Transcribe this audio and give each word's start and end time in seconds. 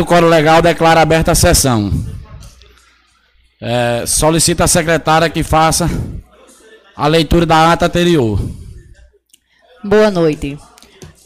O 0.00 0.06
Coro 0.06 0.26
Legal 0.26 0.62
declara 0.62 1.02
aberta 1.02 1.32
a 1.32 1.34
sessão. 1.34 1.92
É, 3.60 4.04
solicita 4.06 4.64
a 4.64 4.66
secretária 4.66 5.28
que 5.28 5.42
faça 5.42 5.90
a 6.96 7.06
leitura 7.06 7.44
da 7.44 7.70
ata 7.70 7.84
anterior. 7.84 8.40
Boa 9.84 10.10
noite. 10.10 10.58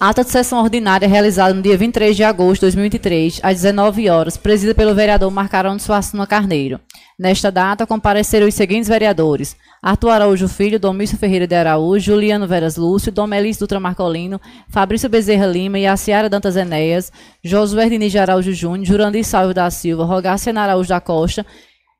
Ata 0.00 0.24
de 0.24 0.30
sessão 0.30 0.60
ordinária 0.60 1.06
realizada 1.06 1.54
no 1.54 1.62
dia 1.62 1.78
23 1.78 2.16
de 2.16 2.24
agosto 2.24 2.54
de 2.54 2.60
2023, 2.62 3.38
às 3.44 3.54
19 3.62 4.10
horas, 4.10 4.36
presidida 4.36 4.74
pelo 4.74 4.92
vereador 4.92 5.30
Marcarão 5.30 5.76
de 5.76 5.82
Suassuna 5.84 6.26
Carneiro. 6.26 6.80
Nesta 7.18 7.50
data, 7.50 7.86
compareceram 7.86 8.48
os 8.48 8.54
seguintes 8.54 8.88
vereadores: 8.88 9.56
Arthur 9.80 10.10
Araújo 10.10 10.48
Filho, 10.48 10.80
Domício 10.80 11.16
Ferreira 11.16 11.46
de 11.46 11.54
Araújo, 11.54 12.04
Juliano 12.04 12.46
Veras 12.46 12.76
Lúcio, 12.76 13.12
Domelis 13.12 13.56
Dutra 13.56 13.78
Marcolino, 13.78 14.40
Fabrício 14.68 15.08
Bezerra 15.08 15.46
Lima 15.46 15.78
e 15.78 15.86
Aciara 15.86 16.28
Dantas 16.28 16.56
Enéas, 16.56 17.12
Josué 17.42 17.88
Diniz 17.88 18.10
de 18.10 18.18
Araújo 18.18 18.52
Júnior, 18.52 18.84
Jurandir 18.84 19.24
Salvo 19.24 19.54
da 19.54 19.70
Silva, 19.70 20.04
Rogácia 20.04 20.52
Araújo 20.58 20.88
da 20.88 21.00
Costa 21.00 21.46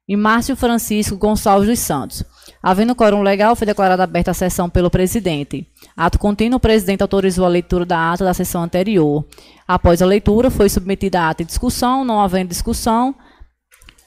e 0.09 0.17
Márcio 0.17 0.57
Francisco 0.57 1.17
Gonçalves 1.17 1.69
dos 1.69 1.79
Santos. 1.79 2.25
Havendo 2.63 2.95
quórum 2.95 3.23
legal, 3.23 3.55
foi 3.55 3.67
declarada 3.67 4.03
aberta 4.03 4.31
a 4.31 4.35
sessão 4.35 4.69
pelo 4.69 4.91
presidente. 4.91 5.67
Ato 5.97 6.19
contínuo, 6.19 6.57
o 6.57 6.61
presidente 6.61 7.03
autorizou 7.03 7.45
a 7.45 7.49
leitura 7.49 7.85
da 7.85 8.13
ata 8.13 8.25
da 8.25 8.35
sessão 8.35 8.63
anterior. 8.63 9.25
Após 9.69 10.03
a 10.03 10.07
leitura, 10.07 10.51
foi 10.51 10.69
submetida 10.69 11.21
a 11.21 11.31
ata 11.31 11.43
em 11.43 11.47
discussão, 11.47 12.05
não 12.05 12.21
havendo 12.21 12.49
discussão, 12.49 13.15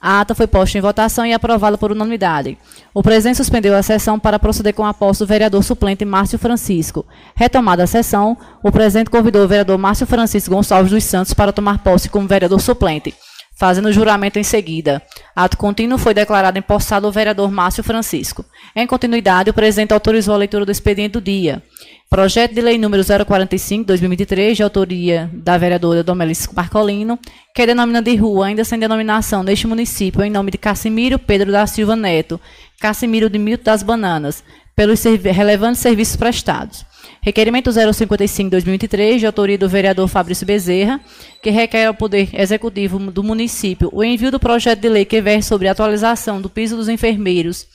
a 0.01 0.21
ata 0.21 0.35
foi 0.35 0.47
posta 0.47 0.77
em 0.77 0.81
votação 0.81 1.25
e 1.25 1.33
aprovada 1.33 1.77
por 1.77 1.91
unanimidade. 1.91 2.57
O 2.93 3.01
presidente 3.01 3.37
suspendeu 3.37 3.75
a 3.75 3.83
sessão 3.83 4.19
para 4.19 4.39
proceder 4.39 4.73
com 4.73 4.85
a 4.85 4.93
posse 4.93 5.19
do 5.19 5.27
vereador 5.27 5.63
suplente 5.63 6.05
Márcio 6.05 6.37
Francisco. 6.37 7.05
Retomada 7.35 7.83
a 7.83 7.87
sessão, 7.87 8.37
o 8.63 8.71
presidente 8.71 9.09
convidou 9.09 9.43
o 9.43 9.47
vereador 9.47 9.77
Márcio 9.77 10.05
Francisco 10.05 10.53
Gonçalves 10.53 10.91
dos 10.91 11.03
Santos 11.03 11.33
para 11.33 11.51
tomar 11.51 11.79
posse 11.79 12.09
como 12.09 12.27
vereador 12.27 12.61
suplente 12.61 13.13
fazendo 13.57 13.91
juramento 13.91 14.37
em 14.37 14.43
seguida. 14.43 15.01
Ato 15.35 15.57
contínuo 15.57 15.97
foi 15.97 16.13
declarado 16.13 16.59
empossado 16.59 17.07
o 17.07 17.11
vereador 17.11 17.51
Márcio 17.51 17.83
Francisco. 17.83 18.45
Em 18.75 18.85
continuidade, 18.85 19.49
o 19.49 19.53
presidente 19.53 19.93
autorizou 19.93 20.35
a 20.35 20.37
leitura 20.37 20.63
do 20.63 20.71
expediente 20.71 21.13
do 21.13 21.21
dia. 21.21 21.63
Projeto 22.09 22.53
de 22.53 22.61
lei 22.61 22.77
número 22.77 23.03
045-2023, 23.03 24.53
de 24.53 24.63
autoria 24.63 25.29
da 25.33 25.57
vereadora 25.57 26.01
Domelis 26.01 26.47
Marcolino, 26.55 27.19
que 27.53 27.65
denomina 27.65 28.01
de 28.01 28.15
rua, 28.15 28.45
ainda 28.47 28.63
sem 28.63 28.79
denominação, 28.79 29.43
neste 29.43 29.67
município, 29.67 30.23
em 30.23 30.29
nome 30.29 30.51
de 30.51 30.57
Cassimiro 30.57 31.19
Pedro 31.19 31.51
da 31.51 31.67
Silva 31.67 31.97
Neto, 31.97 32.39
Cassimiro 32.79 33.29
de 33.29 33.37
Milton 33.37 33.65
das 33.65 33.83
Bananas, 33.83 34.41
pelos 34.73 35.03
relevantes 35.03 35.81
serviços 35.81 36.15
prestados. 36.15 36.85
Requerimento 37.21 37.71
055-2023, 37.71 39.17
de 39.17 39.25
autoria 39.25 39.57
do 39.57 39.67
vereador 39.67 40.07
Fabrício 40.07 40.47
Bezerra, 40.47 41.01
que 41.43 41.49
requer 41.49 41.87
ao 41.87 41.93
Poder 41.93 42.29
Executivo 42.33 42.99
do 43.11 43.21
município 43.21 43.89
o 43.91 44.01
envio 44.01 44.31
do 44.31 44.39
projeto 44.39 44.79
de 44.79 44.87
lei 44.87 45.03
que 45.03 45.21
versa 45.21 45.49
sobre 45.49 45.67
a 45.67 45.73
atualização 45.73 46.39
do 46.39 46.49
piso 46.49 46.77
dos 46.77 46.87
enfermeiros. 46.87 47.67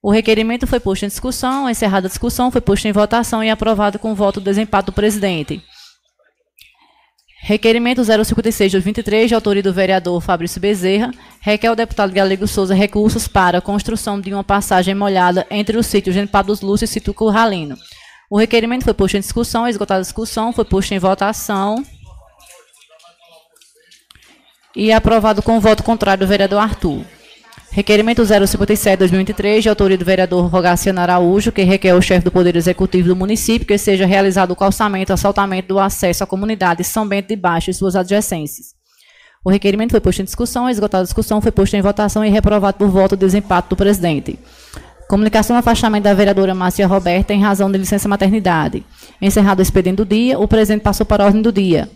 O 0.00 0.12
requerimento 0.12 0.66
foi 0.66 0.78
posto 0.78 1.04
em 1.04 1.08
discussão, 1.08 1.68
encerrada 1.68 2.06
a 2.06 2.10
discussão, 2.10 2.50
foi 2.50 2.60
posto 2.60 2.86
em 2.86 2.92
votação 2.92 3.42
e 3.42 3.50
aprovado 3.50 3.98
com 3.98 4.14
voto 4.14 4.38
do 4.38 4.44
desempate 4.44 4.86
do 4.86 4.92
presidente. 4.92 5.62
Requerimento 7.40 8.02
056-2023, 8.02 9.26
de 9.26 9.34
autoria 9.34 9.62
do 9.62 9.72
vereador 9.72 10.20
Fabrício 10.20 10.60
Bezerra, 10.60 11.10
requer 11.40 11.68
ao 11.68 11.76
deputado 11.76 12.12
Galego 12.12 12.46
Souza 12.46 12.74
recursos 12.74 13.26
para 13.26 13.58
a 13.58 13.60
construção 13.60 14.20
de 14.20 14.32
uma 14.32 14.44
passagem 14.44 14.94
molhada 14.94 15.46
entre 15.50 15.76
o 15.76 15.82
sítio 15.82 16.12
Genipapo 16.12 16.48
dos 16.48 16.60
Lúcios 16.60 16.90
e 16.90 16.92
o 16.92 16.94
sítio 16.94 17.14
Curralino. 17.14 17.76
O 18.30 18.36
requerimento 18.36 18.84
foi 18.84 18.92
posto 18.92 19.16
em 19.16 19.20
discussão, 19.20 19.66
esgotada 19.66 20.00
a 20.00 20.02
discussão, 20.02 20.52
foi 20.52 20.64
posto 20.64 20.92
em 20.92 20.98
votação. 20.98 21.82
E 24.76 24.92
aprovado 24.92 25.42
com 25.42 25.58
voto 25.58 25.82
contrário 25.82 26.24
do 26.24 26.28
vereador 26.28 26.58
Arthur. 26.58 27.04
Requerimento 27.70 28.22
057-2023, 28.22 29.60
de 29.60 29.68
autoria 29.68 29.98
do 29.98 30.04
vereador 30.04 30.46
Rogaciano 30.46 31.00
Araújo, 31.00 31.52
que 31.52 31.62
requer 31.62 31.90
ao 31.90 32.00
chefe 32.00 32.24
do 32.24 32.30
Poder 32.30 32.56
Executivo 32.56 33.08
do 33.08 33.16
município 33.16 33.66
que 33.66 33.76
seja 33.76 34.06
realizado 34.06 34.50
o 34.50 34.56
calçamento 34.56 35.12
e 35.12 35.14
assaltamento 35.14 35.68
do 35.68 35.78
acesso 35.78 36.24
à 36.24 36.26
comunidade 36.26 36.82
São 36.82 37.06
Bento 37.06 37.28
de 37.28 37.36
Baixo 37.36 37.70
e 37.70 37.74
suas 37.74 37.94
adjacências. 37.94 38.78
O 39.44 39.50
requerimento 39.50 39.92
foi 39.92 40.00
posto 40.00 40.22
em 40.22 40.24
discussão, 40.24 40.68
esgotada 40.68 41.02
a 41.02 41.04
discussão, 41.04 41.40
foi 41.40 41.52
posto 41.52 41.74
em 41.74 41.82
votação 41.82 42.24
e 42.24 42.30
reprovado 42.30 42.78
por 42.78 42.88
voto 42.88 43.16
de 43.16 43.24
desempate 43.24 43.68
do 43.68 43.76
presidente. 43.76 44.38
Comunicação 45.08 45.54
do 45.54 45.60
afastamento 45.60 46.04
da 46.04 46.14
vereadora 46.14 46.54
Márcia 46.54 46.86
Roberta 46.86 47.32
em 47.32 47.40
razão 47.40 47.70
de 47.70 47.78
licença 47.78 48.08
maternidade. 48.08 48.84
Encerrado 49.22 49.60
o 49.60 49.62
expediente 49.62 49.96
do 49.96 50.04
dia, 50.04 50.38
o 50.38 50.48
presidente 50.48 50.82
passou 50.82 51.06
para 51.06 51.22
a 51.22 51.26
ordem 51.26 51.40
do 51.40 51.52
dia. 51.52 51.88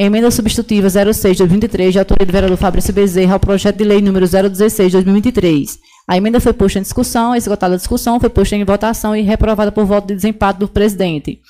Emenda 0.00 0.30
substitutiva 0.30 0.88
06 0.88 1.36
de 1.36 1.38
2023, 1.38 1.92
de 1.92 1.98
autoria 1.98 2.24
do 2.24 2.32
vereador 2.32 2.56
Fabrício 2.56 2.94
Bezerra, 2.94 3.32
ao 3.32 3.40
projeto 3.40 3.78
de 3.78 3.82
lei 3.82 4.00
número 4.00 4.28
016 4.28 4.92
de 4.92 4.92
2023. 4.92 5.76
A 6.06 6.16
emenda 6.16 6.38
foi 6.38 6.52
posta 6.52 6.78
em 6.78 6.82
discussão, 6.82 7.34
esgotada 7.34 7.74
a 7.74 7.76
discussão, 7.76 8.20
foi 8.20 8.28
posta 8.28 8.54
em 8.54 8.62
votação 8.62 9.16
e 9.16 9.22
reprovada 9.22 9.72
por 9.72 9.84
voto 9.84 10.06
de 10.06 10.14
desempate 10.14 10.60
do 10.60 10.68
presidente. 10.68 11.40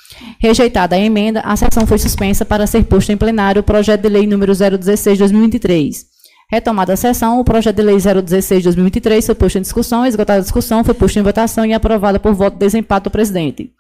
Rejeitada 0.41 0.97
a 0.97 0.99
emenda, 0.99 1.41
a 1.41 1.55
sessão 1.57 1.87
foi 1.87 1.99
suspensa 1.99 2.43
para 2.43 2.67
ser 2.67 2.85
posto 2.85 3.13
em 3.13 3.19
plenário 3.19 3.61
o 3.61 3.63
projeto 3.63 4.01
de 4.01 4.09
lei 4.09 4.27
número 4.27 4.55
016 4.55 5.19
de 5.19 5.25
2023. 5.25 6.07
Retomada 6.51 6.95
a 6.95 6.97
sessão, 6.97 7.39
o 7.41 7.45
projeto 7.45 7.77
de 7.77 7.83
lei 7.83 7.97
016 7.97 8.63
de 8.63 8.65
2023 8.65 9.27
foi 9.27 9.35
posto 9.35 9.59
em 9.59 9.61
discussão, 9.61 10.07
esgotada 10.07 10.39
a 10.39 10.43
discussão, 10.43 10.83
foi 10.83 10.95
posto 10.95 11.19
em 11.19 11.23
votação 11.23 11.67
e 11.67 11.75
aprovada 11.75 12.19
por 12.19 12.33
voto 12.33 12.55
de 12.55 12.61
desempate 12.61 13.05
do 13.05 13.11
presidente. 13.11 13.71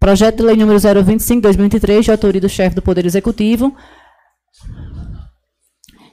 Projeto 0.00 0.38
de 0.38 0.42
lei 0.42 0.56
número 0.56 0.80
025 0.80 1.36
de 1.36 1.42
2023, 1.42 2.06
de 2.06 2.10
autoria 2.10 2.40
do 2.40 2.48
chefe 2.48 2.74
do 2.74 2.82
Poder 2.82 3.04
Executivo, 3.04 3.76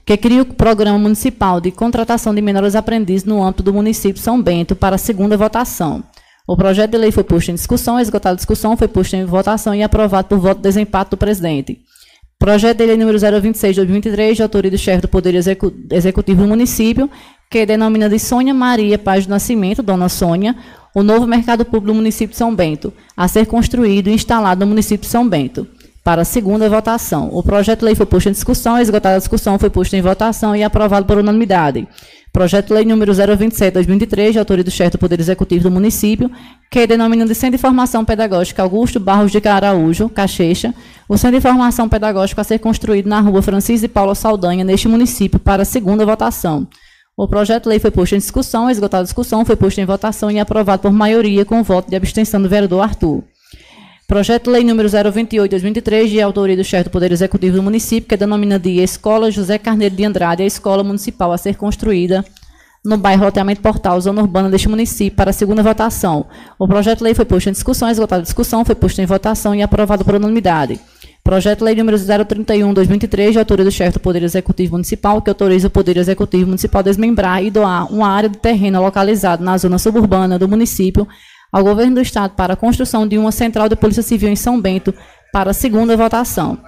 que 0.06 0.16
cria 0.16 0.42
o 0.42 0.46
Programa 0.46 0.98
Municipal 0.98 1.60
de 1.60 1.70
Contratação 1.70 2.34
de 2.34 2.42
Menores 2.42 2.76
Aprendizes 2.76 3.26
no 3.26 3.44
âmbito 3.44 3.62
do 3.62 3.74
município 3.74 4.14
de 4.14 4.22
São 4.22 4.42
Bento 4.42 4.74
para 4.74 4.96
a 4.96 4.98
segunda 4.98 5.36
votação. 5.36 6.02
O 6.48 6.56
projeto 6.56 6.92
de 6.92 6.98
lei 6.98 7.12
foi 7.12 7.26
posto 7.26 7.52
em 7.52 7.56
discussão, 7.56 8.00
esgotada 8.00 8.34
a 8.34 8.38
discussão, 8.38 8.78
foi 8.78 8.88
posto 8.88 9.18
em 9.18 9.26
votação 9.26 9.76
e 9.76 9.84
aprovado 9.84 10.30
por 10.30 10.40
voto 10.40 10.58
de 10.60 10.64
desempate 10.64 11.12
do 11.12 11.18
presidente. 11.18 11.82
Projeto 12.40 12.78
de 12.78 12.86
lei 12.86 12.96
número 12.96 13.20
026 13.20 13.76
de 13.76 13.82
2023, 13.82 14.38
de 14.38 14.44
autoria 14.44 14.72
do 14.72 14.78
chefe 14.78 15.02
do 15.02 15.08
Poder 15.10 15.36
Executivo 15.36 16.44
do 16.44 16.48
município, 16.48 17.12
que 17.52 17.66
denomina 17.66 18.08
de 18.08 18.18
Sônia 18.18 18.54
Maria 18.54 18.98
Paz 18.98 19.26
do 19.26 19.32
Nascimento, 19.32 19.84
Dona 19.84 20.08
Sônia, 20.08 20.56
o 20.96 21.04
novo 21.04 21.28
mercado 21.28 21.66
público 21.66 21.88
do 21.88 21.96
município 21.96 22.32
de 22.32 22.38
São 22.38 22.56
Bento, 22.56 22.94
a 23.16 23.28
ser 23.28 23.46
construído 23.46 24.08
e 24.08 24.14
instalado 24.14 24.62
no 24.62 24.68
município 24.68 25.06
de 25.06 25.12
São 25.12 25.28
Bento. 25.28 25.68
Para 26.08 26.22
a 26.22 26.26
segunda 26.26 26.70
votação. 26.70 27.28
O 27.34 27.44
projeto 27.44 27.80
de 27.80 27.86
lei 27.88 27.94
foi 27.94 28.06
posto 28.06 28.30
em 28.30 28.32
discussão, 28.32 28.80
esgotada 28.80 29.18
a 29.18 29.20
discussão, 29.20 29.60
foi 29.60 29.70
posto 29.70 29.94
em 29.94 30.02
votação 30.02 30.56
e 30.56 30.64
aprovado 30.64 31.06
por 31.06 31.18
unanimidade. 31.18 31.86
Projeto 32.32 32.68
de 32.68 32.74
Lei 32.76 32.86
número 32.86 33.14
027 33.14 33.66
de 33.66 33.72
2003, 33.72 34.32
de 34.32 34.40
autoria 34.40 34.64
do 34.64 34.72
chefe 34.72 34.92
do 34.92 35.00
Poder 35.00 35.20
Executivo 35.20 35.64
do 35.64 35.72
município, 35.72 36.32
que 36.72 36.88
denomina 36.88 37.26
de 37.26 37.36
Centro 37.36 37.58
de 37.58 37.62
Formação 37.62 38.06
Pedagógica 38.06 38.64
Augusto 38.64 39.02
Barros 39.02 39.34
de 39.34 39.42
Caraújo, 39.42 40.08
Cachecha, 40.08 40.74
o 41.10 41.18
Centro 41.18 41.40
de 41.40 41.42
Formação 41.42 41.90
Pedagógica 41.90 42.40
a 42.40 42.46
ser 42.46 42.60
construído 42.60 43.08
na 43.08 43.20
rua 43.20 43.42
Francisco 43.42 43.86
e 43.86 43.90
Paula 43.90 44.16
Saldanha, 44.16 44.64
neste 44.64 44.88
município, 44.88 45.38
para 45.38 45.64
a 45.64 45.66
segunda 45.66 46.06
votação. 46.06 46.70
O 47.18 47.28
projeto 47.28 47.64
de 47.64 47.70
lei 47.70 47.80
foi 47.80 47.92
posto 47.92 48.16
em 48.16 48.20
discussão, 48.20 48.70
esgotada 48.70 49.02
a 49.02 49.04
discussão, 49.04 49.44
foi 49.44 49.58
posto 49.58 49.82
em 49.82 49.86
votação 49.86 50.32
e 50.32 50.40
aprovado 50.40 50.84
por 50.84 50.94
maioria 50.94 51.44
com 51.44 51.62
voto 51.64 51.90
de 51.90 51.98
abstenção 51.98 52.42
do 52.42 52.48
vereador 52.48 52.82
Arthur. 52.82 53.26
Projeto 54.08 54.50
Lei 54.50 54.64
número 54.64 54.88
028 54.88 55.50
de 55.50 55.50
2023, 55.50 56.10
de 56.10 56.22
autoria 56.22 56.56
do 56.56 56.64
chefe 56.64 56.86
do 56.86 56.90
Poder 56.90 57.12
Executivo 57.12 57.58
do 57.58 57.62
município, 57.62 58.08
que 58.08 58.16
denomina 58.16 58.58
de 58.58 58.80
Escola 58.80 59.30
José 59.30 59.58
Carneiro 59.58 59.94
de 59.98 60.06
Andrade, 60.06 60.44
a 60.44 60.46
escola 60.46 60.82
municipal 60.82 61.34
a 61.34 61.38
ser 61.38 61.58
construída 61.58 62.24
no 62.86 62.96
bairro 62.96 63.26
Loteamento 63.26 63.60
Portal, 63.60 64.00
zona 64.00 64.22
urbana 64.22 64.50
deste 64.50 64.70
município, 64.70 65.18
para 65.18 65.32
a 65.32 65.34
segunda 65.34 65.62
votação. 65.62 66.26
O 66.58 66.66
projeto 66.66 67.00
de 67.00 67.04
lei 67.04 67.14
foi 67.14 67.26
posto 67.26 67.50
em 67.50 67.52
discussão, 67.52 67.90
esgotada 67.90 68.22
a 68.22 68.24
discussão, 68.24 68.64
foi 68.64 68.76
posto 68.76 69.02
em 69.02 69.06
votação 69.06 69.54
e 69.54 69.62
aprovado 69.62 70.06
por 70.06 70.16
unanimidade. 70.16 70.80
Projeto 71.22 71.60
de 71.60 71.66
Lei 71.66 71.76
número 71.76 71.98
031 72.00 72.70
de 72.70 72.76
2023, 72.76 73.34
de 73.34 73.40
autoria 73.40 73.66
do 73.66 73.72
chefe 73.72 73.98
do 73.98 74.00
Poder 74.00 74.24
Executivo 74.24 74.72
Municipal, 74.72 75.22
que 75.22 75.30
autoriza 75.30 75.68
o 75.68 75.70
Poder 75.70 75.98
Executivo 75.98 76.46
Municipal 76.46 76.80
a 76.80 76.84
desmembrar 76.84 77.44
e 77.44 77.52
doar 77.52 77.92
uma 77.92 78.08
área 78.08 78.30
de 78.30 78.38
terreno 78.38 78.82
localizada 78.82 79.44
na 79.44 79.58
zona 79.58 79.78
suburbana 79.78 80.40
do 80.40 80.48
município 80.48 81.06
ao 81.58 81.64
Governo 81.64 81.96
do 81.96 82.02
Estado 82.02 82.36
para 82.36 82.54
a 82.54 82.56
construção 82.56 83.08
de 83.08 83.18
uma 83.18 83.32
central 83.32 83.68
de 83.68 83.76
Polícia 83.76 84.04
Civil 84.04 84.30
em 84.30 84.36
São 84.36 84.62
Bento 84.62 84.94
para 85.34 85.50
a 85.50 85.54
segunda 85.54 85.98
votação. 85.98 86.60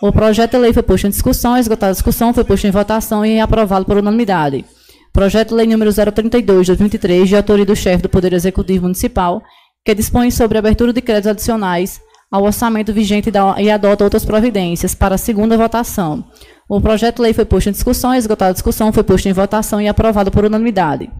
O 0.00 0.10
projeto 0.10 0.52
de 0.52 0.58
lei 0.58 0.72
foi 0.72 0.82
posto 0.82 1.06
em 1.06 1.10
discussão, 1.10 1.56
esgotada 1.56 1.90
a 1.90 1.92
discussão, 1.92 2.32
foi 2.32 2.44
posto 2.44 2.66
em 2.66 2.70
votação 2.70 3.26
e 3.26 3.38
aprovado 3.40 3.84
por 3.84 3.98
unanimidade. 3.98 4.64
Projeto 5.12 5.50
de 5.50 5.54
lei 5.54 5.66
número 5.66 5.92
032 5.92 6.64
de 6.64 6.72
2023, 6.72 7.28
de 7.28 7.36
autoria 7.36 7.66
do 7.66 7.76
chefe 7.76 8.02
do 8.02 8.08
Poder 8.08 8.32
Executivo 8.32 8.84
Municipal, 8.84 9.42
que 9.84 9.94
dispõe 9.94 10.30
sobre 10.30 10.56
a 10.56 10.60
abertura 10.60 10.94
de 10.94 11.02
créditos 11.02 11.30
adicionais 11.30 12.00
ao 12.30 12.44
orçamento 12.44 12.90
vigente 12.90 13.30
e 13.58 13.70
adota 13.70 14.04
outras 14.04 14.24
providências 14.24 14.94
para 14.94 15.16
a 15.16 15.18
segunda 15.18 15.58
votação. 15.58 16.24
O 16.66 16.80
projeto 16.80 17.16
de 17.16 17.22
lei 17.22 17.34
foi 17.34 17.44
posto 17.44 17.68
em 17.68 17.72
discussão, 17.72 18.14
esgotada 18.14 18.50
a 18.50 18.54
discussão, 18.54 18.92
foi 18.92 19.02
posto 19.02 19.28
em 19.28 19.32
votação 19.32 19.78
e 19.78 19.88
aprovado 19.88 20.30
por 20.30 20.46
unanimidade. 20.46 21.10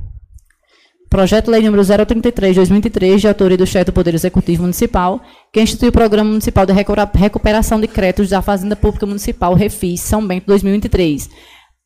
Projeto 1.08 1.50
Lei 1.50 1.62
número 1.62 1.82
033 1.82 2.52
de 2.52 2.60
2003, 2.60 3.20
de 3.22 3.28
autoria 3.28 3.56
do 3.56 3.66
chefe 3.66 3.86
do 3.86 3.92
Poder 3.94 4.14
Executivo 4.14 4.62
Municipal, 4.62 5.22
que 5.50 5.60
institui 5.60 5.88
o 5.88 5.92
Programa 5.92 6.28
Municipal 6.28 6.66
de 6.66 6.72
Recuperação 6.72 7.80
de 7.80 7.88
Créditos 7.88 8.28
da 8.28 8.42
Fazenda 8.42 8.76
Pública 8.76 9.06
Municipal, 9.06 9.54
Refis, 9.54 10.02
São 10.02 10.26
Bento 10.26 10.46
2023, 10.46 11.30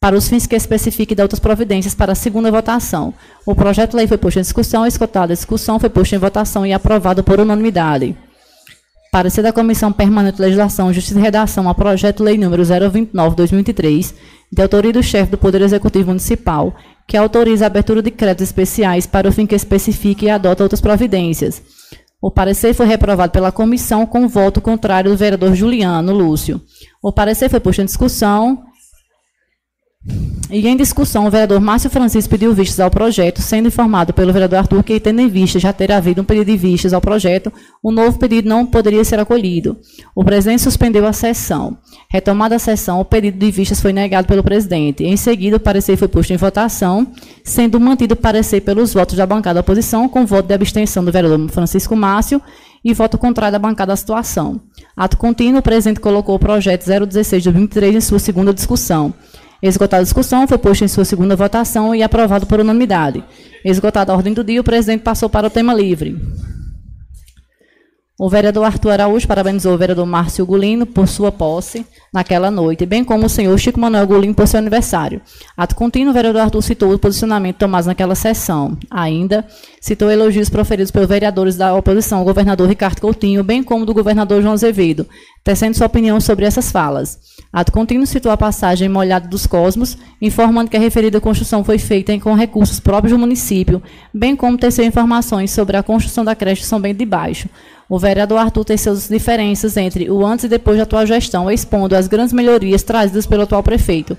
para 0.01 0.17
os 0.17 0.29
fins 0.29 0.45
que 0.45 0.57
especifique 0.57 1.15
de 1.15 1.23
outras 1.23 1.39
providências 1.39 1.95
para 1.95 2.13
a 2.13 2.17
segunda 2.17 2.51
votação. 2.51 3.15
O 3.47 3.55
projeto 3.55 3.97
lei 3.97 4.09
foi 4.09 4.19
posto 4.19 4.39
em 4.39 4.43
discussão, 4.43 4.85
escutada 4.85 5.33
a 5.33 5.37
discussão, 5.37 5.79
foi 5.79 5.89
posto 5.89 6.17
em 6.17 6.19
votação 6.19 6.67
e 6.67 6.73
aprovado 6.73 7.23
por 7.23 7.39
unanimidade. 7.39 8.17
Parecer 9.13 9.43
da 9.43 9.53
Comissão 9.53 9.93
Permanente 9.93 10.39
de 10.39 10.43
Legislação, 10.43 10.93
Justiça 10.93 11.21
e 11.21 11.23
Redação 11.23 11.69
ao 11.69 11.75
projeto 11.77 12.25
lei 12.25 12.37
número 12.37 12.65
029/2003, 12.65 14.15
de 14.53 14.61
autoria 14.61 14.93
do 14.93 15.03
chefe 15.03 15.31
do 15.31 15.39
Poder 15.39 15.63
Executivo 15.63 16.09
Municipal, 16.09 16.77
que 17.09 17.17
autoriza 17.17 17.65
a 17.65 17.69
abertura 17.69 18.03
de 18.03 18.11
créditos 18.11 18.49
especiais 18.49 19.07
para 19.07 19.29
o 19.29 19.33
fim 19.33 19.47
que 19.47 19.55
especifique 19.55 20.27
e 20.27 20.31
adota 20.31 20.63
outras 20.63 20.81
providências. 20.81 21.63
O 22.21 22.31
parecer 22.31 22.75
foi 22.75 22.87
reprovado 22.87 23.33
pela 23.33 23.51
comissão 23.51 24.05
com 24.05 24.29
voto 24.29 24.61
contrário 24.61 25.11
do 25.11 25.17
vereador 25.17 25.55
Juliano 25.55 26.13
Lúcio. 26.13 26.61
O 27.03 27.11
parecer 27.11 27.49
foi 27.49 27.61
posto 27.61 27.81
em 27.81 27.87
discussão 27.87 28.63
e 30.51 30.67
em 30.67 30.77
discussão, 30.77 31.27
o 31.27 31.31
vereador 31.31 31.61
Márcio 31.61 31.89
Francisco 31.89 32.29
pediu 32.29 32.53
vistas 32.53 32.81
ao 32.81 32.91
projeto, 32.91 33.41
sendo 33.41 33.69
informado 33.69 34.13
pelo 34.13 34.33
vereador 34.33 34.59
Arthur 34.59 34.83
que, 34.83 34.99
tendo 34.99 35.21
em 35.21 35.29
vista 35.29 35.59
já 35.61 35.73
ter 35.73 35.93
havido 35.93 36.21
um 36.21 36.25
pedido 36.25 36.47
de 36.47 36.57
vistas 36.57 36.93
ao 36.93 37.01
projeto, 37.01 37.53
o 37.81 37.93
novo 37.93 38.19
pedido 38.19 38.49
não 38.49 38.67
poderia 38.67 39.05
ser 39.05 39.21
acolhido. 39.21 39.79
O 40.15 40.25
presidente 40.25 40.61
suspendeu 40.61 41.07
a 41.07 41.13
sessão. 41.13 41.79
Retomada 42.11 42.57
a 42.57 42.59
sessão, 42.59 43.01
o 43.01 43.05
pedido 43.05 43.39
de 43.39 43.51
vistas 43.51 43.81
foi 43.81 43.93
negado 43.93 44.27
pelo 44.27 44.43
presidente. 44.43 45.05
Em 45.05 45.17
seguida, 45.17 45.57
o 45.57 45.61
parecer 45.61 45.97
foi 45.97 46.09
posto 46.09 46.33
em 46.33 46.37
votação, 46.37 47.07
sendo 47.45 47.79
mantido 47.79 48.15
o 48.15 48.17
parecer 48.17 48.61
pelos 48.61 48.93
votos 48.93 49.17
da 49.17 49.25
bancada 49.25 49.55
da 49.55 49.61
oposição, 49.61 50.09
com 50.09 50.27
voto 50.27 50.49
de 50.49 50.55
abstenção 50.55 51.05
do 51.05 51.13
vereador 51.13 51.49
Francisco 51.49 51.95
Márcio 51.95 52.43
e 52.85 52.93
voto 52.93 53.17
contrário 53.17 53.53
da 53.53 53.59
bancada 53.59 53.93
da 53.93 53.97
situação. 53.97 54.61
Ato 54.97 55.17
contínuo, 55.17 55.61
o 55.61 55.63
presidente 55.63 56.01
colocou 56.01 56.35
o 56.35 56.39
projeto 56.39 56.85
016 56.85 57.43
de 57.43 57.51
2023 57.51 57.95
em 57.95 58.01
sua 58.01 58.19
segunda 58.19 58.53
discussão. 58.53 59.15
Esgotada 59.63 60.01
a 60.01 60.05
discussão, 60.05 60.49
foi 60.49 60.59
posto 60.59 60.85
em 60.85 60.89
sua 60.89 61.05
segunda 61.05 61.37
votação 61.37 61.95
e 61.95 62.03
aprovado 62.03 62.47
por 62.47 62.59
unanimidade. 62.59 63.23
Esgotada 63.65 64.13
a 64.13 64.17
ordem 64.17 64.35
do 64.35 64.43
dia, 64.43 64.61
o 64.61 64.65
presidente 64.65 65.03
passou 65.03 65.31
para 65.31 65.47
o 65.47 65.51
tema 65.51 65.73
livre. 65.73 66.21
O 68.19 68.29
vereador 68.29 68.65
Arthur 68.65 68.91
Araújo 68.91 69.27
parabenizou 69.27 69.73
o 69.73 69.79
vereador 69.79 70.05
Márcio 70.05 70.45
Gulino 70.45 70.85
por 70.85 71.09
sua 71.09 71.33
posse 71.33 71.87
naquela 72.13 72.51
noite, 72.51 72.85
bem 72.85 73.03
como 73.03 73.25
o 73.25 73.29
senhor 73.29 73.59
Chico 73.59 73.81
Manuel 73.81 74.07
Gulino 74.07 74.35
por 74.35 74.47
seu 74.47 74.59
aniversário. 74.59 75.23
Ato 75.57 75.75
contínuo, 75.75 76.11
o 76.11 76.15
vereador 76.15 76.43
Arthur 76.43 76.61
citou 76.61 76.93
o 76.93 76.99
posicionamento 76.99 77.57
tomado 77.57 77.87
naquela 77.87 78.15
sessão. 78.15 78.77
Ainda 78.91 79.47
citou 79.81 80.11
elogios 80.11 80.51
proferidos 80.51 80.91
pelos 80.91 81.09
vereadores 81.09 81.57
da 81.57 81.75
oposição, 81.75 82.21
o 82.21 82.25
governador 82.25 82.69
Ricardo 82.69 83.01
Coutinho, 83.01 83.43
bem 83.43 83.63
como 83.63 83.87
do 83.87 83.95
governador 83.95 84.43
João 84.43 84.53
Azevedo, 84.53 85.07
tecendo 85.43 85.75
sua 85.75 85.87
opinião 85.87 86.21
sobre 86.21 86.45
essas 86.45 86.71
falas. 86.71 87.19
Ato 87.51 87.73
contínuo 87.73 88.07
citou 88.07 88.31
a 88.31 88.37
passagem 88.37 88.91
molhada 88.91 89.27
dos 89.27 89.47
Cosmos, 89.47 89.97
informando 90.21 90.71
que 90.71 90.77
a 90.77 90.81
referida 90.81 91.19
construção 91.19 91.65
foi 91.65 91.79
feita 91.79 92.17
com 92.21 92.35
recursos 92.35 92.79
próprios 92.79 93.13
do 93.13 93.19
município, 93.19 93.83
bem 94.13 94.37
como 94.37 94.59
teceu 94.59 94.85
informações 94.85 95.51
sobre 95.51 95.79
a 95.79 95.83
construção 95.83 96.27
da 96.27 96.35
creche 96.35 96.63
São 96.63 96.79
Bento 96.79 96.99
de 96.99 97.07
Baixo. 97.07 97.49
O 97.93 97.99
vereador 97.99 98.39
Arthur 98.39 98.65
teceu 98.65 98.95
as 98.95 99.07
diferenças 99.07 99.77
entre 99.77 100.11
o 100.11 100.25
antes 100.25 100.47
e 100.47 100.49
depois 100.49 100.79
da 100.79 100.85
atual 100.85 101.05
gestão, 101.05 101.51
expondo 101.51 101.95
as 101.95 102.09
grandes 102.09 102.33
melhorias 102.33 102.83
trazidas 102.83 103.27
pelo 103.27 103.43
atual 103.43 103.63
prefeito 103.63 104.17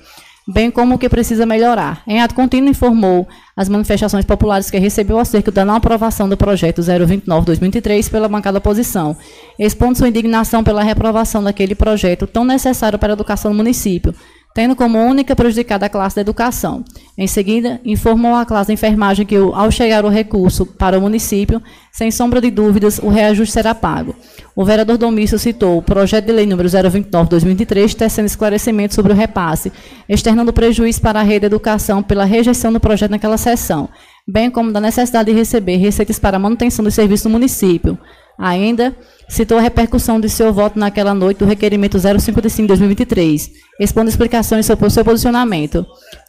bem 0.47 0.69
como 0.69 0.95
o 0.95 0.97
que 0.97 1.07
precisa 1.07 1.45
melhorar. 1.45 2.03
Em 2.05 2.21
ato 2.21 2.35
contínuo, 2.35 2.69
informou 2.69 3.27
as 3.55 3.69
manifestações 3.69 4.25
populares 4.25 4.69
que 4.69 4.77
recebeu 4.77 5.17
acerca 5.17 5.51
da 5.51 5.63
não 5.63 5.75
aprovação 5.75 6.27
do 6.27 6.35
projeto 6.35 6.81
029-2003 6.81 8.09
pela 8.09 8.27
bancada 8.27 8.57
oposição, 8.57 9.15
expondo 9.57 9.97
sua 9.97 10.09
indignação 10.09 10.63
pela 10.63 10.83
reprovação 10.83 11.43
daquele 11.43 11.75
projeto 11.75 12.27
tão 12.27 12.43
necessário 12.43 12.99
para 12.99 13.13
a 13.13 13.15
educação 13.15 13.51
do 13.51 13.57
município, 13.57 14.13
tendo 14.53 14.75
como 14.75 14.99
única 14.99 15.35
prejudicada 15.35 15.87
a 15.87 15.89
classe 15.89 16.15
da 16.15 16.21
educação. 16.21 16.83
Em 17.17 17.27
seguida, 17.27 17.81
informou 17.83 18.35
a 18.35 18.45
classe 18.45 18.67
de 18.67 18.73
enfermagem 18.73 19.25
que, 19.25 19.35
ao 19.35 19.71
chegar 19.71 20.05
o 20.05 20.09
recurso 20.09 20.65
para 20.65 20.97
o 20.97 21.01
município, 21.01 21.61
sem 21.91 22.11
sombra 22.11 22.39
de 22.39 22.51
dúvidas, 22.51 22.99
o 22.99 23.09
reajuste 23.09 23.53
será 23.53 23.73
pago. 23.73 24.15
O 24.55 24.63
vereador 24.63 24.97
Domício 24.97 25.39
citou 25.39 25.77
o 25.77 25.81
projeto 25.81 26.25
de 26.25 26.31
lei 26.31 26.45
número 26.45 26.69
029-2023, 26.69 27.95
tecendo 27.95 28.27
esclarecimento 28.27 28.93
sobre 28.93 29.11
o 29.11 29.15
repasse, 29.15 29.71
externando 30.07 30.53
prejuízo 30.53 31.01
para 31.01 31.19
a 31.19 31.23
rede 31.23 31.41
de 31.41 31.45
educação 31.47 32.03
pela 32.03 32.25
rejeição 32.25 32.71
do 32.71 32.79
projeto 32.79 33.11
naquela 33.11 33.37
sessão, 33.37 33.89
bem 34.27 34.51
como 34.51 34.71
da 34.71 34.79
necessidade 34.79 35.31
de 35.31 35.37
receber 35.37 35.77
receitas 35.77 36.19
para 36.19 36.37
a 36.37 36.39
manutenção 36.39 36.83
dos 36.83 36.93
serviços 36.93 37.23
do 37.23 37.29
município. 37.29 37.97
Ainda 38.37 38.95
citou 39.29 39.57
a 39.57 39.61
repercussão 39.61 40.19
de 40.19 40.27
seu 40.29 40.51
voto 40.51 40.77
naquela 40.77 41.13
noite 41.13 41.37
do 41.37 41.45
requerimento 41.45 41.97
055-2023, 41.97 43.51
expondo 43.79 44.09
explicações 44.09 44.65
sobre 44.65 44.87
o 44.87 44.89
seu 44.89 45.05
posicionamento. 45.05 45.85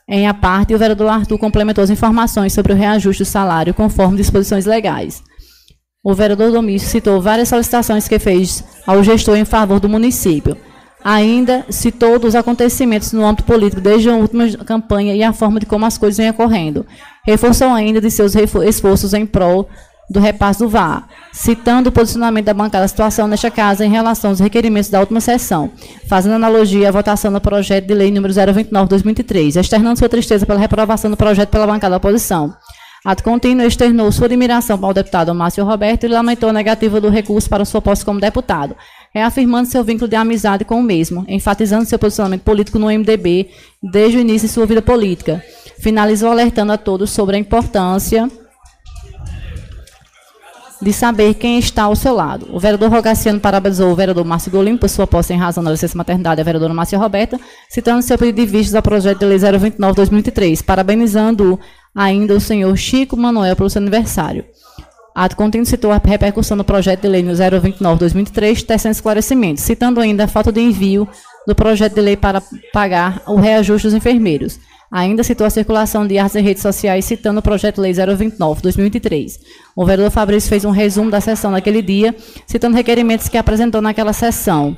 Em 0.08 0.28
a 0.28 0.34
parte, 0.34 0.74
o 0.74 0.78
vereador 0.78 1.08
Arthur 1.08 1.38
complementou 1.38 1.82
as 1.82 1.90
informações 1.90 2.52
sobre 2.52 2.72
o 2.72 2.76
reajuste 2.76 3.22
do 3.22 3.26
salário 3.26 3.72
conforme 3.72 4.18
disposições 4.18 4.66
legais. 4.66 5.22
O 6.02 6.12
vereador 6.12 6.52
Domício 6.52 6.86
citou 6.86 7.20
várias 7.22 7.48
solicitações 7.48 8.06
que 8.06 8.18
fez 8.18 8.62
ao 8.86 9.02
gestor 9.02 9.36
em 9.36 9.46
favor 9.46 9.80
do 9.80 9.88
município. 9.88 10.54
Ainda 11.02 11.64
citou 11.70 12.18
dos 12.18 12.34
acontecimentos 12.34 13.12
no 13.12 13.24
âmbito 13.24 13.44
político 13.44 13.80
desde 13.80 14.10
a 14.10 14.14
última 14.14 14.46
campanha 14.64 15.14
e 15.14 15.22
a 15.22 15.32
forma 15.32 15.60
de 15.60 15.66
como 15.66 15.86
as 15.86 15.96
coisas 15.96 16.18
vêm 16.18 16.30
ocorrendo. 16.30 16.84
Reforçou 17.26 17.68
ainda 17.68 18.00
de 18.00 18.10
seus 18.10 18.34
esforços 18.34 19.14
em 19.14 19.24
prol 19.24 19.68
do 20.08 20.20
repasse 20.20 20.58
do 20.58 20.68
VAR, 20.68 21.08
citando 21.32 21.88
o 21.88 21.92
posicionamento 21.92 22.44
da 22.44 22.54
bancada 22.54 22.84
da 22.84 22.88
situação 22.88 23.26
nesta 23.26 23.50
casa 23.50 23.84
em 23.84 23.90
relação 23.90 24.30
aos 24.30 24.40
requerimentos 24.40 24.90
da 24.90 25.00
última 25.00 25.20
sessão, 25.20 25.72
fazendo 26.08 26.34
analogia 26.34 26.88
à 26.88 26.92
votação 26.92 27.32
do 27.32 27.40
projeto 27.40 27.86
de 27.86 27.94
lei 27.94 28.10
número 28.10 28.32
029-2003, 28.32 29.60
externando 29.60 29.98
sua 29.98 30.08
tristeza 30.08 30.44
pela 30.44 30.58
reprovação 30.58 31.10
do 31.10 31.16
projeto 31.16 31.50
pela 31.50 31.66
bancada 31.66 31.92
da 31.92 31.96
oposição. 31.96 32.54
Ato 33.04 33.22
contínuo 33.22 33.66
externou 33.66 34.10
sua 34.10 34.24
admiração 34.24 34.78
ao 34.82 34.94
deputado 34.94 35.34
Márcio 35.34 35.62
Roberto 35.62 36.04
e 36.04 36.08
lamentou 36.08 36.48
a 36.48 36.52
negativa 36.54 36.98
do 37.02 37.10
recurso 37.10 37.50
para 37.50 37.66
sua 37.66 37.82
posse 37.82 38.02
como 38.02 38.18
deputado, 38.18 38.74
reafirmando 39.12 39.68
seu 39.68 39.84
vínculo 39.84 40.08
de 40.08 40.16
amizade 40.16 40.64
com 40.64 40.80
o 40.80 40.82
mesmo, 40.82 41.22
enfatizando 41.28 41.84
seu 41.84 41.98
posicionamento 41.98 42.42
político 42.42 42.78
no 42.78 42.86
MDB 42.86 43.50
desde 43.82 44.16
o 44.16 44.20
início 44.20 44.48
de 44.48 44.54
sua 44.54 44.64
vida 44.64 44.80
política. 44.80 45.44
Finalizou 45.80 46.30
alertando 46.30 46.72
a 46.72 46.78
todos 46.78 47.10
sobre 47.10 47.36
a 47.36 47.38
importância 47.38 48.30
de 50.84 50.92
saber 50.92 51.34
quem 51.34 51.58
está 51.58 51.84
ao 51.84 51.96
seu 51.96 52.14
lado. 52.14 52.46
O 52.52 52.60
vereador 52.60 52.90
Rogaciano 52.90 53.40
parabenizou 53.40 53.90
o 53.90 53.94
vereador 53.96 54.24
Márcio 54.24 54.52
Golim 54.52 54.76
por 54.76 54.88
sua 54.88 55.06
posse 55.06 55.32
em 55.32 55.38
razão 55.38 55.64
da 55.64 55.70
licença 55.70 55.96
maternidade 55.96 56.40
a 56.40 56.44
vereadora 56.44 56.74
Márcia 56.74 56.98
Roberta, 56.98 57.40
citando 57.68 58.02
seu 58.02 58.18
pedido 58.18 58.36
de 58.36 58.46
vistas 58.46 58.74
ao 58.74 58.82
projeto 58.82 59.20
de 59.20 59.26
lei 59.26 59.38
029-2003, 59.38 60.62
parabenizando 60.62 61.58
ainda 61.94 62.34
o 62.34 62.40
senhor 62.40 62.76
Chico 62.76 63.16
Manuel 63.16 63.56
pelo 63.56 63.70
seu 63.70 63.80
aniversário. 63.80 64.44
Ato 65.14 65.36
contínuo 65.36 65.64
citou 65.64 65.92
a 65.92 66.00
repercussão 66.04 66.56
do 66.56 66.64
projeto 66.64 67.02
de 67.02 67.08
lei 67.08 67.22
no 67.22 67.32
029-2003, 67.32 68.64
tecendo 68.66 68.92
esclarecimentos, 68.92 69.62
citando 69.62 70.00
ainda 70.00 70.24
a 70.24 70.28
falta 70.28 70.52
de 70.52 70.60
envio 70.60 71.08
do 71.46 71.54
projeto 71.54 71.94
de 71.94 72.00
lei 72.00 72.16
para 72.16 72.42
pagar 72.72 73.22
o 73.26 73.36
reajuste 73.36 73.86
dos 73.86 73.94
enfermeiros. 73.94 74.58
Ainda 74.94 75.24
citou 75.24 75.44
a 75.44 75.50
circulação 75.50 76.06
de 76.06 76.18
artes 76.18 76.36
em 76.36 76.40
redes 76.44 76.62
sociais, 76.62 77.04
citando 77.04 77.40
o 77.40 77.42
projeto 77.42 77.80
Lei 77.80 77.90
029-2023. 77.90 79.40
O 79.74 79.84
vereador 79.84 80.12
Fabrício 80.12 80.48
fez 80.48 80.64
um 80.64 80.70
resumo 80.70 81.10
da 81.10 81.20
sessão 81.20 81.50
naquele 81.50 81.82
dia, 81.82 82.14
citando 82.46 82.76
requerimentos 82.76 83.28
que 83.28 83.36
apresentou 83.36 83.82
naquela 83.82 84.12
sessão, 84.12 84.76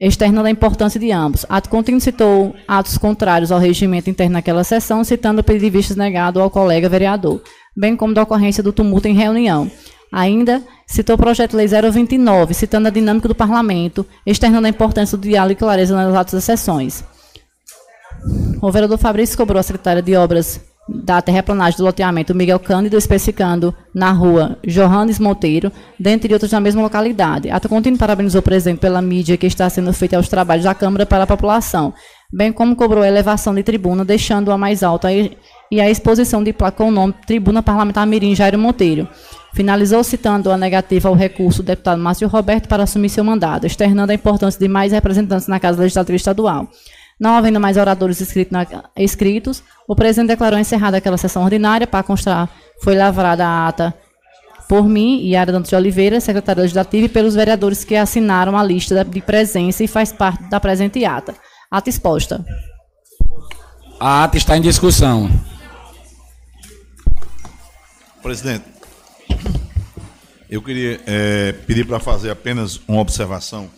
externando 0.00 0.46
a 0.46 0.50
importância 0.50 1.00
de 1.00 1.10
ambos. 1.10 1.44
Ato 1.48 1.68
contínuo 1.68 2.00
citou 2.00 2.54
atos 2.68 2.96
contrários 2.98 3.50
ao 3.50 3.58
regimento 3.58 4.08
interno 4.08 4.34
naquela 4.34 4.62
sessão, 4.62 5.02
citando 5.02 5.40
o 5.40 5.44
pedido 5.44 5.64
de 5.64 5.70
vistas 5.70 5.96
negado 5.96 6.40
ao 6.40 6.48
colega 6.48 6.88
vereador, 6.88 7.42
bem 7.76 7.96
como 7.96 8.14
da 8.14 8.22
ocorrência 8.22 8.62
do 8.62 8.72
tumulto 8.72 9.08
em 9.08 9.14
reunião. 9.14 9.68
Ainda 10.12 10.62
citou 10.86 11.16
o 11.16 11.18
projeto 11.18 11.56
Lei 11.56 11.66
029, 11.66 12.54
citando 12.54 12.86
a 12.86 12.92
dinâmica 12.92 13.26
do 13.26 13.34
parlamento, 13.34 14.06
externando 14.24 14.66
a 14.66 14.70
importância 14.70 15.18
do 15.18 15.28
diálogo 15.28 15.54
e 15.54 15.56
clareza 15.56 15.96
nas 15.96 16.14
atos 16.14 16.34
das 16.34 16.44
sessões. 16.44 17.02
O 18.60 18.70
vereador 18.70 18.98
Fabrício 18.98 19.36
cobrou 19.36 19.58
a 19.58 19.62
secretária 19.62 20.02
de 20.02 20.16
Obras 20.16 20.60
da 20.88 21.22
terraplanagem 21.22 21.76
do 21.78 21.84
loteamento 21.84 22.34
Miguel 22.34 22.58
Cândido, 22.58 22.96
especificando 22.96 23.74
na 23.94 24.10
rua 24.10 24.58
Johannes 24.66 25.20
Monteiro, 25.20 25.70
dentre 25.98 26.32
outros 26.32 26.50
na 26.50 26.60
mesma 26.60 26.82
localidade. 26.82 27.50
Ato 27.50 27.68
contínuo 27.68 27.98
parabenizou 27.98 28.40
o 28.40 28.42
presidente 28.42 28.80
pela 28.80 29.00
mídia 29.00 29.36
que 29.36 29.46
está 29.46 29.70
sendo 29.70 29.92
feita 29.92 30.16
aos 30.16 30.28
trabalhos 30.28 30.64
da 30.64 30.74
Câmara 30.74 31.06
para 31.06 31.24
a 31.24 31.26
população, 31.26 31.94
bem 32.32 32.52
como 32.52 32.74
cobrou 32.74 33.04
a 33.04 33.08
elevação 33.08 33.54
de 33.54 33.62
tribuna, 33.62 34.04
deixando-a 34.04 34.58
mais 34.58 34.82
alta 34.82 35.08
e 35.12 35.80
a 35.80 35.88
exposição 35.88 36.42
de 36.42 36.52
placa 36.52 36.78
com 36.78 36.88
o 36.88 36.90
nome 36.90 37.14
Tribuna 37.24 37.62
Parlamentar 37.62 38.04
Mirim 38.06 38.34
Jairo 38.34 38.58
Monteiro. 38.58 39.06
Finalizou 39.52 40.02
citando 40.02 40.50
a 40.50 40.56
negativa 40.56 41.08
ao 41.08 41.14
recurso 41.14 41.62
do 41.62 41.66
deputado 41.66 42.00
Márcio 42.00 42.28
Roberto 42.28 42.68
para 42.68 42.82
assumir 42.82 43.08
seu 43.08 43.22
mandato, 43.22 43.66
externando 43.66 44.10
a 44.10 44.14
importância 44.14 44.58
de 44.58 44.68
mais 44.68 44.92
representantes 44.92 45.46
na 45.46 45.60
Casa 45.60 45.80
Legislativa 45.80 46.16
Estadual. 46.16 46.68
Não 47.20 47.36
havendo 47.36 47.60
mais 47.60 47.76
oradores 47.76 48.18
inscritos, 48.22 48.50
na, 48.50 48.66
escritos, 48.96 49.62
o 49.86 49.94
presidente 49.94 50.28
declarou 50.28 50.58
encerrada 50.58 50.96
aquela 50.96 51.18
sessão 51.18 51.44
ordinária. 51.44 51.86
Para 51.86 52.02
constar, 52.02 52.48
foi 52.82 52.96
lavrada 52.96 53.46
a 53.46 53.68
ata 53.68 53.94
por 54.66 54.88
mim 54.88 55.20
e 55.22 55.36
Ara 55.36 55.52
Dantas 55.52 55.68
de 55.68 55.76
Oliveira, 55.76 56.20
secretária 56.20 56.62
legislativa, 56.62 57.06
e 57.06 57.08
pelos 57.08 57.34
vereadores 57.34 57.84
que 57.84 57.94
assinaram 57.94 58.56
a 58.56 58.64
lista 58.64 59.04
de 59.04 59.20
presença 59.20 59.84
e 59.84 59.88
faz 59.88 60.12
parte 60.12 60.44
da 60.44 60.58
presente 60.58 61.04
ata. 61.04 61.34
Ata 61.70 61.90
exposta. 61.90 62.44
A 63.98 64.24
ata 64.24 64.38
está 64.38 64.56
em 64.56 64.62
discussão. 64.62 65.28
Presidente, 68.22 68.64
eu 70.48 70.62
queria 70.62 71.00
é, 71.06 71.52
pedir 71.52 71.86
para 71.86 71.98
fazer 71.98 72.30
apenas 72.30 72.80
uma 72.88 73.00
observação, 73.00 73.68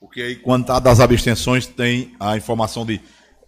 porque 0.00 0.20
aí, 0.22 0.36
quando 0.36 0.62
está 0.62 0.78
das 0.78 1.00
abstenções, 1.00 1.66
tem 1.66 2.14
a 2.20 2.36
informação 2.36 2.84
de 2.86 3.00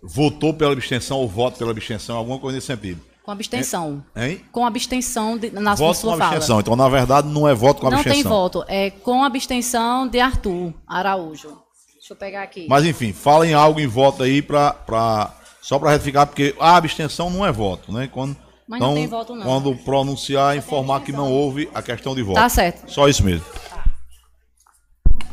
votou 0.03 0.53
pela 0.55 0.73
abstenção 0.73 1.19
ou 1.19 1.29
voto 1.29 1.59
pela 1.59 1.71
abstenção, 1.71 2.17
alguma 2.17 2.39
coisa 2.39 2.57
nesse 2.57 2.67
sentido. 2.67 3.01
Com 3.23 3.31
abstenção. 3.31 4.05
Hein? 4.17 4.41
Com 4.51 4.65
abstenção 4.67 5.37
de, 5.39 5.51
na 5.51 5.75
voto 5.75 5.99
sua 5.99 6.13
com 6.13 6.19
fala. 6.19 6.31
abstenção. 6.31 6.61
Então, 6.61 6.75
na 6.75 6.89
verdade, 6.89 7.29
não 7.29 7.47
é 7.47 7.55
voto 7.55 7.81
com 7.81 7.91
Não 7.91 7.99
abstenção. 7.99 8.23
tem 8.23 8.29
voto, 8.29 8.65
é 8.67 8.91
com 8.91 9.23
abstenção 9.23 10.09
de 10.09 10.19
Arthur 10.19 10.73
Araújo. 10.89 11.57
Deixa 11.95 12.15
eu 12.15 12.17
pegar 12.17 12.43
aqui. 12.43 12.67
Mas, 12.69 12.85
enfim, 12.85 13.13
falem 13.13 13.53
algo 13.55 13.79
em 13.79 13.87
voto 13.87 14.23
aí 14.23 14.41
pra, 14.43 14.73
pra, 14.73 15.35
só 15.61 15.79
para 15.79 15.91
retificar, 15.91 16.27
porque 16.27 16.57
a 16.59 16.77
abstenção 16.77 17.31
não 17.31 17.47
é 17.47 17.53
voto, 17.53 17.93
né? 17.93 18.09
Quando, 18.11 18.37
Mas 18.67 18.79
então, 18.79 18.89
não 18.89 18.95
tem 18.97 19.07
voto, 19.07 19.35
não. 19.37 19.45
Quando 19.45 19.77
pronunciar, 19.77 20.57
informar 20.57 21.01
que 21.03 21.13
não 21.13 21.31
houve 21.31 21.69
a 21.75 21.83
questão 21.83 22.15
de 22.15 22.23
voto. 22.23 22.37
Tá 22.37 22.49
certo. 22.49 22.91
Só 22.91 23.07
isso 23.07 23.23
mesmo. 23.23 23.45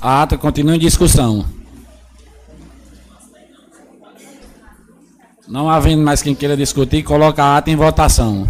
A 0.01 0.22
ata 0.22 0.38
continua 0.38 0.75
em 0.75 0.80
discussão. 0.80 1.46
Não 5.48 5.70
havendo 5.70 6.04
mais 6.04 6.22
quem 6.22 6.36
queira 6.36 6.58
discutir, 6.58 7.04
coloca 7.04 7.44
a 7.44 7.58
ata 7.58 7.72
em 7.72 7.75
votação. 7.75 8.48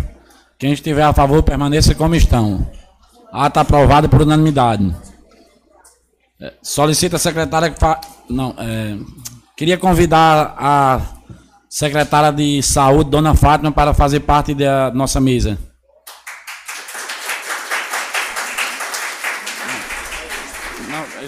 Quem 0.57 0.73
estiver 0.73 1.03
a 1.03 1.13
favor, 1.13 1.43
permaneça 1.43 1.93
como 1.93 2.15
estão. 2.15 2.67
Ata 3.31 3.61
aprovada 3.61 4.09
por 4.09 4.23
unanimidade. 4.23 4.93
É, 6.39 6.53
Solicita 6.61 7.15
a 7.15 7.19
secretária 7.19 7.69
que 7.69 7.79
fa... 7.79 8.01
Não, 8.29 8.53
é... 8.57 8.97
Queria 9.55 9.77
convidar 9.77 10.55
a 10.57 11.01
secretária 11.69 12.31
de 12.31 12.61
saúde, 12.61 13.09
dona 13.09 13.33
Fátima, 13.35 13.71
para 13.71 13.93
fazer 13.93 14.19
parte 14.21 14.53
da 14.53 14.91
nossa 14.91 15.19
mesa. 15.19 15.57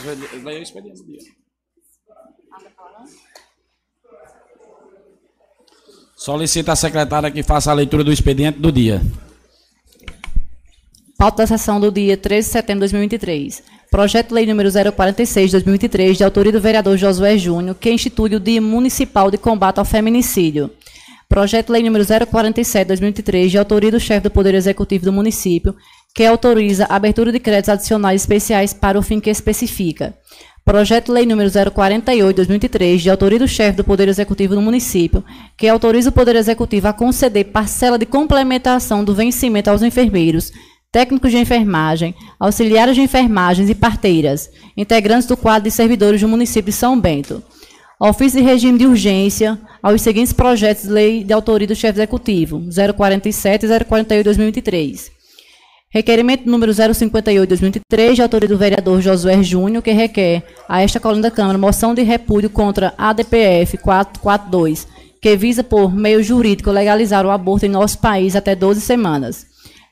É 0.07 0.81
do 0.81 1.05
dia. 1.05 1.19
Solicita 6.15 6.71
a 6.71 6.75
secretária 6.75 7.31
que 7.31 7.43
faça 7.43 7.71
a 7.71 7.73
leitura 7.73 8.03
do 8.03 8.11
expediente 8.11 8.59
do 8.59 8.71
dia. 8.71 9.01
Pauta 11.17 11.43
da 11.43 11.47
sessão 11.47 11.79
do 11.79 11.91
dia 11.91 12.15
13 12.15 12.47
de 12.47 12.51
setembro 12.51 12.85
de 12.85 12.93
2023. 12.93 13.63
Projeto 13.91 14.29
de 14.29 14.35
Lei 14.35 14.45
número 14.45 14.69
046 14.71 15.51
de 15.51 15.57
2003, 15.57 16.17
de 16.17 16.23
autoria 16.23 16.51
do 16.51 16.61
vereador 16.61 16.95
Josué 16.95 17.37
Júnior, 17.37 17.75
que 17.75 17.91
institui 17.91 18.35
o 18.35 18.39
Dia 18.39 18.61
Municipal 18.61 19.29
de 19.31 19.37
Combate 19.37 19.79
ao 19.79 19.85
Feminicídio. 19.85 20.69
Projeto 21.27 21.67
de 21.67 21.73
Lei 21.73 21.83
número 21.83 22.05
047 22.05 22.85
de 22.85 22.87
2003, 22.87 23.51
de 23.51 23.57
autoria 23.57 23.91
do 23.91 23.99
chefe 23.99 24.21
do 24.21 24.31
Poder 24.31 24.55
Executivo 24.55 25.05
do 25.05 25.13
município, 25.13 25.75
que 26.13 26.25
autoriza 26.25 26.85
a 26.85 26.95
abertura 26.95 27.31
de 27.31 27.39
créditos 27.39 27.69
adicionais 27.69 28.21
especiais 28.21 28.73
para 28.73 28.97
o 28.97 29.01
fim 29.01 29.19
que 29.19 29.29
especifica. 29.29 30.15
Projeto 30.65 31.11
Lei 31.11 31.25
número 31.25 31.49
048 31.49 32.27
de 32.29 32.35
2003, 32.35 33.01
de 33.01 33.09
autoria 33.09 33.39
do 33.39 33.47
chefe 33.47 33.77
do 33.77 33.83
Poder 33.83 34.07
Executivo 34.07 34.53
do 34.53 34.61
município, 34.61 35.23
que 35.57 35.67
autoriza 35.67 36.09
o 36.09 36.13
Poder 36.13 36.35
Executivo 36.35 36.87
a 36.87 36.93
conceder 36.93 37.45
parcela 37.45 37.97
de 37.97 38.05
complementação 38.05 39.03
do 39.03 39.15
vencimento 39.15 39.69
aos 39.69 39.81
enfermeiros, 39.81 40.51
técnicos 40.91 41.31
de 41.31 41.37
enfermagem, 41.37 42.13
auxiliares 42.39 42.95
de 42.95 43.01
enfermagens 43.01 43.69
e 43.69 43.75
parteiras, 43.75 44.49
integrantes 44.77 45.27
do 45.27 45.37
quadro 45.37 45.63
de 45.63 45.71
servidores 45.71 46.21
do 46.21 46.27
município 46.27 46.71
de 46.71 46.77
São 46.77 46.99
Bento. 46.99 47.41
Ofício 47.99 48.39
de 48.39 48.45
regime 48.45 48.77
de 48.77 48.85
urgência 48.85 49.59
aos 49.81 50.01
seguintes 50.01 50.33
projetos 50.33 50.83
de 50.83 50.89
lei 50.89 51.23
de 51.23 51.33
autoria 51.33 51.67
do 51.67 51.75
chefe 51.75 51.99
executivo, 51.99 52.61
047 52.95 53.65
e 53.65 53.85
048 53.85 54.17
de 54.19 54.23
2003. 54.23 55.18
Requerimento 55.91 56.47
número 56.47 56.71
058 56.71 57.41
de 57.41 57.47
2003, 57.47 58.15
de 58.15 58.21
autoria 58.21 58.47
do 58.47 58.59
vereador 58.59 59.01
Josué 59.01 59.41
Júnior, 59.41 59.81
que 59.81 59.91
requer 59.91 60.43
a 60.67 60.83
esta 60.83 60.99
coluna 60.99 61.23
da 61.23 61.31
Câmara 61.31 61.57
moção 61.57 61.95
de 61.95 62.03
repúdio 62.03 62.47
contra 62.47 62.93
a 62.95 63.09
ADPF 63.09 63.75
442, 63.79 64.87
que 65.19 65.35
visa, 65.35 65.63
por 65.63 65.91
meio 65.91 66.21
jurídico, 66.21 66.69
legalizar 66.69 67.25
o 67.25 67.31
aborto 67.31 67.65
em 67.65 67.69
nosso 67.69 67.97
país 67.97 68.35
até 68.35 68.53
12 68.53 68.81
semanas. 68.81 69.47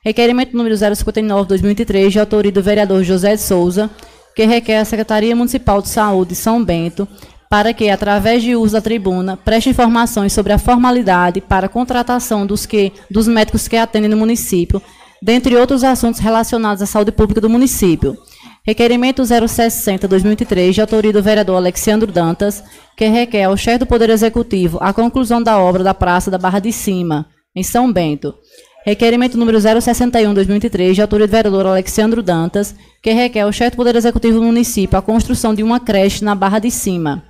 Requerimento 0.05 0.55
número 0.55 0.77
059 0.77 1.41
de 1.41 1.47
2003, 1.49 2.13
de 2.13 2.19
autoria 2.19 2.51
do 2.51 2.61
vereador 2.61 3.03
José 3.03 3.35
de 3.35 3.41
Souza, 3.41 3.89
que 4.35 4.45
requer 4.45 4.77
a 4.77 4.85
Secretaria 4.85 5.35
Municipal 5.35 5.81
de 5.81 5.89
Saúde 5.89 6.29
de 6.29 6.35
São 6.35 6.63
Bento 6.63 7.07
para 7.49 7.73
que, 7.73 7.89
através 7.89 8.43
de 8.43 8.55
uso 8.55 8.73
da 8.73 8.81
tribuna, 8.81 9.35
preste 9.35 9.69
informações 9.69 10.31
sobre 10.31 10.53
a 10.53 10.59
formalidade 10.59 11.41
para 11.41 11.65
a 11.65 11.69
contratação 11.69 12.45
dos, 12.45 12.67
que, 12.67 12.91
dos 13.09 13.27
médicos 13.27 13.67
que 13.67 13.77
atendem 13.77 14.09
no 14.09 14.17
município, 14.17 14.79
dentre 15.21 15.55
outros 15.55 15.83
assuntos 15.83 16.19
relacionados 16.19 16.81
à 16.81 16.85
saúde 16.85 17.11
pública 17.11 17.41
do 17.41 17.49
município. 17.49 18.17
Requerimento 18.65 19.21
060-2003, 19.21 20.71
de 20.71 20.81
autoria 20.81 21.13
do 21.13 21.23
vereador 21.23 21.55
Alexandre 21.55 22.11
Dantas, 22.11 22.63
que 22.97 23.07
requer 23.07 23.45
ao 23.45 23.55
chefe 23.55 23.79
do 23.79 23.85
Poder 23.85 24.09
Executivo 24.09 24.77
a 24.81 24.91
conclusão 24.91 25.41
da 25.41 25.57
obra 25.57 25.83
da 25.83 25.93
Praça 25.93 26.29
da 26.29 26.37
Barra 26.37 26.59
de 26.59 26.73
Cima, 26.73 27.27
em 27.55 27.63
São 27.63 27.91
Bento. 27.91 28.35
Requerimento 28.85 29.37
número 29.37 29.57
061-2003, 29.57 30.93
de 30.93 31.01
autoria 31.01 31.27
do 31.27 31.31
vereador 31.31 31.65
Alexandre 31.65 32.21
Dantas, 32.21 32.75
que 33.01 33.11
requer 33.11 33.41
ao 33.41 33.51
chefe 33.51 33.71
do 33.71 33.77
Poder 33.77 33.95
Executivo 33.95 34.39
do 34.39 34.45
município 34.45 34.97
a 34.97 35.01
construção 35.01 35.53
de 35.53 35.63
uma 35.63 35.79
creche 35.79 36.23
na 36.23 36.35
Barra 36.35 36.59
de 36.59 36.71
Cima. 36.71 37.23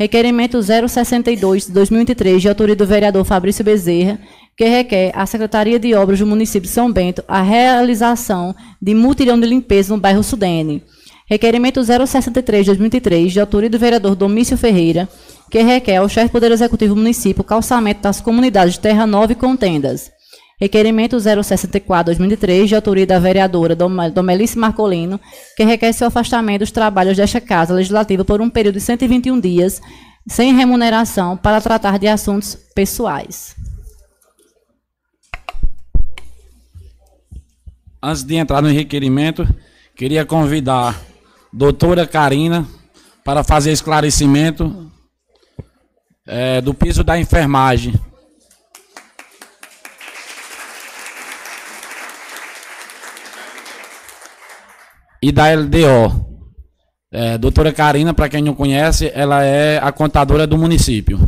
Requerimento 0.00 0.56
062-2003, 0.60 2.38
de 2.38 2.48
autoria 2.48 2.74
do 2.74 2.86
vereador 2.86 3.22
Fabrício 3.22 3.62
Bezerra, 3.62 4.18
que 4.56 4.64
requer 4.64 5.12
à 5.14 5.26
Secretaria 5.26 5.78
de 5.78 5.94
Obras 5.94 6.18
do 6.18 6.26
município 6.26 6.62
de 6.62 6.68
São 6.72 6.90
Bento 6.90 7.22
a 7.28 7.42
realização 7.42 8.56
de 8.80 8.94
mutirão 8.94 9.38
de 9.38 9.46
limpeza 9.46 9.94
no 9.94 10.00
bairro 10.00 10.22
Sudene. 10.22 10.82
Requerimento 11.26 11.80
063-2003, 11.80 13.26
de 13.26 13.40
autoria 13.40 13.68
do 13.68 13.78
vereador 13.78 14.16
Domício 14.16 14.56
Ferreira, 14.56 15.06
que 15.50 15.60
requer 15.60 15.96
ao 15.96 16.08
chefe 16.08 16.28
do 16.28 16.32
Poder 16.32 16.50
Executivo 16.50 16.94
do 16.94 16.98
município 17.02 17.42
o 17.42 17.44
calçamento 17.44 18.00
das 18.00 18.22
comunidades 18.22 18.72
de 18.76 18.80
Terra 18.80 19.06
Nova 19.06 19.32
e 19.32 19.34
Contendas. 19.34 20.10
Requerimento 20.60 21.16
064-2003, 21.16 22.66
de 22.66 22.74
autoria 22.74 23.06
da 23.06 23.18
vereadora 23.18 23.74
Dom- 23.74 24.10
Domelice 24.12 24.58
Marcolino, 24.58 25.18
que 25.56 25.64
requer 25.64 25.92
seu 25.94 26.08
afastamento 26.08 26.60
dos 26.60 26.70
trabalhos 26.70 27.16
desta 27.16 27.40
Casa 27.40 27.72
Legislativa 27.72 28.24
por 28.24 28.42
um 28.42 28.50
período 28.50 28.74
de 28.74 28.80
121 28.82 29.40
dias, 29.40 29.80
sem 30.28 30.54
remuneração, 30.54 31.34
para 31.36 31.60
tratar 31.62 31.98
de 31.98 32.06
assuntos 32.06 32.54
pessoais. 32.74 33.56
Antes 38.02 38.22
de 38.22 38.34
entrar 38.36 38.60
no 38.62 38.68
requerimento, 38.68 39.46
queria 39.96 40.24
convidar 40.26 40.90
a 40.94 40.94
doutora 41.52 42.06
Karina 42.06 42.66
para 43.24 43.42
fazer 43.44 43.72
esclarecimento 43.72 44.90
eh, 46.26 46.60
do 46.60 46.72
piso 46.74 47.02
da 47.04 47.18
enfermagem. 47.18 47.94
E 55.22 55.30
da 55.30 55.52
LDO. 55.52 56.30
Eh, 57.12 57.36
doutora 57.36 57.72
Karina, 57.72 58.14
para 58.14 58.28
quem 58.28 58.42
não 58.42 58.54
conhece, 58.54 59.10
ela 59.14 59.44
é 59.44 59.78
a 59.78 59.92
contadora 59.92 60.46
do 60.46 60.56
município. 60.56 61.18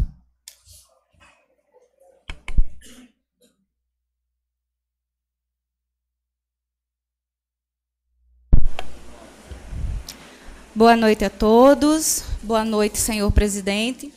Boa 10.75 10.97
noite 10.97 11.25
a 11.25 11.31
todos. 11.31 12.25
Boa 12.43 12.65
noite, 12.65 12.99
senhor 12.99 13.31
presidente. 13.31 14.11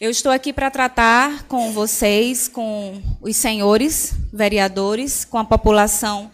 Eu 0.00 0.10
estou 0.10 0.32
aqui 0.32 0.52
para 0.52 0.68
tratar 0.68 1.44
com 1.44 1.72
vocês, 1.72 2.48
com 2.48 3.00
os 3.20 3.36
senhores 3.36 4.14
vereadores, 4.32 5.24
com 5.24 5.38
a 5.38 5.44
população 5.44 6.28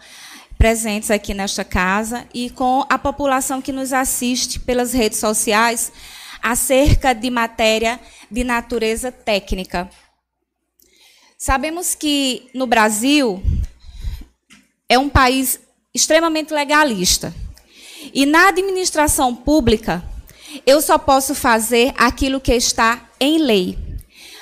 presentes 0.57 1.11
aqui 1.11 1.33
nesta 1.33 1.63
casa 1.63 2.27
e 2.33 2.49
com 2.49 2.85
a 2.89 2.97
população 2.97 3.61
que 3.61 3.71
nos 3.71 3.93
assiste 3.93 4.59
pelas 4.59 4.93
redes 4.93 5.19
sociais 5.19 5.91
acerca 6.41 7.13
de 7.13 7.29
matéria 7.29 7.99
de 8.29 8.43
natureza 8.43 9.11
técnica. 9.11 9.89
Sabemos 11.37 11.93
que 11.93 12.49
no 12.53 12.65
Brasil 12.65 13.41
é 14.89 14.97
um 14.97 15.09
país 15.09 15.59
extremamente 15.93 16.53
legalista. 16.53 17.33
E 18.13 18.25
na 18.25 18.49
administração 18.49 19.35
pública, 19.35 20.03
eu 20.65 20.81
só 20.81 20.97
posso 20.97 21.35
fazer 21.35 21.93
aquilo 21.97 22.39
que 22.39 22.53
está 22.53 23.07
em 23.19 23.37
lei. 23.37 23.77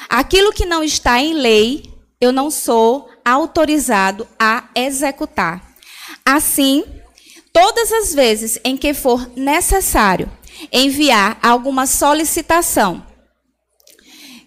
Aquilo 0.07 0.53
que 0.53 0.65
não 0.65 0.83
está 0.83 1.19
em 1.19 1.33
lei, 1.33 1.91
eu 2.21 2.31
não 2.31 2.51
sou 2.51 3.09
autorizado 3.23 4.27
a 4.39 4.69
executar. 4.75 5.74
Assim, 6.27 6.83
todas 7.53 7.91
as 7.91 8.13
vezes 8.13 8.59
em 8.63 8.75
que 8.75 8.93
for 8.93 9.29
necessário 9.35 10.31
enviar 10.71 11.37
alguma 11.41 11.85
solicitação 11.85 13.05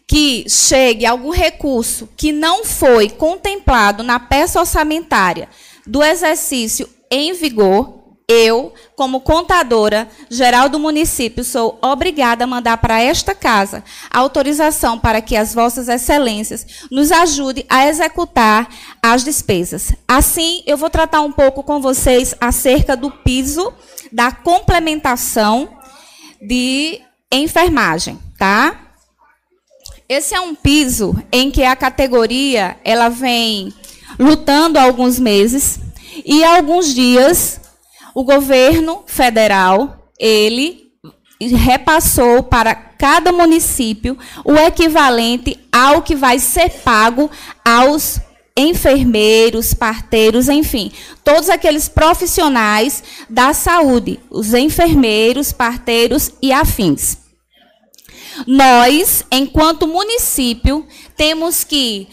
que 0.06 0.49
chegue 0.49 1.04
algum 1.04 1.30
recurso 1.30 2.08
que 2.16 2.32
não 2.32 2.64
foi 2.64 3.11
contemplado 3.11 4.02
na 4.02 4.18
peça 4.18 4.58
orçamentária 4.58 5.49
do 5.87 6.02
exercício 6.02 6.88
em 7.11 7.35
vigor, 7.35 8.16
eu, 8.26 8.73
como 8.99 9.21
contadora 9.21 10.09
geral 10.28 10.69
do 10.69 10.76
município, 10.76 11.45
sou 11.45 11.78
obrigada 11.81 12.43
a 12.43 12.49
mandar 12.49 12.78
para 12.78 13.00
esta 13.00 13.33
casa 13.33 13.85
autorização 14.11 14.99
para 14.99 15.23
que 15.23 15.37
as 15.37 15.55
vossas 15.55 15.87
excelências 15.87 16.67
nos 16.90 17.12
ajudem 17.12 17.64
a 17.69 17.87
executar 17.87 18.69
as 19.00 19.23
despesas. 19.23 19.93
Assim, 20.09 20.64
eu 20.67 20.76
vou 20.76 20.90
tratar 20.90 21.21
um 21.21 21.31
pouco 21.31 21.62
com 21.62 21.81
vocês 21.81 22.35
acerca 22.40 22.97
do 22.97 23.09
piso 23.09 23.73
da 24.11 24.33
complementação 24.33 25.69
de 26.43 27.00
enfermagem, 27.31 28.19
tá? 28.37 28.95
Esse 30.09 30.35
é 30.35 30.40
um 30.40 30.57
piso 30.57 31.17
em 31.31 31.52
que 31.52 31.62
a 31.62 31.76
categoria 31.76 32.76
ela 32.83 33.09
vem 33.09 33.73
lutando 34.19 34.76
há 34.76 34.83
alguns 34.83 35.21
meses 35.21 35.78
e 36.26 36.43
há 36.43 36.57
alguns 36.57 36.93
dias 36.93 37.61
o 38.15 38.25
governo 38.25 39.03
federal 39.07 40.11
ele 40.19 40.88
repassou 41.41 42.43
para 42.43 42.75
cada 42.75 43.31
município 43.31 44.19
o 44.45 44.55
equivalente 44.57 45.59
ao 45.71 46.03
que 46.03 46.17
vai 46.17 46.38
ser 46.38 46.69
pago 46.71 47.31
aos 47.65 48.21
enfermeiros, 48.57 49.73
parteiros, 49.73 50.49
enfim, 50.49 50.91
todos 51.23 51.49
aqueles 51.49 51.88
profissionais 51.88 53.05
da 53.31 53.53
saúde, 53.53 54.19
os 54.29 54.53
enfermeiros, 54.53 55.53
parteiros 55.53 56.33
e 56.43 56.50
afins. 56.50 57.19
Nós, 58.47 59.25
enquanto 59.31 59.87
município, 59.87 60.87
temos 61.17 61.62
que 61.62 62.09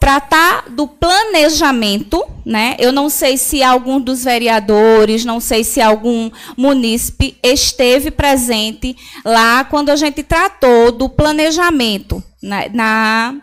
tratar 0.00 0.70
do 0.70 0.88
planejamento, 0.88 2.24
né? 2.44 2.74
Eu 2.78 2.90
não 2.90 3.10
sei 3.10 3.36
se 3.36 3.62
algum 3.62 4.00
dos 4.00 4.24
vereadores, 4.24 5.26
não 5.26 5.38
sei 5.38 5.62
se 5.62 5.80
algum 5.80 6.30
munícipe 6.56 7.36
esteve 7.42 8.10
presente 8.10 8.96
lá 9.22 9.62
quando 9.62 9.90
a 9.90 9.96
gente 9.96 10.22
tratou 10.22 10.90
do 10.90 11.06
planejamento 11.06 12.24
né? 12.42 12.70
na 12.72 13.36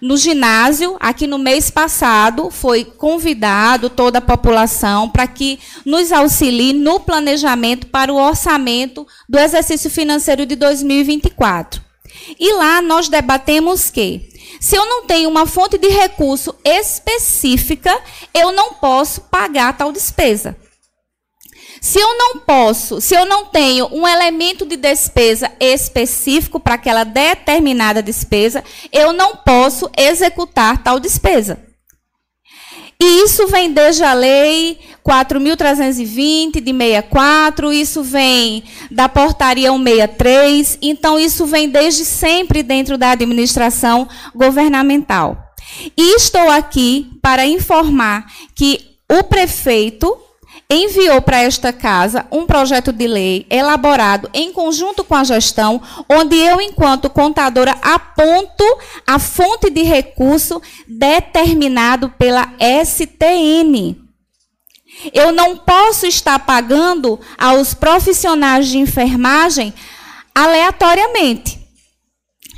no 0.00 0.16
ginásio, 0.16 0.96
aqui 1.00 1.26
no 1.26 1.38
mês 1.38 1.70
passado, 1.70 2.50
foi 2.50 2.84
convidado 2.84 3.88
toda 3.88 4.18
a 4.18 4.22
população 4.22 5.08
para 5.08 5.26
que 5.26 5.58
nos 5.84 6.12
auxilie 6.12 6.72
no 6.72 7.00
planejamento 7.00 7.86
para 7.86 8.12
o 8.12 8.16
orçamento 8.16 9.06
do 9.28 9.38
exercício 9.38 9.90
financeiro 9.90 10.44
de 10.44 10.54
2024. 10.56 11.82
E 12.38 12.52
lá 12.54 12.82
nós 12.82 13.08
debatemos 13.08 13.90
que, 13.90 14.28
se 14.60 14.76
eu 14.76 14.84
não 14.86 15.06
tenho 15.06 15.28
uma 15.28 15.46
fonte 15.46 15.78
de 15.78 15.88
recurso 15.88 16.54
específica, 16.64 17.96
eu 18.34 18.52
não 18.52 18.74
posso 18.74 19.22
pagar 19.22 19.76
tal 19.76 19.92
despesa. 19.92 20.56
Se 21.80 22.00
eu 22.00 22.18
não 22.18 22.38
posso, 22.38 23.00
se 23.00 23.14
eu 23.14 23.24
não 23.24 23.46
tenho 23.46 23.88
um 23.92 24.06
elemento 24.06 24.66
de 24.66 24.76
despesa 24.76 25.50
específico 25.60 26.58
para 26.58 26.74
aquela 26.74 27.04
determinada 27.04 28.02
despesa, 28.02 28.64
eu 28.92 29.12
não 29.12 29.36
posso 29.36 29.88
executar 29.96 30.82
tal 30.82 30.98
despesa. 30.98 31.67
E 33.00 33.22
isso 33.22 33.46
vem 33.46 33.72
desde 33.72 34.02
a 34.02 34.12
lei 34.12 34.78
4.320 35.06 36.60
de 36.60 36.72
64, 36.72 37.72
isso 37.72 38.02
vem 38.02 38.64
da 38.90 39.08
portaria 39.08 39.70
163, 39.70 40.78
então 40.82 41.18
isso 41.18 41.46
vem 41.46 41.68
desde 41.68 42.04
sempre 42.04 42.62
dentro 42.62 42.98
da 42.98 43.12
administração 43.12 44.08
governamental. 44.34 45.38
E 45.96 46.16
estou 46.16 46.50
aqui 46.50 47.08
para 47.22 47.46
informar 47.46 48.26
que 48.54 48.80
o 49.08 49.22
prefeito 49.22 50.27
enviou 50.70 51.22
para 51.22 51.40
esta 51.40 51.72
casa 51.72 52.26
um 52.30 52.44
projeto 52.44 52.92
de 52.92 53.06
lei 53.06 53.46
elaborado 53.48 54.28
em 54.34 54.52
conjunto 54.52 55.02
com 55.02 55.14
a 55.14 55.24
gestão, 55.24 55.80
onde 56.06 56.36
eu, 56.36 56.60
enquanto 56.60 57.08
contadora, 57.08 57.74
aponto 57.80 58.64
a 59.06 59.18
fonte 59.18 59.70
de 59.70 59.82
recurso 59.82 60.60
determinado 60.86 62.10
pela 62.18 62.52
STN. 62.84 63.96
Eu 65.14 65.32
não 65.32 65.56
posso 65.56 66.06
estar 66.06 66.38
pagando 66.40 67.18
aos 67.38 67.72
profissionais 67.72 68.68
de 68.68 68.76
enfermagem 68.76 69.72
aleatoriamente. 70.34 71.58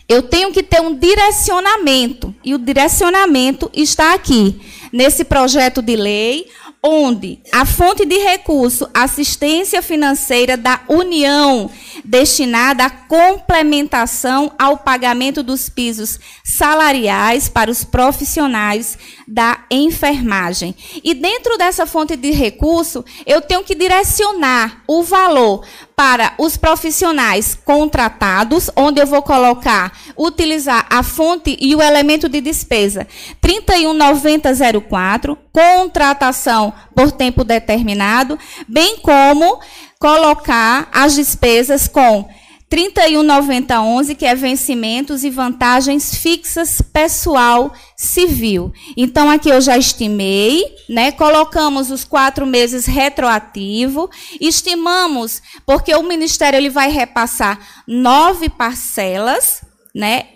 Eu 0.08 0.22
tenho 0.24 0.50
que 0.50 0.64
ter 0.64 0.80
um 0.80 0.96
direcionamento, 0.96 2.34
e 2.42 2.52
o 2.54 2.58
direcionamento 2.58 3.70
está 3.72 4.14
aqui, 4.14 4.60
nesse 4.92 5.22
projeto 5.22 5.80
de 5.80 5.94
lei, 5.94 6.50
onde 6.82 7.40
a 7.52 7.66
fonte 7.66 8.06
de 8.06 8.16
recurso 8.16 8.88
assistência 8.94 9.82
financeira 9.82 10.56
da 10.56 10.80
União 10.88 11.70
destinada 12.04 12.84
à 12.84 12.90
complementação 12.90 14.52
ao 14.58 14.78
pagamento 14.78 15.42
dos 15.42 15.68
pisos 15.68 16.18
salariais 16.42 17.48
para 17.48 17.70
os 17.70 17.84
profissionais 17.84 18.96
da 19.30 19.60
enfermagem. 19.70 20.74
E 21.04 21.14
dentro 21.14 21.56
dessa 21.56 21.86
fonte 21.86 22.16
de 22.16 22.32
recurso, 22.32 23.04
eu 23.24 23.40
tenho 23.40 23.62
que 23.62 23.76
direcionar 23.76 24.82
o 24.88 25.04
valor 25.04 25.64
para 25.94 26.34
os 26.36 26.56
profissionais 26.56 27.56
contratados, 27.64 28.68
onde 28.74 29.00
eu 29.00 29.06
vou 29.06 29.22
colocar, 29.22 29.96
utilizar 30.18 30.84
a 30.90 31.04
fonte 31.04 31.56
e 31.60 31.76
o 31.76 31.82
elemento 31.82 32.28
de 32.28 32.40
despesa 32.40 33.06
319004, 33.40 35.38
contratação 35.52 36.72
por 36.92 37.12
tempo 37.12 37.44
determinado, 37.44 38.36
bem 38.66 38.96
como 38.98 39.60
colocar 40.00 40.88
as 40.92 41.14
despesas 41.14 41.86
com 41.86 42.28
319011, 42.70 44.14
que 44.14 44.24
é 44.24 44.34
vencimentos 44.36 45.24
e 45.24 45.30
vantagens 45.30 46.14
fixas 46.14 46.80
pessoal 46.80 47.74
civil. 47.96 48.72
Então, 48.96 49.28
aqui 49.28 49.48
eu 49.48 49.60
já 49.60 49.76
estimei, 49.76 50.64
né? 50.88 51.10
Colocamos 51.10 51.90
os 51.90 52.04
quatro 52.04 52.46
meses 52.46 52.86
retroativo, 52.86 54.08
estimamos, 54.40 55.42
porque 55.66 55.92
o 55.96 56.04
Ministério 56.04 56.56
ele 56.56 56.70
vai 56.70 56.90
repassar 56.90 57.58
nove 57.88 58.48
parcelas, 58.48 59.62
né? 59.92 60.28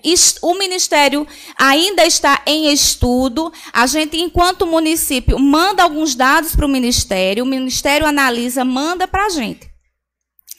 O 0.42 0.54
Ministério 0.54 1.24
ainda 1.56 2.04
está 2.04 2.42
em 2.44 2.72
estudo. 2.72 3.52
A 3.72 3.86
gente, 3.86 4.16
enquanto 4.16 4.66
município, 4.66 5.38
manda 5.38 5.84
alguns 5.84 6.16
dados 6.16 6.56
para 6.56 6.66
o 6.66 6.68
Ministério, 6.68 7.44
o 7.44 7.46
Ministério 7.46 8.08
analisa, 8.08 8.64
manda 8.64 9.06
para 9.06 9.26
a 9.26 9.30
gente. 9.30 9.73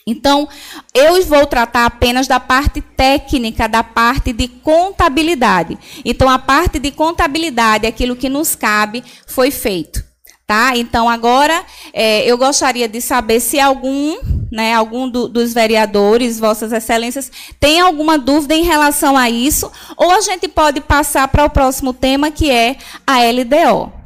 Então, 0.08 0.48
eu 0.94 1.24
vou 1.26 1.48
tratar 1.48 1.88
apenas 1.88 2.28
da 2.28 2.39
parte 2.39 2.80
técnica, 2.80 3.68
da 3.68 3.84
parte 3.84 4.32
de 4.32 4.48
contabilidade. 4.48 5.80
Então, 6.06 6.30
a 6.30 6.38
parte 6.38 6.78
de 6.78 6.91
contabilidade, 6.91 7.88
aquilo 7.88 8.15
que 8.15 8.30
nos 8.30 8.54
cabe, 8.54 9.04
foi 9.26 9.50
feito. 9.50 10.04
Tá? 10.46 10.78
Então, 10.78 11.10
agora, 11.10 11.63
é, 11.91 12.24
eu 12.24 12.38
gostaria 12.38 12.88
de 12.88 13.02
saber 13.02 13.39
se 13.39 13.60
algum, 13.60 14.15
né, 14.52 14.76
algum 14.76 15.10
do, 15.10 15.28
dos 15.28 15.56
vereadores, 15.56 16.39
Vossas 16.39 16.72
Excelências, 16.72 17.32
tem 17.60 17.80
alguma 17.80 18.15
dúvida 18.15 18.54
em 18.54 18.62
relação 18.62 19.18
a 19.18 19.28
isso, 19.28 19.72
ou 19.98 20.12
a 20.12 20.22
gente 20.22 20.48
pode 20.48 20.82
passar 20.82 21.28
para 21.30 21.46
o 21.46 21.50
próximo 21.50 21.94
tema, 21.94 22.30
que 22.30 22.52
é 22.52 22.78
a 23.08 23.22
LDO. 23.24 24.05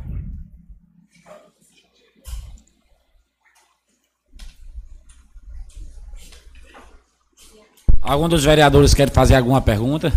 Algum 8.09 8.27
dos 8.27 8.43
vereadores 8.43 8.95
quer 8.95 9.11
fazer 9.11 9.35
alguma 9.35 9.61
pergunta? 9.61 10.11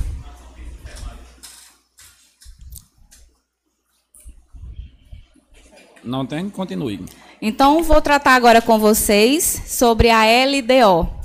Não 6.03 6.25
tem? 6.25 6.49
Continue. 6.49 7.05
Então, 7.43 7.83
vou 7.83 8.01
tratar 8.01 8.35
agora 8.35 8.63
com 8.63 8.79
vocês 8.79 9.65
sobre 9.67 10.09
a 10.09 10.23
LDO. 10.25 11.22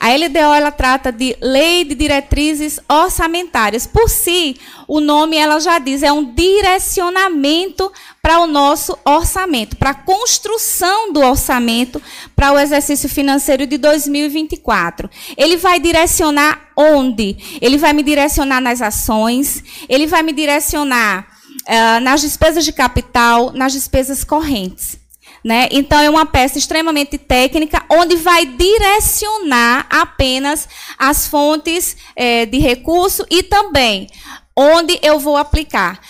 A 0.00 0.14
LDO 0.16 0.54
ela 0.54 0.70
trata 0.70 1.12
de 1.12 1.36
Lei 1.42 1.84
de 1.84 1.94
Diretrizes 1.94 2.80
Orçamentárias. 2.88 3.86
Por 3.86 4.08
si, 4.08 4.56
o 4.88 4.98
nome 4.98 5.36
ela 5.36 5.60
já 5.60 5.78
diz, 5.78 6.02
é 6.02 6.10
um 6.10 6.34
direcionamento 6.34 7.92
para 8.22 8.40
o 8.40 8.46
nosso 8.46 8.96
orçamento, 9.04 9.76
para 9.76 9.90
a 9.90 9.94
construção 9.94 11.12
do 11.12 11.20
orçamento 11.20 12.00
para 12.34 12.50
o 12.50 12.58
exercício 12.58 13.10
financeiro 13.10 13.66
de 13.66 13.76
2024. 13.76 15.10
Ele 15.36 15.58
vai 15.58 15.78
direcionar 15.78 16.70
onde? 16.74 17.36
Ele 17.60 17.76
vai 17.76 17.92
me 17.92 18.02
direcionar 18.02 18.62
nas 18.62 18.80
ações, 18.80 19.62
ele 19.86 20.06
vai 20.06 20.22
me 20.22 20.32
direcionar 20.32 21.26
uh, 21.68 22.00
nas 22.00 22.22
despesas 22.22 22.64
de 22.64 22.72
capital, 22.72 23.52
nas 23.52 23.74
despesas 23.74 24.24
correntes. 24.24 24.99
Né? 25.44 25.68
Então, 25.70 25.98
é 25.98 26.10
uma 26.10 26.26
peça 26.26 26.58
extremamente 26.58 27.16
técnica, 27.16 27.82
onde 27.88 28.16
vai 28.16 28.44
direcionar 28.44 29.86
apenas 29.88 30.68
as 30.98 31.26
fontes 31.26 31.96
é, 32.14 32.44
de 32.44 32.58
recurso 32.58 33.24
e 33.30 33.42
também 33.42 34.06
onde 34.54 34.98
eu 35.02 35.18
vou 35.18 35.36
aplicar. 35.36 36.00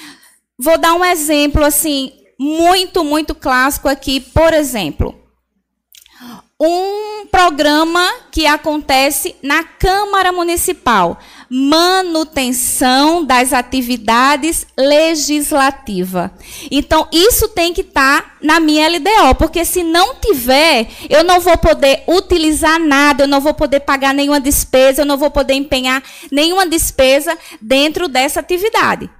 Vou 0.58 0.76
dar 0.76 0.94
um 0.94 1.04
exemplo 1.04 1.64
assim 1.64 2.12
muito, 2.38 3.04
muito 3.04 3.34
clássico 3.34 3.88
aqui, 3.88 4.20
por 4.20 4.52
exemplo 4.52 5.20
um 6.60 7.26
programa 7.30 8.06
que 8.30 8.46
acontece 8.46 9.34
na 9.42 9.64
Câmara 9.64 10.30
Municipal, 10.30 11.18
manutenção 11.52 13.24
das 13.24 13.52
atividades 13.52 14.64
legislativa. 14.78 16.32
Então, 16.70 17.08
isso 17.10 17.48
tem 17.48 17.74
que 17.74 17.80
estar 17.80 18.22
tá 18.22 18.32
na 18.40 18.60
minha 18.60 18.88
LDO, 18.88 19.34
porque 19.36 19.64
se 19.64 19.82
não 19.82 20.14
tiver, 20.14 20.86
eu 21.08 21.24
não 21.24 21.40
vou 21.40 21.58
poder 21.58 22.04
utilizar 22.06 22.78
nada, 22.78 23.24
eu 23.24 23.28
não 23.28 23.40
vou 23.40 23.52
poder 23.52 23.80
pagar 23.80 24.14
nenhuma 24.14 24.40
despesa, 24.40 25.02
eu 25.02 25.06
não 25.06 25.18
vou 25.18 25.30
poder 25.30 25.54
empenhar 25.54 26.00
nenhuma 26.30 26.66
despesa 26.66 27.36
dentro 27.60 28.06
dessa 28.06 28.38
atividade. 28.38 29.10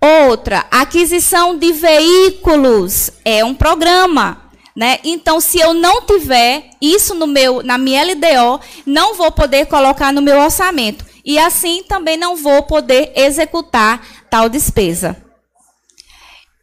Outra, 0.00 0.64
aquisição 0.70 1.56
de 1.56 1.72
veículos 1.72 3.10
é 3.24 3.44
um 3.44 3.54
programa. 3.54 4.41
Né? 4.74 4.98
Então, 5.04 5.40
se 5.40 5.58
eu 5.58 5.74
não 5.74 6.02
tiver 6.02 6.70
isso 6.80 7.14
no 7.14 7.26
meu, 7.26 7.62
na 7.62 7.76
minha 7.76 8.02
LDO, 8.04 8.60
não 8.86 9.14
vou 9.14 9.30
poder 9.30 9.66
colocar 9.66 10.12
no 10.12 10.22
meu 10.22 10.38
orçamento. 10.38 11.04
E 11.24 11.38
assim 11.38 11.82
também 11.86 12.16
não 12.16 12.36
vou 12.36 12.62
poder 12.62 13.12
executar 13.14 14.04
tal 14.30 14.48
despesa. 14.48 15.16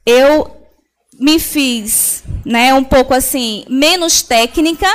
Eu 0.06 0.60
me 1.20 1.38
fiz 1.38 2.24
né, 2.46 2.74
um 2.74 2.84
pouco 2.84 3.14
assim, 3.14 3.66
menos 3.70 4.22
técnica, 4.22 4.90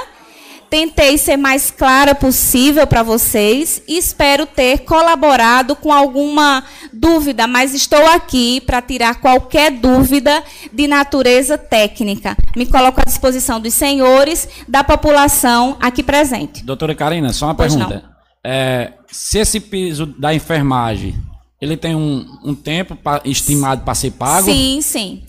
Tentei 0.71 1.17
ser 1.19 1.37
mais 1.37 1.71
clara 1.71 2.15
possível 2.15 2.87
para 2.87 3.03
vocês 3.03 3.83
e 3.87 3.97
espero 3.97 4.47
ter 4.47 4.81
colaborado 4.81 5.77
com 5.77 5.93
alguma 5.93 6.65
dúvida, 6.93 7.47
mas 7.47 7.75
estou 7.75 8.05
aqui 8.07 8.61
para 8.61 8.83
tirar 8.83 9.21
qualquer 9.21 9.71
dúvida 9.71 10.43
de 10.73 10.87
natureza 10.87 11.57
técnica. 11.57 12.37
Me 12.57 12.67
coloco 12.67 13.01
à 13.01 13.05
disposição 13.05 13.61
dos 13.61 13.75
senhores, 13.75 14.49
da 14.67 14.83
população 14.83 15.77
aqui 15.81 16.03
presente. 16.03 16.65
Doutora 16.65 16.95
Karina, 16.95 17.33
só 17.33 17.47
uma 17.47 17.55
pois 17.55 17.75
pergunta. 17.75 18.05
É, 18.43 18.93
se 19.11 19.39
esse 19.39 19.59
piso 19.59 20.07
da 20.07 20.35
enfermagem, 20.35 21.15
ele 21.61 21.77
tem 21.77 21.97
um, 21.97 22.27
um 22.45 22.55
tempo 22.55 22.95
pra, 22.95 23.23
estimado 23.25 23.83
para 23.83 23.95
ser 23.95 24.11
pago? 24.11 24.45
Sim, 24.45 24.81
sim. 24.83 25.23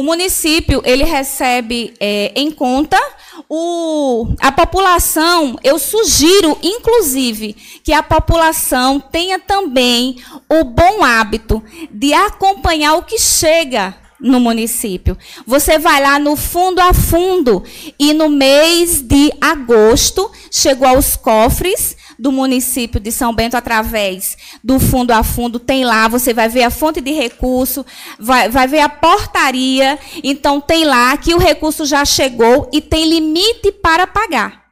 O 0.00 0.02
município 0.02 0.80
ele 0.82 1.04
recebe 1.04 1.92
é, 2.00 2.32
em 2.34 2.50
conta 2.50 2.98
o, 3.46 4.28
a 4.40 4.50
população. 4.50 5.58
Eu 5.62 5.78
sugiro, 5.78 6.56
inclusive, 6.62 7.54
que 7.84 7.92
a 7.92 8.02
população 8.02 8.98
tenha 8.98 9.38
também 9.38 10.16
o 10.48 10.64
bom 10.64 11.04
hábito 11.04 11.62
de 11.90 12.14
acompanhar 12.14 12.94
o 12.94 13.02
que 13.02 13.18
chega 13.18 13.94
no 14.18 14.40
município. 14.40 15.18
Você 15.46 15.78
vai 15.78 16.02
lá 16.02 16.18
no 16.18 16.34
fundo 16.34 16.80
a 16.80 16.94
fundo 16.94 17.62
e 17.98 18.14
no 18.14 18.30
mês 18.30 19.02
de 19.02 19.30
agosto 19.38 20.30
chegou 20.50 20.88
aos 20.88 21.14
cofres 21.14 21.94
do 22.20 22.30
município 22.30 23.00
de 23.00 23.10
São 23.10 23.34
Bento 23.34 23.56
através 23.56 24.36
do 24.62 24.78
fundo 24.78 25.10
a 25.10 25.24
fundo, 25.24 25.58
tem 25.58 25.86
lá, 25.86 26.06
você 26.06 26.34
vai 26.34 26.50
ver 26.50 26.64
a 26.64 26.70
fonte 26.70 27.00
de 27.00 27.12
recurso, 27.12 27.84
vai, 28.18 28.50
vai 28.50 28.68
ver 28.68 28.80
a 28.80 28.90
portaria, 28.90 29.98
então 30.22 30.60
tem 30.60 30.84
lá 30.84 31.16
que 31.16 31.34
o 31.34 31.38
recurso 31.38 31.86
já 31.86 32.04
chegou 32.04 32.68
e 32.74 32.80
tem 32.82 33.08
limite 33.08 33.72
para 33.72 34.06
pagar. 34.06 34.66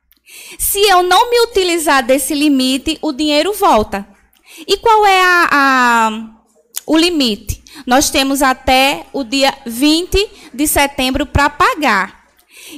Se 0.58 0.78
eu 0.90 1.02
não 1.02 1.30
me 1.30 1.40
utilizar 1.40 2.04
desse 2.04 2.34
limite, 2.34 2.98
o 3.00 3.12
dinheiro 3.12 3.54
volta. 3.54 4.06
E 4.66 4.76
qual 4.76 5.06
é 5.06 5.22
a, 5.22 5.48
a, 5.50 6.10
o 6.86 6.98
limite? 6.98 7.64
Nós 7.86 8.10
temos 8.10 8.42
até 8.42 9.06
o 9.12 9.24
dia 9.24 9.54
20 9.64 10.28
de 10.52 10.66
setembro 10.66 11.24
para 11.24 11.48
pagar. 11.48 12.17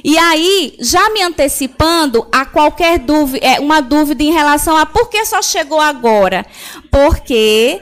E 0.03 0.17
aí, 0.17 0.75
já 0.79 1.09
me 1.09 1.21
antecipando 1.21 2.25
a 2.31 2.45
qualquer 2.45 2.99
dúvida, 2.99 3.45
é, 3.45 3.59
uma 3.59 3.81
dúvida 3.81 4.23
em 4.23 4.31
relação 4.31 4.75
a 4.77 4.85
por 4.85 5.09
que 5.09 5.25
só 5.25 5.41
chegou 5.41 5.79
agora? 5.79 6.45
Porque 6.89 7.81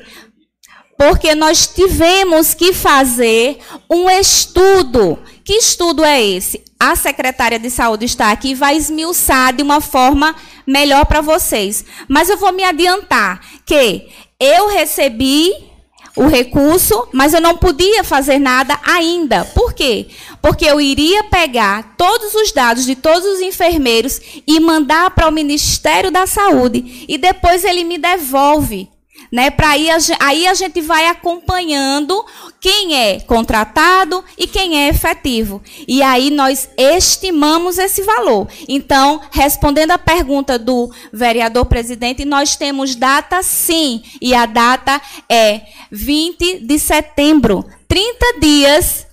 porque 0.97 1.33
nós 1.33 1.65
tivemos 1.65 2.53
que 2.53 2.73
fazer 2.73 3.57
um 3.89 4.09
estudo. 4.09 5.17
Que 5.45 5.53
estudo 5.53 6.03
é 6.03 6.21
esse? 6.21 6.61
A 6.77 6.93
secretária 6.93 7.57
de 7.57 7.69
saúde 7.69 8.03
está 8.03 8.31
aqui 8.31 8.49
e 8.49 8.55
vai 8.55 8.75
esmiuçar 8.75 9.53
de 9.53 9.63
uma 9.63 9.79
forma 9.79 10.35
melhor 10.67 11.05
para 11.05 11.21
vocês. 11.21 11.85
Mas 12.05 12.29
eu 12.29 12.35
vou 12.35 12.51
me 12.51 12.65
adiantar 12.65 13.39
que 13.65 14.09
eu 14.37 14.67
recebi 14.67 15.68
o 16.15 16.27
recurso, 16.27 17.07
mas 17.11 17.33
eu 17.33 17.41
não 17.41 17.57
podia 17.57 18.03
fazer 18.03 18.39
nada 18.39 18.79
ainda. 18.83 19.45
Por 19.45 19.73
quê? 19.73 20.07
Porque 20.41 20.65
eu 20.65 20.79
iria 20.79 21.23
pegar 21.25 21.95
todos 21.97 22.33
os 22.33 22.51
dados 22.51 22.85
de 22.85 22.95
todos 22.95 23.25
os 23.25 23.41
enfermeiros 23.41 24.19
e 24.45 24.59
mandar 24.59 25.11
para 25.11 25.27
o 25.27 25.31
Ministério 25.31 26.11
da 26.11 26.25
Saúde 26.25 27.05
e 27.07 27.17
depois 27.17 27.63
ele 27.63 27.83
me 27.83 27.97
devolve 27.97 28.89
né? 29.31 29.49
Para 29.49 29.69
aí, 29.69 29.87
aí 30.19 30.47
a 30.47 30.53
gente 30.53 30.81
vai 30.81 31.07
acompanhando 31.07 32.25
quem 32.59 32.95
é 32.95 33.19
contratado 33.21 34.23
e 34.37 34.47
quem 34.47 34.83
é 34.83 34.89
efetivo. 34.89 35.61
E 35.87 36.01
aí 36.01 36.29
nós 36.29 36.69
estimamos 36.77 37.77
esse 37.77 38.01
valor. 38.01 38.47
Então, 38.67 39.21
respondendo 39.31 39.91
à 39.91 39.97
pergunta 39.97 40.57
do 40.57 40.91
vereador 41.11 41.65
presidente, 41.65 42.25
nós 42.25 42.55
temos 42.55 42.95
data 42.95 43.41
sim, 43.43 44.03
e 44.21 44.33
a 44.33 44.45
data 44.45 45.01
é 45.29 45.61
20 45.91 46.59
de 46.59 46.79
setembro. 46.79 47.65
30 47.87 48.39
dias 48.39 49.09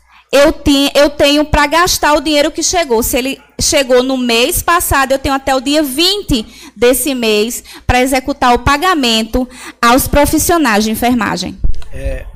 eu, 0.94 1.10
tenho 1.10 1.44
para 1.44 1.66
gastar 1.66 2.14
o 2.14 2.20
dinheiro 2.20 2.50
que 2.50 2.62
chegou. 2.62 3.02
Se 3.02 3.16
ele 3.16 3.40
chegou 3.60 4.02
no 4.02 4.16
mês 4.16 4.62
passado, 4.62 5.12
eu 5.12 5.18
tenho 5.18 5.34
até 5.34 5.54
o 5.54 5.60
dia 5.60 5.82
20 5.82 6.72
desse 6.76 7.14
mês 7.14 7.64
para 7.86 8.00
executar 8.00 8.54
o 8.54 8.58
pagamento 8.58 9.48
aos 9.80 10.06
profissionais 10.06 10.84
de 10.84 10.90
enfermagem. 10.90 11.58
É, 11.92 12.26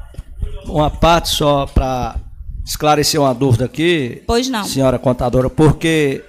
uma 0.67 0.91
parte 0.91 1.29
só 1.29 1.67
para 1.67 2.17
esclarecer 2.65 3.21
uma 3.21 3.35
dúvida 3.35 3.65
aqui. 3.65 4.23
Pois 4.27 4.49
não. 4.49 4.65
Senhora 4.65 4.99
contadora, 4.99 5.51
porque 5.51 6.23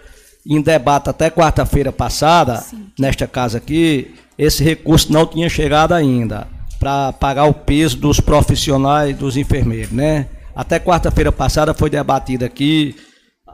em 0.46 0.62
debate 0.62 1.10
até 1.10 1.30
quarta-feira 1.30 1.92
passada, 1.92 2.58
Sim. 2.58 2.88
nesta 2.98 3.28
casa 3.28 3.58
aqui, 3.58 4.16
esse 4.38 4.64
recurso 4.64 5.14
não 5.14 5.26
tinha 5.26 5.48
chegado 5.48 5.94
ainda 5.94 6.48
para 6.80 7.14
pagar 7.14 7.46
o 7.46 7.54
peso 7.54 7.98
dos 7.98 8.20
profissionais, 8.20 9.16
dos 9.16 9.38
enfermeiros, 9.38 9.92
né? 9.92 10.28
Até 10.56 10.80
quarta-feira 10.80 11.32
passada 11.32 11.76
foi 11.76 11.92
debatido 11.92 12.44
aqui, 12.44 12.96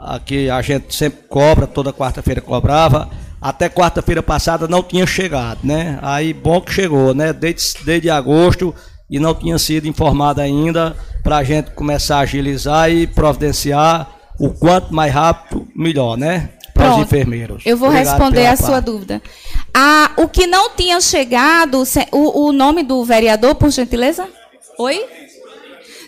aqui 0.02 0.50
a 0.50 0.62
gente 0.62 0.94
sempre 0.94 1.22
cobra, 1.30 1.68
toda 1.68 1.94
quarta-feira 1.94 2.42
cobrava. 2.42 3.10
Até 3.42 3.70
quarta-feira 3.70 4.24
passada 4.24 4.68
não 4.68 4.82
tinha 4.82 5.06
chegado, 5.06 5.60
né? 5.64 6.00
Aí 6.02 6.34
bom 6.34 6.60
que 6.60 6.74
chegou, 6.74 7.14
né? 7.14 7.32
Desde, 7.34 7.84
desde 7.86 8.10
agosto 8.10 8.74
e 9.10 9.20
não 9.20 9.34
tinha 9.34 9.58
sido 9.58 9.88
informado 9.88 10.42
ainda 10.42 10.96
para 11.24 11.38
a 11.38 11.44
gente 11.44 11.72
começar 11.72 12.18
a 12.18 12.22
agilizar 12.22 12.90
e 12.92 13.08
providenciar 13.08 14.10
o 14.40 14.50
quanto 14.50 14.94
mais 14.94 15.14
rápido, 15.14 15.68
melhor, 15.76 16.18
né? 16.18 16.50
Para 16.74 16.96
os 16.96 17.02
enfermeiros. 17.02 17.64
Eu 17.66 17.76
vou 17.76 17.90
Obrigado 17.90 18.14
responder 18.14 18.46
a 18.46 18.50
parte. 18.50 18.66
sua 18.66 18.80
dúvida. 18.80 19.22
Ah, 19.74 20.12
o 20.18 20.28
que 20.28 20.46
não 20.46 20.70
tinha 20.76 21.02
chegado, 21.02 21.84
o, 22.12 22.48
o 22.48 22.52
nome 22.52 22.84
do 22.84 23.04
vereador, 23.04 23.56
por 23.56 23.72
gentileza? 23.72 24.28
Oi? 24.78 25.04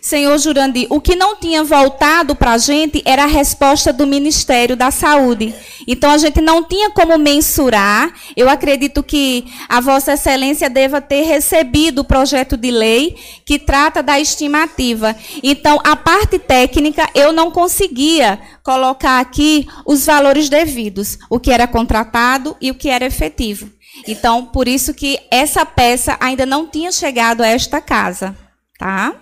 Senhor 0.01 0.37
Jurandir, 0.37 0.87
o 0.89 1.01
que 1.01 1.15
não 1.15 1.35
tinha 1.35 1.63
voltado 1.63 2.35
para 2.35 2.53
a 2.53 2.57
gente 2.57 3.01
era 3.05 3.23
a 3.23 3.27
resposta 3.27 3.91
do 3.91 4.07
Ministério 4.07 4.75
da 4.75 4.91
Saúde. 4.91 5.53
Então, 5.87 6.11
a 6.11 6.17
gente 6.17 6.41
não 6.41 6.63
tinha 6.63 6.91
como 6.91 7.17
mensurar. 7.17 8.13
Eu 8.35 8.49
acredito 8.49 9.01
que 9.01 9.45
a 9.67 9.79
Vossa 9.79 10.13
Excelência 10.13 10.69
deva 10.69 11.01
ter 11.01 11.23
recebido 11.23 11.99
o 11.99 12.03
projeto 12.03 12.55
de 12.55 12.71
lei 12.71 13.15
que 13.45 13.57
trata 13.57 14.03
da 14.03 14.19
estimativa. 14.19 15.15
Então, 15.41 15.79
a 15.83 15.95
parte 15.95 16.37
técnica, 16.37 17.09
eu 17.15 17.31
não 17.31 17.51
conseguia 17.51 18.39
colocar 18.63 19.19
aqui 19.19 19.67
os 19.85 20.05
valores 20.05 20.49
devidos, 20.49 21.17
o 21.29 21.39
que 21.39 21.51
era 21.51 21.67
contratado 21.67 22.55
e 22.61 22.71
o 22.71 22.75
que 22.75 22.89
era 22.89 23.05
efetivo. 23.05 23.69
Então, 24.07 24.45
por 24.45 24.67
isso 24.67 24.93
que 24.93 25.19
essa 25.31 25.65
peça 25.65 26.17
ainda 26.19 26.45
não 26.45 26.67
tinha 26.67 26.91
chegado 26.91 27.41
a 27.41 27.47
esta 27.47 27.81
casa, 27.81 28.35
tá? 28.77 29.13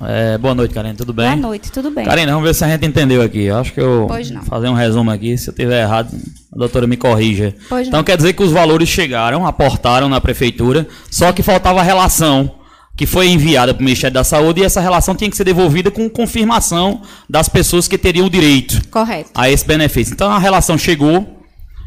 É, 0.00 0.38
boa 0.38 0.54
noite, 0.54 0.72
Karine, 0.72 0.94
tudo 0.94 1.12
bem? 1.12 1.26
Boa 1.26 1.36
noite, 1.36 1.72
tudo 1.72 1.90
bem. 1.90 2.04
Karine, 2.04 2.26
vamos 2.30 2.44
ver 2.46 2.54
se 2.54 2.64
a 2.64 2.68
gente 2.68 2.86
entendeu 2.86 3.20
aqui. 3.20 3.44
Eu 3.44 3.58
acho 3.58 3.72
que 3.72 3.80
eu 3.80 4.04
Pois 4.08 4.30
não. 4.30 4.40
vou 4.40 4.48
fazer 4.48 4.68
um 4.68 4.74
resumo 4.74 5.10
aqui. 5.10 5.36
Se 5.36 5.50
eu 5.50 5.54
tiver 5.54 5.82
errado, 5.82 6.14
a 6.54 6.56
doutora 6.58 6.86
me 6.86 6.96
corrija. 6.96 7.54
Pois 7.68 7.88
então 7.88 7.98
não. 7.98 8.04
quer 8.04 8.16
dizer 8.16 8.32
que 8.34 8.42
os 8.42 8.52
valores 8.52 8.88
chegaram, 8.88 9.44
aportaram 9.44 10.08
na 10.08 10.20
prefeitura, 10.20 10.86
só 11.10 11.32
que 11.32 11.42
faltava 11.42 11.80
a 11.80 11.82
relação 11.82 12.54
que 12.96 13.06
foi 13.06 13.28
enviada 13.28 13.72
para 13.74 13.80
o 13.80 13.84
Ministério 13.84 14.14
da 14.14 14.24
Saúde 14.24 14.60
e 14.60 14.64
essa 14.64 14.80
relação 14.80 15.14
tinha 15.14 15.30
que 15.30 15.36
ser 15.36 15.44
devolvida 15.44 15.88
com 15.90 16.08
confirmação 16.10 17.00
das 17.30 17.48
pessoas 17.48 17.86
que 17.86 17.96
teriam 17.96 18.26
o 18.26 18.30
direito 18.30 18.80
Correto. 18.90 19.30
a 19.34 19.48
esse 19.50 19.64
benefício. 19.64 20.14
Então 20.14 20.30
a 20.30 20.38
relação 20.38 20.76
chegou 20.78 21.38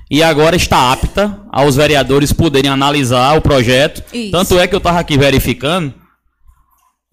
e 0.09 0.21
agora 0.23 0.55
está 0.55 0.91
apta 0.91 1.37
aos 1.51 1.75
vereadores 1.77 2.31
poderem 2.33 2.71
analisar 2.71 3.37
o 3.37 3.41
projeto. 3.41 4.03
Isso. 4.13 4.31
Tanto 4.31 4.57
é 4.59 4.67
que 4.67 4.75
eu 4.75 4.77
estava 4.79 4.99
aqui 4.99 5.17
verificando 5.17 5.93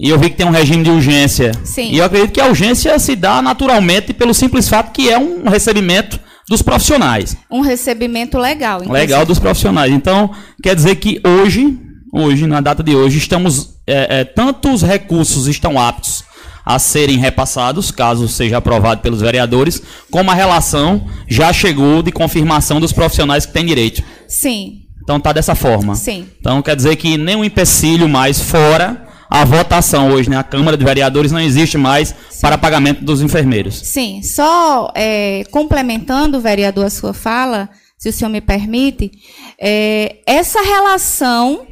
e 0.00 0.08
eu 0.10 0.18
vi 0.18 0.30
que 0.30 0.36
tem 0.36 0.46
um 0.46 0.50
regime 0.50 0.84
de 0.84 0.90
urgência. 0.90 1.50
Sim. 1.64 1.90
E 1.90 1.98
eu 1.98 2.04
acredito 2.04 2.32
que 2.32 2.40
a 2.40 2.46
urgência 2.46 2.96
se 3.00 3.16
dá 3.16 3.42
naturalmente 3.42 4.12
pelo 4.12 4.32
simples 4.32 4.68
fato 4.68 4.92
que 4.92 5.10
é 5.10 5.18
um 5.18 5.48
recebimento 5.48 6.20
dos 6.48 6.62
profissionais. 6.62 7.36
Um 7.50 7.60
recebimento 7.60 8.38
legal. 8.38 8.78
inclusive. 8.78 9.06
Legal 9.06 9.26
dos 9.26 9.40
profissionais. 9.40 9.92
Então, 9.92 10.30
quer 10.62 10.76
dizer 10.76 10.94
que 10.96 11.20
hoje, 11.26 11.76
hoje, 12.12 12.46
na 12.46 12.60
data 12.60 12.82
de 12.82 12.94
hoje, 12.94 13.18
estamos. 13.18 13.76
É, 13.86 14.20
é, 14.20 14.24
tantos 14.24 14.82
recursos 14.82 15.46
estão 15.48 15.80
aptos 15.80 16.22
a 16.64 16.78
serem 16.78 17.16
repassados, 17.16 17.90
caso 17.90 18.28
seja 18.28 18.58
aprovado 18.58 19.00
pelos 19.00 19.22
vereadores, 19.22 19.82
como 20.10 20.30
a 20.30 20.34
relação 20.34 21.06
já 21.26 21.50
chegou 21.50 22.02
de 22.02 22.12
confirmação 22.12 22.78
dos 22.78 22.92
profissionais 22.92 23.46
que 23.46 23.52
têm 23.54 23.64
direito. 23.64 24.02
Sim, 24.28 24.82
Então 25.02 25.18
tá 25.18 25.32
dessa 25.32 25.54
forma. 25.54 25.94
Sim. 25.94 26.26
Então 26.38 26.60
quer 26.60 26.76
dizer 26.76 26.96
que 26.96 27.16
nenhum 27.16 27.42
empecilho 27.42 28.06
mais 28.06 28.38
fora 28.38 29.07
a 29.30 29.44
votação 29.44 30.10
hoje, 30.12 30.30
né? 30.30 30.36
A 30.36 30.42
Câmara 30.44 30.76
de 30.76 30.84
Vereadores 30.84 31.30
não 31.32 31.40
existe 31.40 31.76
mais 31.78 32.14
para 32.40 32.56
pagamento 32.58 33.04
dos 33.04 33.20
enfermeiros. 33.22 33.74
sim. 33.76 34.22
Só 34.22 34.90
é, 34.94 35.44
complementando, 35.50 36.40
vereador, 36.40 36.86
a 36.86 36.90
sua 36.90 37.12
fala, 37.12 37.68
se 37.98 38.08
o 38.08 38.12
senhor 38.12 38.30
me 38.30 38.40
permite, 38.40 39.10
é, 39.60 40.16
essa 40.26 40.60
relação 40.62 41.66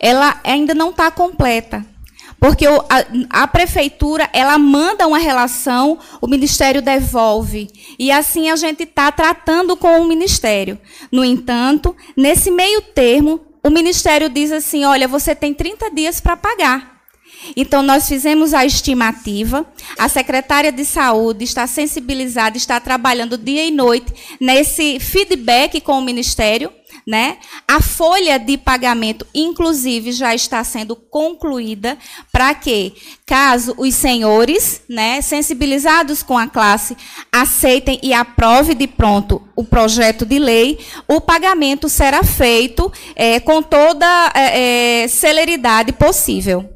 ela 0.00 0.40
ainda 0.44 0.74
não 0.74 0.90
está 0.90 1.10
completa. 1.10 1.84
Porque 2.38 2.66
o- 2.68 2.84
a, 2.90 3.42
a 3.44 3.46
prefeitura, 3.46 4.28
ela 4.32 4.58
manda 4.58 5.06
uma 5.06 5.18
relação, 5.18 5.98
o 6.20 6.26
ministério 6.26 6.82
devolve. 6.82 7.70
E 7.98 8.10
assim 8.12 8.50
a 8.50 8.56
gente 8.56 8.82
está 8.82 9.10
tratando 9.10 9.76
com 9.76 9.98
o 10.00 10.06
ministério. 10.06 10.78
No 11.10 11.24
entanto, 11.24 11.96
nesse 12.16 12.50
meio 12.50 12.82
termo, 12.82 13.40
o 13.64 13.70
ministério 13.70 14.28
diz 14.28 14.52
assim: 14.52 14.84
olha, 14.84 15.08
você 15.08 15.34
tem 15.34 15.54
30 15.54 15.90
dias 15.90 16.20
para 16.20 16.36
pagar. 16.36 16.94
Então, 17.56 17.82
nós 17.82 18.08
fizemos 18.08 18.54
a 18.54 18.64
estimativa, 18.64 19.66
a 19.98 20.08
secretária 20.08 20.72
de 20.72 20.84
saúde 20.84 21.44
está 21.44 21.66
sensibilizada, 21.66 22.56
está 22.56 22.80
trabalhando 22.80 23.36
dia 23.36 23.64
e 23.66 23.70
noite 23.70 24.12
nesse 24.40 24.98
feedback 24.98 25.80
com 25.80 25.98
o 25.98 26.02
Ministério. 26.02 26.72
Né? 27.06 27.36
A 27.68 27.82
folha 27.82 28.38
de 28.38 28.56
pagamento, 28.56 29.26
inclusive, 29.34 30.10
já 30.10 30.34
está 30.34 30.64
sendo 30.64 30.96
concluída 30.96 31.98
para 32.32 32.54
que, 32.54 32.94
caso 33.26 33.74
os 33.76 33.94
senhores, 33.94 34.80
né, 34.88 35.20
sensibilizados 35.20 36.22
com 36.22 36.38
a 36.38 36.46
classe, 36.46 36.96
aceitem 37.30 38.00
e 38.02 38.14
aprovem 38.14 38.74
de 38.74 38.86
pronto 38.86 39.42
o 39.54 39.64
projeto 39.64 40.24
de 40.24 40.38
lei, 40.38 40.78
o 41.06 41.20
pagamento 41.20 41.88
será 41.88 42.24
feito 42.24 42.90
eh, 43.14 43.38
com 43.40 43.62
toda 43.62 44.32
eh, 44.34 45.02
eh, 45.04 45.08
celeridade 45.08 45.92
possível. 45.92 46.74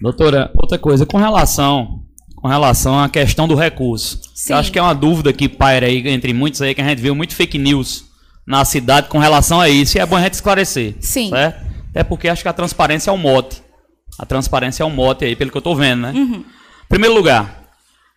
Doutora, 0.00 0.50
outra 0.54 0.78
coisa, 0.78 1.06
com 1.06 1.16
relação, 1.16 2.03
com 2.44 2.48
relação 2.48 2.98
à 3.02 3.08
questão 3.08 3.48
do 3.48 3.54
recurso. 3.54 4.20
Sim. 4.34 4.52
Eu 4.52 4.58
acho 4.58 4.70
que 4.70 4.78
é 4.78 4.82
uma 4.82 4.94
dúvida 4.94 5.32
que 5.32 5.48
paira 5.48 5.86
aí 5.86 6.06
entre 6.10 6.34
muitos 6.34 6.60
aí, 6.60 6.74
que 6.74 6.80
a 6.82 6.86
gente 6.86 7.00
viu 7.00 7.14
muito 7.14 7.34
fake 7.34 7.56
news 7.56 8.04
na 8.46 8.66
cidade 8.66 9.08
com 9.08 9.16
relação 9.18 9.62
a 9.62 9.70
isso, 9.70 9.96
e 9.96 10.00
é 10.00 10.04
bom 10.04 10.14
a 10.16 10.20
gente 10.20 10.34
esclarecer. 10.34 10.94
Sim. 11.00 11.30
Certo? 11.30 11.64
Até 11.88 12.04
porque 12.04 12.28
acho 12.28 12.42
que 12.42 12.48
a 12.48 12.52
transparência 12.52 13.08
é 13.08 13.14
um 13.14 13.16
mote. 13.16 13.62
A 14.18 14.26
transparência 14.26 14.82
é 14.82 14.86
um 14.86 14.90
mote 14.90 15.24
aí, 15.24 15.34
pelo 15.34 15.50
que 15.50 15.56
eu 15.56 15.60
estou 15.60 15.74
vendo, 15.74 16.02
né? 16.02 16.12
Uhum. 16.14 16.44
Primeiro 16.86 17.14
lugar, 17.14 17.62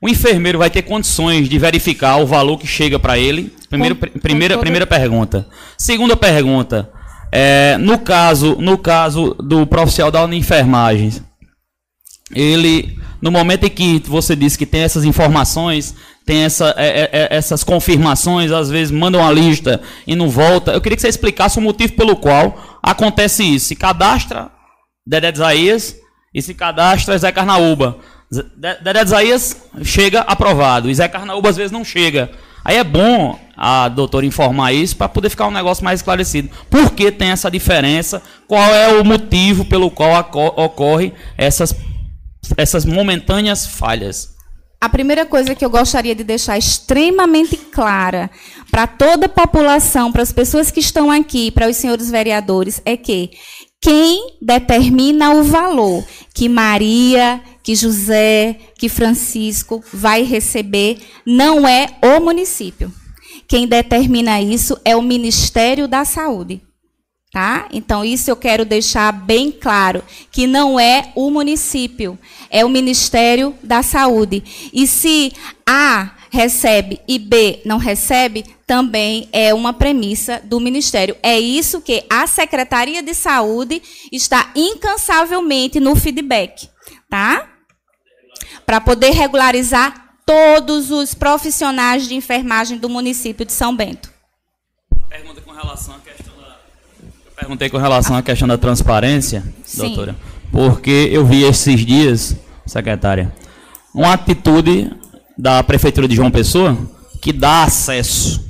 o 0.02 0.10
enfermeiro 0.10 0.60
vai 0.60 0.70
ter 0.70 0.82
condições 0.82 1.48
de 1.48 1.58
verificar 1.58 2.18
o 2.18 2.26
valor 2.28 2.58
que 2.58 2.68
chega 2.68 3.00
para 3.00 3.18
ele? 3.18 3.56
Primeiro, 3.70 3.96
Com- 3.96 4.02
pri- 4.02 4.10
com 4.10 4.20
primeira, 4.20 4.58
primeira 4.58 4.86
pergunta. 4.86 5.48
Segunda 5.78 6.18
pergunta, 6.18 6.90
é, 7.32 7.78
no 7.78 7.98
caso, 7.98 8.58
no 8.60 8.78
caso 8.78 9.36
do 9.36 9.66
profissional 9.66 10.28
da 10.28 10.36
enfermagem, 10.36 11.14
ele, 12.34 13.00
no 13.22 13.32
momento 13.32 13.66
em 13.66 13.70
que 13.70 14.02
você 14.06 14.36
disse 14.36 14.58
que 14.58 14.66
tem 14.66 14.82
essas 14.82 15.06
informações, 15.06 15.96
tem 16.26 16.44
essa, 16.44 16.74
é, 16.78 16.88
é, 16.88 17.10
é, 17.12 17.28
essas 17.32 17.64
confirmações, 17.64 18.52
às 18.52 18.70
vezes 18.70 18.92
manda 18.92 19.18
uma 19.18 19.32
lista 19.32 19.82
e 20.06 20.16
não 20.16 20.30
volta. 20.30 20.72
Eu 20.72 20.82
queria 20.82 20.98
que 20.98 21.02
você 21.02 21.08
explicasse 21.08 21.58
o 21.58 21.62
motivo 21.62 21.94
pelo 21.94 22.18
qual 22.18 22.80
acontece 22.84 23.44
isso. 23.44 23.68
Se 23.68 23.76
cadastra 23.76 24.52
Dedé 25.06 25.32
de 25.32 25.38
Isaías 25.38 25.96
e 26.34 26.42
se 26.42 26.54
cadastra 26.54 27.18
Zé 27.18 27.32
Carnaúba. 27.32 27.98
Dedé 28.30 29.06
de 29.06 29.06
Isaías 29.06 29.58
chega 29.84 30.20
aprovado 30.20 30.90
e 30.90 30.96
Zé 30.96 31.08
Carnaúba 31.08 31.50
às 31.50 31.56
vezes 31.56 31.72
não 31.72 31.86
chega. 31.86 32.30
Aí 32.68 32.76
é 32.76 32.84
bom 32.84 33.40
a 33.56 33.88
doutora 33.88 34.26
informar 34.26 34.74
isso 34.74 34.98
para 34.98 35.08
poder 35.08 35.30
ficar 35.30 35.48
um 35.48 35.52
negócio 35.52 35.86
mais 35.86 36.02
esclarecido. 36.02 36.50
Por 36.70 36.92
que 36.92 37.10
tem 37.10 37.30
essa 37.30 37.50
diferença? 37.50 38.22
Qual 38.46 38.62
é 38.76 39.00
o 39.00 39.06
motivo 39.06 39.64
pelo 39.64 39.90
qual 39.90 40.30
ocorre 40.58 41.14
essas, 41.38 41.74
essas 42.56 42.86
momentâneas 42.86 43.66
falhas? 43.66 44.36
A 44.80 44.88
primeira 44.88 45.26
coisa 45.26 45.56
que 45.56 45.66
eu 45.66 45.70
gostaria 45.72 46.14
de 46.14 46.24
deixar 46.24 46.58
extremamente 46.58 47.58
clara 47.58 48.30
para 48.70 48.86
toda 48.86 49.26
a 49.26 49.30
população, 49.30 50.12
para 50.12 50.22
as 50.22 50.32
pessoas 50.32 50.70
que 50.70 50.80
estão 50.80 51.10
aqui, 51.10 51.50
para 51.50 51.68
os 51.68 51.76
senhores 51.78 52.12
vereadores, 52.12 52.80
é 52.86 52.96
que 52.96 53.32
quem 53.82 54.38
determina 54.40 55.32
o 55.32 55.44
valor 55.44 56.06
que 56.34 56.48
Maria, 56.48 57.42
que 57.64 57.76
José, 57.76 58.56
que 58.78 58.88
Francisco 58.88 59.84
vai 59.92 60.22
receber 60.22 61.00
não 61.26 61.68
é 61.68 61.88
o 62.04 62.20
município. 62.20 62.94
Quem 63.48 63.68
determina 63.68 64.42
isso 64.42 64.78
é 64.86 64.96
o 64.96 65.02
Ministério 65.02 65.88
da 65.88 66.06
Saúde. 66.06 66.62
Tá? 67.38 67.68
Então, 67.72 68.04
isso 68.04 68.32
eu 68.32 68.36
quero 68.36 68.66
deixar 68.66 69.12
bem 69.12 69.52
claro, 69.52 70.04
que 70.32 70.48
não 70.48 70.80
é 70.80 71.12
o 71.14 71.30
município, 71.30 72.18
é 72.50 72.66
o 72.66 72.70
Ministério 72.70 73.56
da 73.62 73.84
Saúde. 73.84 74.44
E 74.74 74.88
se 74.88 75.32
A 75.64 76.16
recebe 76.32 77.00
e 77.08 77.20
B 77.20 77.62
não 77.64 77.78
recebe, 77.78 78.44
também 78.66 79.30
é 79.32 79.54
uma 79.54 79.72
premissa 79.72 80.42
do 80.44 80.60
Ministério. 80.60 81.16
É 81.22 81.40
isso 81.40 81.80
que 81.80 82.04
a 82.10 82.26
Secretaria 82.26 83.04
de 83.04 83.14
Saúde 83.14 83.84
está 84.12 84.50
incansavelmente 84.56 85.80
no 85.80 85.96
feedback, 85.96 86.68
tá? 87.08 87.48
Para 88.66 88.82
poder 88.82 89.12
regularizar 89.12 90.16
todos 90.26 90.90
os 90.90 91.14
profissionais 91.14 92.08
de 92.08 92.16
enfermagem 92.16 92.80
do 92.80 92.90
município 92.90 93.46
de 93.46 93.54
São 93.54 93.76
Bento. 93.76 94.12
Pergunta 95.08 95.40
com 95.42 95.52
relação 95.52 95.94
à 95.94 96.00
questão 96.00 96.27
perguntei 97.38 97.70
com 97.70 97.78
relação 97.78 98.16
à 98.16 98.24
questão 98.24 98.48
da 98.48 98.58
transparência, 98.58 99.44
Sim. 99.64 99.90
doutora. 99.90 100.16
Porque 100.52 101.08
eu 101.12 101.24
vi 101.24 101.44
esses 101.44 101.86
dias, 101.86 102.36
secretária, 102.66 103.32
uma 103.94 104.14
atitude 104.14 104.92
da 105.38 105.62
Prefeitura 105.62 106.08
de 106.08 106.16
João 106.16 106.32
Pessoa 106.32 106.76
que 107.22 107.32
dá 107.32 107.64
acesso 107.64 108.44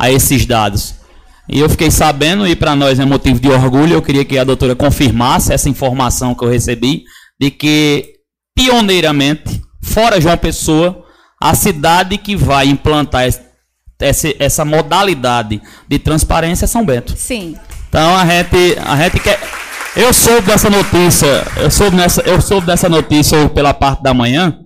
a 0.00 0.10
esses 0.10 0.46
dados. 0.46 0.94
E 1.46 1.60
eu 1.60 1.68
fiquei 1.68 1.90
sabendo, 1.90 2.46
e 2.46 2.56
para 2.56 2.74
nós 2.74 2.98
é 2.98 3.04
motivo 3.04 3.38
de 3.38 3.50
orgulho, 3.50 3.92
eu 3.92 4.02
queria 4.02 4.24
que 4.24 4.38
a 4.38 4.44
doutora 4.44 4.74
confirmasse 4.74 5.52
essa 5.52 5.68
informação 5.68 6.34
que 6.34 6.42
eu 6.42 6.48
recebi, 6.48 7.04
de 7.38 7.50
que, 7.50 8.14
pioneiramente, 8.54 9.62
fora 9.82 10.20
João 10.20 10.38
Pessoa, 10.38 11.04
a 11.38 11.54
cidade 11.54 12.16
que 12.16 12.34
vai 12.34 12.66
implantar 12.66 13.28
essa 13.98 14.64
modalidade 14.64 15.60
de 15.86 15.98
transparência 15.98 16.64
é 16.64 16.68
São 16.68 16.86
Bento. 16.86 17.14
Sim. 17.16 17.56
Então 17.92 18.16
a 18.16 18.24
gente, 18.24 18.78
a 18.82 18.96
gente 18.96 19.20
quer. 19.20 19.38
Eu 19.94 20.14
soube 20.14 20.46
dessa 20.46 20.70
notícia, 20.70 21.44
eu 21.58 21.70
soube, 21.70 21.94
nessa, 21.94 22.22
eu 22.22 22.40
soube 22.40 22.66
dessa 22.66 22.88
notícia 22.88 23.46
pela 23.50 23.74
parte 23.74 24.02
da 24.02 24.14
manhã, 24.14 24.56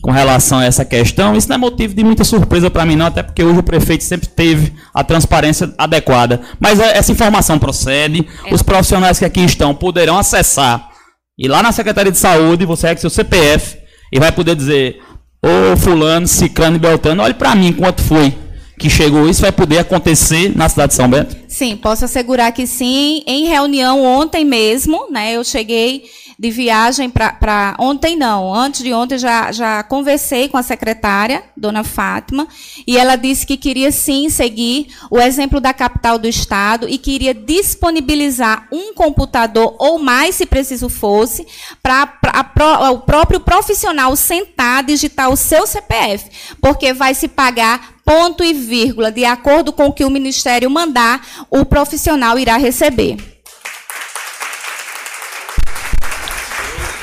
com 0.00 0.12
relação 0.12 0.60
a 0.60 0.64
essa 0.64 0.84
questão. 0.84 1.34
Isso 1.34 1.48
não 1.48 1.56
é 1.56 1.58
motivo 1.58 1.92
de 1.92 2.04
muita 2.04 2.22
surpresa 2.22 2.70
para 2.70 2.86
mim, 2.86 2.94
não, 2.94 3.06
até 3.06 3.20
porque 3.24 3.42
hoje 3.42 3.58
o 3.58 3.62
prefeito 3.64 4.04
sempre 4.04 4.28
teve 4.28 4.72
a 4.94 5.02
transparência 5.02 5.74
adequada. 5.76 6.40
Mas 6.60 6.78
é, 6.78 6.96
essa 6.96 7.10
informação 7.10 7.58
procede, 7.58 8.24
É. 8.46 8.54
os 8.54 8.62
profissionais 8.62 9.18
que 9.18 9.24
aqui 9.24 9.40
estão 9.40 9.74
poderão 9.74 10.16
acessar. 10.16 10.88
E 11.36 11.48
lá 11.48 11.64
na 11.64 11.72
Secretaria 11.72 12.12
de 12.12 12.18
Saúde, 12.18 12.64
você 12.64 12.86
é 12.86 12.94
com 12.94 13.00
seu 13.00 13.10
CPF 13.10 13.76
e 14.12 14.20
vai 14.20 14.30
poder 14.30 14.54
dizer: 14.54 15.00
Ô 15.44 15.76
Fulano, 15.76 16.28
Ciclano 16.28 16.76
e 16.76 16.78
Beltrano, 16.78 17.24
olhe 17.24 17.34
para 17.34 17.56
mim 17.56 17.72
quanto 17.72 18.00
foi 18.02 18.32
que 18.78 18.90
chegou. 18.90 19.28
Isso 19.28 19.42
vai 19.42 19.52
poder 19.52 19.78
acontecer 19.78 20.56
na 20.56 20.68
cidade 20.68 20.90
de 20.90 20.96
São 20.96 21.08
Bento? 21.08 21.36
Sim, 21.48 21.76
posso 21.76 22.04
assegurar 22.04 22.52
que 22.52 22.66
sim. 22.66 23.22
Em 23.26 23.46
reunião 23.46 24.02
ontem 24.02 24.44
mesmo, 24.44 25.08
né? 25.10 25.32
Eu 25.32 25.44
cheguei 25.44 26.04
de 26.38 26.50
viagem 26.50 27.08
para. 27.08 27.76
Ontem 27.78 28.16
não, 28.16 28.52
antes 28.52 28.82
de 28.82 28.92
ontem 28.92 29.16
já, 29.16 29.52
já 29.52 29.80
conversei 29.84 30.48
com 30.48 30.56
a 30.56 30.62
secretária, 30.62 31.44
dona 31.56 31.84
Fátima, 31.84 32.48
e 32.84 32.98
ela 32.98 33.14
disse 33.14 33.46
que 33.46 33.56
queria 33.56 33.92
sim 33.92 34.28
seguir 34.28 34.88
o 35.08 35.20
exemplo 35.20 35.60
da 35.60 35.72
capital 35.72 36.18
do 36.18 36.26
estado 36.26 36.88
e 36.88 36.98
queria 36.98 37.32
disponibilizar 37.32 38.66
um 38.72 38.92
computador 38.92 39.76
ou 39.78 40.00
mais, 40.00 40.34
se 40.34 40.44
preciso 40.44 40.88
fosse, 40.88 41.46
para 41.80 42.90
o 42.90 42.98
próprio 42.98 43.38
profissional 43.38 44.16
sentar, 44.16 44.82
digitar 44.82 45.30
o 45.30 45.36
seu 45.36 45.64
CPF, 45.64 46.28
porque 46.60 46.92
vai 46.92 47.14
se 47.14 47.28
pagar 47.28 47.91
ponto 48.04 48.44
e 48.44 48.52
vírgula, 48.52 49.10
de 49.10 49.24
acordo 49.24 49.72
com 49.72 49.86
o 49.86 49.92
que 49.92 50.04
o 50.04 50.10
Ministério 50.10 50.70
mandar, 50.70 51.26
o 51.50 51.64
profissional 51.64 52.38
irá 52.38 52.56
receber. 52.56 53.16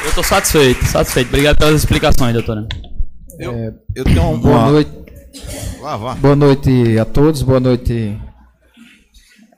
Eu 0.03 0.09
estou 0.09 0.23
satisfeito, 0.23 0.85
satisfeito. 0.85 1.27
Obrigado 1.27 1.57
pelas 1.57 1.75
explicações, 1.75 2.33
doutora. 2.33 2.67
Eu, 3.37 3.73
eu 3.95 4.03
tenho 4.03 4.21
uma. 4.31 4.37
Boa 4.37 4.71
noite. 4.71 4.91
Vá, 5.81 5.97
vá. 5.97 6.15
Boa 6.15 6.35
noite 6.35 6.97
a 6.99 7.05
todos, 7.05 7.41
boa 7.41 7.59
noite 7.59 8.19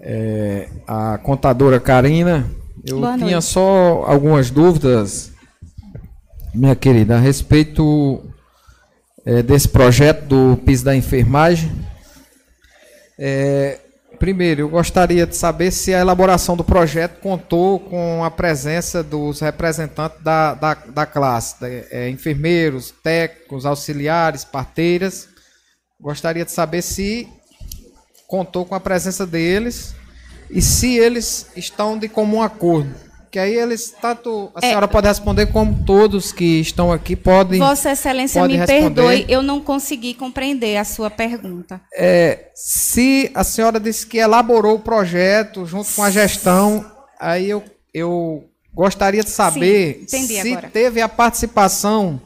é, 0.02 0.68
a 0.88 1.18
contadora 1.20 1.80
Karina. 1.80 2.46
Eu 2.86 3.00
Boa 3.00 3.16
tinha 3.18 3.32
noite. 3.32 3.46
só 3.46 4.04
algumas 4.08 4.50
dúvidas, 4.50 5.32
minha 6.54 6.76
querida, 6.76 7.18
a 7.18 7.20
respeito 7.20 8.24
é, 9.26 9.42
desse 9.42 9.68
projeto 9.68 10.24
do 10.26 10.58
piso 10.66 10.84
da 10.86 10.96
enfermagem. 10.96 11.72
É, 13.18 13.80
primeiro, 14.20 14.62
eu 14.62 14.70
gostaria 14.70 15.26
de 15.28 15.36
saber 15.36 15.72
se 15.72 15.94
a 15.94 16.00
elaboração 16.00 16.56
do 16.58 16.64
projeto 16.64 17.20
contou 17.20 17.80
com 17.80 18.24
a 18.24 18.32
presença 18.32 19.04
dos 19.04 19.40
representantes 19.40 20.22
da, 20.24 20.54
da, 20.54 20.74
da 20.74 21.06
classe, 21.06 21.60
da- 21.60 21.68
é, 21.70 22.10
enfermeiros, 22.10 22.92
técnicos, 23.04 23.66
auxiliares, 23.66 24.44
parteiras. 24.44 25.28
Gostaria 26.00 26.44
de 26.46 26.52
saber 26.52 26.82
se 26.82 27.28
contou 28.28 28.66
com 28.66 28.74
a 28.74 28.80
presença 28.80 29.26
deles 29.28 29.94
e 30.50 30.62
se 30.62 30.98
eles 30.98 31.48
estão 31.56 31.98
de 31.98 32.08
comum 32.10 32.42
acordo. 32.42 32.94
Que 33.32 33.40
aí 33.40 33.54
eles, 33.56 33.96
tanto 34.02 34.52
a 34.54 34.60
É. 34.60 34.68
senhora 34.70 34.88
pode 34.90 35.08
responder 35.08 35.46
como 35.48 35.86
todos 35.86 36.34
que 36.34 36.60
estão 36.60 36.92
aqui 36.92 37.16
podem. 37.16 37.60
Vossa 37.60 37.92
Excelência, 37.92 38.46
me 38.46 38.58
responder. 38.58 38.82
perdoe, 38.94 39.26
eu 39.30 39.42
não 39.42 39.62
consegui 39.62 40.14
compreender 40.14 40.76
a 40.76 40.84
sua 40.84 41.10
pergunta. 41.10 41.80
É, 41.96 42.50
se 42.54 43.32
a 43.34 43.44
senhora 43.46 43.80
disse 43.80 44.06
que 44.06 44.18
elaborou 44.18 44.76
o 44.76 44.80
projeto 44.80 45.66
junto 45.66 45.90
com 45.94 46.04
a 46.04 46.12
gestão, 46.12 46.86
aí 47.18 47.50
eu, 47.50 47.64
eu 47.94 48.44
gostaria 48.74 49.24
de 49.24 49.30
saber 49.30 50.04
Sim, 50.08 50.28
se 50.28 50.52
agora. 50.52 50.70
teve 50.70 51.00
a 51.02 51.08
participação 51.08 52.22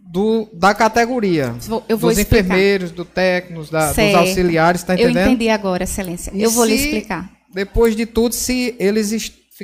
do, 0.00 0.48
da 0.52 0.74
categoria. 0.74 1.54
Vou- 1.60 1.84
eu 1.88 1.96
vou 1.96 2.10
dos 2.10 2.18
explicar. 2.18 2.44
enfermeiros, 2.46 2.90
do 2.90 3.04
técnicos, 3.04 3.70
da- 3.70 3.92
dos 3.92 4.14
auxiliares, 4.14 4.80
está 4.80 4.94
Eu 4.94 5.08
entendendo? 5.08 5.28
entendi 5.28 5.48
agora, 5.48 5.84
Excelência. 5.84 6.32
E 6.34 6.42
eu 6.42 6.50
vou 6.50 6.64
lhe 6.64 6.74
explicar. 6.74 7.30
Depois 7.54 7.94
de 7.94 8.06
tudo, 8.06 8.34
se 8.34 8.74
eles 8.78 9.12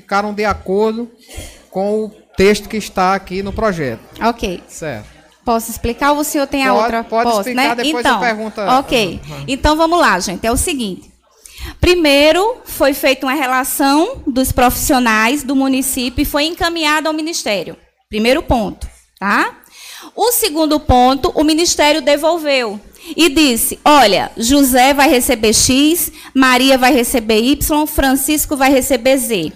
ficaram 0.01 0.33
de 0.33 0.45
acordo 0.45 1.11
com 1.71 2.05
o 2.05 2.09
texto 2.37 2.69
que 2.69 2.77
está 2.77 3.15
aqui 3.15 3.43
no 3.43 3.53
projeto. 3.53 4.01
Ok. 4.23 4.63
Certo. 4.69 5.07
Posso 5.45 5.71
explicar 5.71 6.13
ou 6.13 6.19
o 6.19 6.25
senhor 6.25 6.47
tem 6.47 6.63
a 6.65 6.71
Pode- 6.73 6.83
outra? 6.83 7.05
pode 7.05 7.25
Posso, 7.25 7.39
explicar, 7.41 7.75
né? 7.77 7.83
depois 7.83 8.05
então, 8.07 8.15
eu 8.17 8.21
pergunto 8.21 8.61
a- 8.61 8.79
Ok. 8.81 9.21
Uhum. 9.29 9.45
Então 9.49 9.77
vamos 9.77 9.99
lá, 9.99 10.19
gente. 10.21 10.47
É 10.47 10.53
o 10.53 10.57
seguinte. 10.57 11.11
Primeiro, 11.81 12.59
foi 12.65 12.95
feita 12.95 13.27
uma 13.27 13.35
relação 13.35 14.23
dos 14.27 14.53
profissionais 14.53 15.43
do 15.43 15.57
município 15.57 16.23
e 16.23 16.27
foi 16.27 16.45
encaminhada 16.45 17.09
ao 17.09 17.15
Ministério. 17.15 17.77
Primeiro 18.09 18.43
ponto, 18.43 18.87
tá? 19.19 19.55
O 20.15 20.31
segundo 20.33 20.79
ponto, 20.79 21.31
o 21.35 21.43
Ministério 21.43 22.01
devolveu 22.01 22.81
e 23.17 23.29
disse: 23.29 23.79
olha, 23.85 24.31
José 24.37 24.95
vai 24.95 25.09
receber 25.09 25.53
X, 25.53 26.13
Maria 26.35 26.79
vai 26.79 26.93
receber 26.93 27.41
Y, 27.41 27.87
Francisco 27.87 28.57
vai 28.57 28.71
receber 28.71 29.17
Z. 29.19 29.53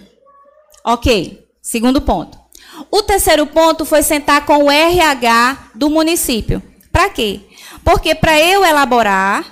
Ok, 0.84 1.46
segundo 1.60 2.00
ponto. 2.00 2.38
O 2.90 3.02
terceiro 3.02 3.46
ponto 3.46 3.84
foi 3.84 4.02
sentar 4.02 4.44
com 4.44 4.64
o 4.64 4.70
RH 4.70 5.70
do 5.74 5.88
município. 5.88 6.62
Para 6.90 7.08
quê? 7.08 7.40
Porque 7.84 8.14
para 8.14 8.38
eu 8.40 8.64
elaborar 8.64 9.44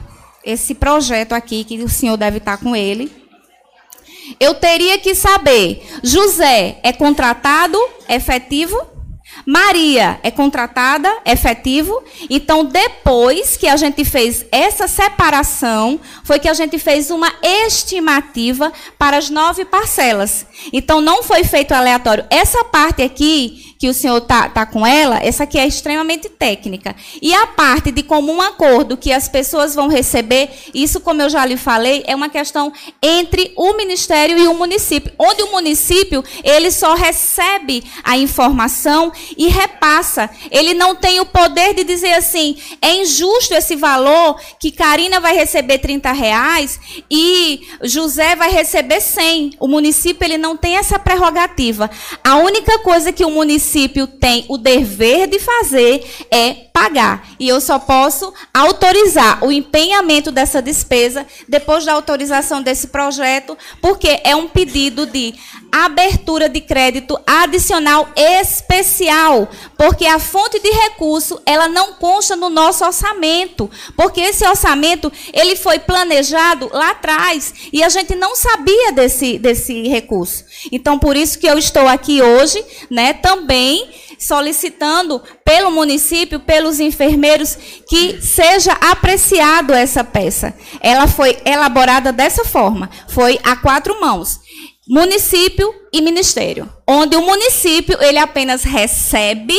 esse 0.44 0.74
projeto 0.74 1.32
aqui, 1.32 1.64
que 1.64 1.82
o 1.82 1.88
senhor 1.88 2.16
deve 2.16 2.38
estar 2.38 2.56
com 2.56 2.74
ele, 2.74 3.12
eu 4.38 4.54
teria 4.54 4.98
que 4.98 5.14
saber: 5.14 5.86
José 6.02 6.78
é 6.82 6.92
contratado 6.92 7.78
efetivo? 8.08 8.76
Maria 9.50 10.20
é 10.22 10.30
contratada 10.30 11.12
efetivo? 11.24 12.04
Então, 12.30 12.64
depois 12.64 13.56
que 13.56 13.66
a 13.66 13.74
gente 13.76 14.04
fez 14.04 14.46
essa 14.52 14.86
separação, 14.86 15.98
foi 16.22 16.38
que 16.38 16.48
a 16.48 16.54
gente 16.54 16.78
fez 16.78 17.10
uma 17.10 17.32
estimativa 17.42 18.72
para 18.96 19.16
as 19.16 19.28
nove 19.28 19.64
parcelas. 19.64 20.46
Então, 20.72 21.00
não 21.00 21.24
foi 21.24 21.42
feito 21.42 21.72
aleatório. 21.72 22.24
Essa 22.30 22.62
parte 22.62 23.02
aqui, 23.02 23.69
que 23.80 23.88
o 23.88 23.94
senhor 23.94 24.20
tá, 24.20 24.46
tá 24.46 24.66
com 24.66 24.86
ela, 24.86 25.24
essa 25.24 25.44
aqui 25.44 25.58
é 25.58 25.66
extremamente 25.66 26.28
técnica. 26.28 26.94
E 27.22 27.32
a 27.32 27.46
parte 27.46 27.90
de 27.90 28.02
comum 28.02 28.38
acordo 28.42 28.94
que 28.94 29.10
as 29.10 29.26
pessoas 29.26 29.74
vão 29.74 29.88
receber, 29.88 30.50
isso, 30.74 31.00
como 31.00 31.22
eu 31.22 31.30
já 31.30 31.46
lhe 31.46 31.56
falei, 31.56 32.04
é 32.06 32.14
uma 32.14 32.28
questão 32.28 32.70
entre 33.02 33.54
o 33.56 33.72
Ministério 33.72 34.36
e 34.36 34.46
o 34.46 34.52
município, 34.52 35.10
onde 35.18 35.42
o 35.42 35.50
município 35.50 36.22
ele 36.44 36.70
só 36.70 36.92
recebe 36.92 37.82
a 38.04 38.18
informação 38.18 39.10
e 39.34 39.48
repassa. 39.48 40.28
Ele 40.50 40.74
não 40.74 40.94
tem 40.94 41.18
o 41.18 41.24
poder 41.24 41.72
de 41.72 41.82
dizer 41.82 42.12
assim, 42.12 42.58
é 42.82 42.96
injusto 42.96 43.54
esse 43.54 43.76
valor 43.76 44.38
que 44.60 44.70
Karina 44.70 45.20
vai 45.20 45.34
receber 45.34 45.78
30 45.78 46.12
reais 46.12 46.78
e 47.10 47.66
José 47.82 48.36
vai 48.36 48.50
receber 48.50 49.00
100. 49.00 49.52
O 49.58 49.66
município 49.66 50.26
ele 50.26 50.36
não 50.36 50.54
tem 50.54 50.76
essa 50.76 50.98
prerrogativa. 50.98 51.90
A 52.22 52.36
única 52.36 52.78
coisa 52.80 53.10
que 53.10 53.24
o 53.24 53.30
município 53.30 53.69
tem 54.06 54.44
o 54.48 54.58
dever 54.58 55.26
de 55.28 55.38
fazer 55.38 56.04
é 56.30 56.69
pagar. 56.80 57.28
E 57.38 57.46
eu 57.46 57.60
só 57.60 57.78
posso 57.78 58.32
autorizar 58.54 59.44
o 59.44 59.52
empenhamento 59.52 60.32
dessa 60.32 60.62
despesa 60.62 61.26
depois 61.46 61.84
da 61.84 61.92
autorização 61.92 62.62
desse 62.62 62.86
projeto, 62.86 63.56
porque 63.82 64.22
é 64.24 64.34
um 64.34 64.48
pedido 64.48 65.04
de 65.04 65.34
abertura 65.70 66.48
de 66.48 66.62
crédito 66.62 67.20
adicional 67.26 68.08
especial, 68.16 69.46
porque 69.76 70.06
a 70.06 70.18
fonte 70.18 70.58
de 70.58 70.70
recurso, 70.70 71.40
ela 71.44 71.68
não 71.68 71.92
consta 71.94 72.34
no 72.34 72.48
nosso 72.48 72.82
orçamento, 72.82 73.70
porque 73.94 74.22
esse 74.22 74.46
orçamento, 74.46 75.12
ele 75.34 75.56
foi 75.56 75.78
planejado 75.78 76.70
lá 76.72 76.92
atrás 76.92 77.52
e 77.70 77.84
a 77.84 77.90
gente 77.90 78.14
não 78.14 78.34
sabia 78.34 78.92
desse, 78.92 79.38
desse 79.38 79.86
recurso. 79.86 80.44
Então, 80.72 80.98
por 80.98 81.14
isso 81.14 81.38
que 81.38 81.46
eu 81.46 81.58
estou 81.58 81.86
aqui 81.86 82.22
hoje, 82.22 82.64
né, 82.90 83.12
também 83.12 83.86
solicitando 84.20 85.20
pelo 85.44 85.70
município, 85.72 86.38
pelos 86.38 86.78
enfermeiros, 86.78 87.56
que 87.88 88.22
seja 88.22 88.72
apreciado 88.72 89.72
essa 89.72 90.04
peça. 90.04 90.54
Ela 90.80 91.08
foi 91.08 91.36
elaborada 91.44 92.12
dessa 92.12 92.44
forma, 92.44 92.88
foi 93.08 93.40
a 93.42 93.56
quatro 93.56 94.00
mãos 94.00 94.38
município 94.90 95.72
e 95.92 96.02
ministério, 96.02 96.68
onde 96.84 97.14
o 97.14 97.22
município 97.22 97.96
ele 98.02 98.18
apenas 98.18 98.64
recebe 98.64 99.54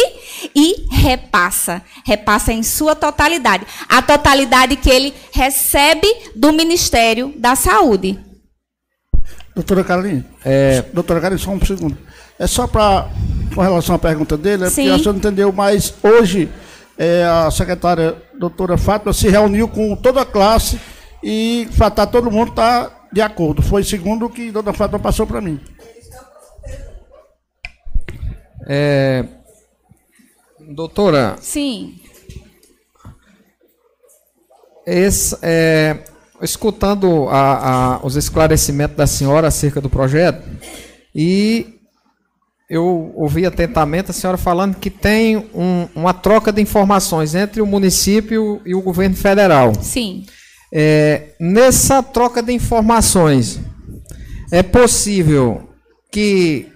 e 0.54 0.86
repassa, 0.92 1.82
repassa 2.06 2.52
em 2.52 2.62
sua 2.62 2.96
totalidade, 2.96 3.66
a 3.88 4.02
totalidade 4.02 4.76
que 4.76 4.90
ele 4.90 5.14
recebe 5.32 6.06
do 6.36 6.52
Ministério 6.52 7.34
da 7.38 7.56
Saúde. 7.56 8.20
Doutora 9.56 9.86
Carolina, 9.86 10.26
É, 10.44 10.82
doutora 10.94 11.22
Carolina, 11.22 11.42
só 11.42 11.52
um 11.52 11.66
segundo. 11.66 11.98
É 12.38 12.46
só 12.46 12.68
para, 12.68 13.10
com 13.54 13.62
relação 13.62 13.96
à 13.96 14.00
pergunta 14.00 14.38
dele, 14.38 14.64
é 14.66 14.70
Sim. 14.70 14.84
porque 14.84 14.96
a 14.96 15.00
senhora 15.00 15.18
entendeu, 15.18 15.52
mas 15.52 15.94
hoje 16.04 16.50
é, 16.98 17.24
a 17.26 17.50
secretária 17.52 18.16
doutora 18.38 18.78
Fátima 18.78 19.14
se 19.14 19.28
reuniu 19.30 19.68
com 19.68 19.96
toda 19.96 20.22
a 20.22 20.26
classe 20.26 20.80
e 21.24 21.68
fatar 21.72 22.08
todo 22.08 22.32
mundo 22.32 22.50
está 22.50 23.08
de 23.12 23.22
acordo. 23.22 23.62
Foi 23.62 23.84
segundo 23.84 24.26
o 24.26 24.30
que 24.30 24.50
a 24.50 24.52
doutora 24.52 24.76
Fátima 24.78 25.00
passou 25.00 25.28
para 25.28 25.42
mim. 25.42 25.60
É, 28.68 29.26
doutora, 30.74 31.36
Sim. 31.42 32.00
esse, 34.86 35.36
é, 35.42 35.98
escutando 36.42 37.28
a- 37.30 37.96
a- 37.96 38.06
os 38.06 38.16
esclarecimentos 38.16 38.96
da 38.96 39.08
senhora 39.08 39.48
acerca 39.48 39.82
do 39.82 39.90
projeto, 39.90 40.44
e 41.14 41.81
eu 42.72 43.12
ouvi 43.16 43.46
atentamente 43.46 44.12
a 44.12 44.14
senhora 44.14 44.38
falando 44.38 44.76
que 44.78 44.90
tem 44.90 45.36
um- 45.54 45.88
uma 45.94 46.14
troca 46.14 46.54
de 46.54 46.62
informações 46.62 47.36
entre 47.36 47.62
o 47.62 47.66
município 47.66 48.62
e 48.66 48.74
o 48.74 48.82
governo 48.82 49.16
federal. 49.16 49.74
Sim. 49.82 50.24
É, 50.74 51.34
nessa 51.38 52.02
troca 52.02 52.42
de 52.42 52.54
informações, 52.54 53.60
é 54.52 54.64
possível 54.64 55.70
que 56.10 56.68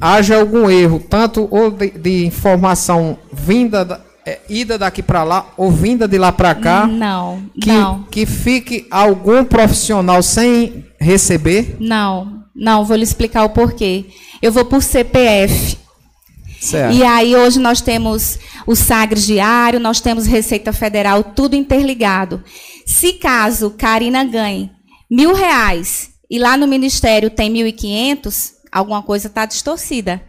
haja 0.00 0.36
algum 0.38 0.70
erro, 0.70 1.00
tanto 1.00 1.48
ou 1.50 1.68
de, 1.70 1.90
de 1.90 2.24
informação 2.26 3.18
vinda, 3.32 3.84
da- 3.84 4.00
é, 4.24 4.38
ida 4.48 4.78
daqui 4.78 5.02
para 5.02 5.24
lá 5.24 5.46
ou 5.56 5.70
vinda 5.70 6.06
de 6.08 6.16
lá 6.16 6.30
para 6.32 6.54
cá, 6.54 6.86
Não, 6.86 7.42
que, 7.60 7.68
não, 7.72 8.04
que 8.04 8.24
fique 8.24 8.86
algum 8.90 9.44
profissional 9.44 10.22
sem 10.22 10.84
receber? 10.98 11.76
não, 11.80 12.43
não. 12.54 12.84
Vou 12.84 12.96
lhe 12.96 13.02
explicar 13.02 13.44
o 13.44 13.50
porquê. 13.50 14.06
Eu 14.40 14.52
vou 14.52 14.64
por 14.64 14.82
CPF. 14.82 15.78
Certo. 16.60 16.94
E 16.94 17.02
aí 17.02 17.36
hoje 17.36 17.58
nós 17.60 17.80
temos 17.82 18.38
o 18.66 18.74
Sagres 18.74 19.26
Diário, 19.26 19.78
nós 19.78 20.00
temos 20.00 20.26
Receita 20.26 20.72
Federal, 20.72 21.22
tudo 21.22 21.54
interligado. 21.54 22.42
Se 22.86 23.14
caso 23.14 23.70
Karina 23.70 24.24
ganhe 24.24 24.70
mil 25.10 25.34
reais 25.34 26.10
e 26.30 26.38
lá 26.38 26.56
no 26.56 26.66
Ministério 26.66 27.28
tem 27.28 27.50
mil 27.50 27.66
e 27.66 27.72
quinhentos, 27.72 28.54
alguma 28.72 29.02
coisa 29.02 29.26
está 29.26 29.44
distorcida. 29.44 30.22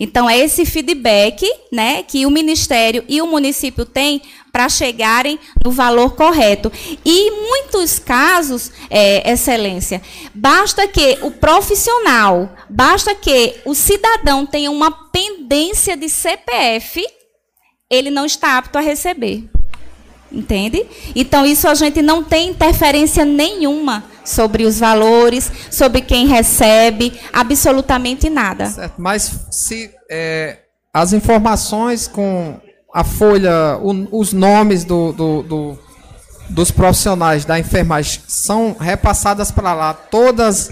Então 0.00 0.28
é 0.28 0.38
esse 0.38 0.64
feedback, 0.64 1.46
né, 1.72 2.02
que 2.02 2.26
o 2.26 2.30
Ministério 2.30 3.04
e 3.08 3.22
o 3.22 3.26
município 3.26 3.84
têm 3.84 4.20
para 4.56 4.70
chegarem 4.70 5.38
no 5.62 5.70
valor 5.70 6.16
correto. 6.16 6.72
E 7.04 7.28
em 7.28 7.46
muitos 7.46 7.98
casos, 7.98 8.72
é, 8.88 9.30
Excelência, 9.30 10.00
basta 10.34 10.88
que 10.88 11.18
o 11.20 11.30
profissional, 11.30 12.48
basta 12.70 13.14
que 13.14 13.56
o 13.66 13.74
cidadão 13.74 14.46
tenha 14.46 14.70
uma 14.70 14.90
pendência 14.90 15.94
de 15.94 16.08
CPF, 16.08 17.06
ele 17.90 18.10
não 18.10 18.24
está 18.24 18.56
apto 18.56 18.78
a 18.78 18.80
receber. 18.80 19.44
Entende? 20.32 20.86
Então, 21.14 21.44
isso 21.44 21.68
a 21.68 21.74
gente 21.74 22.00
não 22.00 22.24
tem 22.24 22.48
interferência 22.48 23.26
nenhuma 23.26 24.04
sobre 24.24 24.64
os 24.64 24.80
valores, 24.80 25.52
sobre 25.70 26.00
quem 26.00 26.26
recebe, 26.26 27.12
absolutamente 27.30 28.30
nada. 28.30 28.70
Certo, 28.70 28.94
mas 28.96 29.30
se 29.50 29.90
é, 30.10 30.60
as 30.94 31.12
informações 31.12 32.08
com 32.08 32.58
a 33.00 33.04
folha, 33.04 33.76
o- 33.82 34.08
os 34.20 34.32
nomes 34.32 34.82
do, 34.84 35.12
do- 35.12 35.42
do- 35.42 35.78
dos 36.48 36.70
profissionais 36.70 37.44
da 37.44 37.58
enfermagem 37.58 38.22
são 38.26 38.74
repassadas 38.78 39.50
para 39.50 39.74
lá, 39.74 39.92
todas 39.92 40.70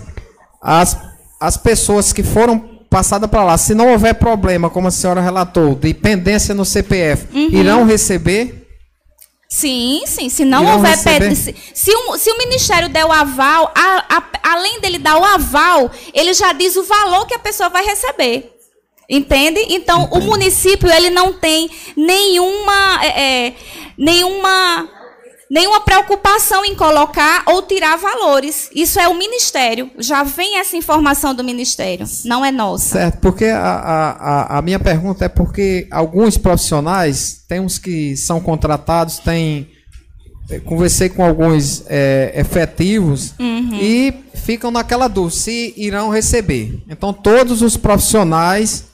as, 0.63 0.97
as 1.39 1.57
pessoas 1.59 2.13
que 2.15 2.23
foram 2.23 2.59
passadas 2.89 3.29
para 3.29 3.45
lá, 3.45 3.59
se 3.59 3.75
não 3.75 3.91
houver 3.93 4.15
problema, 4.15 4.71
como 4.71 4.89
a 4.89 4.91
senhora 4.91 5.21
relatou, 5.21 5.75
de 5.75 5.93
pendência 5.93 6.55
no 6.55 6.65
CPF, 6.65 7.27
Uhum. 7.37 7.49
irão 7.51 7.85
receber? 7.85 8.63
Sim, 9.51 10.03
sim. 10.07 10.29
Se 10.31 10.45
não 10.45 10.63
Irão 10.63 10.77
houver 10.77 10.97
se, 10.97 11.55
se 11.75 11.91
o, 11.95 12.17
se 12.17 12.31
o 12.31 12.39
Ministério 12.39 12.89
der 12.89 13.05
o 13.05 13.13
aval, 13.13 13.71
a- 13.77 14.05
a- 14.17 14.53
além 14.55 14.81
dele 14.81 14.99
dar 14.99 15.17
o 15.19 15.25
aval, 15.25 15.91
ele 16.15 16.33
já 16.35 16.53
diz 16.53 16.75
o 16.77 16.83
valor 16.85 17.27
que 17.27 17.35
a 17.35 17.39
pessoa 17.39 17.69
vai 17.69 17.85
receber. 17.85 18.54
Entende? 19.09 19.61
Então, 19.71 20.09
o 20.13 20.21
município 20.21 20.91
ele 20.91 21.11
não 21.11 21.33
tem 21.33 21.69
nenhuma, 21.97 23.05
é, 23.05 23.47
é, 23.49 23.55
nenhuma, 23.99 24.89
nenhuma 25.51 25.81
preocupação 25.81 26.65
em 26.65 26.75
colocar 26.75 27.43
ou 27.47 27.63
tirar 27.63 27.97
valores. 27.97 28.71
Isso 28.75 28.99
é 28.99 29.07
o 29.09 29.15
Ministério. 29.15 29.91
Já 29.99 30.23
vem 30.23 30.59
essa 30.59 30.77
informação 30.77 31.35
do 31.35 31.45
Ministério, 31.45 32.07
não 32.25 32.45
é 32.45 32.51
nossa. 32.51 32.99
Certo, 32.99 33.19
porque 33.21 33.45
a, 33.47 33.61
a, 33.61 34.59
a- 34.59 34.63
minha 34.63 34.79
pergunta 34.81 35.25
é 35.27 35.29
porque 35.29 35.87
alguns 35.91 36.37
profissionais, 36.39 37.43
tem 37.49 37.61
uns 37.61 37.79
que 37.79 38.17
são 38.17 38.41
contratados, 38.41 39.19
tem. 39.19 39.69
eh, 40.51 40.61
Conversei 40.61 41.09
com 41.11 41.25
alguns 41.25 41.85
eh, 41.89 42.33
efetivos 42.37 43.35
e 43.81 44.13
ficam 44.35 44.71
naquela 44.71 45.09
dúvida 45.09 45.41
se 45.41 45.75
irão 45.77 46.09
receber. 46.11 46.83
Então, 46.89 47.13
todos 47.13 47.61
os 47.63 47.77
profissionais 47.77 48.85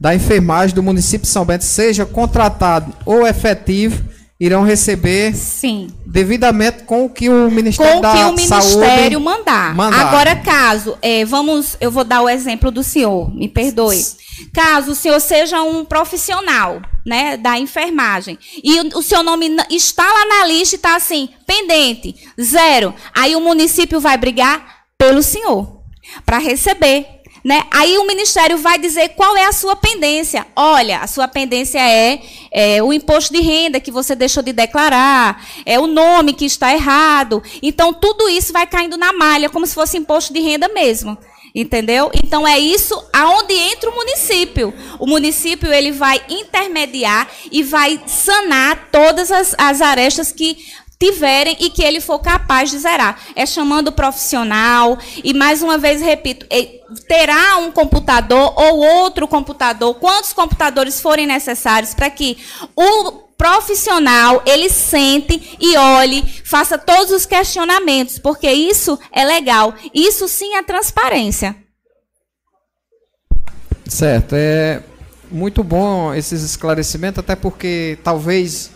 da 0.00 0.14
enfermagem 0.14 0.74
do 0.74 0.82
município 0.82 1.26
de 1.26 1.28
São 1.28 1.44
Bento, 1.44 1.64
seja 1.64 2.04
contratado 2.04 2.92
ou 3.06 3.26
efetivo, 3.26 4.02
irão 4.38 4.62
receber 4.62 5.34
Sim. 5.34 5.88
devidamente 6.04 6.82
com 6.82 7.04
o 7.04 7.08
que 7.08 7.28
o 7.28 7.50
Ministério 7.50 7.92
com 7.92 7.98
o 7.98 8.02
da 8.02 8.12
que 8.12 8.24
o 8.24 8.32
Ministério 8.32 9.20
mandar. 9.20 9.74
mandar. 9.74 10.06
Agora, 10.06 10.36
caso, 10.36 10.98
é, 11.00 11.24
vamos, 11.24 11.76
eu 11.80 11.90
vou 11.90 12.04
dar 12.04 12.20
o 12.22 12.28
exemplo 12.28 12.70
do 12.70 12.82
senhor, 12.82 13.34
me 13.34 13.48
perdoe. 13.48 14.04
Caso 14.52 14.92
o 14.92 14.94
senhor 14.94 15.20
seja 15.20 15.62
um 15.62 15.84
profissional, 15.84 16.82
né, 17.06 17.36
da 17.36 17.58
enfermagem, 17.58 18.38
e 18.62 18.80
o, 18.80 18.98
o 18.98 19.02
seu 19.02 19.22
nome 19.22 19.56
está 19.70 20.04
lá 20.04 20.26
na 20.26 20.46
lista 20.46 20.74
e 20.74 20.76
está 20.76 20.96
assim, 20.96 21.28
pendente, 21.46 22.14
zero. 22.40 22.92
Aí 23.14 23.36
o 23.36 23.40
município 23.40 24.00
vai 24.00 24.18
brigar 24.18 24.84
pelo 24.98 25.22
senhor, 25.22 25.80
para 26.26 26.38
receber. 26.38 27.13
Né? 27.44 27.62
Aí 27.70 27.98
o 27.98 28.06
Ministério 28.06 28.56
vai 28.56 28.78
dizer 28.78 29.10
qual 29.10 29.36
é 29.36 29.44
a 29.44 29.52
sua 29.52 29.76
pendência. 29.76 30.46
Olha, 30.56 31.00
a 31.00 31.06
sua 31.06 31.28
pendência 31.28 31.78
é, 31.78 32.22
é, 32.50 32.82
o 32.82 32.90
imposto 32.90 33.34
de 33.34 33.40
renda 33.42 33.78
que 33.78 33.90
você 33.90 34.14
deixou 34.14 34.42
de 34.42 34.52
declarar, 34.52 35.46
é 35.66 35.78
o 35.78 35.86
nome 35.86 36.32
que 36.32 36.46
está 36.46 36.72
errado. 36.72 37.42
Então, 37.62 37.92
tudo 37.92 38.30
isso 38.30 38.50
vai 38.50 38.66
caindo 38.66 38.96
na 38.96 39.12
malha, 39.12 39.50
como 39.50 39.66
se 39.66 39.74
fosse 39.74 39.98
imposto 39.98 40.32
de 40.32 40.40
renda 40.40 40.68
mesmo. 40.68 41.18
Entendeu? 41.56 42.10
Então 42.12 42.44
é 42.44 42.58
isso 42.58 43.00
aonde 43.12 43.54
entra 43.54 43.88
o 43.88 43.94
município. 43.94 44.74
O 44.98 45.06
município 45.06 45.72
ele 45.72 45.92
vai 45.92 46.20
intermediar 46.28 47.30
e 47.48 47.62
vai 47.62 48.00
sanar 48.08 48.88
todas 48.90 49.30
as, 49.30 49.54
as 49.56 49.80
arestas 49.80 50.32
que 50.32 50.56
tiverem 50.98 51.56
e 51.60 51.70
que 51.70 51.82
ele 51.82 52.00
for 52.00 52.18
capaz 52.18 52.70
de 52.70 52.78
zerar. 52.78 53.18
É 53.34 53.44
chamando 53.46 53.88
o 53.88 53.92
profissional 53.92 54.98
e 55.22 55.34
mais 55.34 55.62
uma 55.62 55.78
vez 55.78 56.00
repito, 56.00 56.46
eh, 56.50 56.80
terá 57.08 57.58
um 57.58 57.70
computador 57.70 58.54
ou 58.56 58.78
outro 58.78 59.26
computador, 59.26 59.94
quantos 59.94 60.32
computadores 60.32 61.00
forem 61.00 61.26
necessários 61.26 61.94
para 61.94 62.10
que 62.10 62.38
o 62.76 63.24
profissional 63.36 64.42
ele 64.46 64.70
sente 64.70 65.56
e 65.60 65.76
olhe, 65.76 66.22
faça 66.44 66.78
todos 66.78 67.12
os 67.12 67.26
questionamentos, 67.26 68.18
porque 68.18 68.50
isso 68.50 68.98
é 69.12 69.24
legal. 69.24 69.74
Isso 69.92 70.28
sim 70.28 70.54
é 70.54 70.62
transparência. 70.62 71.56
Certo, 73.86 74.34
é 74.34 74.82
muito 75.30 75.62
bom 75.62 76.14
esses 76.14 76.42
esclarecimentos, 76.42 77.18
até 77.18 77.36
porque 77.36 77.98
talvez 78.02 78.70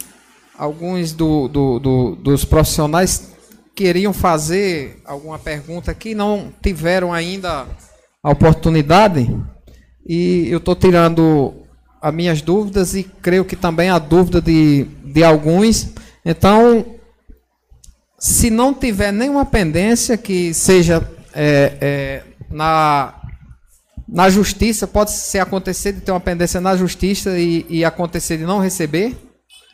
alguns 0.59 1.12
do, 1.12 1.48
do- 1.48 1.78
do- 1.78 2.16
dos 2.16 2.44
profissionais 2.44 3.30
queriam 3.74 4.12
fazer 4.12 5.00
alguma 5.04 5.38
pergunta 5.38 5.94
que 5.94 6.14
não 6.14 6.52
tiveram 6.61 7.12
ainda 7.14 7.64
a 8.22 8.30
oportunidade. 8.30 9.32
E 10.06 10.48
eu 10.50 10.59
estou 10.59 10.74
tirando 10.74 11.54
as 12.02 12.12
minhas 12.12 12.42
dúvidas 12.42 12.94
e 12.94 13.04
creio 13.04 13.44
que 13.44 13.54
também 13.54 13.88
a 13.88 13.98
dúvida 13.98 14.40
de, 14.42 14.84
de 15.04 15.22
alguns. 15.22 15.90
Então, 16.24 16.84
se 18.18 18.50
não 18.50 18.74
tiver 18.74 19.12
nenhuma 19.12 19.46
pendência 19.46 20.16
que 20.16 20.52
seja 20.52 21.09
é, 21.32 21.72
é, 21.80 22.22
na 22.50 23.14
na 24.11 24.30
justiça, 24.30 24.86
pode 24.86 25.11
ser 25.11 25.38
acontecer 25.38 25.92
de 25.92 26.00
ter 26.00 26.11
uma 26.11 26.18
pendência 26.18 26.62
na 26.62 26.74
justiça 26.74 27.38
e, 27.38 27.66
e 27.68 27.84
acontecer 27.84 28.38
de 28.38 28.44
não 28.44 28.59
receber? 28.59 29.14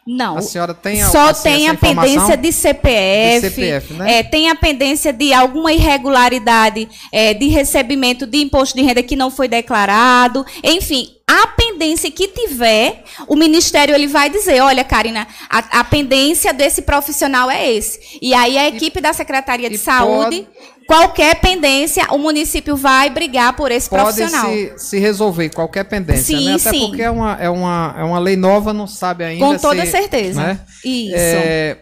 Não. 0.07 0.37
A 0.37 0.43
senhora 0.43 0.75
tem 0.75 1.03
a- 1.03 1.09
Só 1.09 1.29
assim, 1.31 1.43
tem 1.45 1.69
a 1.69 1.75
pendência 1.75 2.37
de 2.37 2.53
CPF. 2.53 3.41
De 3.41 3.51
CPF, 3.55 3.95
né? 3.95 4.19
é, 4.19 4.23
tem 4.23 4.51
a 4.51 4.55
pendência 4.55 5.13
de 5.13 5.33
alguma 5.33 5.73
irregularidade 5.73 6.89
é, 7.11 7.33
de 7.35 7.49
recebimento 7.49 8.27
de 8.27 8.39
imposto 8.39 8.77
de 8.77 8.83
renda 8.83 9.03
que 9.03 9.17
não 9.17 9.31
foi 9.31 9.49
declarado. 9.49 10.45
Enfim, 10.63 11.09
a 11.27 11.47
pendência 11.49 12.11
que 12.11 12.29
tiver, 12.29 13.03
o 13.27 13.35
Ministério 13.35 13.95
ele 13.95 14.07
vai 14.07 14.29
dizer, 14.29 14.61
olha, 14.61 14.85
Karina, 14.85 15.27
a, 15.49 15.81
a 15.81 15.85
pendência 15.85 16.53
desse 16.53 16.83
profissional 16.83 17.51
é 17.51 17.73
esse. 17.73 18.19
E 18.21 18.35
aí 18.35 18.59
a 18.59 18.69
equipe 18.69 19.01
da 19.01 19.13
Secretaria 19.15 19.71
de 19.71 19.77
e 19.77 19.79
Saúde, 19.79 20.47
qualquer 20.87 21.41
pendência, 21.41 22.07
o 22.11 22.19
município 22.19 22.77
vai 22.77 23.11
brigar 23.11 23.55
por 23.57 23.71
esse 23.71 23.89
Pode 23.89 24.03
profissional. 24.03 24.51
se, 24.51 24.73
se 24.77 24.99
resolver 24.99 25.49
qualquer 25.51 25.85
pendência, 25.85 26.37
Sim, 26.37 26.47
né? 26.47 26.55
Até 26.55 26.71
sim. 26.71 26.87
porque 26.89 27.03
é 27.03 27.11
uma, 27.11 27.37
é, 27.41 27.49
uma, 27.51 27.95
é 27.99 28.03
uma 28.05 28.19
lei 28.19 28.37
nova, 28.37 28.73
não 28.73 28.87
sabe 28.87 29.25
ainda 29.25 29.45
Com 29.45 29.57
toda 29.57 29.85
se- 29.85 29.91
certeza. 29.93 30.41
né? 30.41 30.61
Isso. 30.85 31.15
É, 31.17 31.79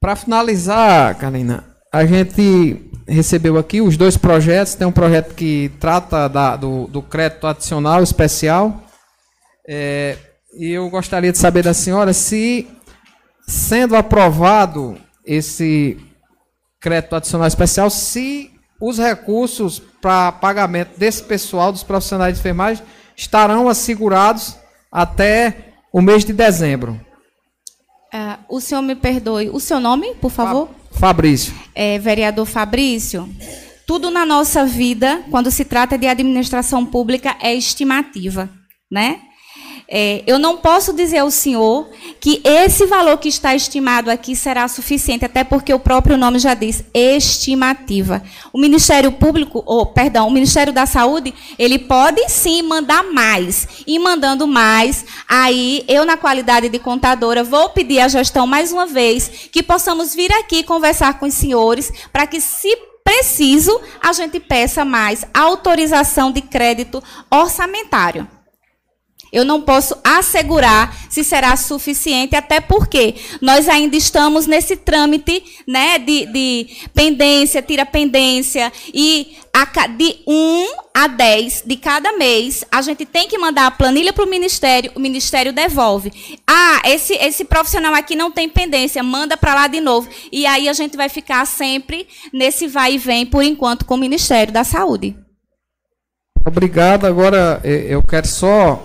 Para 0.00 0.16
finalizar, 0.16 1.14
Karina, 1.16 1.64
a 1.92 2.04
gente 2.04 2.90
recebeu 3.08 3.56
aqui 3.58 3.80
os 3.80 3.96
dois 3.96 4.16
projetos. 4.16 4.74
Tem 4.74 4.86
um 4.86 4.92
projeto 4.92 5.34
que 5.34 5.70
trata 5.80 6.28
da- 6.28 6.56
do, 6.56 6.86
do 6.88 7.00
crédito 7.02 7.46
adicional 7.46 8.02
especial. 8.02 8.82
É, 9.68 10.16
e 10.58 10.70
eu 10.70 10.88
gostaria 10.90 11.32
de 11.32 11.38
saber 11.38 11.62
da 11.64 11.72
senhora 11.74 12.12
se, 12.12 12.66
sendo 13.48 13.96
aprovado 13.96 14.96
esse 15.26 15.96
crédito 16.84 17.16
adicional 17.16 17.48
especial, 17.48 17.88
se 17.88 18.50
os 18.78 18.98
recursos 18.98 19.80
para 20.02 20.30
pagamento 20.30 20.98
desse 20.98 21.22
pessoal, 21.22 21.72
dos 21.72 21.82
profissionais 21.82 22.34
de 22.34 22.40
enfermagem, 22.40 22.84
estarão 23.16 23.70
assegurados 23.70 24.54
até 24.92 25.72
o 25.90 26.02
mês 26.02 26.26
de 26.26 26.34
dezembro. 26.34 27.00
É, 28.12 28.36
o 28.50 28.60
senhor 28.60 28.82
me 28.82 28.94
perdoe. 28.94 29.48
O 29.48 29.58
seu 29.58 29.80
nome, 29.80 30.14
por 30.16 30.30
favor? 30.30 30.68
Fabrício. 30.90 31.54
é, 31.74 31.98
vereador 31.98 32.44
Fabrício, 32.44 33.28
tudo 33.86 34.10
na 34.10 34.26
nossa 34.26 34.66
vida, 34.66 35.24
quando 35.30 35.50
se 35.50 35.64
trata 35.64 35.96
de 35.96 36.06
administração 36.06 36.84
pública, 36.84 37.34
é 37.40 37.54
estimativa, 37.54 38.50
né? 38.90 39.20
É, 39.86 40.22
eu 40.26 40.38
não 40.38 40.56
posso 40.56 40.94
dizer 40.94 41.18
ao 41.18 41.30
senhor 41.30 41.88
que 42.18 42.40
esse 42.42 42.86
valor 42.86 43.18
que 43.18 43.28
está 43.28 43.54
estimado 43.54 44.10
aqui 44.10 44.34
será 44.34 44.66
suficiente, 44.66 45.24
até 45.24 45.44
porque 45.44 45.74
o 45.74 45.78
próprio 45.78 46.16
nome 46.16 46.38
já 46.38 46.54
diz 46.54 46.82
estimativa. 46.94 48.22
O 48.52 48.58
Ministério 48.58 49.12
Público, 49.12 49.62
ou 49.66 49.84
perdão, 49.84 50.26
o 50.26 50.30
Ministério 50.30 50.72
da 50.72 50.86
Saúde, 50.86 51.34
ele 51.58 51.78
pode 51.78 52.28
sim 52.30 52.62
mandar 52.62 53.04
mais. 53.04 53.68
E 53.86 53.98
mandando 53.98 54.46
mais, 54.46 55.04
aí 55.28 55.84
eu, 55.86 56.06
na 56.06 56.16
qualidade 56.16 56.68
de 56.70 56.78
contadora, 56.78 57.44
vou 57.44 57.68
pedir 57.68 58.00
à 58.00 58.08
gestão 58.08 58.46
mais 58.46 58.72
uma 58.72 58.86
vez 58.86 59.48
que 59.52 59.62
possamos 59.62 60.14
vir 60.14 60.32
aqui 60.32 60.62
conversar 60.62 61.18
com 61.18 61.26
os 61.26 61.34
senhores 61.34 61.92
para 62.10 62.26
que, 62.26 62.40
se 62.40 62.74
preciso, 63.04 63.78
a 64.02 64.14
gente 64.14 64.40
peça 64.40 64.82
mais 64.82 65.26
autorização 65.34 66.32
de 66.32 66.40
crédito 66.40 67.02
orçamentário. 67.30 68.26
Eu 69.34 69.44
não 69.44 69.60
posso 69.60 69.96
assegurar 70.04 70.96
se 71.10 71.24
será 71.24 71.56
suficiente, 71.56 72.36
até 72.36 72.60
porque 72.60 73.16
nós 73.40 73.68
ainda 73.68 73.96
estamos 73.96 74.46
nesse 74.46 74.76
trâmite 74.76 75.42
né, 75.66 75.98
de, 75.98 76.26
de 76.26 76.66
pendência, 76.94 77.60
tira 77.60 77.84
pendência, 77.84 78.72
e 78.94 79.36
a 79.52 79.86
de 79.88 80.20
1 80.26 80.66
a 80.94 81.08
10 81.08 81.64
de 81.66 81.76
cada 81.76 82.12
mês, 82.16 82.64
a 82.70 82.80
gente 82.80 83.04
tem 83.04 83.26
que 83.26 83.36
mandar 83.36 83.66
a 83.66 83.70
planilha 83.72 84.12
para 84.12 84.24
o 84.24 84.28
Ministério, 84.28 84.92
o 84.94 85.00
Ministério 85.00 85.52
devolve. 85.52 86.12
Ah, 86.46 86.82
esse, 86.84 87.14
esse 87.14 87.44
profissional 87.44 87.92
aqui 87.92 88.14
não 88.14 88.30
tem 88.30 88.48
pendência, 88.48 89.02
manda 89.02 89.36
para 89.36 89.54
lá 89.54 89.66
de 89.66 89.80
novo. 89.80 90.08
E 90.30 90.46
aí 90.46 90.68
a 90.68 90.72
gente 90.72 90.96
vai 90.96 91.08
ficar 91.08 91.44
sempre 91.44 92.06
nesse 92.32 92.68
vai 92.68 92.94
e 92.94 92.98
vem, 92.98 93.26
por 93.26 93.42
enquanto, 93.42 93.84
com 93.84 93.94
o 93.94 93.98
Ministério 93.98 94.52
da 94.52 94.62
Saúde. 94.62 95.16
Obrigado. 96.46 97.06
Agora 97.06 97.60
eh, 97.64 97.86
eu 97.88 98.02
quero 98.02 98.26
só, 98.26 98.82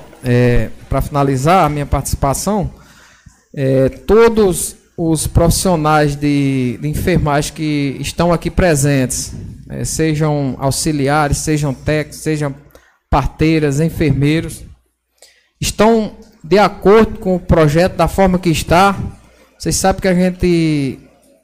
para 0.87 1.01
finalizar 1.01 1.65
a 1.65 1.69
minha 1.69 1.85
participação, 1.85 2.71
eh, 3.55 3.89
todos 4.05 4.75
os 4.97 5.27
profissionais 5.27 6.15
de, 6.15 6.77
de 6.81 6.87
enfermagem 6.87 7.53
que 7.53 7.97
estão 7.99 8.33
aqui 8.33 8.51
presentes, 8.51 9.33
eh, 9.69 9.85
sejam 9.85 10.55
auxiliares, 10.59 11.37
sejam 11.37 11.73
técnicos, 11.73 12.19
sejam 12.19 12.53
parteiras, 13.09 13.79
enfermeiros, 13.79 14.63
estão 15.59 16.17
de 16.43 16.57
acordo 16.59 17.19
com 17.19 17.35
o 17.35 17.39
projeto 17.39 17.95
da 17.95 18.07
forma 18.07 18.37
que 18.37 18.49
está. 18.49 18.95
Vocês 19.57 19.75
sabem 19.75 20.01
que 20.01 20.07
a 20.07 20.13
gente 20.13 20.99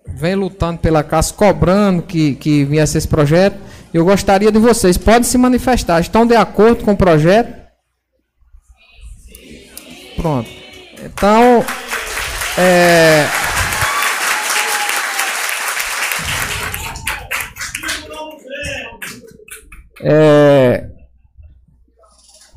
vem 0.07 0.35
lutando 0.35 0.79
pela 0.79 1.03
casa, 1.03 1.33
cobrando 1.33 2.01
que, 2.01 2.35
que 2.35 2.63
viesse 2.63 2.97
esse 2.97 3.07
projeto. 3.07 3.57
Eu 3.93 4.05
gostaria 4.05 4.51
de 4.51 4.59
vocês, 4.59 4.97
podem 4.97 5.23
se 5.23 5.37
manifestar. 5.37 5.99
Estão 5.99 6.25
de 6.25 6.35
acordo 6.35 6.83
com 6.83 6.91
o 6.91 6.97
projeto? 6.97 7.64
Pronto. 10.25 10.49
Então, 11.03 11.63
é, 12.57 13.27
é, 20.01 20.87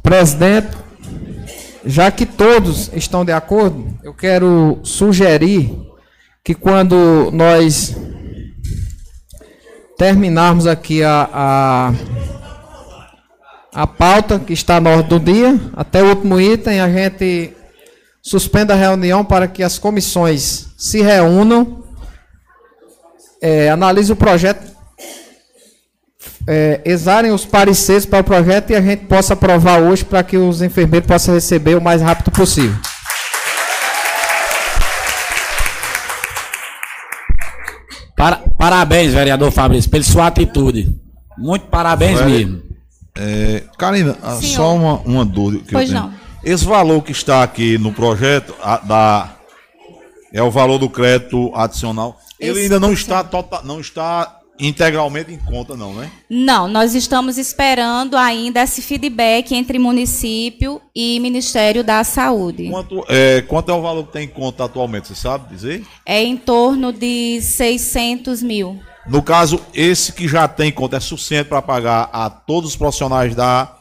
presidente, 0.02 0.78
já 1.84 2.10
que 2.10 2.24
todos 2.24 2.90
estão 2.94 3.22
de 3.22 3.32
acordo, 3.32 3.86
eu 4.02 4.14
quero 4.14 4.80
sugerir 4.82 5.70
que 6.42 6.54
quando 6.54 7.30
nós 7.34 7.94
terminarmos 9.98 10.66
aqui 10.66 11.02
a, 11.02 11.28
a, 11.30 11.92
a 13.74 13.86
pauta 13.86 14.38
que 14.38 14.54
está 14.54 14.80
na 14.80 14.88
ordem 14.88 15.08
do 15.10 15.20
dia, 15.20 15.60
até 15.76 16.02
o 16.02 16.08
último 16.08 16.40
item, 16.40 16.80
a 16.80 16.88
gente 16.88 17.57
suspenda 18.22 18.74
a 18.74 18.76
reunião 18.76 19.24
para 19.24 19.46
que 19.48 19.62
as 19.62 19.78
comissões 19.78 20.66
se 20.76 21.00
reúnam, 21.02 21.82
é, 23.40 23.70
analisem 23.70 24.12
o 24.12 24.16
projeto, 24.16 24.66
é, 26.46 26.80
exarem 26.84 27.30
os 27.30 27.44
pareceres 27.44 28.06
para 28.06 28.20
o 28.20 28.24
projeto 28.24 28.70
e 28.70 28.74
a 28.76 28.80
gente 28.80 29.04
possa 29.06 29.34
aprovar 29.34 29.80
hoje 29.82 30.04
para 30.04 30.22
que 30.22 30.36
os 30.36 30.62
enfermeiros 30.62 31.06
possam 31.06 31.34
receber 31.34 31.76
o 31.76 31.80
mais 31.80 32.00
rápido 32.02 32.30
possível. 32.30 32.74
Para- 38.16 38.42
parabéns, 38.58 39.12
vereador 39.12 39.50
Fabrício, 39.52 39.90
pela 39.90 40.02
sua 40.02 40.26
atitude. 40.26 40.96
Muito 41.36 41.66
parabéns 41.66 42.18
Vere- 42.18 42.30
mesmo. 42.30 42.62
É, 43.16 43.62
Karina, 43.78 44.16
ah, 44.22 44.36
Senhor. 44.36 44.54
só 44.54 44.74
uma, 44.74 44.94
uma 45.00 45.24
dúvida 45.24 45.64
que 45.64 45.72
Pois 45.72 45.88
eu 45.90 45.94
tenho. 45.96 46.06
não. 46.10 46.27
Esse 46.42 46.64
valor 46.64 47.02
que 47.02 47.12
está 47.12 47.42
aqui 47.42 47.76
no 47.78 47.92
projeto 47.92 48.54
a- 48.62 48.78
da 48.78 49.34
é 50.32 50.42
o 50.42 50.50
valor 50.50 50.78
do 50.78 50.88
crédito 50.88 51.50
adicional. 51.54 52.18
Ele 52.38 52.52
Esse 52.52 52.60
ainda 52.62 52.78
não 52.80 52.92
está 52.92 53.24
tota- 53.24 53.62
não 53.64 53.80
está 53.80 54.36
integralmente 54.60 55.32
em 55.32 55.38
conta 55.38 55.76
não, 55.76 55.94
né? 55.94 56.10
Não, 56.28 56.66
nós 56.68 56.94
estamos 56.94 57.38
esperando 57.38 58.16
ainda 58.16 58.60
esse 58.62 58.82
feedback 58.82 59.54
entre 59.54 59.78
município 59.78 60.80
e 60.94 61.18
Ministério 61.20 61.82
da 61.84 62.02
Saúde. 62.04 62.68
Quanto 62.68 63.04
é, 63.08 63.42
quanto 63.42 63.70
é 63.70 63.74
o 63.74 63.80
valor 63.82 64.04
que 64.06 64.12
tem 64.12 64.24
em 64.24 64.28
conta 64.28 64.64
atualmente, 64.64 65.08
você 65.08 65.14
sabe 65.14 65.48
dizer? 65.54 65.84
É 66.04 66.22
em 66.22 66.36
torno 66.36 66.92
de 66.92 67.40
600 67.40 68.42
mil. 68.42 68.78
No 69.08 69.22
caso, 69.22 69.60
esse 69.72 70.12
que 70.12 70.28
já 70.28 70.46
tem 70.46 70.68
em 70.68 70.72
conta 70.72 70.96
é 70.98 71.00
suficiente 71.00 71.48
para 71.48 71.62
pagar 71.62 72.10
a 72.12 72.28
todos 72.28 72.70
os 72.70 72.76
profissionais 72.76 73.34
da 73.34 73.74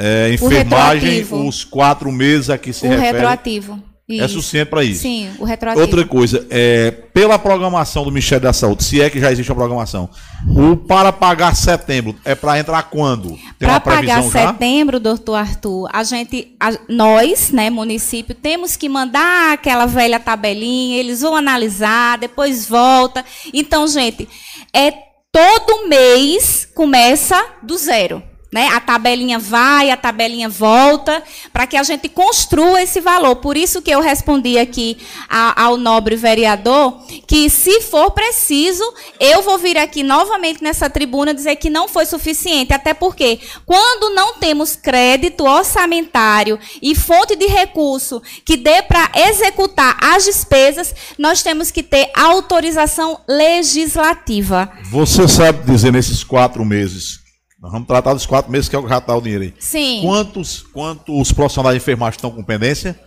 é, 0.00 0.32
enfermagem 0.32 1.26
os 1.30 1.64
quatro 1.64 2.10
meses 2.10 2.50
a 2.50 2.56
que 2.58 2.72
se 2.72 2.86
o 2.86 2.90
refere. 2.90 3.12
retroativo. 3.12 3.82
É 4.08 4.24
Isso. 4.24 4.34
suficiente 4.34 4.66
para 4.68 4.82
isso. 4.82 5.02
Sim, 5.02 5.30
o 5.38 5.44
retroativo. 5.44 5.82
Outra 5.86 6.04
coisa, 6.04 6.44
é, 6.50 6.90
pela 6.90 7.38
programação 7.38 8.02
do 8.02 8.10
Ministério 8.10 8.42
da 8.42 8.52
Saúde, 8.52 8.82
se 8.82 9.00
é 9.00 9.08
que 9.08 9.20
já 9.20 9.30
existe 9.30 9.52
a 9.52 9.54
programação, 9.54 10.10
o 10.48 10.74
para 10.76 11.12
pagar 11.12 11.54
setembro 11.54 12.16
é 12.24 12.34
para 12.34 12.58
entrar 12.58 12.82
quando? 12.90 13.38
Para 13.56 13.78
pagar 13.78 14.20
já? 14.24 14.28
setembro, 14.48 14.98
doutor 14.98 15.36
Arthur, 15.36 15.88
a 15.92 16.02
gente, 16.02 16.56
a- 16.58 16.76
nós, 16.88 17.52
né, 17.52 17.70
município, 17.70 18.34
temos 18.34 18.74
que 18.74 18.88
mandar 18.88 19.52
aquela 19.52 19.86
velha 19.86 20.18
tabelinha, 20.18 20.98
eles 20.98 21.20
vão 21.20 21.36
analisar, 21.36 22.18
depois 22.18 22.66
volta. 22.66 23.24
Então, 23.54 23.86
gente, 23.86 24.28
é 24.74 24.92
todo 25.30 25.88
mês 25.88 26.66
começa 26.74 27.40
do 27.62 27.78
zero. 27.78 28.20
Né? 28.52 28.66
A 28.72 28.80
tabelinha 28.80 29.38
vai, 29.38 29.90
a 29.90 29.96
tabelinha 29.96 30.48
volta, 30.48 31.22
para 31.52 31.68
que 31.68 31.76
a 31.76 31.82
gente 31.84 32.08
construa 32.08 32.82
esse 32.82 33.00
valor. 33.00 33.36
Por 33.36 33.56
isso 33.56 33.80
que 33.80 33.92
eu 33.92 34.00
respondi 34.00 34.58
aqui 34.58 34.98
a- 35.28 35.62
ao 35.64 35.76
nobre 35.76 36.16
vereador 36.16 37.00
que, 37.28 37.48
se 37.48 37.80
for 37.82 38.10
preciso, 38.10 38.82
eu 39.20 39.40
vou 39.42 39.56
vir 39.56 39.78
aqui 39.78 40.02
novamente 40.02 40.64
nessa 40.64 40.90
tribuna 40.90 41.32
dizer 41.32 41.54
que 41.56 41.70
não 41.70 41.86
foi 41.86 42.04
suficiente. 42.06 42.72
Até 42.72 42.92
porque, 42.92 43.38
quando 43.64 44.12
não 44.16 44.34
temos 44.34 44.74
crédito 44.74 45.44
orçamentário 45.44 46.58
e 46.82 46.92
fonte 46.96 47.36
de 47.36 47.46
recurso 47.46 48.20
que 48.44 48.56
dê 48.56 48.82
para 48.82 49.12
executar 49.14 49.96
as 50.02 50.24
despesas, 50.24 50.92
nós 51.16 51.40
temos 51.40 51.70
que 51.70 51.84
ter 51.84 52.10
autorização 52.16 53.20
legislativa. 53.28 54.70
Você 54.90 55.28
sabe 55.28 55.70
dizer 55.70 55.92
nesses 55.92 56.24
quatro 56.24 56.64
meses 56.64 57.19
Nós 57.60 57.70
vamos 57.72 57.86
tratar 57.86 58.14
dos 58.14 58.24
quatro 58.24 58.50
meses 58.50 58.68
que 58.68 58.76
é 58.76 58.78
o 58.78 58.82
que 58.82 58.88
já 58.88 58.98
está 58.98 59.14
o 59.14 59.20
dinheiro 59.20 59.44
aí. 59.44 59.54
Sim. 59.58 60.00
Quantos, 60.02 60.62
quantos 60.72 61.32
profissionais 61.32 61.74
de 61.74 61.82
enfermagem 61.82 62.16
estão 62.16 62.30
com 62.30 62.42
pendência? 62.42 62.98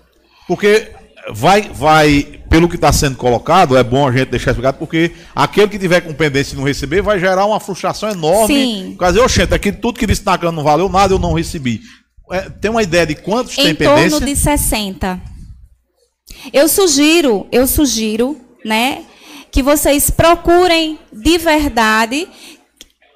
Porque 0.47 0.91
vai, 1.31 1.61
vai, 1.73 2.39
pelo 2.49 2.69
que 2.69 2.75
está 2.75 2.91
sendo 2.91 3.15
colocado, 3.15 3.75
é 3.75 3.83
bom 3.83 4.07
a 4.07 4.11
gente 4.11 4.29
deixar 4.29 4.51
explicado, 4.51 4.77
porque 4.77 5.11
aquele 5.35 5.69
que 5.69 5.79
tiver 5.79 6.01
com 6.01 6.13
pendência 6.13 6.53
e 6.53 6.57
não 6.57 6.63
receber 6.63 7.01
vai 7.01 7.19
gerar 7.19 7.45
uma 7.45 7.59
frustração 7.59 8.09
enorme. 8.09 8.53
Sim. 8.53 8.91
Por 8.91 8.99
causa 8.99 9.13
de, 9.13 9.19
oxente, 9.19 9.53
aqui, 9.53 9.71
tudo 9.71 9.97
que 9.97 10.05
disse 10.05 10.25
na 10.25 10.37
cana 10.37 10.51
não 10.51 10.63
valeu 10.63 10.89
nada, 10.89 11.13
eu 11.13 11.19
não 11.19 11.33
recebi. 11.33 11.81
É, 12.31 12.49
tem 12.49 12.69
uma 12.69 12.83
ideia 12.83 13.05
de 13.05 13.15
quantos 13.15 13.57
em 13.57 13.63
tem 13.63 13.75
torno 13.75 13.95
pendência? 13.95 14.25
de 14.25 14.35
60. 14.35 15.21
Eu 16.51 16.67
sugiro, 16.67 17.47
eu 17.51 17.65
sugiro, 17.65 18.39
né, 18.65 19.03
que 19.51 19.61
vocês 19.61 20.09
procurem 20.09 20.97
de 21.11 21.37
verdade 21.37 22.27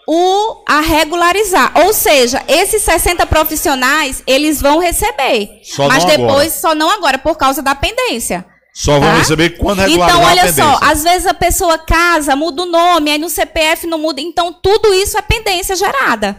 o 0.08 0.64
a 0.66 0.80
regularizar. 0.80 1.74
Ou 1.84 1.92
seja, 1.94 2.42
esses 2.48 2.82
60 2.82 3.26
profissionais, 3.26 4.24
eles 4.26 4.62
vão 4.62 4.80
receber. 4.80 5.60
Só 5.64 5.88
mas 5.88 6.06
depois 6.06 6.30
agora. 6.30 6.50
só 6.50 6.74
não 6.74 6.90
agora 6.90 7.18
por 7.18 7.36
causa 7.36 7.62
da 7.62 7.76
pendência. 7.76 8.46
Só 8.74 9.00
vão 9.00 9.10
tá? 9.10 9.18
receber 9.18 9.58
quando 9.58 9.80
regularizar 9.80 10.18
Então, 10.18 10.32
olha 10.32 10.54
só, 10.54 10.80
às 10.82 11.04
vezes 11.04 11.28
a 11.28 11.34
pessoa 11.34 11.78
casa, 11.78 12.36
muda 12.36 12.62
o 12.62 12.66
nome, 12.66 13.12
aí 13.12 13.18
no 13.18 13.30
CPF 13.30 13.86
não 13.86 13.98
muda. 13.98 14.22
Então, 14.22 14.54
tudo 14.54 14.94
isso 14.94 15.18
é 15.18 15.22
pendência 15.22 15.76
gerada. 15.76 16.38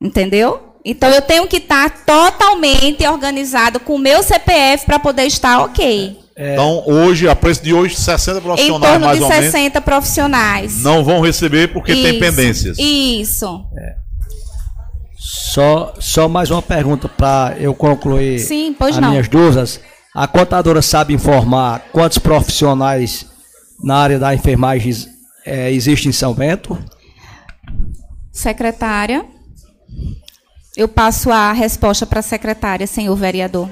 Entendeu? 0.00 0.74
Então, 0.84 1.10
eu 1.10 1.20
tenho 1.20 1.46
que 1.46 1.58
estar 1.58 2.04
totalmente 2.06 3.06
organizado 3.06 3.78
com 3.80 3.96
o 3.96 3.98
meu 3.98 4.22
CPF 4.22 4.86
para 4.86 4.98
poder 4.98 5.26
estar 5.26 5.60
ok. 5.60 6.16
Então, 6.40 6.84
hoje, 6.86 7.28
a 7.28 7.34
preço 7.34 7.62
de 7.64 7.74
hoje, 7.74 7.96
60 7.96 8.38
Em 8.38 8.42
profissionais 8.42 8.92
torno 8.92 9.06
mais 9.06 9.18
de 9.18 9.24
ou 9.24 9.28
menos 9.28 9.44
60 9.46 9.80
profissionais. 9.80 10.82
não 10.82 11.02
vão 11.02 11.20
receber 11.20 11.68
porque 11.72 11.92
tem 11.92 12.10
Isso, 12.10 12.20
pendências. 12.20 12.78
Isso. 12.78 13.64
Só, 15.18 15.94
só 15.98 16.28
mais 16.28 16.48
uma 16.50 16.62
pergunta 16.62 17.08
para 17.08 17.56
eu 17.58 17.74
concluir 17.74 18.38
Sim, 18.38 18.72
pois 18.78 18.94
as 18.94 19.02
não. 19.02 19.10
minhas 19.10 19.26
dúvidas. 19.26 19.80
A 20.14 20.28
contadora 20.28 20.80
sabe 20.80 21.12
informar 21.12 21.82
quantos 21.92 22.18
profissionais 22.18 23.26
na 23.82 23.96
área 23.96 24.18
da 24.18 24.32
enfermagem 24.32 24.94
eh, 25.44 25.72
existem 25.72 26.10
em 26.10 26.12
São 26.12 26.32
Bento? 26.34 26.78
Secretária. 28.32 29.24
Eu 30.76 30.86
passo 30.86 31.32
a 31.32 31.52
resposta 31.52 32.06
para 32.06 32.20
a 32.20 32.22
secretária, 32.22 32.86
senhor 32.86 33.16
vereador. 33.16 33.68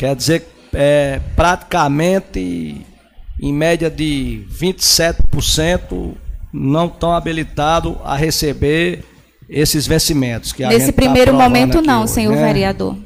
Quer 0.00 0.16
dizer, 0.16 0.48
é, 0.72 1.20
praticamente, 1.36 2.86
em 3.38 3.52
média 3.52 3.90
de 3.90 4.46
27%, 4.50 6.14
não 6.50 6.86
estão 6.86 7.12
habilitados 7.12 7.96
a 8.02 8.16
receber 8.16 9.04
esses 9.46 9.86
vencimentos. 9.86 10.54
Que 10.54 10.64
a 10.64 10.68
Nesse 10.68 10.86
gente 10.86 10.94
tá 10.94 11.02
primeiro 11.02 11.32
aprovando 11.32 11.52
momento, 11.52 11.82
não, 11.82 12.04
hoje, 12.04 12.14
senhor 12.14 12.34
né? 12.34 12.46
vereador. 12.46 12.96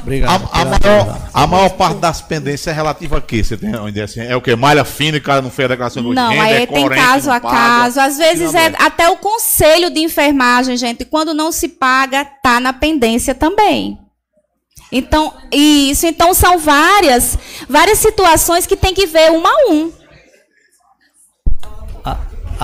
Obrigado. 0.00 0.48
A, 0.52 0.62
a 0.62 0.64
maior, 0.64 1.18
a 1.32 1.46
maior 1.46 1.70
parte 1.70 1.98
das 2.00 2.20
pendências 2.20 2.66
é 2.66 2.72
relativa 2.72 3.18
a 3.18 3.20
quê? 3.20 3.44
Você 3.44 3.56
tem 3.56 3.70
uma 3.72 3.88
ideia 3.88 4.06
assim? 4.06 4.22
É 4.22 4.34
o 4.34 4.40
quê? 4.40 4.56
Malha 4.56 4.84
fina 4.84 5.18
e 5.18 5.20
o 5.20 5.22
cara 5.22 5.40
não 5.40 5.50
fez 5.50 5.66
a 5.66 5.68
declaração 5.68 6.02
de 6.02 6.16
Não, 6.16 6.30
renda, 6.30 6.42
aí 6.42 6.62
é 6.64 6.66
tem 6.66 6.82
corrente, 6.82 7.00
caso 7.00 7.30
a 7.30 7.38
paga. 7.38 7.56
caso. 7.56 8.00
Às 8.00 8.18
vezes 8.18 8.52
é 8.56 8.72
até 8.76 9.08
o 9.08 9.18
conselho 9.18 9.88
de 9.88 10.00
enfermagem, 10.00 10.76
gente, 10.76 11.04
quando 11.04 11.32
não 11.32 11.52
se 11.52 11.68
paga, 11.68 12.24
tá 12.24 12.58
na 12.58 12.72
pendência 12.72 13.36
também. 13.36 14.02
Então, 14.92 15.32
isso, 15.50 16.06
então 16.06 16.34
são 16.34 16.58
várias, 16.58 17.38
várias 17.66 17.98
situações 17.98 18.66
que 18.66 18.76
tem 18.76 18.92
que 18.92 19.06
ver 19.06 19.30
uma 19.30 19.48
a 19.48 19.70
um. 19.70 19.92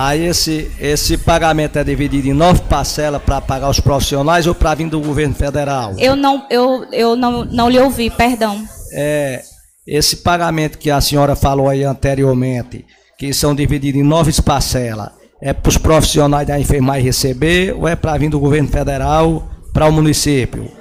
Aí 0.01 0.25
esse, 0.27 0.71
esse 0.79 1.17
pagamento 1.17 1.77
é 1.77 1.83
dividido 1.83 2.29
em 2.29 2.33
nove 2.33 2.61
parcelas 2.69 3.21
para 3.21 3.41
pagar 3.41 3.69
os 3.69 3.81
profissionais 3.81 4.47
ou 4.47 4.55
para 4.55 4.73
vir 4.73 4.87
do 4.87 5.01
governo 5.01 5.35
federal? 5.35 5.93
Eu 5.97 6.15
não, 6.15 6.45
eu, 6.49 6.85
eu 6.93 7.17
não, 7.17 7.43
não 7.43 7.69
lhe 7.69 7.77
ouvi, 7.77 8.09
perdão. 8.09 8.63
É, 8.93 9.41
esse 9.85 10.15
pagamento 10.15 10.77
que 10.77 10.89
a 10.89 11.01
senhora 11.01 11.35
falou 11.35 11.67
aí 11.67 11.83
anteriormente, 11.83 12.85
que 13.17 13.33
são 13.33 13.53
divididos 13.53 13.99
em 13.99 14.03
nove 14.05 14.31
parcelas, 14.41 15.09
é 15.41 15.51
para 15.51 15.67
os 15.67 15.77
profissionais 15.77 16.47
da 16.47 16.57
enfermagem 16.57 17.03
receber 17.03 17.75
ou 17.75 17.85
é 17.85 17.93
para 17.93 18.17
vir 18.17 18.29
do 18.29 18.39
governo 18.39 18.69
federal 18.69 19.49
para 19.73 19.85
o 19.85 19.91
município? 19.91 20.78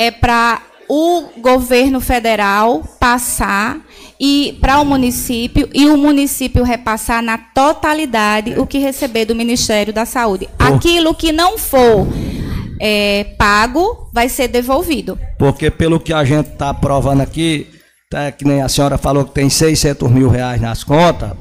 É 0.00 0.10
para 0.10 0.62
o 0.88 1.24
governo 1.36 2.00
federal 2.00 2.82
passar 2.98 3.78
e 4.18 4.56
para 4.58 4.80
o 4.80 4.84
município 4.84 5.68
e 5.74 5.90
o 5.90 5.96
município 5.98 6.64
repassar 6.64 7.22
na 7.22 7.36
totalidade 7.36 8.58
o 8.58 8.66
que 8.66 8.78
receber 8.78 9.26
do 9.26 9.34
Ministério 9.34 9.92
da 9.92 10.06
Saúde. 10.06 10.48
Aquilo 10.58 11.14
que 11.14 11.32
não 11.32 11.58
for 11.58 12.08
é, 12.80 13.24
pago 13.36 14.08
vai 14.10 14.30
ser 14.30 14.48
devolvido. 14.48 15.18
Porque 15.38 15.70
pelo 15.70 16.00
que 16.00 16.14
a 16.14 16.24
gente 16.24 16.48
está 16.48 16.72
provando 16.72 17.20
aqui, 17.20 17.66
tá, 18.08 18.32
que 18.32 18.46
nem 18.46 18.62
a 18.62 18.70
senhora 18.70 18.96
falou 18.96 19.26
que 19.26 19.34
tem 19.34 19.50
600 19.50 20.10
mil 20.10 20.30
reais 20.30 20.62
nas 20.62 20.82
contas, 20.82 21.32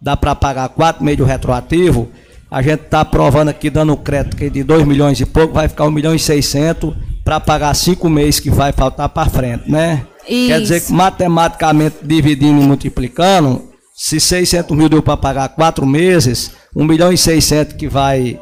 dá 0.00 0.16
para 0.16 0.34
pagar 0.34 0.70
quatro 0.70 1.04
meses 1.04 1.26
retroativo, 1.26 2.08
a 2.50 2.62
gente 2.62 2.84
está 2.84 3.04
provando 3.04 3.50
aqui, 3.50 3.68
dando 3.68 3.94
crédito 3.94 4.38
que 4.38 4.48
de 4.48 4.64
2 4.64 4.86
milhões 4.86 5.20
e 5.20 5.26
pouco, 5.26 5.52
vai 5.52 5.68
ficar 5.68 5.84
1 5.84 5.90
milhão 5.90 6.14
e 6.14 6.18
600 6.18 6.96
para 7.26 7.40
pagar 7.40 7.74
cinco 7.74 8.08
meses 8.08 8.38
que 8.38 8.48
vai 8.48 8.70
faltar 8.72 9.08
para 9.08 9.28
frente, 9.28 9.68
né? 9.68 10.06
Quer 10.24 10.60
dizer 10.60 10.78
que 10.78 10.84
Isso. 10.86 10.94
matematicamente, 10.94 11.96
dividindo 12.00 12.62
e 12.62 12.64
multiplicando, 12.64 13.68
se 13.92 14.20
600 14.20 14.76
mil 14.76 14.88
deu 14.88 15.02
para 15.02 15.16
pagar 15.16 15.48
quatro 15.48 15.84
meses, 15.84 16.52
1 16.74 16.84
milhão 16.84 17.12
e 17.12 17.18
600 17.18 17.74
que 17.74 17.88
vai, 17.88 18.38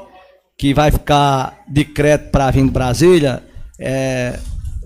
que 0.58 0.74
vai 0.74 0.90
ficar 0.90 1.62
de 1.66 1.82
crédito 1.86 2.30
para 2.30 2.50
vir 2.50 2.64
de 2.64 2.70
Brasília, 2.70 3.42
é, 3.80 4.38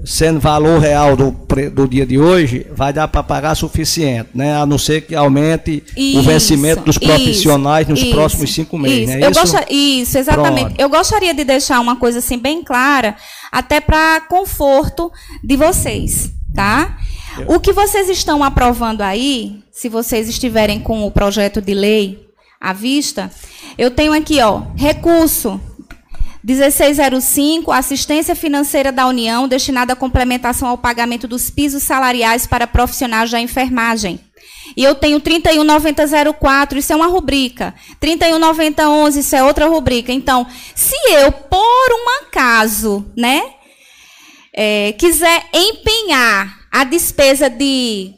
sendo 0.05 0.38
valor 0.40 0.78
real 0.80 1.16
do, 1.16 1.30
do 1.72 1.88
dia 1.88 2.07
de 2.07 2.18
hoje, 2.18 2.66
vai 2.74 2.92
dar 2.92 3.09
para 3.09 3.22
pagar 3.22 3.55
suficiente, 3.55 4.30
né? 4.34 4.57
A 4.57 4.64
não 4.64 4.78
ser 4.78 5.03
que 5.03 5.14
aumente 5.14 5.82
o 5.96 6.01
Isso, 6.01 6.22
vencimento 6.22 6.82
dos 6.82 6.96
isso, 6.96 7.05
profissionais 7.05 7.86
nos 7.88 8.01
isso, 8.01 8.11
próximos 8.11 8.55
cinco 8.55 8.78
meses, 8.78 9.09
isso. 9.09 9.18
né? 9.18 9.26
Eu 9.26 9.32
gosta- 9.32 9.66
isso, 9.68 10.16
exatamente. 10.16 10.66
Pronto. 10.66 10.80
Eu 10.80 10.88
gostaria 10.88 11.34
de 11.34 11.44
deixar 11.44 11.80
uma 11.80 11.96
coisa 11.96 12.20
assim 12.20 12.38
bem 12.38 12.62
clara, 12.62 13.16
até 13.51 13.80
para 13.80 14.20
conforto 14.22 15.11
de 15.42 15.57
vocês, 15.57 16.30
tá? 16.55 16.96
O 17.46 17.61
que 17.61 17.72
vocês 17.72 18.09
estão 18.09 18.42
aprovando 18.42 19.03
aí, 19.03 19.61
se 19.70 19.88
vocês 19.88 20.28
estiverem 20.28 20.80
com 20.80 21.07
o 21.07 21.11
projeto 21.11 21.61
de 21.61 21.74
lei 21.74 22.26
à 22.61 22.72
vista, 22.72 23.30
eu 23.76 23.90
tenho 23.90 24.12
aqui, 24.12 24.40
ó, 24.40 24.62
recurso 24.74 25.61
1605, 26.43 27.72
assistência 27.72 28.34
financeira 28.34 28.93
da 28.93 29.07
União 29.07 29.49
destinada 29.49 29.93
à 29.93 29.97
complementação 29.97 30.68
ao 30.68 30.78
pagamento 30.78 31.26
dos 31.26 31.51
pisos 31.51 31.82
salariais 31.82 32.47
para 32.47 32.66
profissionais 32.66 33.30
da 33.30 33.41
enfermagem. 33.41 34.20
E 34.76 34.84
eu 34.84 34.95
tenho 34.95 35.20
319004, 35.20 36.78
isso 36.78 36.93
é 36.93 36.97
uma 36.97 37.07
rubrica. 37.07 37.74
319011, 38.01 39.20
isso 39.20 39.36
é 39.36 39.43
outra 39.43 39.66
rubrica. 39.66 40.12
Então, 40.12 40.47
se 40.74 40.97
eu, 41.11 41.32
por 41.32 41.59
um 41.59 42.22
acaso, 42.22 43.05
né, 43.16 43.43
é, 44.53 44.93
quiser 44.93 45.47
empenhar 45.53 46.59
a 46.70 46.84
despesa 46.84 47.49
de 47.49 48.14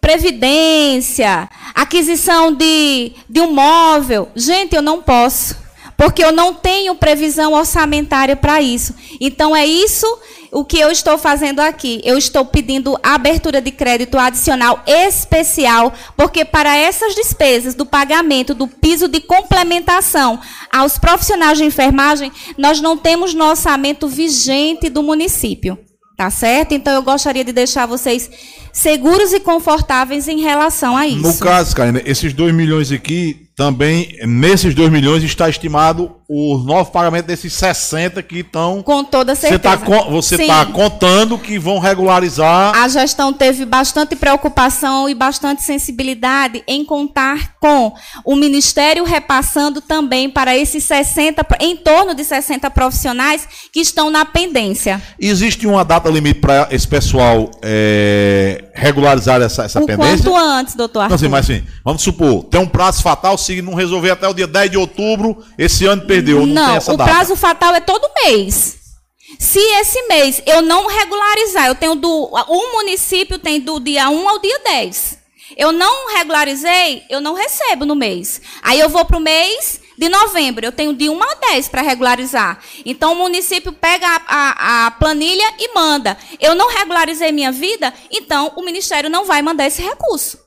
previdência, 0.00 1.48
aquisição 1.74 2.52
de, 2.52 3.12
de 3.28 3.40
um 3.40 3.52
móvel, 3.52 4.30
gente, 4.34 4.74
eu 4.74 4.82
não 4.82 5.02
posso, 5.02 5.56
porque 5.98 6.22
eu 6.22 6.30
não 6.30 6.54
tenho 6.54 6.94
previsão 6.94 7.54
orçamentária 7.54 8.36
para 8.36 8.62
isso. 8.62 8.94
Então 9.20 9.54
é 9.54 9.66
isso 9.66 10.06
o 10.52 10.64
que 10.64 10.78
eu 10.78 10.92
estou 10.92 11.18
fazendo 11.18 11.58
aqui. 11.58 12.00
Eu 12.04 12.16
estou 12.16 12.44
pedindo 12.44 12.96
abertura 13.02 13.60
de 13.60 13.72
crédito 13.72 14.16
adicional 14.16 14.80
especial, 14.86 15.92
porque 16.16 16.44
para 16.44 16.76
essas 16.76 17.16
despesas 17.16 17.74
do 17.74 17.84
pagamento 17.84 18.54
do 18.54 18.68
piso 18.68 19.08
de 19.08 19.20
complementação 19.20 20.38
aos 20.72 20.96
profissionais 20.98 21.58
de 21.58 21.64
enfermagem, 21.64 22.30
nós 22.56 22.80
não 22.80 22.96
temos 22.96 23.34
no 23.34 23.44
orçamento 23.44 24.06
vigente 24.06 24.88
do 24.88 25.02
município. 25.02 25.76
Tá 26.16 26.30
certo? 26.30 26.72
Então 26.72 26.92
eu 26.94 27.02
gostaria 27.02 27.44
de 27.44 27.52
deixar 27.52 27.86
vocês 27.86 28.28
seguros 28.72 29.32
e 29.32 29.40
confortáveis 29.40 30.28
em 30.28 30.40
relação 30.40 30.96
a 30.96 31.06
isso. 31.06 31.22
No 31.22 31.36
caso, 31.38 31.74
Karina, 31.74 32.02
esses 32.04 32.32
2 32.32 32.52
milhões 32.52 32.90
aqui, 32.90 33.47
também, 33.58 34.16
nesses 34.22 34.72
2 34.72 34.88
milhões 34.88 35.24
está 35.24 35.48
estimado 35.48 36.14
os 36.28 36.64
novos 36.64 36.92
pagamentos 36.92 37.26
desses 37.26 37.52
60 37.54 38.22
que 38.22 38.38
estão. 38.38 38.84
Com 38.84 39.02
toda 39.02 39.34
Você 39.34 39.48
certeza. 39.48 39.74
está 39.74 39.98
você 40.04 40.36
Sim. 40.36 40.46
tá 40.46 40.64
contando 40.66 41.36
que 41.36 41.58
vão 41.58 41.80
regularizar. 41.80 42.76
A 42.76 42.86
gestão 42.86 43.32
teve 43.32 43.64
bastante 43.64 44.14
preocupação 44.14 45.08
e 45.08 45.14
bastante 45.14 45.64
sensibilidade 45.64 46.62
em 46.68 46.84
contar 46.84 47.56
com 47.58 47.92
o 48.24 48.36
Ministério 48.36 49.02
repassando 49.02 49.80
também 49.80 50.30
para 50.30 50.56
esses 50.56 50.84
60, 50.84 51.44
em 51.58 51.76
torno 51.76 52.14
de 52.14 52.22
60 52.22 52.70
profissionais 52.70 53.48
que 53.72 53.80
estão 53.80 54.08
na 54.08 54.24
pendência. 54.24 55.02
Existe 55.18 55.66
uma 55.66 55.84
data 55.84 56.08
limite 56.08 56.38
para 56.38 56.68
esse 56.70 56.86
pessoal 56.86 57.50
é, 57.60 58.66
regularizar 58.78 59.40
essa, 59.42 59.64
essa 59.64 59.80
o 59.80 59.86
pendência? 59.86 60.30
quanto 60.30 60.36
antes, 60.36 60.74
doutor 60.74 61.00
Não, 61.00 61.04
Arthur. 61.04 61.14
assim, 61.16 61.28
mas 61.28 61.50
assim, 61.50 61.64
vamos 61.84 62.02
supor, 62.02 62.44
tem 62.44 62.60
um 62.60 62.66
prazo 62.68 63.02
fatal, 63.02 63.36
se 63.36 63.60
não 63.60 63.74
resolver 63.74 64.10
até 64.10 64.26
o 64.28 64.34
dia 64.34 64.46
10 64.46 64.70
de 64.70 64.76
outubro, 64.78 65.44
esse 65.58 65.84
ano 65.86 66.02
perdeu, 66.02 66.46
não, 66.46 66.66
tem 66.66 66.76
essa 66.76 66.92
o 66.92 66.96
data. 66.96 67.10
prazo 67.10 67.36
fatal 67.36 67.74
é 67.74 67.80
todo 67.80 68.08
mês. 68.24 68.76
Se 69.38 69.60
esse 69.60 70.02
mês 70.08 70.42
eu 70.46 70.62
não 70.62 70.86
regularizar, 70.86 71.66
eu 71.66 71.74
tenho 71.74 71.94
do. 71.94 72.30
Um 72.48 72.72
município 72.78 73.38
tem 73.38 73.60
do 73.60 73.78
dia 73.78 74.08
1 74.08 74.28
ao 74.28 74.38
dia 74.40 74.58
10. 74.64 75.18
Eu 75.56 75.70
não 75.70 76.14
regularizei, 76.16 77.02
eu 77.10 77.20
não 77.20 77.34
recebo 77.34 77.84
no 77.84 77.94
mês. 77.94 78.40
Aí 78.62 78.80
eu 78.80 78.88
vou 78.88 79.04
para 79.04 79.16
o 79.16 79.20
mês 79.20 79.80
de 79.98 80.08
novembro, 80.08 80.64
eu 80.64 80.70
tenho 80.72 80.94
de 80.94 81.08
1 81.10 81.22
a 81.22 81.34
10 81.50 81.68
para 81.68 81.82
regularizar. 81.82 82.58
Então 82.86 83.12
o 83.12 83.16
município 83.16 83.72
pega 83.72 84.06
a, 84.06 84.20
a- 84.28 84.86
a 84.86 84.90
planilha 84.92 85.44
e 85.58 85.74
manda. 85.74 86.16
Eu 86.40 86.54
não 86.54 86.70
regularizei 86.72 87.32
minha 87.32 87.50
vida, 87.50 87.92
então 88.10 88.52
o 88.56 88.62
Ministério 88.62 89.10
não 89.10 89.24
vai 89.24 89.42
mandar 89.42 89.66
esse 89.66 89.82
recurso. 89.82 90.38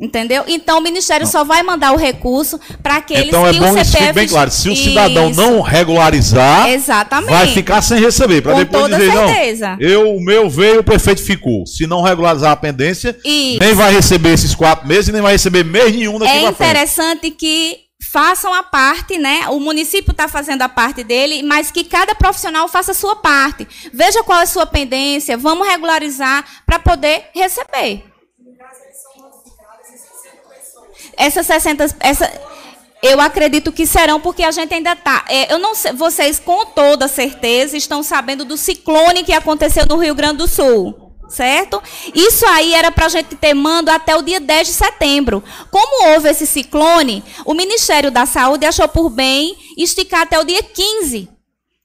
Entendeu? 0.00 0.42
Então 0.48 0.78
o 0.78 0.80
Ministério 0.80 1.24
só 1.24 1.44
vai 1.44 1.62
mandar 1.62 1.92
o 1.92 1.96
recurso 1.96 2.58
para 2.82 2.96
aqueles 2.96 3.28
Então 3.28 3.46
é 3.46 3.52
que 3.52 3.60
bom 3.60 3.70
o 3.78 3.84
CPF. 3.84 4.12
bem 4.12 4.26
claro. 4.26 4.50
Se 4.50 4.68
o 4.68 4.74
cidadão 4.74 5.30
Isso. 5.30 5.40
não 5.40 5.60
regularizar, 5.60 6.68
Exatamente. 6.70 7.30
vai 7.30 7.46
ficar 7.48 7.80
sem 7.80 8.00
receber. 8.00 8.42
Para 8.42 8.54
Com 8.54 8.58
depois 8.58 8.88
dizer, 8.90 9.12
certeza. 9.12 9.76
não, 9.80 9.86
eu, 9.88 10.16
o 10.16 10.20
meu 10.20 10.50
veio, 10.50 10.80
o 10.80 10.84
prefeito 10.84 11.22
ficou. 11.22 11.64
Se 11.64 11.86
não 11.86 12.02
regularizar 12.02 12.50
a 12.50 12.56
pendência, 12.56 13.16
Isso. 13.24 13.60
nem 13.60 13.72
vai 13.72 13.92
receber 13.94 14.32
esses 14.32 14.52
quatro 14.52 14.84
meses, 14.88 15.12
nem 15.12 15.22
vai 15.22 15.32
receber 15.34 15.62
mês 15.64 15.94
nenhum 15.94 16.18
daqui 16.18 16.32
É 16.32 16.42
interessante 16.48 17.30
que 17.30 17.83
façam 18.14 18.54
a 18.54 18.62
parte, 18.62 19.18
né? 19.18 19.48
O 19.48 19.58
município 19.58 20.12
está 20.12 20.28
fazendo 20.28 20.62
a 20.62 20.68
parte 20.68 21.02
dele, 21.02 21.42
mas 21.42 21.72
que 21.72 21.82
cada 21.82 22.14
profissional 22.14 22.68
faça 22.68 22.92
a 22.92 22.94
sua 22.94 23.16
parte. 23.16 23.66
Veja 23.92 24.22
qual 24.22 24.38
é 24.38 24.44
a 24.44 24.46
sua 24.46 24.64
pendência, 24.64 25.36
vamos 25.36 25.66
regularizar 25.66 26.44
para 26.64 26.78
poder 26.78 27.28
receber. 27.34 28.04
Essas 31.16 31.44
60. 31.44 31.96
Essa, 31.98 32.32
eu 33.02 33.20
acredito 33.20 33.72
que 33.72 33.84
serão, 33.84 34.20
porque 34.20 34.44
a 34.44 34.52
gente 34.52 34.72
ainda 34.72 34.92
está. 34.92 35.24
eu 35.50 35.58
não 35.58 35.74
sei, 35.74 35.92
vocês, 35.92 36.38
com 36.38 36.66
toda 36.66 37.08
certeza, 37.08 37.76
estão 37.76 38.04
sabendo 38.04 38.44
do 38.44 38.56
ciclone 38.56 39.24
que 39.24 39.32
aconteceu 39.32 39.86
no 39.86 39.96
Rio 39.96 40.14
Grande 40.14 40.38
do 40.38 40.46
Sul. 40.46 41.03
Certo? 41.28 41.82
Isso 42.14 42.46
aí 42.46 42.74
era 42.74 42.90
para 42.90 43.06
a 43.06 43.08
gente 43.08 43.34
ter 43.34 43.54
mando 43.54 43.90
até 43.90 44.14
o 44.14 44.22
dia 44.22 44.38
10 44.38 44.68
de 44.68 44.72
setembro. 44.72 45.42
Como 45.70 46.12
houve 46.12 46.28
esse 46.28 46.46
ciclone, 46.46 47.24
o 47.44 47.54
Ministério 47.54 48.10
da 48.10 48.26
Saúde 48.26 48.66
achou 48.66 48.86
por 48.86 49.10
bem 49.10 49.56
esticar 49.76 50.22
até 50.22 50.38
o 50.38 50.44
dia 50.44 50.62
15 50.62 51.34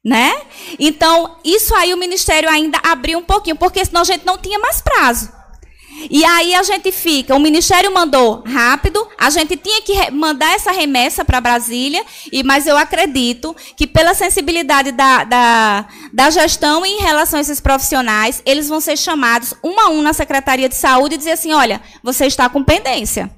né? 0.03 0.41
Então, 0.79 1.37
isso 1.43 1.75
aí 1.75 1.93
o 1.93 1.97
Ministério 1.97 2.49
ainda 2.49 2.79
abriu 2.83 3.19
um 3.19 3.23
pouquinho, 3.23 3.55
porque 3.55 3.83
senão 3.83 4.01
a 4.01 4.05
gente 4.05 4.25
não 4.25 4.37
tinha 4.37 4.57
mais 4.57 4.81
prazo. 4.81 5.29
E 6.09 6.23
aí 6.23 6.53
a 6.53 6.63
gente 6.63 6.91
fica, 6.91 7.35
o 7.35 7.39
Ministério 7.39 7.93
mandou 7.93 8.43
rápido, 8.45 9.05
a 9.17 9.29
gente 9.29 9.57
tinha 9.57 9.81
que 9.81 10.11
mandar 10.11 10.53
essa 10.53 10.71
remessa 10.71 11.25
para 11.25 11.41
Brasília, 11.41 12.03
e 12.31 12.43
mas 12.43 12.67
eu 12.67 12.77
acredito 12.77 13.55
que 13.75 13.87
pela 13.87 14.13
sensibilidade 14.13 14.91
da, 14.91 15.23
da, 15.23 15.87
da 16.13 16.29
gestão 16.29 16.85
em 16.85 16.99
relação 17.01 17.37
a 17.37 17.41
esses 17.41 17.59
profissionais, 17.59 18.41
eles 18.45 18.69
vão 18.69 18.79
ser 18.79 18.97
chamados 18.97 19.53
um 19.63 19.79
a 19.79 19.89
um 19.89 20.01
na 20.01 20.13
Secretaria 20.13 20.69
de 20.69 20.75
Saúde 20.75 21.15
e 21.15 21.17
dizer 21.17 21.31
assim, 21.31 21.53
olha, 21.53 21.81
você 22.03 22.25
está 22.25 22.47
com 22.49 22.63
pendência. 22.63 23.29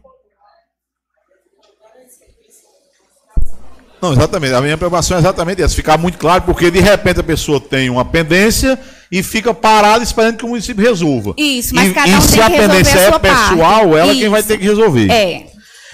Não, 4.02 4.14
exatamente. 4.14 4.54
A 4.56 4.62
minha 4.62 4.78
preocupação 4.78 5.16
é 5.16 5.20
exatamente 5.20 5.62
essa. 5.62 5.76
Ficar 5.76 5.98
muito 5.98 6.18
claro, 6.18 6.42
porque 6.42 6.72
de 6.72 6.80
repente 6.80 7.20
a 7.20 7.24
pessoa 7.24 7.60
tem 7.60 7.88
uma 7.90 8.04
pendência 8.04 8.80
e 9.12 9.22
fica 9.22 9.54
parada 9.54 10.04
esperando 10.04 10.38
que 10.38 10.46
o 10.46 10.50
município 10.50 10.84
resolva. 10.84 11.34
Isso, 11.38 11.76
mas 11.76 11.92
e, 11.92 11.94
cada 11.94 12.08
e 12.08 12.16
um 12.16 12.22
se 12.22 12.32
tem 12.32 12.42
a 12.42 12.46
que 12.46 12.52
resolver 12.54 12.74
pendência 12.78 13.00
a 13.00 13.04
é 13.04 13.20
pessoal, 13.20 13.90
parte. 13.90 13.98
ela 13.98 14.14
quem 14.14 14.30
vai 14.30 14.40
Isso. 14.40 14.48
ter 14.48 14.58
que 14.58 14.64
resolver. 14.64 15.12
É. 15.12 15.52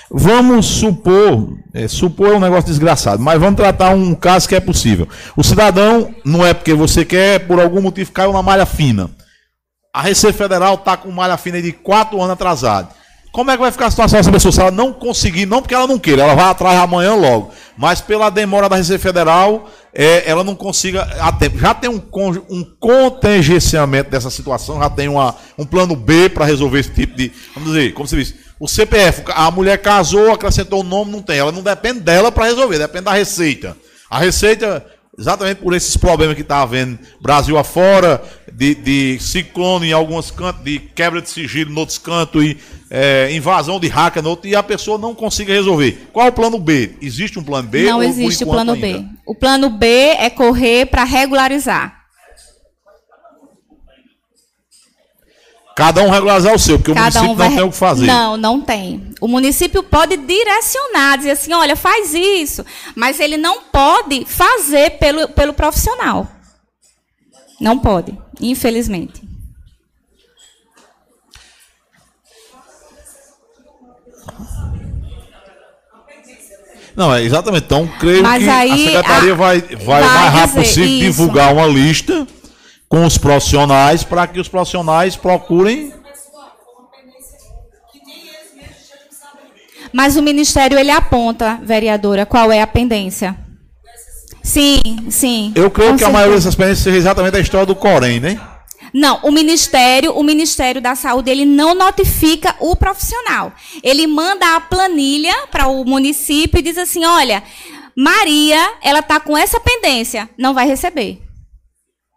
Vamos 0.10 0.66
supor, 0.68 1.58
é, 1.74 1.88
supor 1.88 2.30
é 2.30 2.36
um 2.36 2.40
negócio 2.40 2.68
desgraçado, 2.68 3.22
mas 3.22 3.40
vamos 3.40 3.58
tratar 3.58 3.90
um 3.90 4.16
caso 4.16 4.48
que 4.48 4.56
é 4.56 4.60
possível. 4.60 5.08
O 5.36 5.44
cidadão, 5.44 6.14
não 6.24 6.46
é 6.46 6.54
porque 6.54 6.74
você 6.74 7.04
quer, 7.04 7.40
por 7.46 7.60
algum 7.60 7.82
motivo 7.82 8.12
caiu 8.12 8.32
na 8.32 8.42
malha 8.42 8.66
fina. 8.66 9.10
A 9.94 10.02
Receita 10.02 10.38
Federal 10.38 10.76
está 10.76 10.96
com 10.96 11.12
malha 11.12 11.36
fina 11.38 11.62
de 11.62 11.74
quatro 11.74 12.22
anos 12.22 12.34
atrasado. 12.34 12.90
Como 13.38 13.52
é 13.52 13.54
que 13.54 13.62
vai 13.62 13.72
ficar 13.72 13.86
a 13.86 13.92
situação 13.92 14.18
dessa 14.18 14.32
pessoa 14.32 14.52
se 14.52 14.60
ela 14.60 14.72
não 14.72 14.92
conseguir, 14.92 15.46
não 15.46 15.62
porque 15.62 15.76
ela 15.76 15.86
não 15.86 16.00
queira, 16.00 16.24
ela 16.24 16.34
vai 16.34 16.46
atrás 16.46 16.80
amanhã 16.80 17.14
logo, 17.14 17.52
mas 17.78 18.02
pela 18.02 18.32
demora 18.32 18.68
da 18.68 18.76
Receita 18.76 19.00
Federal, 19.00 19.70
é, 19.94 20.28
ela 20.28 20.44
não 20.44 20.56
consiga 20.56 21.04
a 21.22 21.32
tempo. 21.32 21.60
Já 21.60 21.72
tem 21.76 21.88
um, 21.88 22.02
um 22.50 22.64
contingenciamento 22.80 24.10
dessa 24.10 24.32
situação, 24.32 24.80
já 24.80 24.90
tem 24.90 25.08
uma, 25.08 25.36
um 25.56 25.68
plano 25.68 25.96
B 25.96 26.30
para 26.30 26.46
resolver 26.46 26.80
esse 26.80 26.90
tipo 26.90 27.16
de. 27.16 27.32
Vamos 27.54 27.74
dizer, 27.74 27.94
como 27.94 28.08
você 28.08 28.16
disse, 28.16 28.36
o 28.60 28.68
CPF, 28.68 29.26
a 29.28 29.52
mulher 29.52 29.78
casou, 29.84 30.32
acrescentou 30.32 30.80
o 30.80 30.84
nome, 30.84 31.12
não 31.12 31.22
tem. 31.22 31.38
Ela 31.38 31.52
não 31.52 31.62
depende 31.62 32.00
dela 32.00 32.32
para 32.32 32.46
resolver, 32.46 32.80
depende 32.80 33.06
da 33.06 33.14
Receita. 33.14 33.78
A 34.10 34.18
Receita, 34.18 34.84
exatamente 35.16 35.62
por 35.62 35.76
esses 35.76 35.96
problemas 35.96 36.36
que 36.36 36.42
está 36.42 36.64
havendo 36.64 36.98
Brasil 37.22 37.56
afora, 37.56 38.20
de, 38.52 38.74
de 38.74 39.20
ciclone 39.20 39.90
em 39.90 39.94
alguns 39.94 40.32
cantos, 40.32 40.64
de 40.64 40.80
quebra 40.80 41.22
de 41.22 41.30
sigilo 41.30 41.72
em 41.72 41.78
outros 41.78 42.00
cantos, 42.00 42.44
e 42.44 42.58
é, 42.90 43.32
invasão 43.32 43.80
de 43.80 43.88
hacker 43.88 44.24
no 44.24 44.30
outro, 44.30 44.48
e 44.48 44.56
a 44.56 44.64
pessoa 44.64 44.98
não 44.98 45.14
consiga 45.14 45.54
resolver. 45.54 46.08
Qual 46.14 46.26
é 46.26 46.30
o 46.30 46.34
plano 46.34 46.60
B? 46.60 46.96
Existe 47.02 47.38
um 47.38 47.44
plano 47.44 47.68
B? 47.68 47.84
Não 47.84 48.02
existe 48.02 48.44
o 48.44 48.48
plano 48.48 48.74
ainda? 48.74 49.00
B. 49.00 49.06
O 49.26 49.36
plano 49.36 49.70
B 49.70 49.88
é 49.88 50.30
correr 50.30 50.86
para 50.86 51.04
regularizar. 51.04 51.98
Cada 55.76 56.02
um 56.02 56.10
regularizar 56.10 56.56
o 56.56 56.58
seu, 56.58 56.80
porque 56.80 56.90
o 56.90 56.96
Cada 56.96 57.22
município 57.22 57.32
um 57.32 57.36
vai 57.36 57.50
não 57.50 57.56
tem 57.56 57.66
o 57.66 57.70
que 57.70 57.78
fazer. 57.78 58.08
Não, 58.08 58.36
não 58.36 58.62
tem. 58.62 59.12
O 59.22 59.28
município 59.28 59.84
pode 59.84 60.18
direcionar, 60.18 61.18
dizer 61.18 61.32
assim, 61.32 61.54
olha, 61.54 61.76
faz 61.76 62.16
isso, 62.16 62.66
mas 62.96 63.20
ele 63.20 63.38
não 63.38 63.62
pode 63.62 64.26
fazer 64.26 64.98
pelo, 64.98 65.30
pelo 65.30 65.54
profissional. 65.54 66.28
Não 67.62 67.78
pode, 67.78 68.18
infelizmente. 68.42 69.22
Não, 76.98 77.14
é 77.14 77.22
exatamente. 77.24 77.66
Então, 77.66 77.88
creio 78.00 78.24
Mas 78.24 78.44
que 78.44 78.50
aí, 78.50 78.72
a 78.72 78.76
secretaria 78.78 79.34
a- 79.34 79.36
vai, 79.36 79.62
vai, 79.62 79.76
o 79.76 79.86
vai 79.86 80.02
mais 80.04 80.34
rápido 80.34 80.56
possível 80.56 80.86
isso. 80.90 81.00
divulgar 81.00 81.54
uma 81.54 81.68
lista 81.68 82.28
com 82.90 83.06
os 83.06 83.18
profissionais 83.20 84.04
para 84.04 84.26
que 84.26 84.40
os 84.40 84.48
profissionais 84.48 85.16
procurem. 85.16 85.94
Mas 89.94 90.18
o 90.18 90.22
Ministério, 90.22 90.78
ele 90.78 90.92
aponta, 90.92 91.60
vereadora, 91.64 92.26
qual 92.26 92.52
é 92.52 92.62
a 92.62 92.68
pendência. 92.68 93.36
Sim, 94.44 94.82
sim. 95.10 95.52
Eu 95.56 95.70
creio 95.72 95.96
que 95.98 96.04
a 96.04 96.10
maioria 96.10 96.34
certeza. 96.40 96.50
dessas 96.50 96.56
pendências 96.56 96.84
seja 96.84 96.98
exatamente 96.98 97.38
a 97.38 97.40
história 97.40 97.66
do 97.66 97.76
Corém, 97.76 98.20
né? 98.20 98.40
Não, 98.94 99.20
o 99.24 99.32
Ministério, 99.32 100.14
o 100.14 100.24
Ministério 100.24 100.82
da 100.82 100.96
Saúde, 100.96 101.30
ele 101.30 101.46
não 101.46 101.74
notifica 101.76 102.56
o 102.60 102.76
profissional. 102.76 103.52
Ele 103.84 104.08
manda 104.08 104.56
a 104.56 104.62
planilha 104.62 105.48
para 105.52 105.68
o 105.68 105.84
município 105.86 106.60
e 106.60 106.64
diz 106.64 106.78
assim: 106.78 107.06
olha, 107.06 107.44
Maria, 107.96 108.74
ela 108.82 109.00
está 109.00 109.20
com 109.20 109.38
essa 109.38 109.60
pendência, 109.60 110.30
não 110.38 110.54
vai 110.54 110.68
receber. 110.68 111.22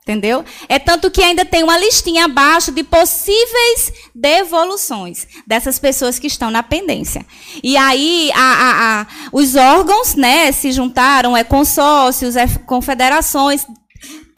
Entendeu? 0.02 0.44
É 0.68 0.78
tanto 0.78 1.10
que 1.10 1.22
ainda 1.22 1.44
tem 1.44 1.62
uma 1.62 1.78
listinha 1.78 2.24
abaixo 2.24 2.72
de 2.72 2.82
possíveis 2.82 3.92
devoluções 4.14 5.26
dessas 5.46 5.78
pessoas 5.78 6.18
que 6.18 6.26
estão 6.26 6.50
na 6.50 6.62
pendência. 6.62 7.24
E 7.62 7.76
aí 7.76 8.30
a- 8.34 8.38
a- 8.38 9.00
a- 9.02 9.06
os 9.30 9.54
órgãos 9.54 10.14
né, 10.16 10.50
se 10.52 10.72
juntaram, 10.72 11.36
é 11.36 11.44
consórcios, 11.44 12.34
é 12.34 12.46
confederações, 12.66 13.64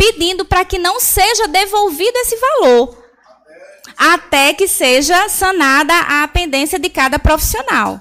pedindo 0.03 0.45
para 0.45 0.65
que 0.65 0.79
não 0.79 0.99
seja 0.99 1.47
devolvido 1.47 2.17
esse 2.17 2.37
valor. 2.37 2.99
Até 3.97 4.53
que 4.53 4.67
seja 4.67 5.29
sanada 5.29 5.95
a 5.97 6.27
pendência 6.27 6.79
de 6.79 6.89
cada 6.89 7.19
profissional. 7.19 8.01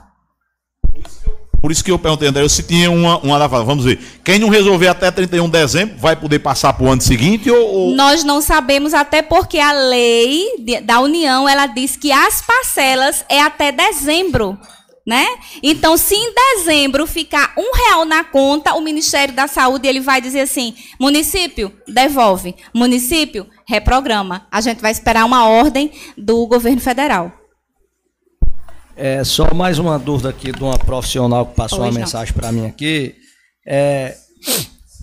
Por 1.62 1.72
isso 1.72 1.84
que 1.84 1.92
eu 1.92 2.00
perguntei, 2.00 2.28
André, 2.28 2.48
se 2.50 2.64
tinha 2.64 2.90
uma, 2.90 3.20
uma 3.20 3.48
Vamos 3.48 3.86
ver. 3.86 4.00
Quem 4.24 4.40
não 4.40 4.50
resolver 4.50 4.88
até 4.88 5.12
31 5.12 5.46
de 5.46 5.52
dezembro 5.52 5.96
vai 6.00 6.16
poder 6.16 6.40
passar 6.40 6.74
para 6.74 6.84
o 6.86 6.90
ano 6.90 7.02
seguinte 7.02 7.52
ou. 7.52 7.68
ou- 7.68 7.92
Nós 7.96 8.24
não 8.24 8.42
sabemos 8.42 8.96
até 8.96 9.22
porque 9.22 9.60
a 9.60 9.72
lei 9.72 10.48
da 10.84 11.00
União 11.00 11.48
ela 11.48 11.68
diz 11.68 11.96
que 11.96 12.12
as 12.12 12.42
parcelas 12.42 13.24
é 13.30 13.40
até 13.44 13.72
dezembro, 13.72 14.58
Né? 15.12 15.28
Então, 15.62 15.98
se 15.98 16.16
em 16.16 16.34
dezembro 16.34 17.06
ficar 17.06 17.54
um 17.58 17.76
real 17.76 18.06
na 18.06 18.24
conta, 18.24 18.76
o 18.76 18.80
Ministério 18.80 19.36
da 19.36 19.46
Saúde 19.46 19.86
ele 19.86 20.00
vai 20.00 20.22
dizer 20.22 20.40
assim: 20.40 20.74
município, 20.98 21.70
devolve. 21.86 22.56
Município, 22.74 23.46
reprograma. 23.68 24.48
A 24.50 24.62
gente 24.62 24.82
vai 24.82 24.90
esperar 24.90 25.26
uma 25.26 25.50
ordem 25.50 25.92
do 26.18 26.48
governo 26.48 26.80
federal. 26.80 27.30
É, 28.96 29.22
só 29.26 29.54
mais 29.54 29.80
uma 29.80 30.00
dúvida 30.00 30.30
aqui 30.30 30.50
de 30.50 30.64
uma 30.64 30.80
profissional 30.80 31.46
que 31.46 31.56
passou 31.56 31.80
Pois 31.80 31.94
uma 31.94 32.00
mensagem 32.00 32.34
para 32.34 32.50
mim 32.50 32.66
aqui. 32.66 33.14
É, 33.68 34.16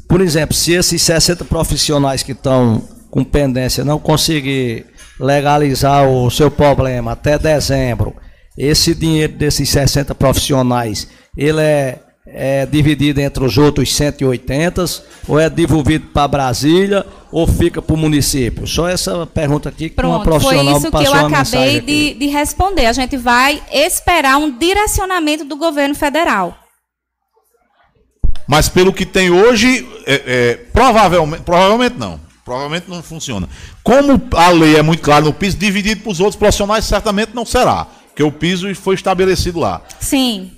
por 0.08 0.22
exemplo, 0.22 0.54
se 0.54 0.72
esses 0.72 1.02
60 1.02 1.44
profissionais 1.44 2.22
que 2.22 2.32
estão 2.32 2.82
com 3.10 3.22
pendência 3.22 3.84
não 3.84 3.98
conseguir 3.98 4.86
legalizar 5.20 6.08
o 6.08 6.30
seu 6.30 6.50
problema 6.50 7.12
até 7.12 7.38
dezembro, 7.38 8.16
esse 8.58 8.92
dinheiro 8.92 9.34
desses 9.34 9.68
60 9.68 10.16
profissionais, 10.16 11.06
ele 11.36 11.60
é, 11.60 12.00
é 12.26 12.66
dividido 12.66 13.20
entre 13.20 13.44
os 13.44 13.56
outros 13.56 13.94
180 13.94 14.84
ou 15.28 15.38
é 15.38 15.48
devolvido 15.48 16.08
para 16.08 16.26
Brasília 16.26 17.06
ou 17.30 17.46
fica 17.46 17.80
para 17.80 17.94
o 17.94 17.96
município? 17.96 18.66
Só 18.66 18.88
essa 18.88 19.24
pergunta 19.26 19.68
aqui 19.68 19.88
que 19.88 20.04
uma 20.04 20.24
Pronto, 20.24 20.40
foi 20.40 20.56
profissional 20.56 20.76
isso 20.76 20.90
que 20.90 21.06
eu 21.06 21.14
acabei 21.14 21.80
de, 21.80 22.14
de 22.14 22.26
responder. 22.26 22.86
A 22.86 22.92
gente 22.92 23.16
vai 23.16 23.62
esperar 23.72 24.38
um 24.38 24.50
direcionamento 24.50 25.44
do 25.44 25.54
governo 25.54 25.94
federal. 25.94 26.58
Mas 28.48 28.68
pelo 28.68 28.92
que 28.92 29.06
tem 29.06 29.30
hoje, 29.30 29.86
é, 30.04 30.22
é, 30.26 30.54
provavelmente, 30.72 31.42
provavelmente 31.42 31.96
não. 31.96 32.18
Provavelmente 32.44 32.86
não 32.88 33.02
funciona. 33.02 33.46
Como 33.84 34.20
a 34.34 34.48
lei 34.48 34.76
é 34.76 34.82
muito 34.82 35.02
clara 35.02 35.22
no 35.22 35.34
piso, 35.34 35.58
dividido 35.58 36.00
para 36.00 36.10
os 36.10 36.18
outros 36.18 36.36
profissionais, 36.36 36.86
certamente 36.86 37.34
não 37.34 37.44
será. 37.44 37.86
Porque 38.18 38.24
o 38.24 38.32
piso 38.32 38.74
foi 38.74 38.96
estabelecido 38.96 39.60
lá. 39.60 39.80
Sim, 40.00 40.50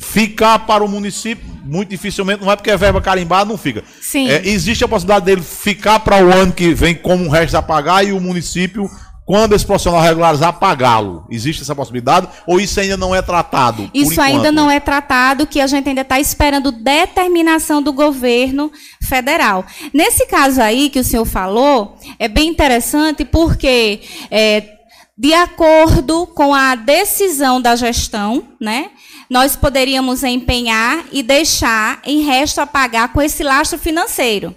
Ficar 0.00 0.58
para 0.60 0.82
o 0.82 0.88
município, 0.88 1.46
muito 1.62 1.90
dificilmente, 1.90 2.42
não 2.42 2.50
é 2.50 2.56
porque 2.56 2.70
é 2.70 2.76
verba 2.76 3.00
carimbada, 3.00 3.48
não 3.48 3.56
fica. 3.56 3.84
Sim. 4.02 4.28
É, 4.28 4.44
existe 4.44 4.82
a 4.82 4.88
possibilidade 4.88 5.24
dele 5.24 5.40
ficar 5.40 6.00
para 6.00 6.24
o 6.24 6.32
ano 6.32 6.52
que 6.52 6.74
vem 6.74 6.96
como 6.96 7.24
um 7.24 7.28
resto 7.28 7.54
a 7.54 7.62
pagar 7.62 8.04
e 8.04 8.12
o 8.12 8.20
município, 8.20 8.90
quando 9.24 9.54
esse 9.54 9.64
profissional 9.64 10.00
regularizar, 10.00 10.54
pagá-lo. 10.54 11.24
Existe 11.30 11.62
essa 11.62 11.76
possibilidade? 11.76 12.26
Ou 12.44 12.58
isso 12.58 12.80
ainda 12.80 12.96
não 12.96 13.14
é 13.14 13.22
tratado? 13.22 13.88
isso 13.94 14.20
ainda 14.20 14.50
não 14.50 14.68
é 14.68 14.80
tratado, 14.80 15.46
que 15.46 15.60
a 15.60 15.68
gente 15.68 15.88
ainda 15.88 16.00
está 16.00 16.18
esperando 16.18 16.72
determinação 16.72 17.80
do 17.80 17.92
governo 17.92 18.72
federal. 19.00 19.64
Nesse 19.94 20.26
caso 20.26 20.60
aí 20.60 20.90
que 20.90 20.98
o 20.98 21.04
senhor 21.04 21.24
falou, 21.24 21.96
é 22.18 22.26
bem 22.26 22.48
interessante 22.48 23.24
porque, 23.24 24.00
é, 24.28 24.75
de 25.16 25.32
acordo 25.32 26.26
com 26.26 26.54
a 26.54 26.74
decisão 26.74 27.60
da 27.60 27.74
gestão, 27.74 28.48
né, 28.60 28.90
nós 29.30 29.56
poderíamos 29.56 30.22
empenhar 30.22 31.04
e 31.10 31.22
deixar 31.22 32.00
em 32.04 32.20
resto 32.20 32.60
a 32.60 32.66
pagar 32.66 33.12
com 33.12 33.22
esse 33.22 33.42
lastro 33.42 33.78
financeiro, 33.78 34.54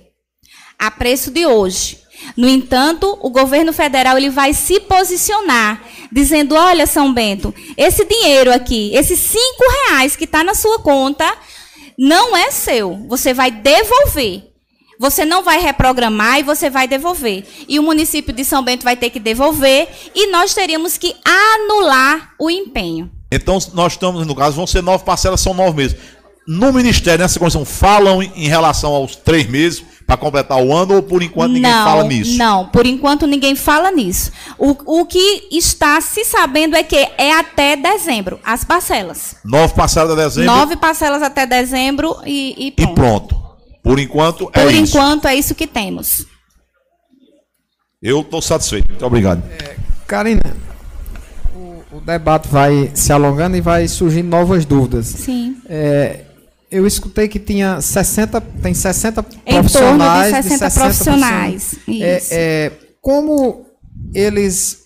a 0.78 0.92
preço 0.92 1.32
de 1.32 1.46
hoje. 1.46 2.00
No 2.36 2.48
entanto, 2.48 3.18
o 3.22 3.30
governo 3.30 3.72
federal 3.72 4.18
ele 4.18 4.30
vai 4.30 4.54
se 4.54 4.80
posicionar, 4.82 5.82
dizendo: 6.12 6.54
olha, 6.56 6.86
São 6.86 7.14
Bento, 7.14 7.56
esse 7.78 8.04
dinheiro 8.04 8.54
aqui, 8.54 8.94
esses 8.94 9.20
cinco 9.20 9.64
reais 9.88 10.18
que 10.18 10.26
está 10.26 10.44
na 10.44 10.54
sua 10.54 10.80
conta, 10.80 11.26
não 11.98 12.36
é 12.36 12.52
seu. 12.52 13.06
Você 13.08 13.34
vai 13.34 13.50
devolver. 13.50 14.49
Você 15.00 15.24
não 15.24 15.42
vai 15.42 15.62
reprogramar 15.62 16.40
e 16.40 16.44
você 16.44 16.70
vai 16.70 16.86
devolver. 16.86 17.46
E 17.70 17.80
o 17.80 17.84
município 17.84 18.34
de 18.34 18.44
São 18.44 18.62
Bento 18.62 18.84
vai 18.84 18.98
ter 18.98 19.10
que 19.10 19.20
devolver 19.20 19.88
e 20.14 20.30
nós 20.30 20.54
teríamos 20.54 20.98
que 20.98 21.16
anular 21.24 22.34
o 22.38 22.52
empenho. 22.52 23.10
Então, 23.32 23.58
nós 23.74 23.94
estamos, 23.94 24.28
no 24.28 24.36
caso, 24.36 24.58
vão 24.58 24.68
ser 24.68 24.84
nove 24.84 25.06
parcelas, 25.06 25.40
são 25.40 25.54
nove 25.54 25.78
meses. 25.78 25.96
No 26.46 26.74
Ministério, 26.74 27.22
nessa 27.22 27.40
comissão, 27.40 27.64
falam 27.64 28.22
em 28.22 28.48
relação 28.50 28.92
aos 28.92 29.16
três 29.16 29.48
meses 29.48 29.84
para 30.06 30.18
completar 30.18 30.62
o 30.62 30.76
ano 30.76 30.96
ou 30.96 31.04
por 31.04 31.22
enquanto 31.22 31.52
ninguém 31.52 31.72
não, 31.72 31.84
fala 31.86 32.04
nisso? 32.04 32.38
Não, 32.38 32.66
por 32.66 32.86
enquanto 32.86 33.28
ninguém 33.28 33.56
fala 33.56 33.92
nisso. 33.92 34.32
O, 34.58 35.02
o 35.02 35.06
que 35.06 35.48
está 35.52 36.02
se 36.02 36.26
sabendo 36.26 36.76
é 36.76 36.82
que 36.84 36.98
é 37.18 37.32
até 37.32 37.76
dezembro, 37.76 38.40
as 38.44 38.66
parcelas. 38.66 39.36
Nove 39.46 39.76
parcelas 39.76 40.10
de 40.10 40.24
dezembro 40.24 40.52
Nove 40.52 40.76
parcelas 40.76 41.22
até 41.22 41.46
dezembro 41.46 42.18
e, 42.26 42.56
e 42.58 42.74
e 42.76 42.88
pronto. 42.96 43.49
Por 43.84 44.00
enquanto, 44.00 44.50
é 44.54 44.64
Por 44.64 44.74
isso. 44.74 44.98
enquanto 44.98 45.28
é 45.28 45.36
isso 45.36 45.56
que 45.56 45.66
temos. 45.68 46.26
Eu 48.02 48.22
estou 48.22 48.42
satisfeito. 48.42 48.88
Muito 48.90 49.06
obrigado. 49.06 49.44
Karina, 50.08 50.42
o, 51.56 51.98
o 51.98 52.02
debate 52.02 52.48
vai 52.48 52.92
se 52.94 53.12
alongando 53.12 53.58
e 53.58 53.62
vai 53.62 53.88
surgindo 53.88 54.30
novas 54.30 54.66
dúvidas. 54.66 55.06
Sim. 55.08 55.58
É, 55.68 56.26
eu 56.72 56.86
escutei 56.88 57.28
que 57.28 57.40
tinha 57.40 57.82
60, 57.82 58.40
tem 58.42 58.74
60 58.74 59.20
Em 59.22 59.24
torno 59.24 59.40
de 59.44 59.54
profissionais. 59.54 60.46
60 60.46 60.72
profissionais, 60.72 61.76
É, 61.88 62.18
isso. 62.18 62.30
é, 62.32 62.72
como 63.02 63.66
eles 64.14 64.80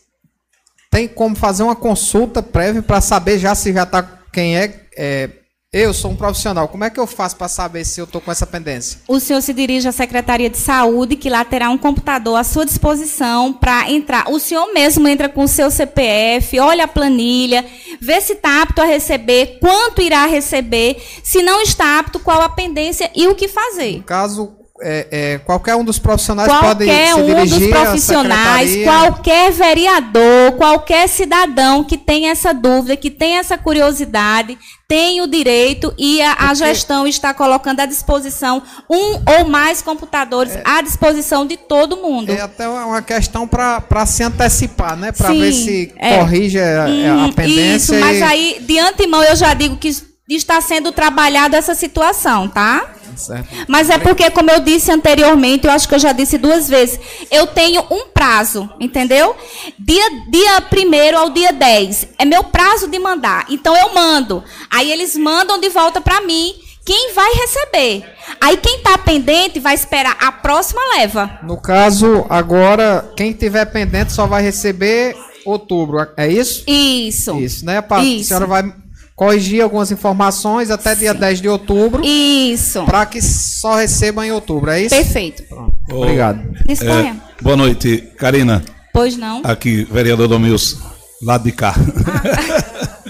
têm 0.89 1.07
como 1.07 1.35
fazer 1.35 1.63
uma 1.63 1.75
consulta 1.75 2.41
prévia 2.41 2.81
para 2.81 3.01
saber 3.01 3.37
já 3.39 3.53
se 3.55 3.73
já 3.73 3.83
está 3.83 4.03
quem 4.31 4.57
é, 4.57 4.87
é, 4.97 5.29
Eu 5.73 5.91
sou 5.91 6.11
um 6.11 6.15
profissional. 6.15 6.67
Como 6.67 6.83
é 6.83 6.89
que 6.91 6.99
eu 6.99 7.07
faço 7.07 7.35
para 7.35 7.47
saber 7.47 7.83
se 7.83 7.99
eu 7.99 8.05
estou 8.05 8.21
com 8.21 8.31
essa 8.31 8.45
pendência? 8.45 8.99
O 9.07 9.19
senhor 9.19 9.41
se 9.41 9.51
dirige 9.51 9.87
à 9.87 9.91
Secretaria 9.91 10.47
de 10.47 10.57
Saúde, 10.57 11.15
que 11.15 11.31
lá 11.31 11.43
terá 11.43 11.71
um 11.71 11.79
computador 11.79 12.35
à 12.35 12.43
sua 12.43 12.63
disposição 12.63 13.51
para 13.51 13.89
entrar. 13.89 14.29
O 14.29 14.37
senhor 14.37 14.71
mesmo 14.71 15.07
entra 15.07 15.27
com 15.27 15.45
o 15.45 15.47
seu 15.47 15.71
CPF, 15.71 16.59
olha 16.59 16.83
a 16.83 16.87
planilha, 16.87 17.65
vê 17.99 18.21
se 18.21 18.33
está 18.33 18.61
apto 18.61 18.83
a 18.83 18.85
receber, 18.85 19.57
quanto 19.59 20.03
irá 20.03 20.27
receber, 20.27 21.01
se 21.23 21.41
não 21.41 21.59
está 21.59 21.97
apto, 21.97 22.19
qual 22.19 22.41
a 22.41 22.49
pendência 22.49 23.09
e 23.15 23.27
o 23.27 23.33
que 23.33 23.47
fazer. 23.47 24.03
Caso 24.03 24.53
é, 24.83 25.07
é, 25.11 25.37
qualquer 25.39 25.75
um 25.75 25.83
dos 25.83 25.97
profissionais 25.97 26.47
pode 26.51 26.85
Qualquer 26.85 27.13
se 27.13 27.19
um 27.21 27.25
dirigir 27.25 27.59
dos 27.59 27.67
profissionais, 27.69 28.83
qualquer 28.83 29.51
vereador, 29.51 30.51
qualquer 30.57 31.07
cidadão 31.07 31.83
que 31.83 31.97
tenha 31.97 32.31
essa 32.31 32.53
dúvida, 32.53 32.95
que 32.97 33.09
tenha 33.09 33.39
essa 33.39 33.57
curiosidade, 33.57 34.57
tem 34.87 35.21
o 35.21 35.27
direito 35.27 35.93
e 35.97 36.21
a, 36.21 36.49
a 36.49 36.53
gestão 36.53 37.07
está 37.07 37.33
colocando 37.33 37.79
à 37.79 37.85
disposição 37.85 38.61
um 38.89 39.21
ou 39.39 39.47
mais 39.47 39.81
computadores 39.81 40.57
à 40.63 40.81
disposição 40.81 41.45
de 41.45 41.57
todo 41.57 41.97
mundo. 41.97 42.31
É 42.31 42.41
até 42.41 42.67
uma 42.67 43.01
questão 43.01 43.47
para 43.47 44.05
se 44.05 44.23
antecipar, 44.23 44.95
né? 44.95 45.11
Para 45.11 45.31
ver 45.31 45.51
se 45.53 45.91
é. 45.97 46.17
corrige 46.17 46.59
a, 46.59 46.83
a 46.83 47.25
Hum, 47.25 47.31
pendência. 47.33 47.95
Isso, 47.95 48.05
mas 48.05 48.19
e- 48.19 48.23
aí, 48.23 48.57
de 48.61 48.79
antemão, 48.79 49.23
eu 49.23 49.35
já 49.35 49.53
digo 49.53 49.77
que 49.77 49.89
está 50.29 50.61
sendo 50.61 50.91
trabalhada 50.91 51.57
essa 51.57 51.75
situação, 51.75 52.47
tá? 52.47 52.93
Certo. 53.15 53.47
Mas 53.67 53.89
é 53.89 53.97
porque, 53.97 54.29
como 54.31 54.49
eu 54.49 54.59
disse 54.59 54.91
anteriormente, 54.91 55.65
eu 55.65 55.71
acho 55.71 55.87
que 55.87 55.95
eu 55.95 55.99
já 55.99 56.11
disse 56.11 56.37
duas 56.37 56.69
vezes, 56.69 56.99
eu 57.31 57.47
tenho 57.47 57.85
um 57.89 58.07
prazo, 58.07 58.69
entendeu? 58.79 59.35
Dia, 59.79 60.09
dia 60.29 60.63
1 61.13 61.17
ao 61.17 61.29
dia 61.29 61.51
10 61.51 62.07
é 62.17 62.25
meu 62.25 62.43
prazo 62.43 62.87
de 62.87 62.99
mandar. 62.99 63.45
Então 63.49 63.75
eu 63.75 63.93
mando. 63.93 64.43
Aí 64.69 64.91
eles 64.91 65.15
mandam 65.15 65.59
de 65.59 65.69
volta 65.69 66.01
para 66.01 66.21
mim 66.21 66.53
quem 66.85 67.13
vai 67.13 67.31
receber. 67.33 68.05
Aí 68.41 68.57
quem 68.57 68.77
está 68.77 68.97
pendente 68.97 69.59
vai 69.59 69.73
esperar 69.73 70.17
a 70.19 70.31
próxima 70.31 70.81
leva. 70.97 71.39
No 71.43 71.59
caso, 71.61 72.25
agora, 72.29 73.11
quem 73.15 73.31
tiver 73.31 73.65
pendente 73.65 74.11
só 74.11 74.27
vai 74.27 74.41
receber 74.41 75.15
outubro. 75.45 76.05
É 76.17 76.27
isso? 76.27 76.63
Isso. 76.67 77.37
Isso, 77.39 77.65
né? 77.65 77.83
A 77.89 78.03
Isso. 78.03 78.27
senhora 78.29 78.45
vai 78.45 78.73
corrigir 79.15 79.61
algumas 79.61 79.91
informações 79.91 80.71
até 80.71 80.95
dia 80.95 81.13
10 81.13 81.41
de 81.41 81.47
outubro 81.47 82.01
Isso. 82.03 82.83
para 82.83 83.05
que 83.05 83.21
só 83.21 83.75
recebam 83.75 84.23
em 84.23 84.31
outubro, 84.31 84.71
é 84.71 84.81
isso? 84.81 84.95
Perfeito. 84.95 85.43
Obrigado. 85.91 86.41
Disponha. 86.65 87.15
É, 87.39 87.43
boa 87.43 87.55
noite, 87.55 88.09
Karina. 88.17 88.63
Pois 88.93 89.17
não. 89.17 89.41
Aqui, 89.43 89.87
vereador 89.91 90.27
Domilson, 90.27 90.77
lado 91.21 91.43
de 91.43 91.51
cá. 91.51 91.75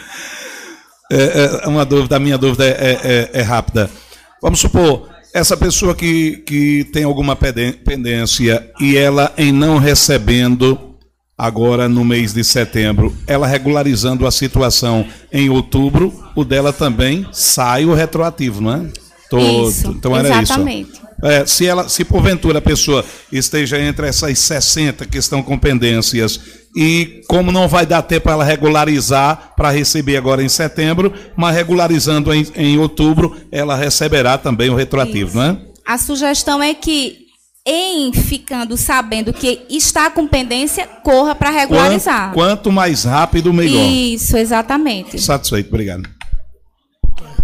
é, 1.11 1.61
é, 1.63 1.67
uma 1.67 1.85
dúvida, 1.85 2.15
a 2.15 2.19
minha 2.19 2.37
dúvida 2.37 2.65
é, 2.65 2.69
é- 2.69 2.99
é- 3.03 3.29
é 3.33 3.41
rápida. 3.41 3.89
Vamos 4.41 4.59
supor, 4.59 5.09
essa 5.33 5.57
pessoa 5.57 5.95
que, 5.95 6.37
que 6.45 6.85
tem 6.93 7.03
alguma 7.03 7.35
pendência 7.35 8.69
e 8.79 8.97
ela 8.97 9.33
em 9.37 9.51
não 9.51 9.77
recebendo 9.77 10.92
agora 11.37 11.89
no 11.89 12.05
mês 12.05 12.33
de 12.33 12.43
setembro, 12.43 13.15
ela 13.27 13.47
regularizando 13.47 14.25
a 14.25 14.31
situação 14.31 15.05
em 15.31 15.49
outubro, 15.49 16.13
o 16.35 16.43
dela 16.45 16.71
também 16.71 17.25
sai 17.31 17.85
o 17.85 17.93
retroativo, 17.93 18.61
não 18.61 18.73
é? 18.73 18.85
Todo. 19.29 19.69
Isso, 19.69 19.87
então 19.87 20.15
era 20.15 20.29
exatamente. 20.29 20.91
isso. 20.91 21.03
É, 21.23 21.45
se 21.45 21.65
ela, 21.65 21.87
se 21.87 22.03
porventura 22.03 22.59
a 22.59 22.61
pessoa 22.61 23.03
esteja 23.31 23.79
entre 23.79 24.07
essas 24.07 24.37
60 24.37 25.05
que 25.05 25.17
estão 25.17 25.41
com 25.41 25.57
pendências 25.57 26.39
e 26.75 27.21
como 27.27 27.49
não 27.49 27.67
vai 27.67 27.85
dar 27.85 28.01
tempo 28.01 28.23
para 28.23 28.33
ela 28.33 28.43
regularizar 28.43 29.53
para 29.55 29.69
receber 29.69 30.17
agora 30.17 30.43
em 30.43 30.49
setembro, 30.49 31.13
mas 31.35 31.55
regularizando 31.55 32.33
em, 32.33 32.45
em 32.55 32.77
outubro, 32.77 33.37
ela 33.51 33.75
receberá 33.75 34.37
também 34.37 34.69
o 34.69 34.75
retroativo, 34.75 35.29
Isso. 35.29 35.37
não 35.37 35.43
é? 35.43 35.57
A 35.85 35.97
sugestão 35.97 36.61
é 36.61 36.73
que, 36.73 37.22
em 37.65 38.11
ficando 38.11 38.75
sabendo 38.75 39.31
que 39.31 39.65
está 39.69 40.09
com 40.09 40.27
pendência, 40.27 40.85
corra 41.03 41.33
para 41.33 41.49
regularizar. 41.49 42.33
Quanto, 42.33 42.35
quanto 42.35 42.71
mais 42.71 43.05
rápido, 43.05 43.53
melhor. 43.53 43.89
Isso, 43.89 44.35
exatamente. 44.35 45.19
Satisfeito, 45.19 45.69
obrigado. 45.69 46.03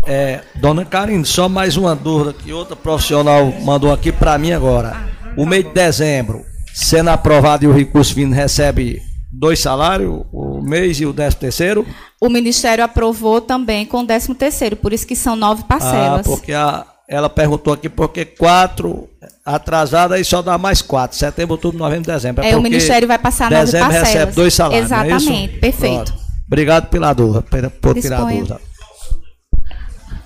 É, 0.06 0.42
dona 0.56 0.86
Karine, 0.86 1.26
só 1.26 1.48
mais 1.48 1.78
uma 1.78 1.96
dúvida 1.96 2.34
que 2.34 2.52
outra 2.52 2.76
profissional 2.76 3.54
mandou 3.62 3.94
aqui 3.94 4.12
para 4.12 4.38
mim 4.38 4.52
agora. 4.52 4.98
O 5.38 5.46
mês 5.46 5.64
de 5.64 5.72
dezembro, 5.72 6.44
sendo 6.74 7.10
aprovado 7.10 7.64
e 7.64 7.68
o 7.68 7.72
recurso 7.72 8.14
vindo, 8.14 8.34
recebe 8.34 9.02
dois 9.32 9.60
salários, 9.60 10.24
o 10.34 10.62
mês 10.62 11.00
e 11.00 11.06
o 11.06 11.14
décimo 11.14 11.42
terceiro? 11.42 11.88
O 12.20 12.30
Ministério 12.30 12.84
aprovou 12.84 13.40
também 13.40 13.86
com 13.86 14.02
o 14.02 14.06
13 14.06 14.34
terceiro, 14.36 14.76
por 14.76 14.92
isso 14.92 15.08
que 15.08 15.16
são 15.16 15.36
nove 15.36 15.64
parcelas. 15.64 16.22
Ah, 16.22 16.30
porque 16.30 16.52
a, 16.52 16.86
ela 17.10 17.28
perguntou 17.28 17.74
aqui 17.74 17.90
porque 17.90 18.24
quatro 18.24 19.10
atrasada 19.44 20.20
e 20.20 20.24
só 20.24 20.44
dá 20.44 20.60
mais 20.60 20.80
quatro. 20.80 21.18
Setembro, 21.18 21.54
outubro, 21.56 21.80
novembro, 21.80 22.06
dezembro. 22.06 22.46
É, 22.46 22.56
o 22.56 22.62
Ministério 22.62 23.08
vai 23.08 23.18
passar 23.18 23.50
nove 23.50 23.66
dezembro 23.66 23.88
parcelas. 23.88 24.14
recebe 24.14 24.32
dois 24.34 24.54
salários. 24.54 24.92
não 24.92 24.98
é 25.02 25.08
isso? 25.08 25.16
Exatamente, 25.16 25.60
perfeito. 25.60 26.14
Pronto. 26.14 26.30
Obrigado 26.46 26.88
pela 26.90 27.14
dúvida, 27.14 27.42
por, 27.42 27.70
por 27.72 28.00
tirar 28.00 28.22
a 28.22 28.26
dúvida. 28.26 28.62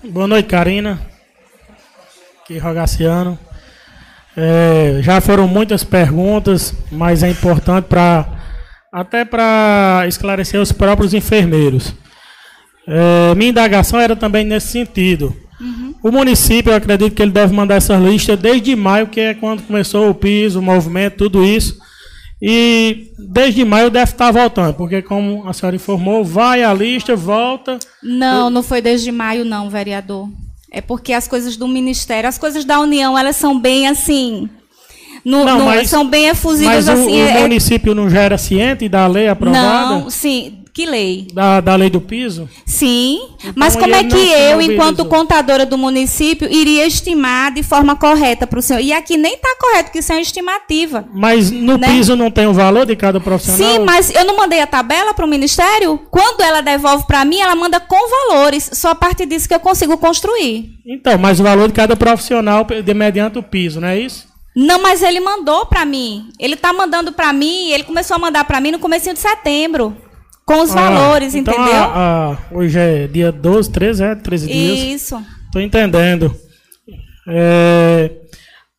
Boa 0.04 0.28
noite, 0.28 0.48
Karina. 0.48 1.00
Aqui, 2.44 2.58
Rogaciano. 2.58 3.40
É, 4.36 5.00
já 5.02 5.22
foram 5.22 5.48
muitas 5.48 5.86
perguntas, 5.86 6.74
mas 6.92 7.24
é 7.24 7.30
importante 7.30 7.86
para 7.86 8.28
até 8.92 9.24
para 9.24 10.04
esclarecer 10.08 10.60
os 10.60 10.74
próprios 10.74 11.14
enfermeiros. 11.14 11.96
É, 12.86 13.34
minha 13.36 13.52
indagação 13.52 14.00
era 14.00 14.18
também 14.18 14.44
nesse 14.44 14.68
sentido. 14.68 15.43
O 16.02 16.12
município, 16.12 16.72
eu 16.72 16.76
acredito 16.76 17.14
que 17.16 17.22
ele 17.22 17.32
deve 17.32 17.54
mandar 17.54 17.76
essa 17.76 17.96
lista 17.96 18.36
desde 18.36 18.76
maio, 18.76 19.08
que 19.08 19.20
é 19.20 19.34
quando 19.34 19.64
começou 19.64 20.10
o 20.10 20.14
piso, 20.16 20.60
o 20.60 20.62
movimento, 20.64 21.18
tudo 21.18 21.44
isso. 21.46 21.78
E 22.42 23.08
desde 23.18 23.64
maio 23.64 23.90
deve 23.90 24.12
estar 24.12 24.30
voltando, 24.32 24.74
porque 24.74 25.02
como 25.02 25.48
a 25.48 25.54
senhora 25.54 25.76
informou, 25.78 26.26
vai 26.26 26.62
a 26.64 26.74
lista, 26.74 27.16
volta. 27.16 27.80
Não, 28.02 28.50
não 28.50 28.62
foi 28.62 28.82
desde 28.82 29.12
maio, 29.12 29.46
não, 29.46 29.70
vereador. 29.70 30.28
É 30.70 30.82
porque 30.82 31.14
as 31.14 31.28
coisas 31.28 31.56
do 31.56 31.68
Ministério, 31.68 32.28
as 32.28 32.38
coisas 32.38 32.66
da 32.66 32.80
União, 32.80 33.18
elas 33.18 33.36
são 33.38 33.58
bem 33.58 33.88
assim. 33.88 34.50
Não, 35.24 35.46
Não, 35.46 35.60
não- 35.60 35.66
mas- 35.68 35.90
são 35.90 36.06
bem 36.06 36.28
efusivas 36.28 36.86
Mas 36.86 36.88
o, 36.90 36.92
assim. 37.04 37.12
o 37.14 37.16
é- 37.16 37.38
é- 37.38 37.42
município 37.42 37.96
não 37.96 38.10
já 38.10 38.22
era 38.24 38.38
ciente 38.38 38.90
da 38.90 39.08
lei 39.08 39.30
aprovada? 39.30 39.90
não, 39.96 40.10
sim. 40.10 40.63
Que 40.74 40.88
lei? 40.88 41.28
Da, 41.32 41.62
da 41.62 41.76
lei 41.76 41.88
do 41.88 42.02
piso? 42.02 42.50
Sim. 42.66 43.20
Mas 43.56 43.76
como 43.76 43.94
é 43.94 44.04
que 44.04 44.16
eu, 44.18 44.60
enquanto 44.60 45.06
contadora 45.06 45.68
do 45.68 45.78
município, 45.78 46.52
iria 46.52 46.88
estimar 46.88 47.54
de 47.54 47.62
forma 47.62 47.96
correta 47.96 48.48
para 48.48 48.58
o 48.58 48.62
senhor? 48.62 48.80
E 48.80 48.92
aqui 48.92 49.16
nem 49.16 49.36
está 49.36 49.56
correto, 49.60 49.84
porque 49.86 50.00
isso 50.00 50.12
é 50.12 50.16
uma 50.16 50.22
estimativa. 50.22 51.08
Mas 51.14 51.52
no 51.52 51.78
Né? 51.78 51.90
piso 51.90 52.16
não 52.16 52.32
tem 52.32 52.48
o 52.48 52.54
valor 52.54 52.88
de 52.88 52.96
cada 52.96 53.20
profissional? 53.20 53.60
Sim, 53.72 53.80
mas 53.86 54.10
eu 54.16 54.26
não 54.26 54.36
mandei 54.36 54.62
a 54.62 54.68
tabela 54.68 55.14
para 55.14 55.26
o 55.26 55.30
Ministério? 55.30 56.00
Quando 56.10 56.42
ela 56.42 56.62
devolve 56.62 57.06
para 57.06 57.24
mim, 57.24 57.40
ela 57.40 57.56
manda 57.56 57.80
com 57.80 58.10
valores. 58.10 58.72
Só 58.74 58.90
a 58.90 58.96
partir 58.96 59.28
disso 59.28 59.48
que 59.48 59.54
eu 59.54 59.60
consigo 59.60 59.96
construir. 60.00 60.72
Então, 60.88 61.20
mas 61.20 61.40
o 61.40 61.44
valor 61.44 61.68
de 61.68 61.74
cada 61.76 61.96
profissional 61.96 62.66
de 62.66 62.94
mediante 62.96 63.38
o 63.38 63.44
piso, 63.44 63.80
não 63.80 63.90
é 63.90 64.00
isso? 64.00 64.28
Não, 64.56 64.82
mas 64.82 65.04
ele 65.04 65.20
mandou 65.20 65.68
para 65.68 65.86
mim. 65.86 66.30
Ele 66.40 66.56
está 66.56 66.74
mandando 66.74 67.12
para 67.12 67.32
mim, 67.32 67.70
ele 67.70 67.84
começou 67.84 68.16
a 68.16 68.20
mandar 68.20 68.44
para 68.46 68.60
mim 68.60 68.72
no 68.72 68.80
comecinho 68.80 69.14
de 69.14 69.20
setembro. 69.22 69.96
Com 70.46 70.62
os 70.62 70.72
Ah, 70.76 70.90
valores, 70.90 71.34
então 71.36 71.54
entendeu? 71.54 71.74
a- 71.76 72.32
a- 72.34 72.38
hoje 72.56 72.78
é 72.78 73.08
dia 73.08 73.32
12, 73.32 73.72
13, 73.72 74.04
é? 74.04 74.16
13 74.16 74.48
dias. 74.48 75.02
Isso. 75.02 75.26
Estou 75.46 75.62
entendendo. 75.62 76.36
É, 77.28 78.12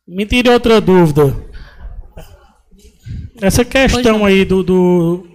me 0.07 0.25
tire 0.25 0.49
outra 0.49 0.79
dúvida. 0.79 1.35
Essa 3.41 3.65
questão 3.65 4.25
aí 4.25 4.45
do, 4.45 4.63
do- 4.63 5.27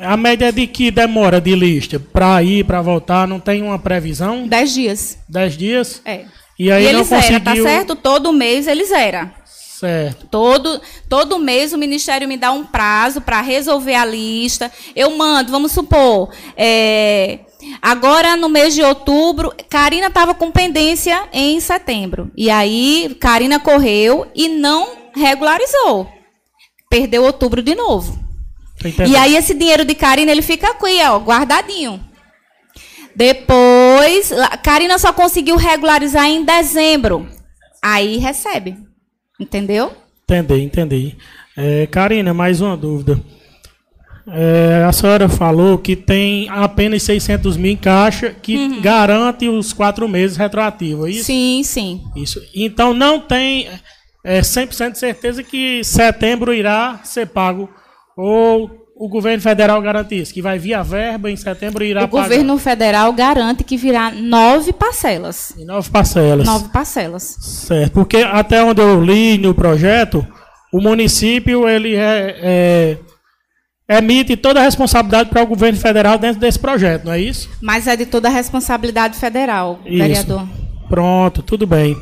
A 0.00 0.16
média 0.16 0.50
de 0.52 0.66
que 0.66 0.90
demora 0.90 1.40
de 1.40 1.54
lista 1.54 2.00
para 2.00 2.42
ir, 2.42 2.64
para 2.64 2.82
voltar, 2.82 3.28
não 3.28 3.38
tem 3.38 3.62
uma 3.62 3.78
previsão? 3.78 4.48
Dez 4.48 4.74
dias. 4.74 5.18
Dez 5.28 5.56
dias? 5.56 6.02
É. 6.04 6.24
E 6.58 6.70
aí 6.70 6.82
e 6.84 6.86
ele 6.88 6.98
não 6.98 7.04
zera, 7.04 7.22
conseguiu... 7.22 7.64
tá 7.64 7.70
certo? 7.70 7.94
Todo 7.96 8.32
mês 8.32 8.66
ele 8.66 8.84
zera. 8.84 9.32
Certo. 9.84 10.26
Todo, 10.30 10.80
todo 11.08 11.38
mês 11.38 11.72
o 11.72 11.78
Ministério 11.78 12.26
me 12.26 12.36
dá 12.36 12.50
um 12.52 12.64
prazo 12.64 13.20
para 13.20 13.40
resolver 13.42 13.94
a 13.94 14.04
lista. 14.04 14.72
Eu 14.96 15.16
mando, 15.16 15.52
vamos 15.52 15.72
supor, 15.72 16.30
é, 16.56 17.40
agora 17.82 18.34
no 18.34 18.48
mês 18.48 18.74
de 18.74 18.82
outubro, 18.82 19.52
Karina 19.68 20.06
estava 20.06 20.34
com 20.34 20.50
pendência 20.50 21.28
em 21.32 21.60
setembro. 21.60 22.30
E 22.36 22.50
aí, 22.50 23.14
Karina 23.20 23.60
correu 23.60 24.26
e 24.34 24.48
não 24.48 24.88
regularizou. 25.14 26.08
Perdeu 26.88 27.22
outubro 27.24 27.62
de 27.62 27.74
novo. 27.74 28.18
E 29.06 29.16
aí, 29.16 29.36
esse 29.36 29.52
dinheiro 29.52 29.84
de 29.84 29.94
Karina, 29.94 30.30
ele 30.30 30.42
fica 30.42 30.68
aqui, 30.70 30.98
ó, 31.06 31.18
guardadinho. 31.18 32.02
Depois, 33.14 34.32
Karina 34.62 34.98
só 34.98 35.12
conseguiu 35.12 35.56
regularizar 35.56 36.26
em 36.26 36.42
dezembro. 36.42 37.28
Aí 37.82 38.16
recebe. 38.16 38.76
Entendeu? 39.38 39.92
Entendi, 40.24 40.62
entendi. 40.62 41.16
É, 41.56 41.86
Karina, 41.86 42.32
mais 42.32 42.60
uma 42.60 42.76
dúvida. 42.76 43.20
É, 44.26 44.84
a 44.86 44.92
senhora 44.92 45.28
falou 45.28 45.76
que 45.76 45.94
tem 45.94 46.48
apenas 46.48 47.02
600 47.02 47.58
mil 47.58 47.72
em 47.72 47.76
caixa, 47.76 48.30
que 48.30 48.80
garante 48.80 49.46
os 49.48 49.72
quatro 49.72 50.08
meses 50.08 50.36
retroativos, 50.36 51.06
é 51.06 51.10
isso? 51.10 51.18
Uhum. 51.20 51.24
Sim, 51.24 51.62
sim. 51.62 52.04
Isso. 52.16 52.42
Então 52.54 52.94
não 52.94 53.20
tem 53.20 53.68
é, 54.24 54.40
100% 54.40 54.92
de 54.92 54.98
certeza 54.98 55.42
que 55.42 55.84
setembro 55.84 56.54
irá 56.54 57.00
ser 57.04 57.26
pago. 57.26 57.68
Ou 58.16 58.83
o 58.96 59.08
governo 59.08 59.42
federal 59.42 59.82
garante 59.82 60.14
isso, 60.14 60.32
que 60.32 60.40
vai 60.40 60.58
vir 60.58 60.74
a 60.74 60.82
verba 60.82 61.30
em 61.30 61.36
setembro 61.36 61.82
e 61.82 61.90
irá 61.90 62.04
o 62.04 62.08
governo 62.08 62.56
federal 62.58 63.12
garante 63.12 63.64
que 63.64 63.76
virá 63.76 64.12
nove 64.12 64.72
parcelas. 64.72 65.50
pagar 65.50 65.62
em 65.62 65.66
nove 65.66 65.90
parcelas. 65.90 66.46
Nove 66.46 66.68
parcelas. 66.68 67.22
Certo, 67.40 67.92
porque 67.92 68.18
até 68.18 68.62
onde 68.62 68.80
eu 68.80 69.02
li 69.02 69.36
no 69.36 69.52
projeto, 69.52 70.24
o 70.72 70.80
município 70.80 71.68
ele 71.68 71.96
é, 71.96 72.98
é, 73.88 73.96
emite 73.98 74.36
toda 74.36 74.60
a 74.60 74.62
responsabilidade 74.62 75.28
para 75.28 75.42
o 75.42 75.46
governo 75.46 75.78
federal 75.78 76.16
dentro 76.16 76.40
desse 76.40 76.58
projeto, 76.58 77.04
não 77.04 77.12
é 77.12 77.20
isso? 77.20 77.50
Mas 77.60 77.88
é 77.88 77.96
de 77.96 78.06
toda 78.06 78.28
a 78.28 78.30
responsabilidade 78.30 79.18
federal, 79.18 79.80
Isso. 79.84 79.98
vereador. 79.98 80.48
Pronto, 80.88 81.42
tudo 81.42 81.66
bem. 81.66 81.96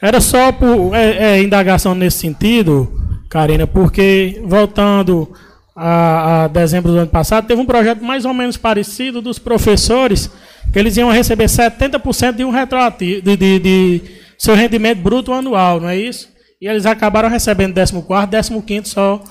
Era 0.00 0.20
só 0.20 0.52
por 0.52 0.94
é, 0.94 1.38
é, 1.38 1.42
indagação 1.42 1.94
nesse 1.94 2.18
sentido, 2.18 2.92
Karina, 3.28 3.66
porque 3.66 4.40
voltando 4.44 5.32
a, 5.78 6.44
a 6.44 6.48
dezembro 6.48 6.90
do 6.90 6.98
ano 6.98 7.06
passado, 7.06 7.46
teve 7.46 7.60
um 7.60 7.64
projeto 7.64 8.02
mais 8.02 8.24
ou 8.24 8.34
menos 8.34 8.56
parecido 8.56 9.22
dos 9.22 9.38
professores, 9.38 10.28
que 10.72 10.78
eles 10.78 10.96
iam 10.96 11.10
receber 11.10 11.44
70% 11.44 12.32
de 12.32 12.44
um 12.44 12.50
retroativo, 12.50 13.22
de, 13.22 13.36
de, 13.36 13.58
de 13.60 14.02
seu 14.36 14.56
rendimento 14.56 14.98
bruto 14.98 15.32
anual, 15.32 15.80
não 15.80 15.88
é 15.88 15.96
isso? 15.96 16.28
E 16.60 16.66
eles 16.66 16.84
acabaram 16.84 17.28
recebendo 17.28 17.74
14º, 17.74 18.28
15º 18.28 18.86
só 18.86 19.22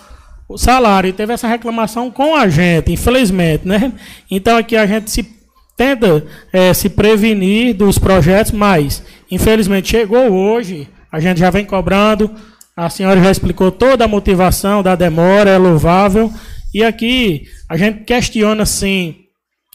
o 0.48 0.58
salário. 0.58 1.10
E 1.10 1.14
teve 1.14 1.34
essa 1.34 1.48
reclamação 1.48 2.10
com 2.10 2.34
a 2.36 2.48
gente, 2.48 2.94
infelizmente, 2.94 3.68
né? 3.68 3.92
Então 4.32 4.58
aqui 4.58 4.78
a 4.78 4.86
gente 4.86 5.12
se 5.12 5.28
tenta 5.76 6.26
eh, 6.54 6.74
se 6.74 6.90
prevenir 6.90 7.76
dos 7.76 8.00
projetos, 8.00 8.54
mas 8.54 9.04
infelizmente 9.30 9.90
chegou 9.90 10.32
hoje, 10.32 10.88
a 11.12 11.20
gente 11.20 11.40
já 11.40 11.50
vem 11.50 11.66
cobrando, 11.66 12.32
a 12.78 12.90
senhora 12.92 13.22
já 13.24 13.32
explicou 13.32 13.72
toda 13.72 14.06
a 14.06 14.08
motivação 14.08 14.84
da 14.84 14.96
demora, 14.96 15.50
é 15.50 15.58
louvável, 15.58 16.32
e 16.72 16.84
aqui 16.84 17.48
a 17.68 17.76
gente 17.76 18.04
questiona 18.04 18.68
sim 18.68 19.16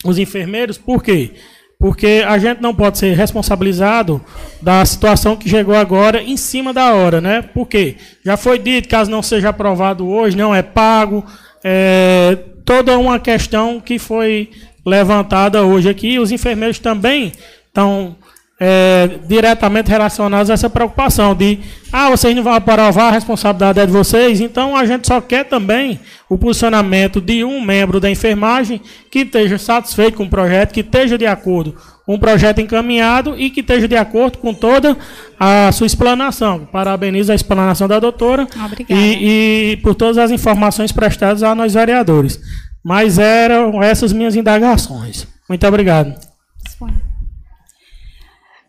os 0.05 0.19
enfermeiros, 0.19 0.79
por 0.79 1.03
quê? 1.03 1.33
Porque 1.81 2.23
a 2.25 2.39
gente 2.39 2.61
não 2.61 2.73
pode 2.73 2.99
ser 2.99 3.17
responsabilizado 3.17 4.25
da 4.61 4.85
situação 4.85 5.35
que 5.35 5.49
chegou 5.49 5.75
agora 5.75 6.23
em 6.23 6.37
cima 6.37 6.73
da 6.73 6.95
hora, 6.95 7.21
né? 7.21 7.43
Por 7.43 7.67
quê? 7.67 7.97
Já 8.25 8.37
foi 8.37 8.57
dito, 8.57 8.89
caso 8.89 9.11
não 9.11 9.21
seja 9.21 9.49
aprovado 9.49 10.07
hoje, 10.07 10.37
não 10.37 10.55
é 10.55 10.63
pago. 10.63 11.25
É 11.65 12.39
toda 12.65 12.97
uma 12.97 13.19
questão 13.19 13.81
que 13.81 13.99
foi 13.99 14.51
levantada 14.87 15.65
hoje 15.65 15.89
aqui. 15.89 16.21
Os 16.21 16.31
enfermeiros 16.31 16.79
também 16.79 17.33
estão 17.67 18.17
é, 18.65 19.19
diretamente 19.27 19.91
relacionados 19.91 20.49
a 20.49 20.55
essa 20.55 20.71
preocupação 20.71 21.35
de 21.35 21.59
ah, 21.93 22.09
vocês 22.11 22.35
não 22.37 22.45
vão 22.45 22.55
aprovar, 22.55 23.09
a 23.09 23.11
responsabilidade 23.11 23.81
é 23.81 23.85
de 23.85 23.91
vocês. 23.91 24.41
Então 24.41 24.77
a 24.77 24.87
gente 24.87 25.09
só 25.09 25.21
quer 25.21 25.45
também 25.45 25.99
o 26.29 26.39
posicionamento 26.39 27.21
de 27.21 27.43
um 27.43 27.61
membro 27.61 27.99
da 27.99 28.09
enfermagem 28.09 28.81
que 29.11 29.21
esteja 29.21 29.59
satisfeito 29.59 30.17
com 30.17 30.25
o 30.25 30.31
projeto, 30.31 30.73
que 30.73 30.79
esteja 30.79 31.19
de 31.19 31.27
acordo 31.27 31.75
com 32.07 32.15
o 32.15 32.19
projeto 32.21 32.61
encaminhado 32.61 33.35
e 33.37 33.51
que 33.51 33.61
esteja 33.61 33.89
de 33.89 33.97
acordo 33.97 34.39
com 34.39 34.55
toda 34.55 34.97
a 35.41 35.73
sua 35.73 35.89
explanação. 35.89 36.65
Parabenizo 36.71 37.33
a 37.33 37.35
explanação 37.35 37.89
da 37.89 37.99
doutora 37.99 38.47
e, 38.89 39.73
e 39.73 39.77
por 39.79 39.97
todas 39.97 40.19
as 40.19 40.31
informações 40.31 40.93
prestadas 40.93 41.43
a 41.43 41.53
nós 41.53 41.75
vereadores. 41.75 42.41
Mas 42.85 43.19
eram 43.19 43.83
essas 43.83 44.13
minhas 44.13 44.37
indagações. 44.37 45.27
Muito 45.49 45.67
obrigado. 45.67 46.15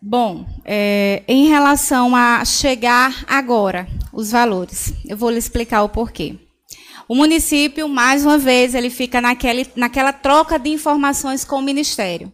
Bom, 0.06 0.44
é, 0.66 1.22
em 1.26 1.48
relação 1.48 2.14
a 2.14 2.44
chegar 2.44 3.24
agora, 3.26 3.88
os 4.12 4.30
valores, 4.32 4.92
eu 5.08 5.16
vou 5.16 5.30
lhe 5.30 5.38
explicar 5.38 5.82
o 5.82 5.88
porquê. 5.88 6.38
O 7.08 7.14
município, 7.14 7.88
mais 7.88 8.22
uma 8.22 8.36
vez, 8.36 8.74
ele 8.74 8.90
fica 8.90 9.18
naquele, 9.18 9.66
naquela 9.74 10.12
troca 10.12 10.58
de 10.58 10.68
informações 10.68 11.42
com 11.42 11.56
o 11.56 11.62
Ministério. 11.62 12.30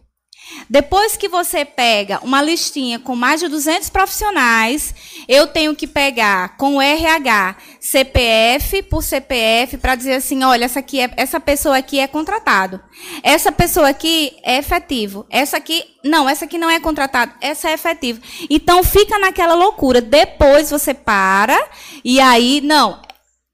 Depois 0.69 1.17
que 1.17 1.27
você 1.27 1.65
pega 1.65 2.19
uma 2.23 2.41
listinha 2.41 2.99
com 2.99 3.15
mais 3.15 3.41
de 3.41 3.47
200 3.47 3.89
profissionais, 3.89 4.93
eu 5.27 5.47
tenho 5.47 5.75
que 5.75 5.85
pegar 5.85 6.55
com 6.57 6.77
o 6.77 6.81
RH, 6.81 7.55
CPF 7.79 8.83
por 8.83 9.03
CPF, 9.03 9.77
para 9.77 9.95
dizer 9.95 10.13
assim, 10.13 10.43
olha, 10.43 10.65
essa, 10.65 10.79
aqui 10.79 11.01
é, 11.01 11.11
essa 11.17 11.39
pessoa 11.39 11.77
aqui 11.77 11.99
é 11.99 12.07
contratado. 12.07 12.81
Essa 13.23 13.51
pessoa 13.51 13.89
aqui 13.89 14.37
é 14.43 14.57
efetivo. 14.57 15.25
Essa 15.29 15.57
aqui, 15.57 15.83
não, 16.03 16.29
essa 16.29 16.45
aqui 16.45 16.57
não 16.57 16.69
é 16.69 16.79
contratado. 16.79 17.33
Essa 17.41 17.69
é 17.69 17.73
efetivo. 17.73 18.21
Então, 18.49 18.83
fica 18.83 19.19
naquela 19.19 19.55
loucura. 19.55 20.01
Depois 20.01 20.69
você 20.69 20.93
para 20.93 21.57
e 22.03 22.19
aí, 22.19 22.61
não, 22.61 22.99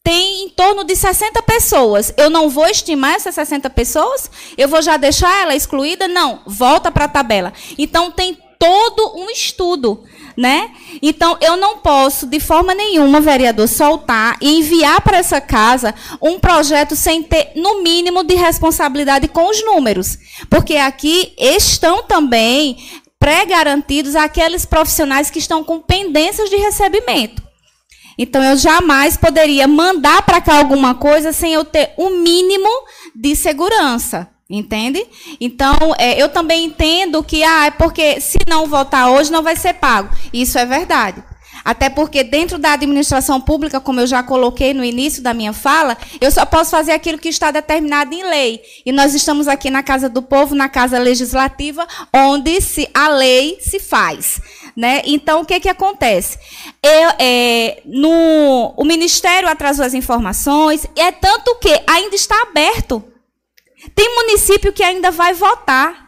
tem 0.07 0.45
em 0.45 0.49
torno 0.49 0.85
de 0.85 0.95
60 0.95 1.41
pessoas. 1.41 2.13
Eu 2.15 2.29
não 2.29 2.47
vou 2.47 2.65
estimar 2.65 3.15
essas 3.15 3.35
60 3.35 3.69
pessoas? 3.71 4.31
Eu 4.57 4.69
vou 4.69 4.81
já 4.81 4.95
deixar 4.95 5.41
ela 5.41 5.53
excluída? 5.53 6.07
Não, 6.07 6.39
volta 6.47 6.89
para 6.89 7.03
a 7.03 7.09
tabela. 7.09 7.51
Então 7.77 8.09
tem 8.09 8.37
todo 8.57 9.17
um 9.17 9.29
estudo, 9.29 10.05
né? 10.37 10.71
Então 11.01 11.37
eu 11.41 11.57
não 11.57 11.79
posso 11.79 12.25
de 12.25 12.39
forma 12.39 12.73
nenhuma, 12.73 13.19
vereador, 13.19 13.67
soltar 13.67 14.37
e 14.39 14.59
enviar 14.59 15.01
para 15.01 15.17
essa 15.17 15.41
casa 15.41 15.93
um 16.21 16.39
projeto 16.39 16.95
sem 16.95 17.21
ter 17.21 17.51
no 17.57 17.83
mínimo 17.83 18.23
de 18.23 18.35
responsabilidade 18.35 19.27
com 19.27 19.49
os 19.49 19.61
números, 19.65 20.17
porque 20.49 20.77
aqui 20.77 21.33
estão 21.37 22.03
também 22.03 22.77
pré-garantidos 23.19 24.15
aqueles 24.15 24.65
profissionais 24.65 25.29
que 25.29 25.39
estão 25.39 25.65
com 25.65 25.81
pendências 25.81 26.49
de 26.49 26.55
recebimento. 26.55 27.46
Então 28.17 28.43
eu 28.43 28.57
jamais 28.57 29.15
poderia 29.15 29.67
mandar 29.67 30.21
para 30.23 30.41
cá 30.41 30.57
alguma 30.57 30.95
coisa 30.95 31.31
sem 31.31 31.53
eu 31.53 31.63
ter 31.63 31.91
o 31.97 32.07
um 32.07 32.19
mínimo 32.19 32.69
de 33.15 33.35
segurança. 33.35 34.29
Entende? 34.49 35.05
Então, 35.41 35.75
é, 35.97 36.21
eu 36.21 36.29
também 36.29 36.63
entendo 36.63 37.21
que, 37.21 37.43
ah, 37.43 37.65
é 37.65 37.71
porque 37.71 38.21
se 38.21 38.37
não 38.47 38.65
votar 38.65 39.11
hoje 39.11 39.29
não 39.29 39.43
vai 39.43 39.57
ser 39.57 39.73
pago. 39.73 40.09
Isso 40.31 40.57
é 40.57 40.65
verdade. 40.65 41.21
Até 41.67 41.89
porque 41.89 42.23
dentro 42.23 42.57
da 42.57 42.71
administração 42.71 43.41
pública, 43.41 43.81
como 43.81 43.99
eu 43.99 44.07
já 44.07 44.23
coloquei 44.23 44.73
no 44.73 44.85
início 44.85 45.21
da 45.21 45.33
minha 45.33 45.51
fala, 45.51 45.97
eu 46.21 46.31
só 46.31 46.45
posso 46.45 46.71
fazer 46.71 46.93
aquilo 46.93 47.17
que 47.17 47.27
está 47.27 47.51
determinado 47.51 48.15
em 48.15 48.23
lei. 48.23 48.61
E 48.85 48.91
nós 48.93 49.13
estamos 49.13 49.49
aqui 49.49 49.69
na 49.69 49.83
Casa 49.83 50.07
do 50.07 50.21
Povo, 50.21 50.55
na 50.55 50.69
Casa 50.69 50.97
Legislativa, 50.97 51.85
onde 52.13 52.61
se, 52.61 52.89
a 52.93 53.09
lei 53.09 53.57
se 53.59 53.81
faz. 53.81 54.39
Né? 54.77 55.01
Então, 55.05 55.41
o 55.41 55.45
que, 55.45 55.59
que 55.59 55.69
acontece? 55.69 56.37
Eu, 56.83 57.09
é, 57.17 57.81
no, 57.83 58.75
o 58.77 58.85
Ministério 58.85 59.49
atrasou 59.49 59.83
as 59.83 59.95
informações, 59.95 60.85
e 60.95 61.01
é 61.01 61.11
tanto 61.11 61.55
que 61.55 61.81
ainda 61.87 62.15
está 62.15 62.39
aberto. 62.43 63.03
Tem 63.95 64.13
município 64.13 64.71
que 64.71 64.83
ainda 64.83 65.09
vai 65.09 65.33
votar. 65.33 66.05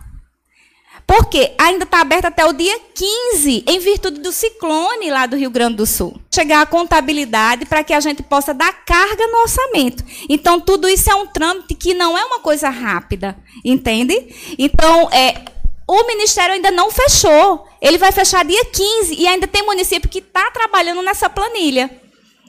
Porque 1.07 1.51
ainda 1.57 1.85
está 1.85 2.01
aberto 2.01 2.25
até 2.25 2.45
o 2.45 2.53
dia 2.53 2.79
15, 2.93 3.63
em 3.67 3.79
virtude 3.79 4.19
do 4.19 4.31
ciclone 4.31 5.09
lá 5.09 5.25
do 5.25 5.35
Rio 5.35 5.49
Grande 5.49 5.77
do 5.77 5.85
Sul. 5.87 6.21
Chegar 6.31 6.61
a 6.61 6.67
contabilidade 6.67 7.65
para 7.65 7.83
que 7.83 7.93
a 7.93 7.99
gente 7.99 8.21
possa 8.21 8.53
dar 8.53 8.71
carga 8.85 9.25
no 9.25 9.39
orçamento. 9.39 10.03
Então, 10.29 10.59
tudo 10.59 10.87
isso 10.87 11.09
é 11.09 11.15
um 11.15 11.25
trâmite 11.25 11.73
que 11.73 11.95
não 11.95 12.15
é 12.15 12.23
uma 12.23 12.41
coisa 12.41 12.69
rápida, 12.69 13.35
entende? 13.65 14.35
Então, 14.59 15.09
é, 15.11 15.45
o 15.89 16.05
Ministério 16.05 16.53
ainda 16.53 16.69
não 16.69 16.91
fechou. 16.91 17.65
Ele 17.81 17.97
vai 17.97 18.11
fechar 18.11 18.45
dia 18.45 18.63
15 18.63 19.15
e 19.15 19.27
ainda 19.27 19.47
tem 19.47 19.65
município 19.65 20.07
que 20.07 20.19
está 20.19 20.51
trabalhando 20.51 21.01
nessa 21.01 21.27
planilha. 21.27 21.89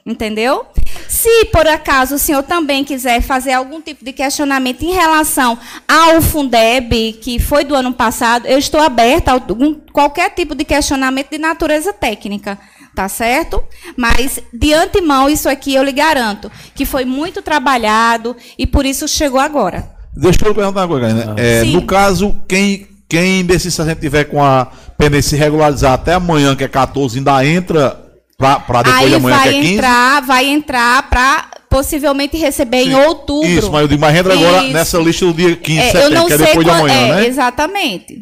Entendeu? 0.05 0.67
Se 1.07 1.45
por 1.45 1.67
acaso 1.67 2.15
o 2.15 2.19
senhor 2.19 2.43
também 2.43 2.83
quiser 2.83 3.21
fazer 3.21 3.53
algum 3.53 3.81
tipo 3.81 4.05
de 4.05 4.13
questionamento 4.13 4.83
em 4.83 4.91
relação 4.91 5.57
ao 5.87 6.21
Fundeb, 6.21 7.13
que 7.13 7.39
foi 7.39 7.63
do 7.63 7.75
ano 7.75 7.91
passado, 7.91 8.45
eu 8.45 8.59
estou 8.59 8.79
aberta 8.79 9.31
a 9.31 9.33
algum, 9.33 9.73
qualquer 9.91 10.29
tipo 10.31 10.53
de 10.53 10.63
questionamento 10.63 11.31
de 11.31 11.37
natureza 11.39 11.91
técnica, 11.93 12.59
tá 12.95 13.09
certo? 13.09 13.63
Mas, 13.97 14.39
de 14.53 14.73
antemão, 14.73 15.29
isso 15.29 15.49
aqui 15.49 15.73
eu 15.73 15.83
lhe 15.83 15.91
garanto, 15.91 16.51
que 16.75 16.85
foi 16.85 17.05
muito 17.05 17.41
trabalhado 17.41 18.35
e 18.57 18.67
por 18.67 18.85
isso 18.85 19.07
chegou 19.07 19.39
agora. 19.39 19.89
Deixa 20.15 20.45
eu 20.45 20.53
perguntar 20.53 20.81
uma 20.81 20.87
coisa, 20.87 21.13
né? 21.13 21.35
É, 21.37 21.63
no 21.63 21.85
caso, 21.85 22.35
quem, 22.47 22.90
quem 23.11 23.43
desses 23.43 23.73
se 23.73 23.81
a 23.81 23.85
gente 23.85 23.99
tiver 23.99 24.23
com 24.23 24.41
a 24.41 24.71
pendência 24.97 25.37
regularizar 25.37 25.91
até 25.91 26.13
amanhã, 26.13 26.55
que 26.55 26.63
é 26.63 26.67
14, 26.69 27.17
ainda 27.17 27.45
entra 27.45 28.01
para 28.37 28.83
depois 28.83 29.03
Aí 29.03 29.09
de 29.09 29.15
amanhã, 29.15 29.41
que 29.41 29.49
é 29.49 29.51
15? 29.51 29.73
entrar, 29.73 30.21
vai 30.21 30.45
entrar 30.47 31.09
para 31.09 31.45
possivelmente 31.69 32.37
receber 32.37 32.83
em 32.83 32.95
outubro. 32.95 33.49
Isso, 33.49 33.69
mas 33.69 33.81
eu 33.81 33.89
digo, 33.89 33.99
mas 33.99 34.15
entra 34.15 34.33
agora 34.33 34.63
Isso. 34.63 34.71
nessa 34.71 34.97
lista 34.97 35.25
do 35.25 35.33
dia 35.33 35.57
15 35.57 35.81
de 35.81 35.85
É, 35.85 35.91
setembro, 35.91 36.25
que 36.25 36.33
é 36.33 36.37
depois 36.37 36.65
de 36.65 36.71
amanhã, 36.71 36.95
é, 36.95 37.15
né? 37.15 37.27
Exatamente. 37.27 38.21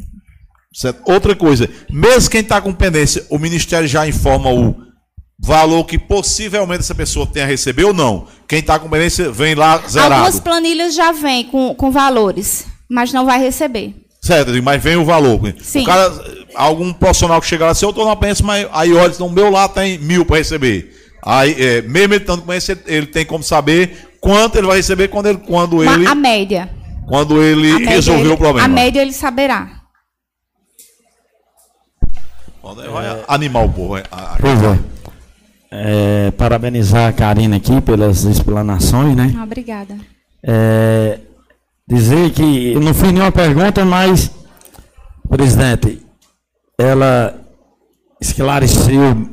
Certo? 0.74 1.02
Outra 1.04 1.36
coisa, 1.36 1.70
mesmo 1.88 2.28
quem 2.28 2.40
está 2.40 2.60
com 2.60 2.72
pendência, 2.72 3.24
o 3.30 3.38
Ministério 3.38 3.86
já 3.86 4.08
informa 4.08 4.50
o 4.50 4.74
valor 5.38 5.84
que 5.84 6.00
possivelmente 6.00 6.80
essa 6.80 6.96
pessoa 6.96 7.28
tenha 7.28 7.44
a 7.44 7.48
receber 7.48 7.84
ou 7.84 7.94
não? 7.94 8.26
Quem 8.48 8.58
está 8.58 8.76
com 8.76 8.90
pendência 8.90 9.30
vem 9.30 9.54
lá 9.54 9.78
zerado. 9.88 10.14
Algumas 10.14 10.40
planilhas 10.40 10.96
já 10.96 11.12
vêm 11.12 11.44
com, 11.44 11.76
com 11.76 11.92
valores, 11.92 12.66
mas 12.90 13.12
não 13.12 13.24
vai 13.24 13.38
receber. 13.38 13.94
Certo, 14.20 14.50
mas 14.62 14.82
vem 14.82 14.96
o 14.96 15.04
valor. 15.04 15.40
Sim. 15.62 15.82
O 15.82 15.86
cara, 15.86 16.12
algum 16.54 16.92
profissional 16.92 17.40
que 17.40 17.46
chega 17.46 17.66
lá, 17.66 17.74
se 17.74 17.84
eu 17.84 17.90
estou 17.90 18.06
na 18.06 18.14
pendência, 18.14 18.44
mas 18.44 18.68
aí 18.72 18.92
olha, 18.92 19.14
no 19.18 19.30
meu 19.30 19.50
lá 19.50 19.68
tem 19.68 19.98
mil 19.98 20.24
para 20.26 20.36
receber. 20.36 20.94
Aí, 21.22 21.54
é, 21.58 21.82
mesmo 21.82 22.14
ele 22.14 22.22
estando 22.22 22.40
com 22.40 22.46
pendência, 22.48 22.78
ele 22.86 23.06
tem 23.06 23.24
como 23.24 23.42
saber 23.42 24.10
quanto 24.20 24.56
ele 24.56 24.66
vai 24.66 24.76
receber 24.76 25.08
quando 25.08 25.26
ele, 25.26 25.38
quando 25.38 25.82
ele, 25.82 26.06
a 26.06 26.14
média. 26.14 26.70
quando 27.08 27.42
ele 27.42 27.72
média 27.72 27.90
resolveu 27.90 28.24
ele- 28.26 28.34
o 28.34 28.36
problema. 28.38 28.66
A 28.66 28.68
média 28.68 29.00
ele 29.00 29.12
saberá. 29.12 29.80
Vai 32.62 33.24
animar 33.28 33.64
o 33.64 33.72
povo. 33.72 33.96
é, 33.96 34.02
Pois 34.40 34.62
é. 34.62 34.78
É, 35.72 36.30
parabenizar 36.32 37.08
a 37.08 37.12
Karina 37.12 37.56
aqui 37.56 37.80
pelas 37.80 38.24
explanações, 38.24 39.16
né? 39.16 39.32
Obrigada. 39.42 39.96
É, 40.42 41.20
dizer 41.90 42.30
que 42.30 42.74
não 42.76 42.94
fiz 42.94 43.12
nenhuma 43.12 43.32
pergunta, 43.32 43.84
mas, 43.84 44.30
presidente, 45.28 46.00
ela 46.78 47.34
esclareceu 48.20 49.28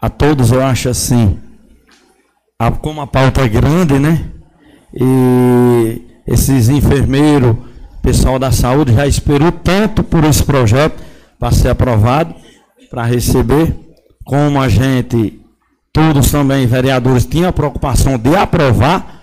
a 0.00 0.10
todos, 0.10 0.52
eu 0.52 0.62
acho 0.62 0.90
assim, 0.90 1.38
a, 2.58 2.70
como 2.70 3.00
a 3.00 3.06
pauta 3.06 3.40
é 3.40 3.48
grande, 3.48 3.98
né? 3.98 4.30
E 4.94 6.02
esses 6.26 6.68
enfermeiros, 6.68 7.56
pessoal 8.02 8.38
da 8.38 8.52
saúde 8.52 8.94
já 8.94 9.06
esperou 9.06 9.50
tanto 9.50 10.04
por 10.04 10.22
esse 10.24 10.44
projeto 10.44 11.02
para 11.38 11.50
ser 11.50 11.70
aprovado, 11.70 12.34
para 12.90 13.04
receber, 13.04 13.74
como 14.24 14.60
a 14.60 14.68
gente, 14.68 15.40
todos 15.92 16.30
também 16.30 16.66
vereadores, 16.66 17.24
tinham 17.24 17.48
a 17.48 17.52
preocupação 17.52 18.18
de 18.18 18.36
aprovar, 18.36 19.15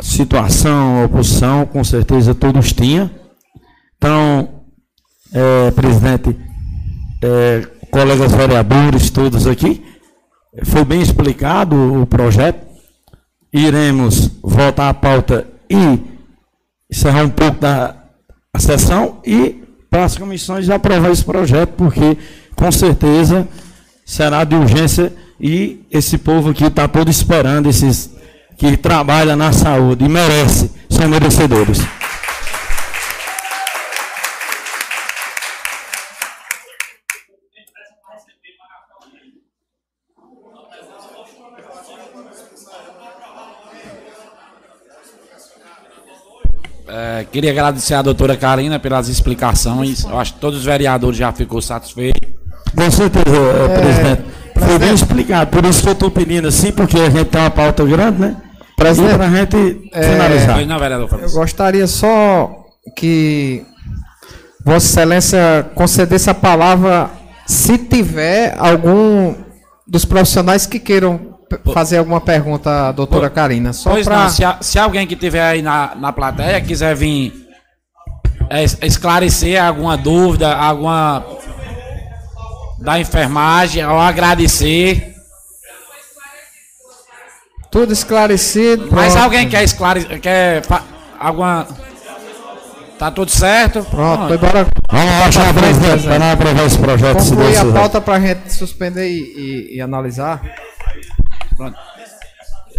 situação, 0.00 1.04
oposição, 1.04 1.66
com 1.66 1.82
certeza 1.82 2.34
todos 2.34 2.72
tinham. 2.72 3.10
Então, 3.96 4.62
é, 5.32 5.70
presidente, 5.72 6.36
é, 7.22 7.66
colegas 7.90 8.32
vereadores, 8.32 9.10
todos 9.10 9.46
aqui, 9.46 9.84
foi 10.64 10.84
bem 10.84 11.00
explicado 11.00 12.02
o 12.02 12.06
projeto. 12.06 12.66
Iremos 13.52 14.30
votar 14.42 14.90
a 14.90 14.94
pauta 14.94 15.46
e 15.70 16.00
encerrar 16.90 17.24
um 17.24 17.30
pouco 17.30 17.58
da 17.60 17.94
sessão 18.58 19.20
e 19.24 19.62
para 19.90 20.04
as 20.04 20.16
comissões 20.16 20.68
aprovar 20.68 21.10
esse 21.10 21.24
projeto, 21.24 21.70
porque 21.70 22.16
com 22.54 22.70
certeza 22.70 23.48
será 24.04 24.44
de 24.44 24.54
urgência 24.54 25.12
e 25.40 25.86
esse 25.90 26.18
povo 26.18 26.50
aqui 26.50 26.64
está 26.64 26.88
todo 26.88 27.10
esperando, 27.10 27.68
esses 27.68 28.10
que 28.58 28.76
trabalham 28.76 29.36
na 29.36 29.52
saúde 29.52 30.04
e 30.04 30.08
merece, 30.08 30.72
são 30.90 31.08
merecedores. 31.08 31.80
É, 46.88 47.26
queria 47.30 47.52
agradecer 47.52 47.94
à 47.94 48.02
doutora 48.02 48.36
Karina 48.36 48.80
pelas 48.80 49.08
explicações. 49.08 50.02
Eu 50.02 50.18
acho 50.18 50.34
que 50.34 50.40
todos 50.40 50.58
os 50.58 50.64
vereadores 50.64 51.16
já 51.16 51.32
ficou 51.32 51.62
satisfeitos. 51.62 52.28
Com 52.74 52.90
certeza, 52.90 53.24
É, 53.26 53.80
presidente. 53.80 54.22
Foi 54.58 54.78
bem 54.80 54.94
explicado. 54.94 55.50
Por 55.50 55.64
isso 55.64 55.82
que 55.82 55.88
eu 55.88 55.92
estou 55.92 56.10
pedindo 56.10 56.48
assim, 56.48 56.72
porque 56.72 56.98
a 56.98 57.08
gente 57.08 57.26
tem 57.26 57.40
uma 57.40 57.50
pauta 57.50 57.84
grande, 57.84 58.20
né? 58.20 58.36
Presidente, 58.78 59.14
para 59.16 59.26
a 59.26 59.30
gente 59.30 59.90
é, 59.92 60.02
finalizar. 60.02 60.66
Não, 60.66 60.78
vereador 60.78 61.08
Eu 61.20 61.30
gostaria 61.32 61.86
só 61.86 62.64
que 62.96 63.64
Vossa 64.64 64.86
Excelência 64.86 65.70
concedesse 65.74 66.30
a 66.30 66.34
palavra 66.34 67.10
se 67.46 67.76
tiver 67.78 68.54
algum 68.58 69.34
dos 69.86 70.04
profissionais 70.04 70.66
que 70.66 70.78
queiram 70.78 71.38
fazer 71.72 71.96
alguma 71.98 72.20
pergunta 72.20 72.88
à 72.88 72.92
doutora 72.92 73.30
Karina. 73.30 73.72
Só 73.72 73.90
Pois 73.90 74.04
para. 74.06 74.24
não, 74.24 74.28
se, 74.30 74.44
a- 74.44 74.58
se 74.60 74.78
alguém 74.78 75.06
que 75.06 75.14
estiver 75.14 75.42
aí 75.42 75.62
na, 75.62 75.94
na 75.94 76.12
plateia 76.12 76.60
quiser 76.60 76.94
vir 76.94 77.32
é, 78.50 78.64
esclarecer 78.86 79.62
alguma 79.62 79.96
dúvida, 79.96 80.54
alguma 80.54 81.24
da 82.80 82.98
enfermagem, 83.00 83.84
ou 83.86 83.98
agradecer. 83.98 85.14
Tudo 87.70 87.92
esclarecido. 87.92 88.88
Mas 88.90 89.12
pronto. 89.12 89.24
alguém 89.24 89.48
quer 89.48 89.62
esclarecer, 89.64 90.20
quer 90.20 90.62
alguma 91.18 91.66
Tá 92.98 93.12
tudo 93.12 93.30
certo? 93.30 93.84
Pronto, 93.84 94.26
foi 94.26 94.38
bora. 94.38 94.66
Vamos 94.90 95.36
lá, 95.36 95.54
presidente, 95.54 96.02
para 96.02 96.18
não 96.18 96.32
aprovar 96.32 96.66
esse 96.66 96.78
projeto. 96.78 97.20
se 97.20 97.30
Concluir 97.30 97.56
a 97.56 97.64
pauta 97.72 98.00
para 98.00 98.16
a 98.16 98.20
gente 98.20 98.52
suspender 98.52 99.08
e, 99.08 99.20
e- 99.20 99.76
e 99.76 99.80
analisar. 99.80 100.42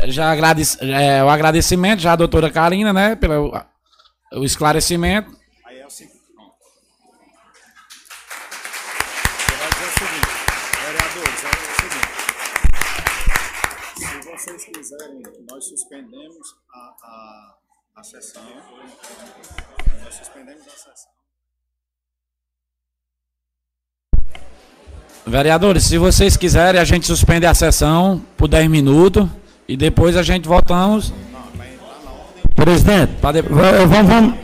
Já 0.07 0.31
agradece, 0.31 0.77
é, 0.81 1.23
o 1.23 1.29
agradecimento 1.29 2.01
já 2.01 2.11
à 2.13 2.15
doutora 2.17 2.49
Karina, 2.51 2.91
né, 2.91 3.15
pelo 3.15 3.53
o 4.33 4.43
esclarecimento. 4.43 5.31
Vereadores, 10.83 11.43
é 11.43 11.49
o 11.49 11.75
seguinte. 11.81 12.11
Se 13.97 14.05
vocês 14.29 14.65
quiserem, 14.65 15.21
nós 15.49 15.58
suspendemos 15.69 16.47
a, 16.73 16.77
a, 17.03 17.55
a 17.97 18.03
sessão. 18.03 18.43
Nós 20.03 20.15
suspendemos 20.15 20.67
a 20.67 20.71
sessão. 20.71 21.09
Vereadores, 25.25 25.83
se 25.83 25.97
vocês 25.97 26.35
quiserem, 26.35 26.81
a 26.81 26.83
gente 26.83 27.05
suspende 27.05 27.45
a 27.45 27.53
sessão 27.53 28.21
por 28.35 28.47
10 28.47 28.67
minutos 28.69 29.27
e 29.67 29.77
depois 29.77 30.15
a 30.17 30.23
gente 30.23 30.47
voltamos. 30.47 31.13
Presidente, 32.55 33.13
Pra 33.21 33.31
de- 33.31 33.41
va- 33.43 33.85
vamos, 33.85 34.07
vamos 34.11 34.35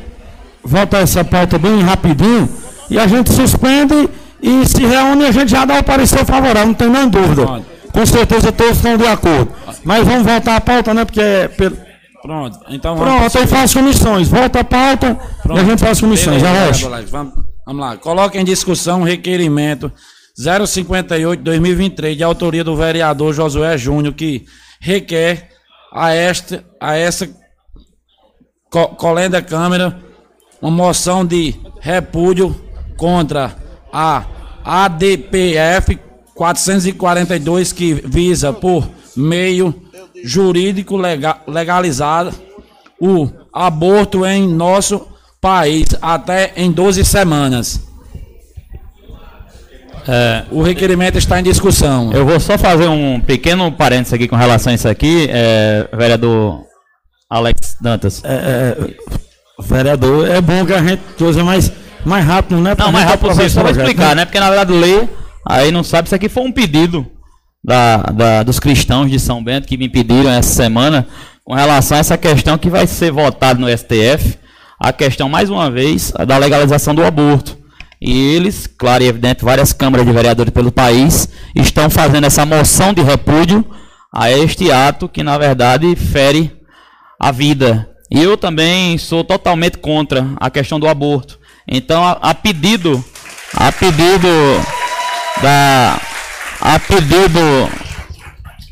voltar 0.64 1.00
essa 1.00 1.24
pauta 1.24 1.58
bem 1.58 1.82
rapidinho 1.82 2.48
e 2.90 2.98
a 3.00 3.08
gente 3.08 3.32
suspende 3.34 4.10
e 4.42 4.66
se 4.68 4.86
reúne 4.86 5.26
a 5.26 5.32
gente 5.32 5.50
já 5.52 5.66
dá 5.66 5.80
o 5.80 5.84
parecer 5.84 6.24
favorável, 6.26 6.68
não 6.68 6.74
tem 6.74 6.90
nem 6.90 7.10
dúvida. 7.10 7.66
Pronto. 7.96 8.00
Com 8.00 8.06
certeza 8.06 8.52
todos 8.52 8.78
estão 8.78 8.98
de 8.98 9.08
acordo. 9.08 9.52
Mas 9.84 10.06
vamos 10.06 10.24
voltar 10.24 10.58
a 10.58 10.62
pauta, 10.62 10.94
né? 10.94 11.06
Porque 11.06 11.22
é 11.22 11.48
pelo... 11.48 11.78
Pronto, 12.22 12.60
então 12.70 12.96
vamos. 12.96 13.14
Pronto, 13.14 13.38
aí 13.38 13.48
faz 13.48 13.74
comissões. 13.74 14.28
Volta 14.28 14.60
a 14.60 14.64
pauta 14.64 15.18
e 15.48 15.60
a 15.60 15.64
gente 15.64 15.80
faz 15.80 16.00
comissões. 16.02 16.42
Beleza, 16.42 16.88
Alex, 16.88 17.10
vamos, 17.10 17.34
vamos 17.66 17.82
lá. 17.82 17.98
Coloque 17.98 18.38
em 18.38 18.44
discussão 18.44 19.02
o 19.02 19.06
requerimento 19.06 19.92
058-2023, 20.40 22.16
de 22.16 22.24
autoria 22.24 22.64
do 22.64 22.76
vereador 22.76 23.34
Josué 23.34 23.78
Júnior, 23.78 24.14
que 24.14 24.46
requer 24.80 25.50
a 25.94 26.14
esta, 26.14 26.66
a 26.82 26.96
essa 26.98 27.30
co 28.70 28.88
colenda 28.90 29.42
Câmara 29.42 30.00
uma 30.62 30.72
moção 30.72 31.24
de 31.24 31.56
repúdio 31.80 32.60
contra 32.98 33.56
a 33.94 34.26
ADPF 34.64 36.00
442, 36.36 37.72
que 37.72 37.94
visa, 37.94 38.52
por 38.54 38.88
meio 39.16 39.74
jurídico 40.24 40.98
lega- 40.98 41.38
legalizado, 41.48 42.34
o 43.00 43.30
aborto 43.54 44.26
em 44.26 44.48
nosso 44.48 45.08
país 45.42 45.88
até 46.02 46.52
em 46.58 46.72
12 46.72 47.04
semanas. 47.06 47.80
o 50.52 50.62
requerimento 50.62 51.18
está 51.18 51.40
em 51.40 51.44
discussão. 51.44 52.12
Eu 52.14 52.26
vou 52.26 52.40
só 52.40 52.58
fazer 52.58 52.88
um 52.88 53.20
pequeno 53.20 53.72
parênteses 53.72 54.14
aqui 54.14 54.28
com 54.28 54.36
relação 54.36 54.72
a 54.72 54.76
isso 54.76 54.88
aqui, 54.88 55.28
é, 55.32 55.88
vereador 55.94 56.62
Alex 57.30 57.76
Dantas. 57.82 58.22
É, 58.24 58.78
vereador, 59.60 60.28
é 60.30 60.40
bom 60.42 60.66
que 60.66 60.74
a 60.74 60.84
gente 60.84 61.02
use 61.24 61.42
mais, 61.42 61.72
mais 62.06 62.24
rápido, 62.26 62.60
né? 62.62 62.76
Não, 62.78 62.92
mais 62.92 63.06
rápido 63.06 63.30
só 63.30 63.36
pra 63.36 63.64
projeto, 63.64 63.80
explicar, 63.80 64.16
né? 64.16 64.26
Porque 64.26 64.40
na 64.40 64.50
verdade 64.50 64.74
lê, 64.74 65.08
aí 65.46 65.72
não 65.72 65.84
sabe, 65.84 66.08
isso 66.08 66.16
aqui 66.16 66.28
foi 66.30 66.44
um 66.44 66.52
pedido 66.52 67.06
da, 67.64 67.98
da- 67.98 68.44
dos 68.44 68.60
cristãos 68.60 69.10
de 69.10 69.20
São 69.20 69.44
Bento 69.44 69.68
que 69.68 69.78
me 69.78 69.90
pediram 69.90 70.30
essa 70.30 70.54
semana 70.54 71.08
com 71.44 71.54
relação 71.54 71.98
a 71.98 72.00
essa 72.00 72.18
questão 72.18 72.58
que 72.58 72.70
vai 72.70 72.88
ser 72.88 73.12
votada 73.12 73.60
no 73.60 73.68
STF, 73.70 74.38
a 74.80 74.92
questão, 74.92 75.30
mais 75.30 75.50
uma 75.50 75.70
vez, 75.72 76.12
da 76.28 76.38
legalização 76.38 76.94
do 76.94 77.04
aborto. 77.06 77.58
E 78.02 78.36
eles, 78.36 78.68
claro 78.68 79.04
e 79.04 79.08
evidente, 79.08 79.44
várias 79.46 79.72
câmaras 79.72 80.06
de 80.06 80.12
vereadores 80.12 80.52
pelo 80.54 80.72
país 80.72 81.30
estão 81.56 81.90
fazendo 81.90 82.26
essa 82.26 82.46
moção 82.46 82.94
de 82.94 83.02
repúdio 83.02 83.66
a 84.14 84.32
este 84.32 84.72
ato 84.72 85.08
que, 85.08 85.24
na 85.24 85.38
verdade, 85.38 85.96
fere 85.96 86.52
a 87.20 87.32
vida. 87.32 87.90
E 88.12 88.22
eu 88.22 88.38
também 88.38 88.98
sou 88.98 89.24
totalmente 89.24 89.78
contra 89.78 90.28
a 90.38 90.50
questão 90.50 90.80
do 90.80 90.88
aborto. 90.88 91.40
Então, 91.68 92.04
a, 92.04 92.12
a 92.22 92.34
pedido, 92.34 93.04
a 93.54 93.72
pedido 93.72 94.28
da, 95.42 96.00
a 96.62 96.80
pedido 96.80 97.70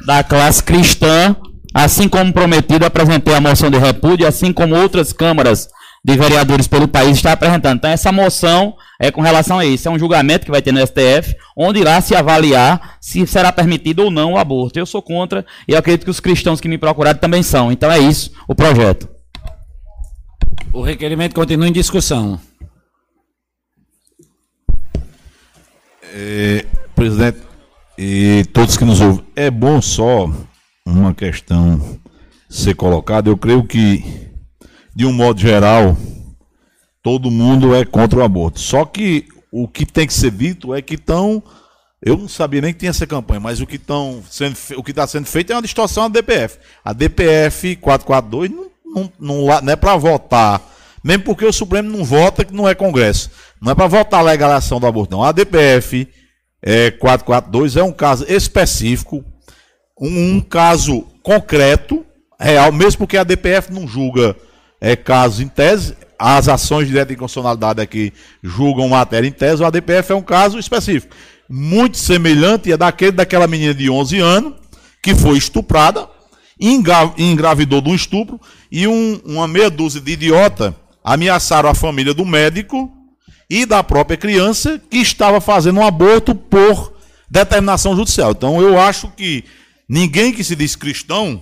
da 0.06 0.24
classe 0.24 0.64
cristã, 0.64 1.36
assim 1.74 2.08
como 2.08 2.34
prometido, 2.34 2.86
apresentei 2.86 3.34
a 3.34 3.42
moção 3.42 3.70
de 3.70 3.78
repúdio, 3.78 4.28
assim 4.28 4.52
como 4.52 4.76
outras 4.76 5.14
câmaras 5.14 5.68
de 6.06 6.18
vereadores 6.18 6.68
pelo 6.68 6.88
país 6.88 7.18
está 7.18 7.32
apresentando. 7.32 7.78
Então, 7.78 7.90
essa 7.90 8.12
moção 8.12 8.76
é 9.00 9.10
com 9.10 9.22
relação 9.22 9.58
a 9.58 9.66
isso. 9.66 9.88
É 9.88 9.92
um 9.92 9.98
julgamento 9.98 10.46
que 10.46 10.52
vai 10.52 10.62
ter 10.62 10.74
no 10.74 10.86
STF, 10.86 11.36
onde 11.56 11.80
irá 11.80 12.02
se 12.02 12.14
avaliar 12.14 12.98
se 13.00 13.26
será 13.26 13.52
permitido 13.52 14.04
ou 14.04 14.12
não 14.12 14.34
o 14.34 14.38
aborto. 14.38 14.78
Eu 14.78 14.86
sou 14.86 15.02
contra 15.02 15.46
e 15.68 15.76
acredito 15.76 16.04
que 16.04 16.12
os 16.12 16.20
cristãos 16.20 16.60
que 16.60 16.68
me 16.68 16.78
procuraram 16.78 17.20
também 17.20 17.42
são. 17.42 17.72
Então, 17.72 17.90
é 17.90 18.00
isso 18.00 18.32
o 18.48 18.54
projeto. 18.54 19.08
O 20.74 20.82
requerimento 20.82 21.36
continua 21.36 21.68
em 21.68 21.72
discussão. 21.72 22.40
É, 26.16 26.66
presidente 26.96 27.40
e 27.98 28.46
todos 28.54 28.78
que 28.78 28.86
nos 28.86 29.02
ouvem, 29.02 29.26
é 29.36 29.50
bom 29.50 29.82
só 29.82 30.30
uma 30.86 31.14
questão 31.14 32.00
ser 32.48 32.76
colocada. 32.76 33.30
Eu 33.30 33.38
creio 33.38 33.64
que, 33.64 34.04
de 34.96 35.08
um 35.08 35.12
modo 35.12 35.42
geral, 35.42 35.98
todo 37.02 37.32
mundo 37.32 37.76
é 37.76 37.84
contra 37.84 38.20
o 38.20 38.24
aborto. 38.24 38.60
Só 38.60 38.86
que 38.86 39.28
o 39.52 39.68
que 39.68 39.86
tem 39.86 40.06
que 40.06 40.14
ser 40.14 40.32
dito 40.32 40.74
é 40.74 40.82
que 40.82 40.96
estão. 40.96 41.42
Eu 42.02 42.18
não 42.18 42.28
sabia 42.28 42.62
nem 42.62 42.74
que 42.74 42.80
tinha 42.80 42.90
essa 42.90 43.08
campanha, 43.08 43.40
mas 43.40 43.60
o 43.62 43.66
que 43.66 43.78
estão 43.78 44.22
sendo, 44.30 44.58
o 44.76 44.84
que 44.84 44.92
está 44.92 45.08
sendo 45.08 45.26
feito 45.26 45.52
é 45.52 45.56
uma 45.56 45.62
distorção 45.62 46.10
da 46.10 46.20
DPF. 46.20 46.60
A 46.84 46.94
DPF 46.94 47.76
442 47.78 48.52
não, 48.52 48.72
não, 48.86 49.12
não, 49.20 49.62
não 49.62 49.74
é 49.74 49.76
para 49.76 49.96
votar, 49.96 50.62
mesmo 51.04 51.24
porque 51.24 51.46
o 51.46 51.54
Supremo 51.54 51.90
não 51.90 52.04
vota, 52.04 52.44
que 52.44 52.54
não 52.54 52.68
é 52.68 52.76
Congresso. 52.76 53.32
Não 53.64 53.72
é 53.72 53.76
para 53.76 53.88
votar 53.88 54.20
a 54.20 54.24
legalização 54.24 54.78
do 54.80 54.86
aborto, 54.86 55.16
não. 55.16 55.24
A 55.24 55.32
DPF 55.32 56.06
é, 56.62 56.92
442 56.92 57.78
é 57.78 57.84
um 57.84 57.94
caso 57.94 58.26
específico, 58.28 59.24
um, 60.00 60.36
um 60.36 60.42
caso 60.42 61.08
concreto, 61.24 62.06
real, 62.38 62.74
mesmo 62.74 63.00
porque 63.00 63.16
a 63.18 63.24
DPF 63.24 63.72
não 63.72 63.88
julga 63.88 64.36
é, 64.82 64.98
casos 64.98 65.40
em 65.40 65.48
tese, 65.48 65.96
as 66.20 66.50
ações 66.50 66.90
de 66.90 66.94
inconstitucionalidade 67.00 67.82
aqui 67.82 68.12
julgam 68.44 68.90
matéria 68.90 69.28
em 69.28 69.32
tese, 69.32 69.64
o 69.64 69.66
ADPF 69.66 70.12
é 70.12 70.16
um 70.16 70.22
caso 70.22 70.60
específico. 70.60 71.16
Muito 71.50 71.98
semelhante 71.98 72.72
é 72.72 72.78
daquele 72.78 73.12
daquela 73.14 73.48
menina 73.48 73.74
de 73.74 73.90
11 73.90 74.20
anos, 74.20 74.54
que 75.02 75.16
foi 75.16 75.38
estuprada, 75.38 76.08
engravidou 77.18 77.82
um 77.86 77.96
estupro, 77.96 78.40
e 78.72 78.88
um- 78.88 79.20
uma 79.26 79.48
meia 79.48 79.70
dúzia 79.70 80.02
de 80.02 80.12
idiota 80.14 80.76
ameaçaram 81.04 81.70
a 81.70 81.76
família 81.76 82.14
do 82.14 82.26
médico 82.26 82.90
e 83.54 83.68
da 83.68 83.84
própria 83.84 84.18
criança 84.18 84.82
que 84.90 84.98
estava 84.98 85.40
fazendo 85.40 85.80
um 85.80 85.86
aborto 85.86 86.34
por 86.34 86.92
determinação 87.30 87.96
judicial. 87.96 88.32
Então 88.32 88.60
eu 88.60 88.80
acho 88.80 89.10
que 89.10 89.44
ninguém 89.88 90.34
que 90.34 90.44
se 90.44 90.56
diz 90.56 90.76
cristão 90.76 91.40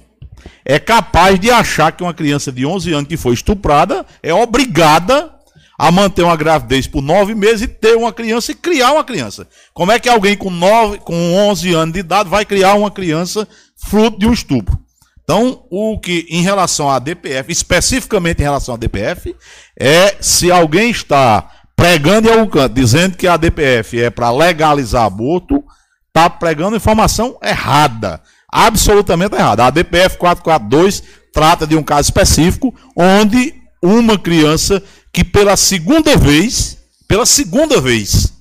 é 0.66 0.78
capaz 0.78 1.40
de 1.40 1.50
achar 1.50 1.94
que 1.94 2.04
uma 2.04 2.14
criança 2.14 2.52
de 2.52 2.66
11 2.66 2.92
anos 2.92 3.08
que 3.08 3.16
foi 3.16 3.34
estuprada 3.34 4.06
é 4.22 4.34
obrigada 4.34 5.34
a 5.80 5.90
manter 5.90 6.24
uma 6.24 6.36
gravidez 6.36 6.86
por 6.86 7.02
nove 7.02 7.34
meses 7.34 7.62
e 7.62 7.68
ter 7.70 7.96
uma 7.96 8.12
criança 8.12 8.52
e 8.52 8.56
criar 8.56 8.92
uma 8.92 9.06
criança. 9.06 9.48
Como 9.74 9.94
é 9.94 9.98
que 9.98 10.10
alguém 10.10 10.36
com, 10.36 10.50
nove, 10.50 10.98
com 11.00 11.34
11 11.34 11.74
anos 11.74 11.94
de 11.94 12.02
idade 12.02 12.28
vai 12.28 12.44
criar 12.44 12.74
uma 12.74 12.92
criança 12.92 13.48
fruto 13.88 14.20
de 14.20 14.28
um 14.28 14.34
estupro? 14.34 14.78
Então, 15.24 15.64
o 15.70 15.98
que 15.98 16.28
em 16.30 16.42
relação 16.42 16.90
à 16.90 17.00
DPF, 17.00 17.50
especificamente 17.54 18.40
em 18.40 18.44
relação 18.44 18.76
à 18.76 18.78
DPF, 18.78 19.34
é 19.80 20.18
se 20.20 20.52
alguém 20.52 20.92
está 20.92 21.61
pregando 21.82 22.30
em 22.30 22.32
algum 22.32 22.48
canto, 22.48 22.76
dizendo 22.76 23.18
que 23.18 23.28
a 23.28 23.36
DPF 23.36 24.00
é 24.00 24.12
para 24.12 24.30
legalizar 24.30 25.04
aborto, 25.04 25.64
está 26.08 26.30
pregando 26.30 26.76
informação 26.78 27.40
errada. 27.42 28.22
Absolutamente 28.54 29.36
errada. 29.36 29.66
A 29.66 29.72
DPF 29.72 30.16
442 30.20 31.02
trata 31.34 31.66
de 31.66 31.76
um 31.76 31.82
caso 31.82 32.02
específico 32.02 32.72
onde 32.96 33.56
uma 33.82 34.16
criança 34.16 34.84
que 35.12 35.24
pela 35.24 35.58
segunda 35.58 36.16
vez, 36.16 36.78
pela 37.08 37.26
segunda 37.26 37.82
vez, 37.82 38.32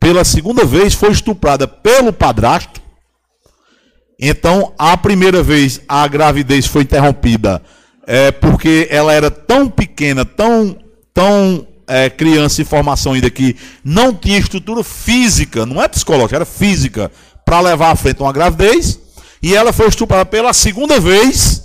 pela 0.00 0.24
segunda 0.24 0.64
vez 0.64 0.94
foi 0.94 1.10
estuprada 1.10 1.68
pelo 1.68 2.14
padrasto. 2.14 2.80
Então, 4.18 4.72
a 4.78 4.96
primeira 4.96 5.42
vez 5.42 5.82
a 5.86 6.08
gravidez 6.08 6.64
foi 6.64 6.84
interrompida 6.84 7.62
é, 8.06 8.30
porque 8.30 8.88
ela 8.90 9.12
era 9.12 9.30
tão 9.30 9.68
pequena, 9.68 10.24
tão 10.24 10.78
estão 11.16 11.66
é, 11.86 12.10
criança 12.10 12.62
em 12.62 12.64
formação 12.64 13.12
ainda 13.12 13.30
que 13.30 13.56
não 13.84 14.12
tinha 14.14 14.38
estrutura 14.38 14.82
física, 14.82 15.64
não 15.64 15.82
é 15.82 15.88
psicológica, 15.88 16.36
era 16.36 16.44
física, 16.44 17.10
para 17.44 17.60
levar 17.60 17.92
à 17.92 17.96
frente 17.96 18.20
uma 18.20 18.32
gravidez, 18.32 18.98
e 19.42 19.54
ela 19.54 19.72
foi 19.72 19.86
estuprada 19.86 20.26
pela 20.26 20.52
segunda 20.52 20.98
vez 20.98 21.62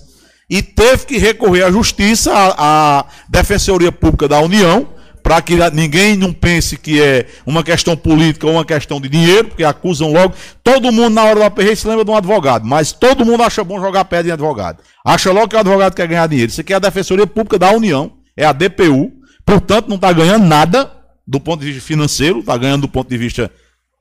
e 0.49 0.61
teve 0.61 1.05
que 1.05 1.17
recorrer 1.17 1.63
à 1.63 1.71
justiça, 1.71 2.31
à, 2.31 2.99
à 2.99 3.05
Defensoria 3.29 3.91
Pública 3.91 4.27
da 4.27 4.39
União, 4.39 4.87
para 5.23 5.41
que 5.41 5.55
ninguém 5.71 6.17
não 6.17 6.33
pense 6.33 6.75
que 6.77 7.01
é 7.01 7.25
uma 7.45 7.63
questão 7.63 7.95
política 7.95 8.47
ou 8.47 8.53
uma 8.53 8.65
questão 8.65 8.99
de 8.99 9.07
dinheiro, 9.07 9.49
porque 9.49 9.63
acusam 9.63 10.11
logo. 10.11 10.33
Todo 10.63 10.91
mundo 10.91 11.13
na 11.13 11.23
hora 11.23 11.35
do 11.35 11.43
aperreio 11.43 11.77
se 11.77 11.87
lembra 11.87 12.03
de 12.03 12.11
um 12.11 12.15
advogado, 12.15 12.65
mas 12.65 12.91
todo 12.91 13.25
mundo 13.25 13.43
acha 13.43 13.63
bom 13.63 13.79
jogar 13.79 14.05
pedra 14.05 14.29
em 14.29 14.33
advogado. 14.33 14.79
Acha 15.05 15.31
logo 15.31 15.47
que 15.47 15.55
o 15.55 15.59
advogado 15.59 15.95
quer 15.95 16.07
ganhar 16.07 16.27
dinheiro. 16.27 16.51
Isso 16.51 16.61
aqui 16.61 16.73
é 16.73 16.75
a 16.75 16.79
Defensoria 16.79 17.27
Pública 17.27 17.57
da 17.57 17.71
União, 17.71 18.11
é 18.35 18.45
a 18.45 18.51
DPU, 18.51 19.11
portanto 19.45 19.87
não 19.87 19.95
está 19.95 20.11
ganhando 20.11 20.45
nada 20.45 20.91
do 21.27 21.39
ponto 21.39 21.61
de 21.61 21.67
vista 21.67 21.87
financeiro, 21.87 22.39
está 22.39 22.57
ganhando 22.57 22.81
do 22.81 22.87
ponto 22.87 23.09
de 23.09 23.17
vista 23.17 23.51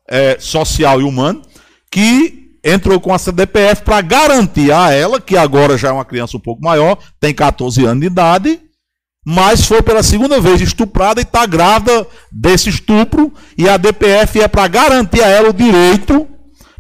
é, 0.08 0.36
social 0.40 1.00
e 1.00 1.04
humano, 1.04 1.42
que 1.90 2.58
entrou 2.64 3.00
com 3.00 3.14
essa 3.14 3.32
DPF 3.32 3.82
para 3.82 4.00
garantir 4.00 4.72
a 4.72 4.90
ela, 4.90 5.20
que 5.20 5.36
agora 5.36 5.78
já 5.78 5.88
é 5.88 5.92
uma 5.92 6.04
criança 6.04 6.36
um 6.36 6.40
pouco 6.40 6.62
maior, 6.62 6.98
tem 7.18 7.32
14 7.32 7.84
anos 7.84 8.00
de 8.00 8.06
idade, 8.06 8.60
mas 9.24 9.64
foi 9.64 9.82
pela 9.82 10.02
segunda 10.02 10.40
vez 10.40 10.60
estuprada 10.60 11.20
e 11.20 11.24
está 11.24 11.46
grávida 11.46 12.06
desse 12.30 12.68
estupro, 12.68 13.32
e 13.56 13.68
a 13.68 13.76
DPF 13.76 14.40
é 14.40 14.48
para 14.48 14.68
garantir 14.68 15.22
a 15.22 15.28
ela 15.28 15.50
o 15.50 15.54
direito, 15.54 16.26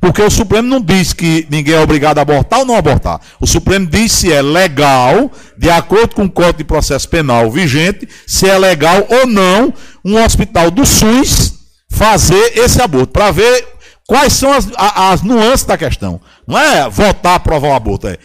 porque 0.00 0.22
o 0.22 0.30
Supremo 0.30 0.66
não 0.66 0.80
diz 0.80 1.12
que 1.12 1.46
ninguém 1.50 1.74
é 1.74 1.80
obrigado 1.80 2.18
a 2.18 2.22
abortar 2.22 2.60
ou 2.60 2.64
não 2.64 2.74
abortar. 2.74 3.20
O 3.38 3.46
Supremo 3.46 3.86
diz 3.86 4.12
se 4.12 4.32
é 4.32 4.40
legal, 4.40 5.30
de 5.58 5.68
acordo 5.68 6.14
com 6.14 6.24
o 6.24 6.30
Código 6.30 6.58
de 6.58 6.64
Processo 6.64 7.08
Penal 7.08 7.50
vigente, 7.50 8.08
se 8.26 8.48
é 8.48 8.56
legal 8.56 9.06
ou 9.08 9.26
não 9.26 9.74
um 10.02 10.22
hospital 10.24 10.70
do 10.70 10.86
SUS 10.86 11.54
fazer 11.90 12.58
esse 12.58 12.80
aborto, 12.80 13.12
para 13.12 13.30
ver 13.30 13.68
quais 14.06 14.32
são 14.32 14.52
as, 14.52 14.66
as, 14.76 15.22
nuances 15.22 15.66
da 15.66 15.76
questão. 15.76 16.18
Não 16.46 16.58
é 16.58 16.88
votar, 16.88 17.34
aprovar 17.34 17.68
o 17.68 17.74
aborto, 17.74 18.08
é. 18.08 18.16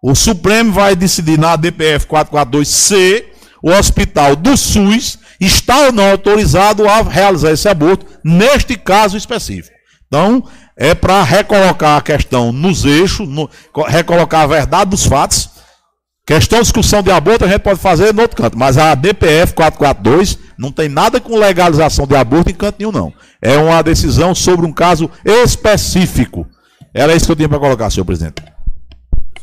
O 0.00 0.14
Supremo 0.14 0.72
vai 0.72 0.94
decidir 0.94 1.38
na 1.38 1.56
DPF 1.56 2.06
442C 2.06 3.24
o 3.62 3.70
hospital 3.70 4.36
do 4.36 4.56
SUS 4.56 5.18
está 5.40 5.86
ou 5.86 5.92
não 5.92 6.10
autorizado 6.10 6.86
a 6.86 7.00
realizar 7.02 7.50
esse 7.50 7.68
aborto, 7.68 8.06
neste 8.22 8.76
caso 8.76 9.16
específico. 9.16 9.74
Então, 10.06 10.44
é 10.76 10.94
para 10.94 11.22
recolocar 11.22 11.98
a 11.98 12.02
questão 12.02 12.52
nos 12.52 12.84
eixos, 12.84 13.28
no, 13.28 13.48
recolocar 13.86 14.42
a 14.42 14.46
verdade 14.46 14.90
dos 14.90 15.04
fatos. 15.04 15.50
Questão 16.26 16.58
de 16.58 16.64
discussão 16.64 17.02
de 17.02 17.10
aborto 17.10 17.44
a 17.44 17.48
gente 17.48 17.60
pode 17.60 17.78
fazer 17.78 18.14
no 18.14 18.22
outro 18.22 18.36
canto, 18.36 18.58
mas 18.58 18.78
a 18.78 18.94
DPF 18.94 19.52
442 19.52 20.38
não 20.56 20.72
tem 20.72 20.88
nada 20.88 21.20
com 21.20 21.36
legalização 21.36 22.06
de 22.06 22.16
aborto 22.16 22.50
em 22.50 22.54
canto 22.54 22.76
nenhum, 22.78 22.92
não. 22.92 23.12
É 23.42 23.58
uma 23.58 23.82
decisão 23.82 24.34
sobre 24.34 24.64
um 24.64 24.72
caso 24.72 25.10
específico. 25.22 26.46
Era 26.94 27.14
isso 27.14 27.26
que 27.26 27.32
eu 27.32 27.36
tinha 27.36 27.48
para 27.48 27.58
colocar, 27.58 27.90
senhor 27.90 28.06
presidente. 28.06 28.42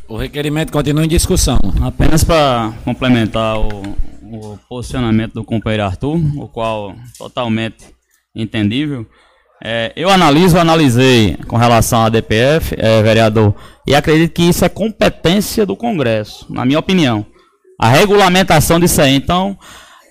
O 0.08 0.18
requerimento 0.18 0.72
continua 0.72 1.06
em 1.06 1.08
discussão. 1.08 1.60
Apenas 1.82 2.24
para 2.24 2.74
complementar 2.84 3.60
o, 3.60 3.96
o 4.24 4.58
posicionamento 4.68 5.34
do 5.34 5.44
companheiro 5.44 5.84
Arthur, 5.84 6.20
o 6.38 6.48
qual 6.48 6.96
totalmente 7.18 7.86
entendível. 8.36 9.06
É, 9.64 9.92
eu 9.96 10.10
analiso, 10.10 10.58
analisei 10.58 11.38
com 11.48 11.56
relação 11.56 12.04
à 12.04 12.10
DPF, 12.10 12.76
é, 12.78 13.02
vereador, 13.04 13.54
e 13.88 13.94
acredito 13.94 14.34
que 14.34 14.44
isso 14.44 14.66
é 14.66 14.70
competência 14.70 15.66
do 15.66 15.76
Congresso, 15.76 16.48
na 16.50 16.66
minha 16.66 16.80
opinião. 16.80 17.26
A 17.80 17.88
regulamentação 17.88 18.80
disso 18.80 19.02
aí. 19.02 19.16
Então, 19.16 19.58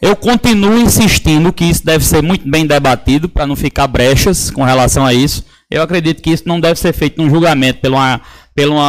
eu 0.00 0.14
continuo 0.16 0.78
insistindo 0.78 1.52
que 1.52 1.64
isso 1.64 1.84
deve 1.84 2.04
ser 2.04 2.22
muito 2.22 2.48
bem 2.48 2.66
debatido 2.66 3.28
para 3.28 3.46
não 3.46 3.56
ficar 3.56 3.86
brechas 3.86 4.50
com 4.50 4.64
relação 4.64 5.04
a 5.04 5.12
isso. 5.12 5.44
Eu 5.70 5.82
acredito 5.82 6.22
que 6.22 6.30
isso 6.30 6.44
não 6.46 6.60
deve 6.60 6.78
ser 6.78 6.92
feito 6.92 7.20
num 7.20 7.30
julgamento 7.30 7.80
pelo, 7.80 7.96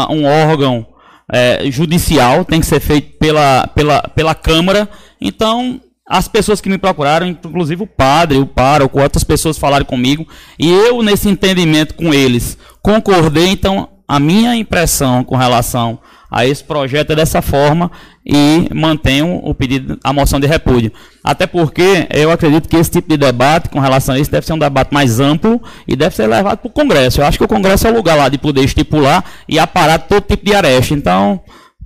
um 0.09 0.25
órgão 0.25 0.87
é, 1.31 1.69
judicial, 1.71 2.43
tem 2.45 2.59
que 2.59 2.65
ser 2.65 2.79
feito 2.79 3.17
pela, 3.17 3.67
pela, 3.67 4.01
pela 4.01 4.35
Câmara 4.35 4.89
então, 5.21 5.79
as 6.07 6.27
pessoas 6.27 6.59
que 6.59 6.69
me 6.69 6.77
procuraram, 6.77 7.27
inclusive 7.27 7.83
o 7.83 7.87
padre, 7.87 8.37
o 8.37 8.45
pároco, 8.45 9.01
outras 9.01 9.23
pessoas 9.23 9.57
falaram 9.57 9.85
comigo, 9.85 10.27
e 10.59 10.69
eu, 10.69 11.01
nesse 11.01 11.29
entendimento 11.29 11.93
com 11.95 12.13
eles, 12.13 12.57
concordei. 12.81 13.47
Então, 13.47 13.87
a 14.07 14.19
minha 14.19 14.55
impressão 14.55 15.23
com 15.23 15.37
relação 15.37 15.99
a 16.29 16.45
esse 16.45 16.63
projeto 16.63 17.11
é 17.11 17.15
dessa 17.15 17.41
forma 17.41 17.91
e 18.25 18.69
mantenho 18.73 19.39
o 19.43 19.53
pedido, 19.53 19.99
a 20.03 20.13
moção 20.13 20.39
de 20.39 20.47
repúdio. 20.47 20.91
Até 21.23 21.45
porque 21.45 22.07
eu 22.09 22.31
acredito 22.31 22.69
que 22.69 22.77
esse 22.77 22.91
tipo 22.91 23.09
de 23.09 23.17
debate 23.17 23.69
com 23.69 23.79
relação 23.79 24.15
a 24.15 24.19
isso 24.19 24.31
deve 24.31 24.45
ser 24.45 24.53
um 24.53 24.59
debate 24.59 24.93
mais 24.93 25.19
amplo 25.19 25.61
e 25.87 25.95
deve 25.95 26.15
ser 26.15 26.27
levado 26.27 26.57
para 26.57 26.67
o 26.67 26.71
Congresso. 26.71 27.21
Eu 27.21 27.25
acho 27.25 27.37
que 27.37 27.43
o 27.43 27.47
Congresso 27.47 27.87
é 27.87 27.91
o 27.91 27.95
lugar 27.95 28.15
lá 28.15 28.29
de 28.29 28.37
poder 28.37 28.63
estipular 28.63 29.23
e 29.47 29.59
aparar 29.59 29.99
todo 29.99 30.23
tipo 30.23 30.45
de 30.45 30.53
aresta. 30.53 30.93
Então, 30.93 31.41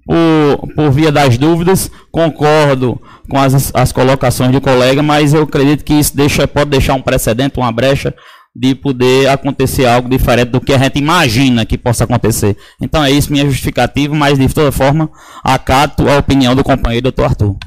por, 0.05 0.67
por 0.75 0.91
via 0.91 1.11
das 1.11 1.37
dúvidas, 1.37 1.89
concordo 2.11 3.01
com 3.27 3.39
as, 3.39 3.73
as 3.73 3.91
colocações 3.91 4.51
de 4.51 4.61
colega, 4.61 5.01
mas 5.01 5.33
eu 5.33 5.43
acredito 5.43 5.83
que 5.83 5.93
isso 5.93 6.15
deixa, 6.15 6.47
pode 6.47 6.69
deixar 6.69 6.93
um 6.93 7.01
precedente, 7.01 7.57
uma 7.59 7.71
brecha 7.71 8.13
de 8.55 8.73
poder 8.73 9.27
acontecer 9.27 9.85
algo 9.85 10.07
diferente 10.07 10.51
do 10.51 10.61
que 10.61 10.73
a 10.73 10.77
gente 10.77 10.97
imagina 10.97 11.65
que 11.65 11.77
possa 11.77 12.05
acontecer. 12.05 12.55
Então 12.79 13.03
é 13.03 13.11
isso, 13.11 13.31
minha 13.31 13.45
justificativa, 13.45 14.15
mas 14.15 14.37
de 14.37 14.47
toda 14.47 14.71
forma, 14.71 15.09
acato 15.43 16.07
a 16.07 16.17
opinião 16.17 16.55
do 16.55 16.63
companheiro 16.63 17.03
doutor 17.03 17.25
Arthur. 17.25 17.57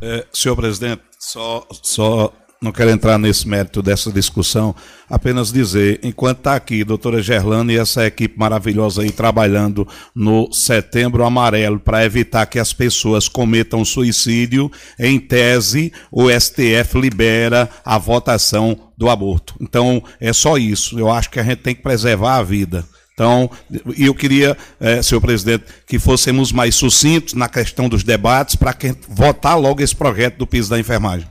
É, 0.00 0.24
senhor 0.32 0.54
presidente, 0.54 1.02
só, 1.18 1.66
só 1.82 2.32
não 2.62 2.70
quero 2.70 2.90
entrar 2.90 3.18
nesse 3.18 3.46
mérito 3.48 3.82
dessa 3.82 4.10
discussão, 4.12 4.74
apenas 5.10 5.52
dizer, 5.52 5.98
enquanto 6.02 6.38
está 6.38 6.54
aqui, 6.54 6.84
doutora 6.84 7.20
Gerlane 7.20 7.74
e 7.74 7.78
essa 7.78 8.06
equipe 8.06 8.38
maravilhosa 8.38 9.02
aí 9.02 9.10
trabalhando 9.10 9.86
no 10.14 10.50
Setembro 10.52 11.24
Amarelo 11.24 11.80
para 11.80 12.04
evitar 12.04 12.46
que 12.46 12.60
as 12.60 12.72
pessoas 12.72 13.26
cometam 13.26 13.84
suicídio, 13.84 14.70
em 14.96 15.18
tese, 15.18 15.92
o 16.10 16.30
STF 16.30 17.00
libera 17.00 17.68
a 17.84 17.98
votação 17.98 18.78
do 18.96 19.10
aborto. 19.10 19.56
Então, 19.60 20.00
é 20.20 20.32
só 20.32 20.56
isso. 20.56 20.96
Eu 20.96 21.10
acho 21.10 21.30
que 21.30 21.40
a 21.40 21.42
gente 21.42 21.58
tem 21.58 21.74
que 21.74 21.82
preservar 21.82 22.36
a 22.36 22.42
vida. 22.44 22.84
Então, 23.12 23.50
eu 23.98 24.14
queria, 24.14 24.56
eh, 24.80 25.02
senhor 25.02 25.20
presidente, 25.20 25.64
que 25.86 25.98
fôssemos 25.98 26.52
mais 26.52 26.76
sucintos 26.76 27.34
na 27.34 27.48
questão 27.48 27.88
dos 27.88 28.04
debates 28.04 28.54
para 28.54 28.74
votar 29.08 29.58
logo 29.58 29.82
esse 29.82 29.94
projeto 29.94 30.38
do 30.38 30.46
piso 30.46 30.70
da 30.70 30.78
enfermagem. 30.78 31.26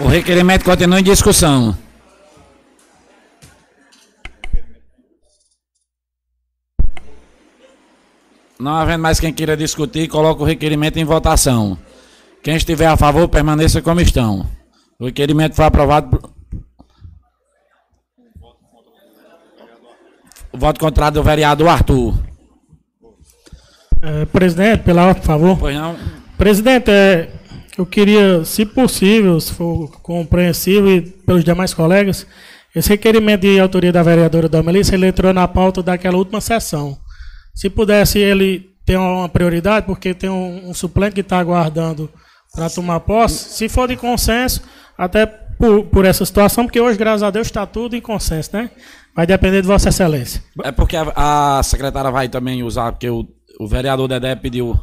O 0.00 0.08
requerimento 0.08 0.64
continua 0.64 0.98
em 0.98 1.02
discussão. 1.02 1.76
Não 8.58 8.72
havendo 8.72 9.02
mais 9.02 9.20
quem 9.20 9.32
queira 9.32 9.56
discutir, 9.56 10.08
coloca 10.08 10.42
o 10.42 10.46
requerimento 10.46 10.98
em 10.98 11.04
votação. 11.04 11.78
Quem 12.42 12.56
estiver 12.56 12.86
a 12.86 12.96
favor, 12.96 13.28
permaneça 13.28 13.80
como 13.82 14.00
estão. 14.00 14.46
O 14.98 15.06
requerimento 15.06 15.54
foi 15.54 15.64
aprovado. 15.64 16.08
Por... 16.08 16.30
O 20.52 20.58
voto 20.58 20.80
contrário 20.80 21.14
do 21.14 21.22
vereador 21.22 21.68
Arthur. 21.68 22.14
É, 24.02 24.24
presidente, 24.26 24.82
pela 24.82 25.14
por 25.14 25.24
favor. 25.24 25.58
Pois 25.58 25.76
não. 25.76 25.96
Presidente, 26.36 26.90
é, 26.90 27.30
eu 27.78 27.86
queria, 27.86 28.44
se 28.44 28.64
possível, 28.66 29.40
se 29.40 29.52
for 29.52 29.90
compreensível 30.02 30.90
e 30.90 31.00
pelos 31.02 31.44
demais 31.44 31.72
colegas, 31.72 32.26
esse 32.74 32.88
requerimento 32.88 33.42
de 33.42 33.58
autoria 33.58 33.92
da 33.92 34.02
vereadora 34.02 34.48
da 34.48 34.62
Melissa, 34.62 34.94
ele 34.94 35.06
entrou 35.06 35.32
na 35.32 35.46
pauta 35.48 35.82
daquela 35.82 36.16
última 36.16 36.40
sessão. 36.40 36.96
Se 37.54 37.68
pudesse 37.68 38.18
ele 38.18 38.70
ter 38.84 38.96
uma 38.96 39.28
prioridade, 39.28 39.86
porque 39.86 40.14
tem 40.14 40.30
um, 40.30 40.70
um 40.70 40.74
suplente 40.74 41.14
que 41.14 41.20
está 41.20 41.38
aguardando 41.38 42.10
para 42.54 42.70
tomar 42.70 43.00
posse, 43.00 43.54
se 43.54 43.68
for 43.68 43.88
de 43.88 43.96
consenso, 43.96 44.62
até 44.96 45.26
por, 45.26 45.84
por, 45.86 46.04
essa 46.04 46.24
situação, 46.24 46.64
porque 46.64 46.80
hoje, 46.80 46.98
graças 46.98 47.22
a 47.22 47.30
Deus, 47.30 47.46
está 47.46 47.66
tudo 47.66 47.94
em 47.94 48.00
consenso, 48.00 48.50
né? 48.52 48.70
Vai 49.14 49.26
depender 49.26 49.60
de 49.60 49.66
Vossa 49.66 49.88
Excelência. 49.88 50.42
É 50.62 50.72
porque 50.72 50.96
a, 50.96 51.58
a 51.58 51.62
secretária 51.62 52.10
vai 52.10 52.28
também 52.28 52.62
usar, 52.62 52.92
porque 52.92 53.10
o, 53.10 53.26
o 53.58 53.68
vereador 53.68 54.08
Dedé 54.08 54.34
pediu 54.34 54.78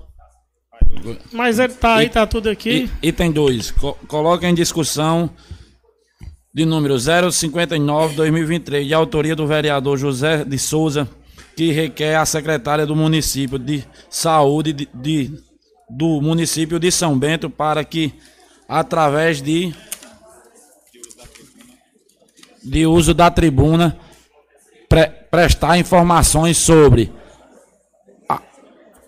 mas 1.31 1.59
ele 1.59 1.73
tá 1.73 1.95
aí, 1.95 2.09
tá 2.09 2.25
tudo 2.25 2.49
aqui. 2.49 2.89
Item 3.01 3.31
2. 3.31 3.71
Co 3.71 3.93
coloca 4.07 4.47
em 4.47 4.53
discussão 4.53 5.29
de 6.53 6.65
número 6.65 6.95
059-2023, 6.95 8.87
de 8.87 8.93
autoria 8.93 9.35
do 9.35 9.45
vereador 9.45 9.97
José 9.97 10.43
de 10.43 10.57
Souza, 10.57 11.07
que 11.55 11.71
requer 11.71 12.15
a 12.15 12.25
secretária 12.25 12.85
do 12.85 12.95
município 12.95 13.59
de 13.59 13.83
saúde 14.09 14.73
de, 14.73 14.89
de 14.93 15.31
do 15.89 16.19
município 16.21 16.79
de 16.79 16.91
São 16.91 17.17
Bento 17.17 17.49
para 17.49 17.83
que, 17.83 18.13
através 18.67 19.41
de, 19.41 19.73
de 22.63 22.85
uso 22.85 23.13
da 23.13 23.31
tribuna, 23.31 23.97
pre, 24.89 25.07
prestar 25.07 25.77
informações 25.77 26.57
sobre 26.57 27.11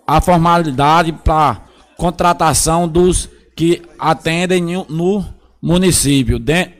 a 0.06 0.20
formalidade 0.20 1.12
para 1.12 1.69
contratação 2.00 2.88
dos 2.88 3.28
que 3.54 3.82
atendem 3.98 4.62
no- 4.88 5.26
município, 5.62 6.38
de- 6.38 6.70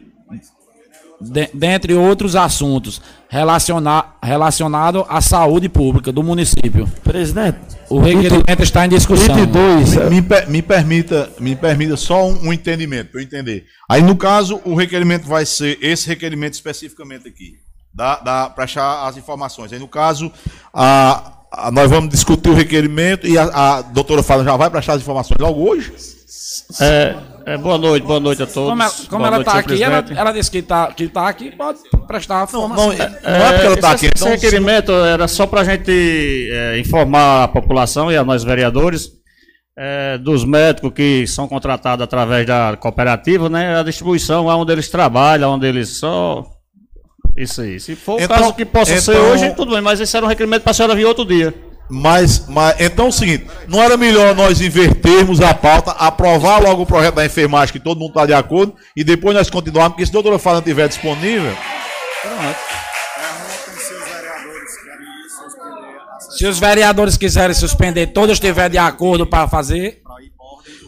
de- 1.20 1.50
dentre 1.52 1.92
outros 1.92 2.34
assuntos 2.34 3.02
relaciona, 3.28 4.06
relacionados 4.22 5.04
à 5.08 5.20
saúde 5.20 5.68
pública 5.68 6.10
do 6.10 6.22
município. 6.22 6.88
Presidente, 7.04 7.58
O 7.90 7.98
requerimento 8.00 8.62
está 8.62 8.86
em 8.86 8.88
discussão. 8.88 9.34
22. 9.34 9.96
Me, 10.08 10.20
me 10.22 10.46
me 10.48 10.62
permita, 10.62 11.30
me 11.38 11.54
permita 11.54 11.96
só 11.96 12.26
um, 12.26 12.46
um 12.48 12.52
entendimento, 12.52 13.10
para 13.12 13.20
eu 13.20 13.24
entender. 13.24 13.66
Aí, 13.88 14.00
no 14.02 14.16
caso, 14.16 14.60
o 14.64 14.74
requerimento 14.74 15.26
vai 15.28 15.44
ser 15.44 15.76
esse 15.82 16.08
requerimento 16.08 16.54
especificamente 16.54 17.28
aqui. 17.28 17.54
Dá, 17.92 18.16
dá 18.20 18.48
para 18.48 18.64
achar 18.64 19.06
as 19.08 19.16
informações. 19.18 19.72
Aí, 19.72 19.78
no 19.78 19.88
caso, 19.88 20.32
a, 20.72 21.32
a- 21.52 21.70
nós 21.70 21.90
vamos 21.90 22.10
discutir 22.10 22.50
o 22.50 22.54
requerimento 22.54 23.26
e 23.26 23.36
a, 23.38 23.44
a 23.44 23.82
doutora 23.82 24.22
Fala 24.22 24.44
já 24.44 24.56
vai 24.56 24.70
prestar 24.70 24.94
as 24.94 25.02
informações 25.02 25.38
logo 25.40 25.68
hoje? 25.68 25.92
É, 26.80 27.14
é, 27.46 27.56
boa 27.58 27.76
noite, 27.78 28.06
boa 28.06 28.20
noite 28.20 28.42
a 28.42 28.46
todos. 28.46 28.70
Como, 28.70 28.82
ela- 28.82 28.92
como 29.08 29.18
Boa 29.24 29.28
ela 29.28 29.38
está 29.40 29.58
aqui, 29.58 29.82
ela, 29.82 30.04
ela 30.14 30.32
disse 30.32 30.50
que 30.50 30.58
está 30.58 30.86
que 30.92 31.08
tá 31.08 31.28
aqui, 31.28 31.50
pode 31.50 31.78
prestar 32.06 32.36
a 32.36 32.38
Não, 32.40 32.44
informação. 32.46 32.86
não 32.88 32.94
é 32.94 33.52
porque 33.52 33.66
ela 33.66 33.74
está 33.74 33.94
esse, 33.94 34.06
aqui. 34.06 34.14
Esse 34.14 34.24
Então, 34.24 34.28
requerimento 34.28 34.92
era 34.92 35.26
só 35.28 35.46
para 35.46 35.60
a 35.62 35.64
gente 35.64 36.48
é, 36.52 36.78
informar 36.78 37.44
a 37.44 37.48
população 37.48 38.10
e 38.10 38.16
a 38.16 38.24
nós 38.24 38.44
vereadores 38.44 39.10
é, 39.78 40.18
dos 40.18 40.44
médicos 40.44 40.92
que 40.94 41.26
são 41.26 41.48
contratados 41.48 42.04
através 42.04 42.46
da 42.46 42.76
cooperativa, 42.76 43.48
né? 43.48 43.78
A 43.78 43.82
distribuição 43.82 44.46
onde 44.46 44.72
eles 44.72 44.88
trabalham, 44.88 45.52
onde 45.54 45.66
eles 45.66 45.98
só. 45.98 46.44
Isso 47.42 47.62
aí. 47.62 47.80
Se 47.80 47.96
for 47.96 48.20
o 48.20 48.22
Então- 48.22 48.36
caso 48.36 48.54
que 48.54 48.64
possa 48.64 49.00
ser 49.00 49.12
então- 49.12 49.30
hoje, 49.30 49.50
tudo 49.54 49.72
bem, 49.72 49.80
mas 49.80 49.98
esse 50.00 50.14
era 50.16 50.24
um 50.24 50.28
requerimento 50.28 50.62
para 50.62 50.72
a 50.72 50.74
senhora 50.74 50.94
vir 50.94 51.06
outro 51.06 51.24
dia. 51.24 51.54
Mas, 51.88 52.46
mas, 52.46 52.76
então 52.78 53.06
é 53.06 53.08
o 53.08 53.12
seguinte, 53.12 53.46
não 53.66 53.82
era 53.82 53.96
melhor 53.96 54.32
nós 54.36 54.60
invertermos 54.60 55.40
a 55.40 55.52
pauta, 55.52 55.90
aprovar 55.92 56.62
logo 56.62 56.82
o 56.82 56.86
projeto 56.86 57.16
da 57.16 57.26
enfermagem, 57.26 57.72
que 57.72 57.80
todo 57.80 57.98
mundo 57.98 58.10
está 58.10 58.26
de 58.26 58.32
acordo, 58.32 58.76
e 58.94 59.02
depois 59.02 59.34
nós 59.34 59.50
continuarmos, 59.50 59.94
porque 59.94 60.06
se 60.06 60.12
a 60.12 60.14
doutora 60.14 60.38
Fala 60.38 60.56
não 60.56 60.60
estiver 60.60 60.86
disponível, 60.86 61.52
sessão 65.26 66.30
Se 66.30 66.46
os 66.46 66.58
vereadores 66.60 67.16
quiserem 67.16 67.54
suspender, 67.54 68.08
todos 68.08 68.34
estiverem 68.34 68.70
de 68.70 68.78
acordo 68.78 69.26
para 69.26 69.48
fazer, 69.48 70.00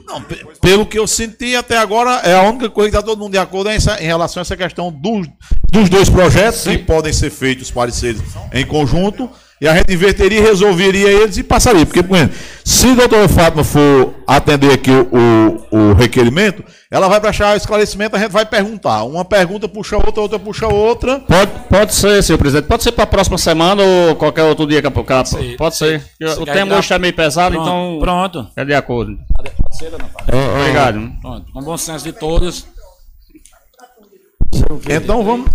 Não, 0.06 0.22
pe- 0.22 0.44
pelo 0.60 0.84
que 0.86 0.98
eu 0.98 1.06
senti 1.06 1.54
até 1.56 1.76
agora, 1.78 2.20
é 2.24 2.34
a 2.34 2.42
única 2.42 2.68
coisa 2.68 2.90
que 2.90 2.96
está 2.96 3.06
todo 3.06 3.18
mundo 3.18 3.32
de 3.32 3.38
acordo 3.38 3.70
é 3.70 3.76
em 3.76 4.06
relação 4.06 4.40
a 4.40 4.42
essa 4.42 4.56
questão 4.56 4.90
dos, 4.92 5.26
dos 5.70 5.88
dois 5.88 6.08
projetos 6.08 6.62
que 6.64 6.78
podem 6.78 7.12
ser 7.12 7.30
feitos 7.30 7.70
pareceres 7.70 8.20
em 8.52 8.66
conjunto. 8.66 9.30
E 9.62 9.68
a 9.68 9.76
gente 9.76 9.94
inverteria 9.94 10.40
e 10.40 10.42
resolveria 10.42 11.08
eles 11.08 11.36
e 11.36 11.44
passaria. 11.44 11.86
Porque, 11.86 12.02
por 12.02 12.16
exemplo, 12.16 12.36
se 12.64 12.88
a 12.88 12.94
doutora 12.96 13.28
Fátima 13.28 13.62
for 13.62 14.12
atender 14.26 14.72
aqui 14.72 14.90
o, 14.90 15.64
o, 15.70 15.90
o 15.90 15.92
requerimento, 15.92 16.64
ela 16.90 17.06
vai 17.06 17.20
prestar 17.20 17.54
o 17.54 17.56
esclarecimento, 17.56 18.16
a 18.16 18.18
gente 18.18 18.32
vai 18.32 18.44
perguntar. 18.44 19.04
Uma 19.04 19.24
pergunta 19.24 19.68
puxa 19.68 19.96
outra, 19.96 20.20
outra 20.20 20.36
puxa 20.40 20.66
outra. 20.66 21.20
Pode, 21.20 21.52
pode 21.68 21.94
ser, 21.94 22.20
senhor 22.24 22.38
presidente. 22.38 22.66
Pode 22.66 22.82
ser 22.82 22.90
para 22.90 23.04
a 23.04 23.06
próxima 23.06 23.38
semana 23.38 23.84
ou 23.84 24.16
qualquer 24.16 24.42
outro 24.42 24.66
dia 24.66 24.80
que 24.80 24.88
a 24.88 24.90
pouco. 24.90 25.12
Pode 25.56 25.76
ser. 25.76 26.00
Se 26.00 26.40
O 26.40 26.44
quer 26.44 26.54
tema 26.54 26.72
hoje 26.72 26.80
está 26.80 26.98
meio 26.98 27.14
pesado, 27.14 27.54
Pronto, 27.54 27.68
então. 27.68 27.98
pronto. 28.00 28.48
É 28.56 28.64
de 28.64 28.74
acordo. 28.74 29.16
Obrigado. 30.26 30.58
Obrigado. 30.58 31.12
Pronto, 31.20 31.52
com 31.52 31.62
bom 31.62 31.76
senso 31.76 32.04
de 32.04 32.12
todos. 32.12 32.66
Então 34.90 35.22
vamos. 35.22 35.46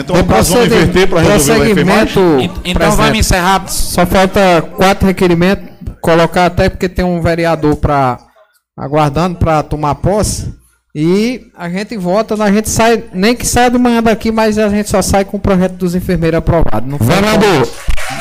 Então 0.00 0.16
O 0.16 0.18
no 0.18 0.24
caso, 0.24 0.52
vamos 0.52 0.66
inverter 0.66 1.08
para 1.08 1.20
resolver 1.20 1.74
prosseguimento, 1.74 2.20
enfermagem. 2.20 2.50
Então 2.64 2.90
vamos 2.92 3.18
encerrar. 3.18 3.68
Só 3.68 4.06
falta 4.06 4.62
quatro 4.76 5.06
requerimentos, 5.06 5.68
colocar 6.00 6.46
até 6.46 6.68
porque 6.68 6.88
tem 6.88 7.04
um 7.04 7.20
vereador 7.20 7.76
para 7.76 8.18
aguardando 8.76 9.38
para 9.38 9.62
tomar 9.62 9.94
posse. 9.96 10.54
E 10.94 11.48
a 11.54 11.68
gente 11.68 11.96
vota, 11.96 12.42
a 12.42 12.50
gente 12.50 12.70
sai, 12.70 13.04
nem 13.12 13.36
que 13.36 13.46
saia 13.46 13.70
de 13.70 13.76
manhã 13.78 14.02
daqui, 14.02 14.32
mas 14.32 14.58
a 14.58 14.68
gente 14.68 14.88
só 14.88 15.02
sai 15.02 15.26
com 15.26 15.36
o 15.36 15.40
projeto 15.40 15.74
dos 15.74 15.94
enfermeiros 15.94 16.38
aprovado. 16.38 16.86
Não 16.86 16.96
Vereador, 16.96 17.68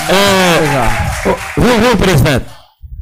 é, 0.09 1.29
ô, 1.29 1.61
viu, 1.61 1.79
viu, 1.79 1.97
presidente? 1.97 2.45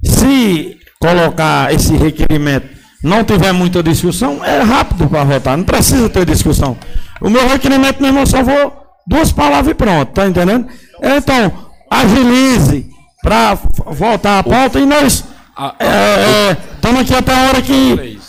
Se 0.05 0.77
colocar 0.99 1.73
esse 1.73 1.95
requerimento 1.95 2.67
não 3.03 3.23
tiver 3.23 3.51
muita 3.51 3.83
discussão, 3.83 4.45
é 4.45 4.61
rápido 4.61 5.07
para 5.07 5.23
votar, 5.23 5.57
não 5.57 5.65
precisa 5.65 6.07
ter 6.07 6.25
discussão. 6.25 6.77
O 7.23 7.29
meu 7.29 7.47
requerimento 7.47 8.01
mesmo 8.01 8.19
eu 8.19 8.27
só 8.27 8.43
vou 8.43 8.73
duas 9.07 9.31
palavras 9.31 9.71
e 9.71 9.73
pronto, 9.73 10.11
tá 10.11 10.27
entendendo? 10.27 10.67
Então, 11.01 11.51
agilize 11.89 12.87
para 13.21 13.57
voltar 13.87 14.39
a 14.39 14.43
pauta 14.43 14.79
e 14.79 14.85
nós 14.85 15.23
estamos 16.75 17.01
aqui 17.01 17.13
até 17.15 17.33
a 17.33 17.47
hora 17.47 17.61
que 17.61 18.19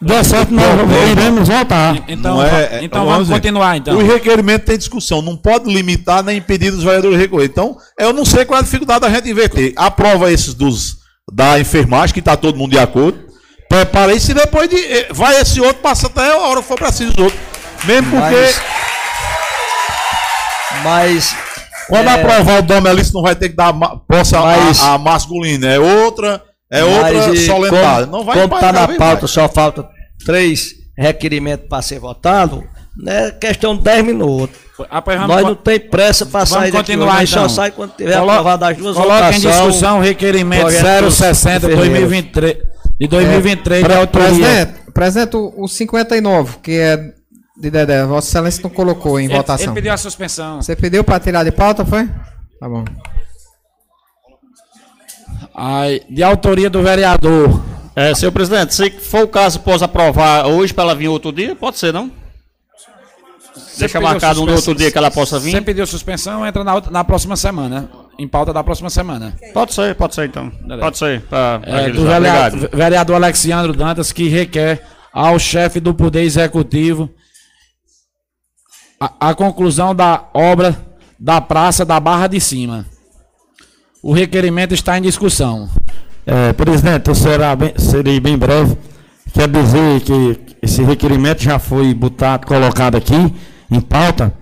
der 0.00 0.24
certo, 0.24 0.52
nós 0.52 0.64
iremos 1.12 1.48
votar. 1.48 1.96
Então, 2.08 2.42
é- 2.42 2.48
é- 2.48 2.84
então 2.84 3.04
vamos 3.04 3.28
dizer, 3.28 3.34
continuar 3.34 3.76
então. 3.76 3.96
O 3.96 4.04
requerimento 4.04 4.64
tem 4.64 4.76
discussão, 4.76 5.22
não 5.22 5.36
pode 5.36 5.72
limitar 5.72 6.24
nem 6.24 6.38
impedir 6.38 6.70
dos 6.72 6.82
vereadores 6.82 7.18
recolher. 7.18 7.46
Então, 7.46 7.76
eu 7.98 8.12
não 8.12 8.24
sei 8.24 8.44
qual 8.44 8.58
é 8.58 8.60
a 8.60 8.64
dificuldade 8.64 9.00
da 9.00 9.10
gente 9.10 9.30
inverter. 9.30 9.72
Aprova 9.76 10.32
esses 10.32 10.54
dos 10.54 10.96
da 11.32 11.60
enfermagem, 11.60 12.12
que 12.12 12.18
está 12.18 12.36
todo 12.36 12.58
mundo 12.58 12.72
de 12.72 12.78
acordo. 12.80 13.18
Prepara 13.68 14.12
isso 14.12 14.32
e 14.32 14.34
depois 14.34 14.68
de, 14.68 14.76
eh, 14.76 15.08
vai 15.12 15.40
esse 15.40 15.60
outro, 15.60 15.76
passa 15.82 16.08
até 16.08 16.32
a 16.32 16.38
hora 16.38 16.60
que 16.60 16.66
for 16.68 16.76
preciso 16.76 17.12
os 17.12 17.18
outros. 17.18 17.40
Mesmo 17.84 18.10
porque 18.10 18.34
Mas- 18.34 18.62
Mas 20.84 21.36
quando 21.88 22.08
é, 22.08 22.12
aprovar 22.14 22.58
o 22.58 22.62
Domelice 22.62 23.12
não 23.14 23.22
vai 23.22 23.34
ter 23.34 23.48
que 23.50 23.56
dar 23.56 23.72
posse 24.08 24.34
a- 24.34 24.40
Mas- 24.40 24.82
a, 24.82 24.94
a 24.94 24.98
masculina, 24.98 25.66
é 25.68 25.78
outra, 25.78 26.42
é 26.70 26.82
outra 26.84 27.34
e 27.34 27.46
solentada. 27.46 28.06
Como, 28.06 28.18
Não 28.18 28.24
vai 28.24 28.36
como 28.36 28.48
vai- 28.48 28.60
tá 28.60 28.72
na 28.72 28.86
vai- 28.86 28.96
pauta, 28.96 29.20
vai. 29.20 29.28
só 29.28 29.48
falta 29.48 29.86
três 30.24 30.72
requerimentos 30.96 31.66
para 31.68 31.82
ser 31.82 31.98
votado, 31.98 32.64
né? 32.96 33.30
Questão 33.32 33.76
de 33.76 33.82
10 33.82 34.04
minutos. 34.04 34.56
Vamos 34.78 35.28
Nós 35.28 35.42
não 35.42 35.54
tem 35.54 35.78
pressa 35.78 36.26
para 36.26 36.44
sair 36.46 36.72
daqui, 36.72 36.92
hoje, 36.96 37.04
nós 37.06 37.30
então. 37.30 37.48
só 37.48 37.54
sai 37.56 37.70
quando 37.70 37.92
tiver 37.94 38.18
Colo- 38.18 38.30
aprovado 38.30 38.64
as 38.64 38.76
duas 38.76 38.96
Coloca 38.96 39.30
em 39.36 39.38
discussão 39.40 39.98
o 39.98 40.02
requerimento 40.02 40.62
projeto 40.62 41.04
dos 41.04 41.14
060 41.14 41.66
de 41.68 41.74
enfermeiros. 41.74 42.08
2023, 42.10 42.56
de 42.98 43.06
2023 43.08 43.82
de 43.82 43.88
Pre-. 43.88 44.06
Presidente, 44.06 44.72
presidente, 44.92 45.36
o 45.36 45.68
59, 45.68 46.56
que 46.62 46.72
é 46.72 46.98
de 47.56 47.70
Dedé, 47.70 48.04
Vossa 48.04 48.28
Excelência 48.28 48.62
não 48.62 48.70
colocou 48.70 49.20
em 49.20 49.26
Ele, 49.26 49.34
votação. 49.36 49.66
ele 49.66 49.74
pediu 49.74 49.92
a 49.92 49.96
suspensão. 49.96 50.62
Você 50.62 50.74
pediu 50.74 51.04
para 51.04 51.20
tirar 51.20 51.44
de 51.44 51.52
pauta, 51.52 51.84
foi? 51.84 52.06
Tá 52.58 52.68
bom. 52.68 52.84
Ai, 55.54 56.00
de 56.08 56.22
autoria 56.22 56.70
do 56.70 56.82
vereador. 56.82 57.60
É, 57.94 58.14
senhor 58.14 58.32
presidente, 58.32 58.74
se 58.74 58.90
for 58.90 59.24
o 59.24 59.28
caso, 59.28 59.60
posso 59.60 59.84
aprovar 59.84 60.46
hoje 60.46 60.72
para 60.72 60.84
ela 60.84 60.94
vir 60.94 61.08
outro 61.08 61.30
dia? 61.30 61.54
Pode 61.54 61.78
ser, 61.78 61.92
não? 61.92 62.10
Deixa 63.78 63.98
pediu 63.98 64.02
marcado 64.02 64.42
um 64.42 64.50
outro 64.50 64.74
dia 64.74 64.90
que 64.90 64.96
ela 64.96 65.10
possa 65.10 65.38
vir? 65.38 65.50
Você 65.50 65.60
pediu 65.60 65.86
suspensão, 65.86 66.46
entra 66.46 66.64
na, 66.64 66.74
outra- 66.74 66.90
na 66.90 67.04
próxima 67.04 67.36
semana. 67.36 67.88
Em 68.18 68.26
pauta 68.28 68.52
da 68.52 68.62
próxima 68.62 68.88
semana. 68.88 69.34
Pode 69.52 69.74
ser, 69.74 69.94
pode 69.94 70.14
ser 70.14 70.26
então. 70.28 70.50
Pode 70.80 70.96
ser. 70.98 71.20
Pra, 71.22 71.58
pra 71.58 71.80
É, 71.82 71.90
do 71.90 72.04
vereador, 72.04 72.70
vereador 72.72 73.16
Alexandro 73.16 73.72
Dantas, 73.74 74.12
que 74.12 74.28
requer 74.28 74.82
ao 75.12 75.38
chefe 75.38 75.80
do 75.80 75.92
Poder 75.94 76.22
Executivo 76.22 77.10
a, 79.20 79.34
conclusão 79.34 79.94
da 79.94 80.24
obra 80.32 80.76
da 81.18 81.40
Praça 81.40 81.84
da 81.84 81.98
Barra 81.98 82.26
de 82.26 82.40
Cima. 82.40 82.86
O 84.02 84.12
requerimento 84.12 84.74
está 84.74 84.98
em 84.98 85.02
discussão. 85.02 85.68
É, 86.24 86.52
presidente, 86.52 87.08
eu 87.08 87.14
será 87.14 87.56
bem, 87.56 87.72
serei 87.76 88.20
bem 88.20 88.36
breve. 88.36 88.76
Quer 89.32 89.48
dizer 89.48 90.00
que 90.00 90.40
esse 90.62 90.82
requerimento 90.82 91.42
já 91.42 91.58
foi 91.58 91.92
botado, 91.94 92.46
colocado 92.46 92.96
aqui 92.96 93.34
em 93.70 93.80
pauta 93.80 94.32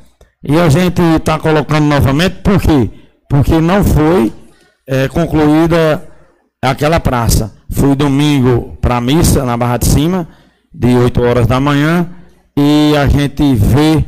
e 0.43 0.59
a 0.59 0.69
gente 0.69 1.01
está 1.17 1.39
colocando 1.39 1.87
novamente, 1.87 2.37
por 2.43 2.61
quê? 2.61 2.91
Porque 3.29 3.61
não 3.61 3.85
foi 3.85 4.33
é, 4.87 5.09
concluída 5.09 6.03
aquela 6.63 6.99
praça. 6.99 7.55
Fui 7.71 7.95
domingo 7.95 8.77
para 8.81 8.97
a 8.97 9.01
missa 9.01 9.45
na 9.45 9.57
Barra 9.57 9.77
de 9.77 9.87
Cima, 9.87 10.29
de 10.75 10.97
8 10.97 11.23
horas 11.23 11.47
da 11.47 11.61
manhã, 11.61 12.09
e 12.57 12.95
a 12.97 13.07
gente 13.07 13.55
vê 13.55 14.05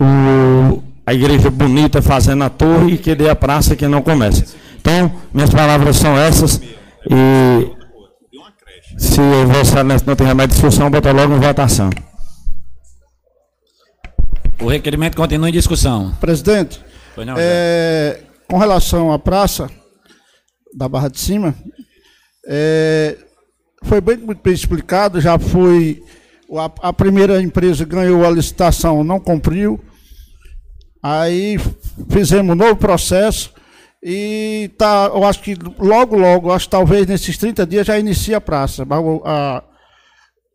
o, 0.00 0.82
a 1.04 1.14
igreja 1.14 1.50
bonita 1.50 2.02
fazendo 2.02 2.44
a 2.44 2.50
torre 2.50 2.94
e 2.94 2.98
que 2.98 3.10
a 3.10 3.36
praça 3.36 3.76
que 3.76 3.86
não 3.86 4.02
começa. 4.02 4.44
Então, 4.80 5.12
minhas 5.32 5.50
palavras 5.50 5.96
são 5.96 6.16
essas. 6.16 6.60
E 7.10 7.76
se 8.98 9.20
Vossa 9.46 9.60
Excelência 9.60 10.06
não 10.06 10.16
tem 10.16 10.34
mais 10.34 10.48
discussão, 10.48 10.90
bota 10.90 11.12
logo 11.12 11.34
em 11.34 11.40
votação. 11.40 11.90
O 14.60 14.68
requerimento 14.68 15.16
continua 15.16 15.48
em 15.48 15.52
discussão. 15.52 16.14
Presidente, 16.20 16.80
não, 17.16 17.34
é, 17.36 18.20
com 18.48 18.58
relação 18.58 19.12
à 19.12 19.18
praça 19.18 19.70
da 20.74 20.88
Barra 20.88 21.08
de 21.08 21.18
Cima, 21.18 21.54
é, 22.46 23.18
foi 23.82 24.00
bem, 24.00 24.16
muito 24.16 24.42
bem 24.42 24.54
explicado, 24.54 25.20
já 25.20 25.38
foi. 25.38 26.02
A, 26.52 26.88
a 26.88 26.92
primeira 26.92 27.40
empresa 27.42 27.84
ganhou 27.84 28.24
a 28.24 28.30
licitação, 28.30 29.02
não 29.02 29.18
cumpriu. 29.18 29.80
Aí 31.02 31.56
fizemos 32.10 32.52
um 32.52 32.58
novo 32.58 32.76
processo 32.76 33.52
E 34.02 34.70
tá, 34.78 35.10
eu 35.14 35.24
acho 35.24 35.40
que 35.40 35.54
logo, 35.78 36.16
logo, 36.16 36.52
acho 36.52 36.66
que 36.66 36.70
talvez 36.70 37.06
nesses 37.06 37.36
30 37.38 37.66
dias 37.66 37.86
já 37.86 37.98
inicia 37.98 38.36
a 38.36 38.40
praça. 38.40 38.84
A, 39.24 39.62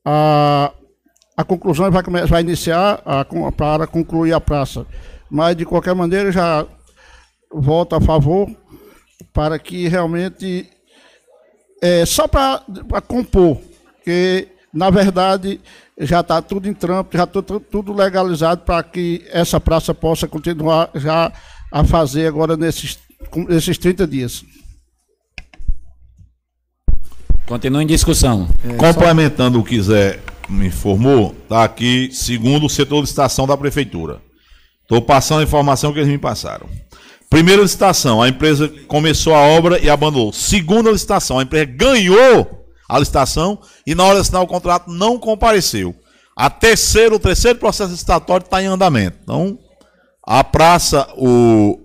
a, 0.06 0.72
a 1.38 1.44
conclusão 1.44 1.90
vai, 1.92 2.04
come- 2.04 2.26
vai 2.26 2.42
iniciar 2.42 3.02
a, 3.06 3.26
para 3.56 3.88
concluir 3.88 4.34
a 4.34 4.40
praça. 4.42 4.86
Mas, 5.30 5.56
de 5.56 5.66
qualquer 5.66 5.96
maneira, 5.96 6.32
já 6.32 6.66
voto 7.54 7.96
a 7.96 8.02
favor 8.02 8.50
para 9.34 9.58
que 9.60 9.88
realmente. 9.88 10.70
É, 11.82 12.06
só 12.06 12.28
para 12.28 12.62
compor, 13.08 13.58
porque, 13.96 14.50
na 14.74 14.90
verdade, 14.90 15.60
já 16.00 16.22
está 16.22 16.42
tudo 16.42 16.68
em 16.68 16.74
trampo, 16.74 17.18
já 17.18 17.26
está 17.26 17.42
tudo 17.42 17.94
legalizado 17.94 18.62
para 18.62 18.82
que 18.84 19.26
essa 19.32 19.60
praça 19.60 19.94
possa 19.94 20.28
continuar 20.28 20.90
já 20.96 21.32
a 21.72 21.84
fazer 21.84 22.28
agora 22.28 22.56
nesses, 22.56 22.98
nesses 23.48 23.78
30 23.78 24.08
dias. 24.08 24.46
Continua 27.46 27.84
em 27.84 27.88
discussão. 27.88 28.48
Complementando 28.78 29.60
o 29.60 29.64
que 29.64 29.82
Zé 29.82 30.20
me 30.48 30.68
informou, 30.68 31.36
está 31.44 31.64
aqui, 31.64 32.10
segundo 32.14 32.66
o 32.66 32.70
setor 32.70 32.96
de 32.96 33.02
licitação 33.02 33.46
da 33.46 33.58
prefeitura. 33.58 34.22
Estou 34.84 35.02
passando 35.02 35.42
a 35.42 35.44
informação 35.44 35.92
que 35.92 36.00
eles 36.00 36.10
me 36.10 36.18
passaram. 36.18 36.70
Primeira 37.30 37.62
licitação, 37.62 38.22
a 38.22 38.28
empresa 38.28 38.68
começou 38.88 39.34
a 39.34 39.40
obra 39.40 39.80
e 39.80 39.90
abandonou. 39.90 40.34
Segunda 40.34 40.92
licitação, 40.92 41.40
a 41.40 41.44
empresa 41.44 41.66
ganhou 41.66 42.61
a 42.92 43.00
licitação 43.00 43.58
e 43.88 43.96
na 43.96 44.04
hora 44.04 44.16
de 44.16 44.22
assinar 44.22 44.42
o 44.42 44.48
contrato 44.48 44.92
não 44.92 45.18
compareceu. 45.18 45.96
A 46.36 46.50
terceira, 46.50 47.16
o 47.16 47.20
terceiro 47.20 47.58
processo 47.58 47.92
licitatório 47.92 48.44
está 48.44 48.62
em 48.62 48.66
andamento. 48.66 49.18
Então, 49.24 49.58
a 50.28 50.44
praça, 50.44 51.08
o, 51.16 51.80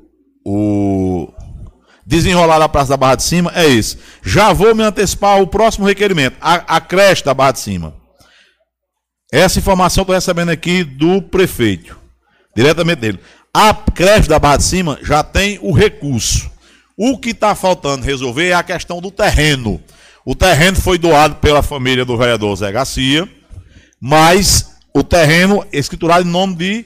o 0.45 1.29
desenrolar 2.05 2.59
da 2.59 2.69
Praça 2.69 2.91
da 2.91 2.97
Barra 2.97 3.15
de 3.15 3.23
Cima 3.23 3.53
é 3.55 3.67
esse. 3.67 3.99
Já 4.21 4.53
vou 4.53 4.75
me 4.75 4.83
antecipar 4.83 5.39
ao 5.39 5.47
próximo 5.47 5.87
requerimento, 5.87 6.37
a, 6.41 6.77
a 6.77 6.81
creche 6.81 7.25
da 7.25 7.33
Barra 7.33 7.53
de 7.53 7.61
Cima. 7.61 7.95
Essa 9.31 9.61
informação 9.61 10.03
estou 10.03 10.15
recebendo 10.15 10.49
aqui 10.49 10.83
do 10.83 11.23
prefeito, 11.23 11.97
diretamente 12.55 13.01
dele. 13.01 13.21
A 13.55 13.73
creche 13.73 14.29
da 14.29 14.41
Barra 14.41 14.57
de 14.57 14.65
Cima 14.65 14.99
já 15.03 15.23
tem 15.23 15.61
o 15.63 15.73
recurso. 15.73 16.51
O 16.97 17.17
que 17.17 17.31
está 17.31 17.55
faltando 17.55 18.05
resolver 18.05 18.49
é 18.49 18.55
a 18.55 18.63
questão 18.65 19.01
do 19.01 19.11
terreno. 19.13 19.81
O 20.29 20.35
terreno 20.35 20.77
foi 20.77 20.99
doado 20.99 21.37
pela 21.37 21.63
família 21.63 22.05
do 22.05 22.17
vereador 22.17 22.57
Zé 22.57 22.73
Garcia, 22.73 23.31
mas 24.01 24.77
o 24.93 25.05
terreno 25.05 25.65
é 25.73 25.79
escriturado 25.79 26.27
em 26.27 26.33
nome 26.33 26.57
de 26.57 26.85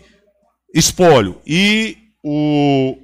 espólio. 0.74 1.40
E 1.46 1.96
o, 2.22 2.98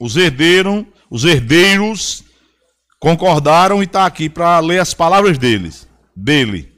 os 0.00 0.16
herdeiros, 0.16 0.84
os 1.10 1.24
herdeiros 1.24 2.22
concordaram 3.00 3.82
e 3.82 3.84
está 3.84 4.06
aqui 4.06 4.28
para 4.28 4.60
ler 4.60 4.78
as 4.78 4.94
palavras 4.94 5.36
deles, 5.36 5.88
dele, 6.14 6.72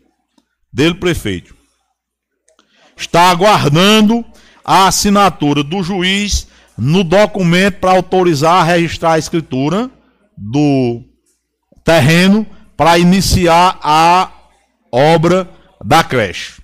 dele 0.73 0.95
prefeito. 0.95 1.55
Está 2.97 3.29
aguardando 3.29 4.25
a 4.65 4.87
assinatura 4.87 5.63
do 5.63 5.83
juiz 5.83 6.49
no 6.79 7.05
documento 7.05 7.81
para 7.81 7.93
autorizar 7.93 8.63
a 8.63 8.65
registrar 8.65 9.13
a 9.13 9.19
escritura 9.19 9.91
do 10.39 11.03
terreno 11.85 12.47
para 12.77 12.99
iniciar 12.99 13.79
a 13.83 14.31
obra 14.91 15.49
da 15.85 16.03
creche. 16.03 16.63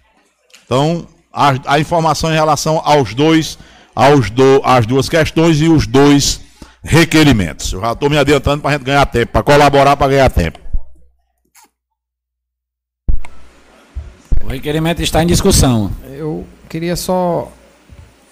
Então, 0.64 1.06
a, 1.32 1.74
a 1.74 1.80
informação 1.80 2.30
em 2.30 2.34
relação 2.34 2.80
aos 2.84 3.14
dois, 3.14 3.58
aos 3.94 4.30
do, 4.30 4.60
às 4.64 4.86
duas 4.86 5.08
questões 5.08 5.60
e 5.60 5.68
os 5.68 5.86
dois 5.86 6.40
requerimentos. 6.82 7.72
Eu 7.72 7.80
já 7.80 7.92
estou 7.92 8.08
me 8.08 8.18
adiantando 8.18 8.62
para 8.62 8.70
a 8.70 8.72
gente 8.74 8.84
ganhar 8.84 9.06
tempo, 9.06 9.32
para 9.32 9.42
colaborar 9.42 9.96
para 9.96 10.08
ganhar 10.08 10.30
tempo. 10.30 10.58
O 14.44 14.48
requerimento 14.48 15.02
está 15.02 15.22
em 15.22 15.26
discussão. 15.26 15.92
Eu 16.04 16.44
queria 16.68 16.96
só 16.96 17.52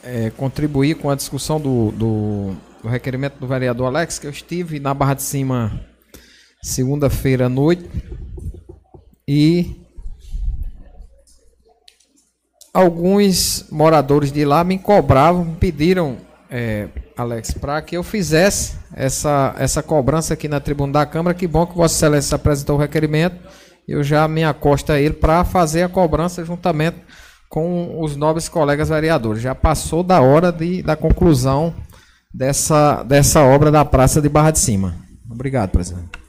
é, 0.02 0.30
contribuir 0.30 0.96
com 0.96 1.10
a 1.10 1.14
discussão 1.14 1.60
do, 1.60 1.92
do, 1.92 2.56
do 2.82 2.88
requerimento 2.88 3.38
do 3.38 3.46
vereador 3.46 3.86
Alex, 3.86 4.18
que 4.18 4.26
eu 4.26 4.30
estive 4.30 4.80
na 4.80 4.92
Barra 4.94 5.14
de 5.14 5.22
Cima 5.22 5.87
segunda-feira 6.68 7.46
à 7.46 7.48
noite 7.48 7.84
e 9.26 9.78
alguns 12.72 13.66
moradores 13.70 14.30
de 14.30 14.44
lá 14.44 14.62
me 14.62 14.78
cobravam, 14.78 15.44
me 15.44 15.56
pediram, 15.56 16.16
é, 16.50 16.88
Alex, 17.16 17.52
para 17.52 17.82
que 17.82 17.96
eu 17.96 18.02
fizesse 18.02 18.76
essa, 18.94 19.54
essa 19.58 19.82
cobrança 19.82 20.34
aqui 20.34 20.48
na 20.48 20.60
tribuna 20.60 20.92
da 20.92 21.06
Câmara. 21.06 21.34
Que 21.34 21.46
bom 21.46 21.66
que 21.66 21.76
Vossa 21.76 21.94
Excelência 21.94 22.36
apresentou 22.36 22.76
o 22.76 22.78
requerimento. 22.78 23.36
Eu 23.86 24.02
já 24.02 24.28
me 24.28 24.44
acosto 24.44 24.92
a 24.92 25.00
ele 25.00 25.14
para 25.14 25.44
fazer 25.44 25.82
a 25.82 25.88
cobrança 25.88 26.44
juntamente 26.44 26.98
com 27.48 28.00
os 28.00 28.14
nobres 28.14 28.48
colegas 28.48 28.90
vereadores. 28.90 29.42
Já 29.42 29.54
passou 29.54 30.02
da 30.02 30.20
hora 30.20 30.52
de, 30.52 30.82
da 30.82 30.94
conclusão 30.94 31.74
dessa, 32.32 33.02
dessa 33.02 33.42
obra 33.42 33.70
da 33.70 33.84
Praça 33.84 34.20
de 34.20 34.28
Barra 34.28 34.50
de 34.50 34.58
Cima. 34.58 34.94
Obrigado, 35.28 35.70
presidente. 35.70 36.27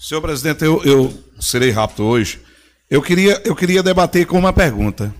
Senhor 0.00 0.22
presidente, 0.22 0.64
eu, 0.64 0.82
eu 0.82 1.12
serei 1.38 1.70
rápido 1.70 2.04
hoje. 2.04 2.40
Eu 2.88 3.02
queria, 3.02 3.38
eu 3.44 3.54
queria 3.54 3.82
debater 3.82 4.24
com 4.24 4.38
uma 4.38 4.50
pergunta. 4.50 5.14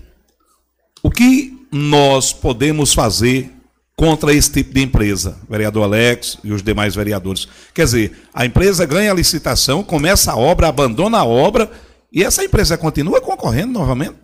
O 1.03 1.11
que 1.11 1.67
nós 1.71 2.33
podemos 2.33 2.91
fazer 2.91 3.51
contra 3.95 4.33
esse 4.33 4.51
tipo 4.51 4.73
de 4.73 4.81
empresa, 4.81 5.37
vereador 5.47 5.83
Alex 5.83 6.39
e 6.43 6.51
os 6.51 6.63
demais 6.63 6.95
vereadores? 6.95 7.47
Quer 7.75 7.85
dizer, 7.85 8.27
a 8.33 8.43
empresa 8.43 8.83
ganha 8.83 9.11
a 9.11 9.13
licitação, 9.13 9.83
começa 9.83 10.31
a 10.31 10.35
obra, 10.35 10.67
abandona 10.67 11.19
a 11.19 11.25
obra 11.25 11.71
e 12.11 12.23
essa 12.23 12.43
empresa 12.43 12.75
continua 12.75 13.21
concorrendo 13.21 13.73
novamente 13.73 14.15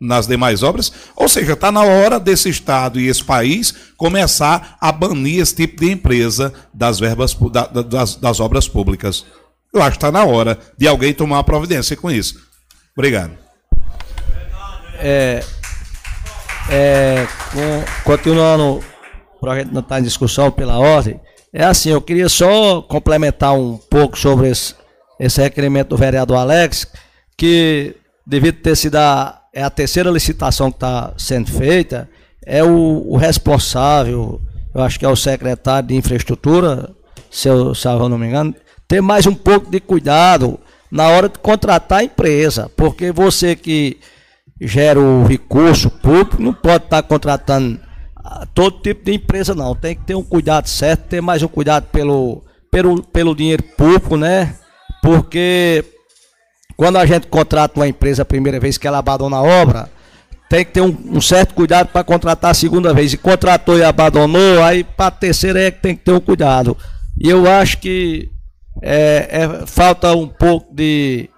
nas 0.00 0.26
demais 0.26 0.64
obras? 0.64 0.90
Ou 1.14 1.28
seja, 1.28 1.52
está 1.52 1.70
na 1.70 1.84
hora 1.84 2.18
desse 2.18 2.48
Estado 2.48 2.98
e 2.98 3.06
esse 3.06 3.22
país 3.22 3.72
começar 3.96 4.76
a 4.80 4.90
banir 4.90 5.40
esse 5.40 5.54
tipo 5.54 5.80
de 5.80 5.92
empresa 5.92 6.52
das 6.74 6.98
verbas 6.98 7.36
das, 7.88 8.16
das 8.16 8.40
obras 8.40 8.66
públicas. 8.66 9.24
Eu 9.72 9.80
acho 9.82 9.92
que 9.92 9.96
está 9.98 10.10
na 10.10 10.24
hora 10.24 10.58
de 10.76 10.86
alguém 10.88 11.14
tomar 11.14 11.36
uma 11.36 11.44
providência 11.44 11.96
com 11.96 12.10
isso. 12.10 12.40
Obrigado. 12.96 13.32
É, 14.98 15.42
é, 16.70 17.26
com- 17.52 18.02
continuando, 18.04 18.84
o 19.36 19.40
projeto 19.40 19.70
não 19.72 19.80
está 19.80 19.98
em 20.00 20.02
discussão 20.02 20.50
pela 20.50 20.78
ordem. 20.78 21.20
É 21.52 21.64
assim, 21.64 21.90
eu 21.90 22.00
queria 22.00 22.28
só 22.28 22.82
complementar 22.82 23.54
um 23.54 23.76
pouco 23.76 24.18
sobre 24.18 24.48
esse, 24.50 24.74
esse 25.18 25.40
requerimento 25.40 25.88
do 25.88 25.96
vereador 25.96 26.36
Alex, 26.36 26.86
que 27.36 27.96
devido 28.26 28.60
ter 28.60 28.76
sido 28.76 28.96
a, 28.96 29.40
é 29.52 29.62
a 29.62 29.70
terceira 29.70 30.10
licitação 30.10 30.70
que 30.70 30.76
está 30.76 31.12
sendo 31.16 31.50
feita, 31.50 32.08
é 32.44 32.62
o, 32.62 33.04
o 33.08 33.16
responsável, 33.16 34.40
eu 34.74 34.82
acho 34.82 34.98
que 34.98 35.04
é 35.04 35.08
o 35.08 35.16
secretário 35.16 35.88
de 35.88 35.96
infraestrutura, 35.96 36.90
se 37.30 37.48
eu, 37.48 37.74
se 37.74 37.88
eu 37.88 38.08
não 38.08 38.18
me 38.18 38.26
engano, 38.26 38.54
ter 38.90 39.00
mais 39.00 39.24
um 39.24 39.34
pouco 39.36 39.70
de 39.70 39.78
cuidado 39.78 40.58
na 40.90 41.06
hora 41.06 41.28
de 41.28 41.38
contratar 41.38 42.00
a 42.00 42.04
empresa, 42.04 42.68
porque 42.76 43.12
você 43.12 43.54
que 43.54 44.00
gera 44.60 44.98
o 44.98 45.24
recurso 45.24 45.88
público 45.88 46.42
não 46.42 46.52
pode 46.52 46.86
estar 46.86 47.00
contratando 47.04 47.78
ah, 48.16 48.44
todo 48.52 48.80
tipo 48.80 49.04
de 49.04 49.14
empresa 49.14 49.54
não, 49.54 49.76
tem 49.76 49.94
que 49.94 50.02
ter 50.02 50.16
um 50.16 50.24
cuidado 50.24 50.68
certo, 50.68 51.02
ter 51.02 51.20
mais 51.20 51.40
um 51.40 51.46
cuidado 51.46 51.86
pelo, 51.92 52.42
pelo, 52.68 53.00
pelo 53.04 53.36
dinheiro 53.36 53.62
público, 53.78 54.16
né? 54.16 54.56
Porque 55.00 55.84
quando 56.76 56.98
a 56.98 57.06
gente 57.06 57.28
contrata 57.28 57.78
uma 57.78 57.86
empresa 57.86 58.22
a 58.22 58.26
primeira 58.26 58.58
vez 58.58 58.76
que 58.76 58.88
ela 58.88 58.98
abandona 58.98 59.36
a 59.36 59.42
obra, 59.42 59.88
tem 60.48 60.64
que 60.64 60.72
ter 60.72 60.80
um, 60.80 60.96
um 61.12 61.20
certo 61.20 61.54
cuidado 61.54 61.90
para 61.92 62.02
contratar 62.02 62.50
a 62.50 62.54
segunda 62.54 62.92
vez. 62.92 63.12
E 63.12 63.16
contratou 63.16 63.78
e 63.78 63.84
abandonou, 63.84 64.60
aí 64.64 64.82
para 64.82 65.06
a 65.06 65.10
terceira 65.12 65.62
é 65.62 65.70
que 65.70 65.80
tem 65.80 65.94
que 65.94 66.02
ter 66.02 66.12
um 66.12 66.20
cuidado. 66.20 66.76
E 67.16 67.30
eu 67.30 67.48
acho 67.48 67.78
que 67.78 68.28
é, 68.82 69.28
é, 69.30 69.66
falta 69.66 70.14
um 70.14 70.26
pouco 70.28 70.74
de, 70.74 71.28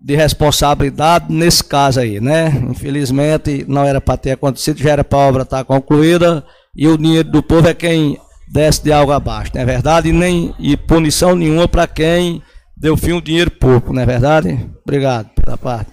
de 0.00 0.16
responsabilidade 0.16 1.26
nesse 1.32 1.62
caso 1.62 2.00
aí, 2.00 2.20
né? 2.20 2.48
Infelizmente 2.70 3.64
não 3.68 3.84
era 3.84 4.00
para 4.00 4.16
ter 4.16 4.32
acontecido, 4.32 4.78
já 4.78 4.90
era 4.90 5.04
para 5.04 5.18
a 5.18 5.28
obra 5.28 5.42
estar 5.42 5.64
concluída 5.64 6.44
e 6.74 6.86
o 6.88 6.96
dinheiro 6.96 7.30
do 7.30 7.42
povo 7.42 7.68
é 7.68 7.74
quem 7.74 8.18
desce 8.48 8.82
de 8.82 8.92
algo 8.92 9.12
abaixo, 9.12 9.52
não 9.54 9.62
é 9.62 9.64
verdade? 9.64 10.08
E, 10.08 10.12
nem, 10.12 10.54
e 10.58 10.76
punição 10.76 11.34
nenhuma 11.34 11.66
para 11.66 11.86
quem 11.86 12.42
deu 12.76 12.96
fim 12.96 13.12
ao 13.12 13.20
dinheiro 13.20 13.50
público, 13.50 13.92
não 13.92 14.02
é 14.02 14.06
verdade? 14.06 14.70
Obrigado 14.84 15.30
pela 15.30 15.56
parte. 15.56 15.90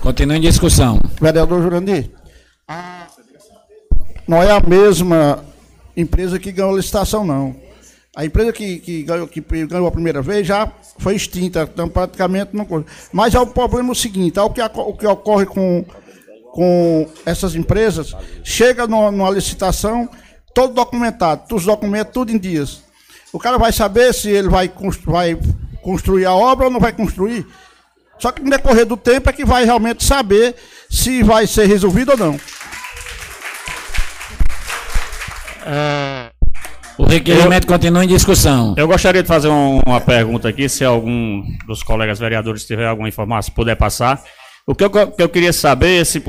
Continua 0.00 0.36
em 0.36 0.40
discussão. 0.40 0.98
Vereador 1.20 1.62
Jurandir, 1.62 2.10
não 4.26 4.42
é 4.42 4.50
a 4.50 4.60
mesma 4.60 5.42
empresa 5.96 6.38
que 6.38 6.52
ganhou 6.52 6.72
a 6.72 6.76
licitação, 6.76 7.24
não. 7.24 7.67
A 8.18 8.24
empresa 8.24 8.52
que, 8.52 8.80
que, 8.80 9.02
ganhou, 9.04 9.28
que 9.28 9.40
ganhou 9.40 9.86
a 9.86 9.92
primeira 9.92 10.20
vez 10.20 10.44
já 10.44 10.72
foi 10.98 11.14
extinta, 11.14 11.62
então 11.72 11.88
praticamente 11.88 12.50
não. 12.52 12.64
coisa. 12.64 12.84
Mas 13.12 13.32
é 13.32 13.38
o 13.38 13.46
problema 13.46 13.92
o 13.92 13.94
seguinte: 13.94 14.40
é 14.40 14.42
o, 14.42 14.50
que, 14.50 14.60
o 14.60 14.92
que 14.92 15.06
ocorre 15.06 15.46
com, 15.46 15.84
com 16.50 17.08
essas 17.24 17.54
empresas, 17.54 18.16
chega 18.42 18.88
no- 18.88 19.12
numa 19.12 19.30
licitação, 19.30 20.08
todo 20.52 20.74
documentado, 20.74 21.54
os 21.54 21.64
documentos, 21.64 22.12
tudo 22.12 22.32
em 22.32 22.38
dias. 22.38 22.82
o 23.32 23.38
cara 23.38 23.56
vai 23.56 23.72
saber 23.72 24.12
se 24.12 24.28
ele 24.28 24.48
vai, 24.48 24.68
vai 25.04 25.38
construir 25.80 26.26
a 26.26 26.34
obra 26.34 26.64
ou 26.66 26.72
não 26.72 26.80
vai 26.80 26.92
construir. 26.92 27.46
Só 28.18 28.32
que 28.32 28.42
no 28.42 28.50
decorrer 28.50 28.84
do 28.84 28.96
tempo 28.96 29.30
é 29.30 29.32
que 29.32 29.44
vai 29.44 29.64
realmente 29.64 30.02
saber 30.02 30.56
se 30.90 31.22
vai 31.22 31.46
ser 31.46 31.66
resolvido 31.66 32.10
ou 32.10 32.16
não. 32.18 32.40
O 36.98 37.04
requerimento 37.04 37.66
continua 37.66 38.04
em 38.04 38.08
discussão. 38.08 38.74
Eu 38.76 38.88
gostaria 38.88 39.22
de 39.22 39.28
fazer 39.28 39.48
um- 39.48 39.80
uma 39.86 40.00
pergunta 40.00 40.48
aqui, 40.48 40.68
se 40.68 40.84
algum 40.84 41.42
dos 41.66 41.82
colegas 41.82 42.18
vereadores 42.18 42.64
tiver 42.64 42.86
alguma 42.86 43.08
informação, 43.08 43.54
puder 43.54 43.76
passar. 43.76 44.20
O 44.66 44.74
que 44.74 44.84
eu, 44.84 44.90
que 44.90 45.22
eu 45.22 45.28
queria 45.28 45.52
saber 45.52 46.00
é 46.02 46.04
se 46.04 46.20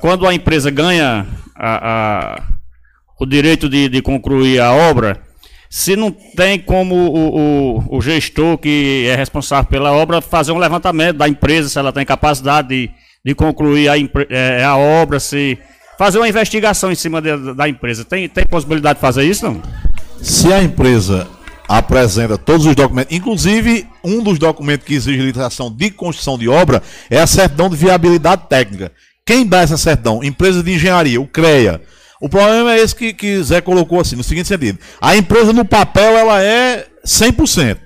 quando 0.00 0.26
a 0.26 0.32
empresa 0.34 0.70
ganha 0.70 1.26
a- 1.56 2.36
a- 2.38 2.42
o 3.20 3.26
direito 3.26 3.68
de, 3.68 3.88
de 3.88 4.00
concluir 4.00 4.60
a 4.60 4.72
obra, 4.72 5.20
se 5.68 5.96
não 5.96 6.10
tem 6.10 6.58
como 6.60 6.94
o, 6.94 7.36
o- 7.80 7.96
o 7.98 8.00
gestor 8.00 8.56
que 8.58 9.06
é 9.08 9.16
responsável 9.16 9.64
pela 9.68 9.92
obra 9.92 10.20
fazer 10.20 10.52
um 10.52 10.58
levantamento 10.58 11.16
da 11.16 11.28
empresa, 11.28 11.68
se 11.68 11.78
ela 11.78 11.92
tem 11.92 12.06
capacidade 12.06 12.68
de, 12.68 12.90
de 13.24 13.34
concluir 13.34 13.88
a, 13.88 13.98
empre- 13.98 14.28
eh, 14.30 14.62
a 14.64 14.76
obra, 14.76 15.18
se 15.20 15.58
fazer 15.98 16.18
uma 16.18 16.28
investigação 16.28 16.90
em 16.90 16.94
cima 16.94 17.20
de- 17.20 17.54
da 17.54 17.68
empresa. 17.68 18.04
Tem, 18.04 18.28
tem 18.28 18.44
possibilidade 18.46 18.94
de 18.96 19.00
fazer 19.00 19.24
isso, 19.24 19.44
não? 19.44 19.60
Se 20.22 20.52
a 20.52 20.62
empresa 20.62 21.28
apresenta 21.68 22.36
todos 22.36 22.66
os 22.66 22.74
documentos, 22.74 23.14
inclusive 23.14 23.86
um 24.02 24.22
dos 24.22 24.38
documentos 24.38 24.86
que 24.86 24.94
exige 24.94 25.18
licitação 25.18 25.70
de 25.70 25.90
construção 25.90 26.38
de 26.38 26.48
obra 26.48 26.82
é 27.10 27.20
a 27.20 27.26
certidão 27.26 27.68
de 27.68 27.76
viabilidade 27.76 28.42
técnica. 28.48 28.92
Quem 29.24 29.46
dá 29.46 29.60
essa 29.60 29.76
certidão? 29.76 30.22
Empresa 30.22 30.62
de 30.62 30.72
engenharia, 30.72 31.20
o 31.20 31.26
CREA. 31.26 31.80
O 32.20 32.28
problema 32.28 32.74
é 32.74 32.80
esse 32.80 32.94
que, 32.94 33.12
que 33.12 33.42
Zé 33.42 33.60
colocou 33.60 34.00
assim, 34.00 34.16
no 34.16 34.22
seguinte 34.22 34.48
sentido. 34.48 34.78
A 35.00 35.16
empresa 35.16 35.52
no 35.52 35.64
papel 35.64 36.16
ela 36.16 36.42
é 36.42 36.86
100%. 37.04 37.78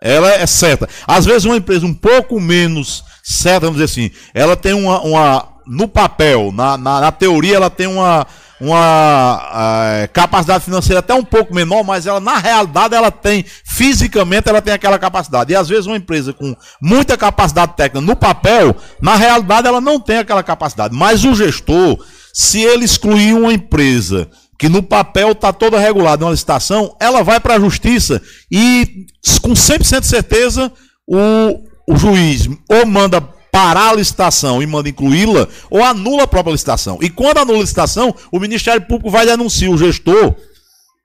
Ela 0.00 0.32
é 0.34 0.46
certa. 0.46 0.88
Às 1.06 1.24
vezes 1.24 1.44
uma 1.44 1.56
empresa 1.56 1.86
um 1.86 1.94
pouco 1.94 2.40
menos 2.40 3.04
certa, 3.22 3.66
vamos 3.66 3.80
dizer 3.80 3.84
assim, 3.84 4.10
ela 4.34 4.56
tem 4.56 4.74
uma, 4.74 5.00
uma 5.00 5.48
no 5.66 5.88
papel, 5.88 6.52
na, 6.52 6.76
na, 6.76 7.00
na 7.00 7.12
teoria 7.12 7.56
ela 7.56 7.70
tem 7.70 7.86
uma, 7.86 8.26
uma 8.64 10.00
eh, 10.02 10.08
capacidade 10.08 10.64
financeira 10.64 11.00
até 11.00 11.12
um 11.12 11.24
pouco 11.24 11.54
menor, 11.54 11.84
mas 11.84 12.06
ela 12.06 12.18
na 12.18 12.38
realidade 12.38 12.94
ela 12.94 13.10
tem, 13.10 13.44
fisicamente 13.64 14.48
ela 14.48 14.62
tem 14.62 14.72
aquela 14.72 14.98
capacidade. 14.98 15.52
E 15.52 15.56
às 15.56 15.68
vezes 15.68 15.86
uma 15.86 15.96
empresa 15.96 16.32
com 16.32 16.56
muita 16.80 17.16
capacidade 17.16 17.74
técnica 17.76 18.00
no 18.00 18.16
papel, 18.16 18.74
na 19.00 19.16
realidade 19.16 19.68
ela 19.68 19.80
não 19.80 20.00
tem 20.00 20.18
aquela 20.18 20.42
capacidade. 20.42 20.94
Mas 20.94 21.24
o 21.24 21.34
gestor, 21.34 22.02
se 22.32 22.62
ele 22.62 22.84
excluir 22.84 23.34
uma 23.34 23.52
empresa 23.52 24.28
que 24.58 24.68
no 24.68 24.82
papel 24.82 25.32
está 25.32 25.52
toda 25.52 25.78
regulada 25.78 26.24
uma 26.24 26.30
licitação, 26.30 26.96
ela 26.98 27.22
vai 27.22 27.38
para 27.38 27.56
a 27.56 27.60
justiça 27.60 28.22
e 28.50 29.06
com 29.42 29.50
100% 29.50 30.00
de 30.00 30.06
certeza 30.06 30.72
o, 31.06 31.60
o 31.86 31.96
juiz 31.96 32.48
ou 32.68 32.86
manda 32.86 33.20
parar 33.54 33.90
a 33.90 33.94
licitação 33.94 34.60
e 34.60 34.66
manda 34.66 34.88
incluí-la, 34.88 35.46
ou 35.70 35.80
anula 35.84 36.24
a 36.24 36.26
própria 36.26 36.50
licitação. 36.50 36.98
E 37.00 37.08
quando 37.08 37.38
anula 37.38 37.58
a 37.58 37.60
licitação, 37.60 38.12
o 38.32 38.40
Ministério 38.40 38.82
Público 38.82 39.12
vai 39.12 39.24
denunciar 39.24 39.70
o 39.70 39.78
gestor 39.78 40.34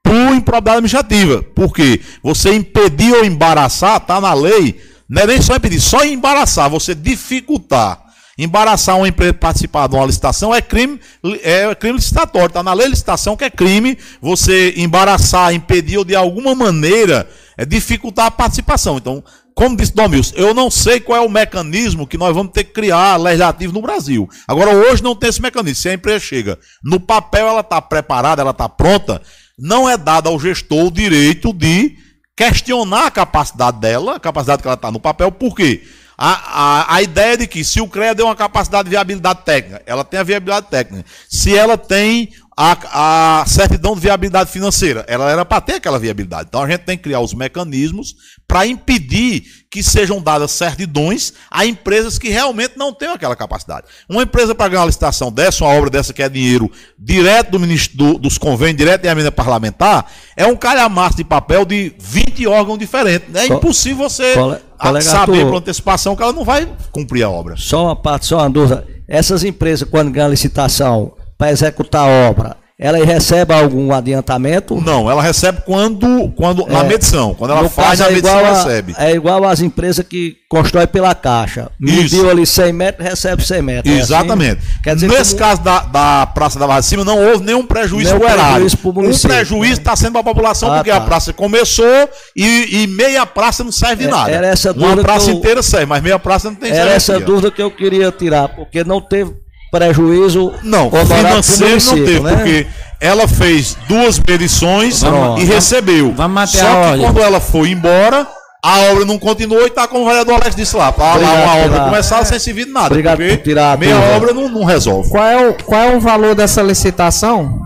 por 0.03 0.33
improbidade 0.33 0.77
administrativa. 0.77 1.43
Porque 1.53 2.01
você 2.23 2.51
impedir 2.55 3.13
ou 3.13 3.23
embaraçar, 3.23 3.97
está 3.97 4.19
na 4.19 4.33
lei, 4.33 4.81
não 5.07 5.21
é 5.21 5.27
nem 5.27 5.39
só 5.39 5.57
impedir, 5.57 5.79
só 5.79 6.03
embaraçar, 6.03 6.71
você 6.71 6.95
dificultar. 6.95 8.03
Embaraçar 8.35 8.97
uma 8.97 9.07
empresa 9.07 9.33
participar 9.33 9.87
de 9.87 9.95
uma 9.95 10.07
licitação 10.07 10.55
é 10.55 10.59
crime, 10.59 10.99
é 11.43 11.75
crime 11.75 11.97
licitatório. 11.97 12.47
Está 12.47 12.63
na 12.63 12.73
lei 12.73 12.87
licitação 12.87 13.37
que 13.37 13.43
é 13.43 13.49
crime 13.51 13.95
você 14.19 14.73
embaraçar, 14.75 15.53
impedir 15.53 15.99
ou 15.99 16.05
de 16.05 16.15
alguma 16.15 16.55
maneira 16.55 17.29
é 17.55 17.63
dificultar 17.63 18.25
a 18.25 18.31
participação. 18.31 18.97
Então, 18.97 19.23
como 19.59 19.75
disse 19.75 19.93
Domilson, 19.93 20.35
eu 20.37 20.53
não 20.53 20.71
sei 20.71 21.01
qual 21.01 21.21
é 21.21 21.25
o 21.25 21.29
mecanismo 21.29 22.07
que 22.07 22.17
nós 22.17 22.33
vamos 22.33 22.53
ter 22.53 22.63
que 22.63 22.71
criar 22.71 23.17
legislativo 23.17 23.73
no 23.73 23.81
Brasil. 23.81 24.25
Agora, 24.47 24.71
hoje 24.71 25.03
não 25.03 25.13
tem 25.13 25.29
esse 25.29 25.41
mecanismo. 25.41 25.81
Se 25.81 25.89
a 25.89 25.93
empresa 25.93 26.17
chega 26.21 26.57
no 26.81 26.97
papel, 26.97 27.45
ela 27.45 27.59
está 27.59 27.81
preparada, 27.81 28.41
ela 28.41 28.51
está 28.51 28.69
pronta, 28.69 29.21
não 29.57 29.89
é 29.89 29.97
dado 29.97 30.29
ao 30.29 30.39
gestor 30.39 30.85
o 30.85 30.91
direito 30.91 31.51
de 31.51 31.97
questionar 32.37 33.07
a 33.07 33.11
capacidade 33.11 33.81
dela, 33.81 34.15
a 34.15 34.19
capacidade 34.21 34.61
que 34.61 34.67
ela 34.69 34.75
está 34.75 34.89
no 34.89 34.99
papel, 34.99 35.29
por 35.29 35.53
quê? 35.53 35.83
A, 36.17 36.93
a, 36.93 36.95
a 36.95 37.01
ideia 37.01 37.35
de 37.35 37.45
que 37.45 37.61
se 37.61 37.81
o 37.81 37.87
CREA 37.87 38.15
deu 38.15 38.27
uma 38.27 38.37
capacidade 38.37 38.85
de 38.85 38.91
viabilidade 38.91 39.41
técnica, 39.43 39.83
ela 39.85 40.05
tem 40.05 40.21
a 40.21 40.23
viabilidade 40.23 40.67
técnica. 40.67 41.03
Se 41.29 41.53
ela 41.53 41.77
tem 41.77 42.29
a, 42.55 43.41
a 43.41 43.45
certidão 43.45 43.93
de 43.93 44.01
viabilidade 44.01 44.51
financeira, 44.51 45.05
ela 45.07 45.29
era 45.29 45.43
para 45.43 45.61
ter 45.61 45.73
aquela 45.75 45.99
viabilidade. 45.99 46.47
Então 46.47 46.61
a 46.61 46.69
gente 46.69 46.81
tem 46.81 46.97
que 46.97 47.03
criar 47.03 47.19
os 47.19 47.33
mecanismos 47.33 48.15
para 48.49 48.65
impedir 48.65 49.43
que 49.69 49.83
sejam 49.83 50.19
dadas 50.19 50.49
certidões 50.49 51.31
a 51.51 51.63
empresas 51.63 52.17
que 52.17 52.29
realmente 52.29 52.73
não 52.75 52.91
têm 52.91 53.09
aquela 53.09 53.35
capacidade. 53.35 53.85
Uma 54.09 54.23
empresa 54.23 54.55
para 54.55 54.67
ganhar 54.69 54.81
uma 54.81 54.87
licitação 54.87 55.31
dessa, 55.31 55.63
uma 55.63 55.71
obra 55.75 55.91
dessa 55.91 56.11
que 56.11 56.23
é 56.23 56.27
dinheiro 56.27 56.69
direto 56.97 57.51
do 57.51 57.59
ministro, 57.59 57.95
do- 57.95 58.17
dos 58.17 58.39
convênios, 58.39 58.77
direto 58.77 59.03
da 59.03 59.11
emenda 59.11 59.31
parlamentar, 59.31 60.11
é 60.35 60.47
um 60.47 60.55
calhamaço 60.55 61.17
de 61.17 61.23
papel 61.23 61.63
de 61.63 61.93
20 61.99 62.47
órgãos 62.47 62.79
diferentes. 62.79 63.27
É 63.35 63.47
Co- 63.47 63.53
impossível 63.53 64.09
você 64.09 64.33
a- 64.79 64.87
colega 64.87 65.05
saber 65.05 65.45
por 65.51 65.57
antecipação 65.57 66.15
que 66.15 66.23
ela 66.23 66.33
não 66.33 66.43
vai 66.43 66.67
cumprir 66.91 67.21
a 67.21 67.29
obra. 67.29 67.55
Só 67.55 67.85
uma 67.85 67.95
parte, 67.95 68.25
só 68.25 68.39
uma 68.39 68.49
dúvida. 68.49 68.87
Essas 69.07 69.43
empresas, 69.43 69.87
quando 69.87 70.09
ganham 70.09 70.31
licitação 70.31 71.13
para 71.37 71.51
executar 71.51 72.01
a 72.09 72.29
obra, 72.29 72.57
elas 72.79 73.03
recebem 73.03 73.57
algum 73.59 73.91
adiantamento? 73.93 74.79
Não, 74.79 75.11
ela 75.11 75.21
recebe 75.21 75.61
quando, 75.65 76.31
quando 76.35 76.65
na 76.65 76.79
É. 76.79 76.83
medição. 76.83 77.33
Quando 77.35 77.51
ela 77.51 77.67
faz 77.67 77.99
a 77.99 78.07
é 78.07 78.13
medição, 78.13 78.39
ela 78.39 78.49
a- 78.51 78.63
recebe. 78.63 78.95
É 78.97 79.11
igual 79.11 79.43
às 79.45 79.59
empresas 79.59 80.05
que 80.07 80.37
constroem 80.49 80.87
pela 80.87 81.13
caixa. 81.13 81.69
Isso. 81.81 82.15
Mediu 82.15 82.29
ali 82.29 82.45
100 82.45 82.71
metros, 82.71 83.07
recebe 83.07 83.43
100 83.45 83.61
metros. 83.61 83.91
É 83.93 83.97
assim? 83.97 84.13
Exatamente. 84.13 84.61
Quer 84.81 84.95
dizer, 84.95 85.07
Nesse 85.09 85.35
como- 85.35 85.39
caso 85.39 85.61
da, 85.61 85.79
da 85.81 86.25
Praça 86.27 86.57
da 86.57 86.65
Barra 86.65 86.79
de 86.79 86.85
Cima, 86.85 87.03
não 87.03 87.21
houve 87.21 87.43
nenhum 87.43 87.65
prejuízo 87.65 88.11
Nenhum 88.15 88.19
pro 88.21 88.29
erário. 88.29 88.65
Um 88.85 88.91
município, 88.93 89.29
prejuízo 89.35 89.73
está 89.81 89.95
sendo 89.95 90.13
para 90.13 90.21
a 90.21 90.23
população, 90.23 90.71
Ah, 90.71 90.75
porque 90.77 90.89
tá. 90.89 90.97
a 90.97 91.01
praça 91.01 91.33
começou 91.33 92.09
e, 92.35 92.83
e 92.83 92.87
meia 92.87 93.25
praça 93.25 93.63
não 93.63 93.71
serve 93.73 94.03
de 94.03 94.07
É, 94.07 94.11
nada. 94.11 94.31
era 94.31 94.47
essa 94.47 94.71
Uma 94.71 94.95
praça 94.97 95.29
eu- 95.29 95.35
inteira 95.35 95.61
serve, 95.61 95.85
mas 95.85 96.01
meia 96.01 96.17
praça 96.17 96.49
não 96.49 96.55
tem 96.55 96.71
Era 96.71 96.91
essa 96.91 97.19
dúvida 97.19 97.51
que 97.51 97.61
eu 97.61 97.69
queria 97.69 98.09
tirar, 98.11 98.47
porque 98.49 98.83
não 98.85 99.01
teve 99.01 99.33
prejuízo 99.71 100.53
Não, 100.63 100.89
financeiro 100.89 101.77
não 101.85 102.05
teve, 102.05 102.19
né? 102.21 102.35
porque 102.35 102.67
ela 102.99 103.27
fez 103.27 103.77
duas 103.87 104.19
medições 104.19 105.01
Vamos- 105.01 105.41
e 105.41 105.45
recebeu. 105.45 106.13
vamos 106.15 106.33
manter 106.35 106.57
Só 106.57 106.83
a 106.83 106.93
que 106.97 106.99
quando 107.03 107.19
ela 107.21 107.39
foi 107.39 107.69
embora, 107.69 108.27
a 108.63 108.79
obra 108.91 109.05
não 109.05 109.17
continuou 109.17 109.61
e 109.63 109.67
está 109.67 109.87
como 109.87 110.03
o 110.03 110.07
vereador 110.07 110.35
Alex 110.41 110.55
disse 110.55 110.75
lá. 110.75 110.91
Para 110.91 111.15
lá 111.19 111.33
uma 111.33 111.55
obra 111.65 111.79
começar 111.85 112.25
sem 112.25 112.37
servir 112.39 112.65
de 112.65 112.71
nada. 112.71 112.87
Obrigado 112.87 113.17
porque 113.17 113.37
por 113.37 113.43
tirar 113.43 113.71
a 113.73 113.77
meia 113.77 113.95
dúvida. 113.95 114.15
obra 114.17 114.33
não, 114.33 114.49
não 114.49 114.63
resolve. 114.65 115.09
Qual 115.09 115.23
é, 115.25 115.49
o, 115.49 115.53
qual 115.63 115.81
é 115.81 115.95
o 115.95 115.99
valor 115.99 116.35
dessa 116.35 116.61
licitação? 116.61 117.59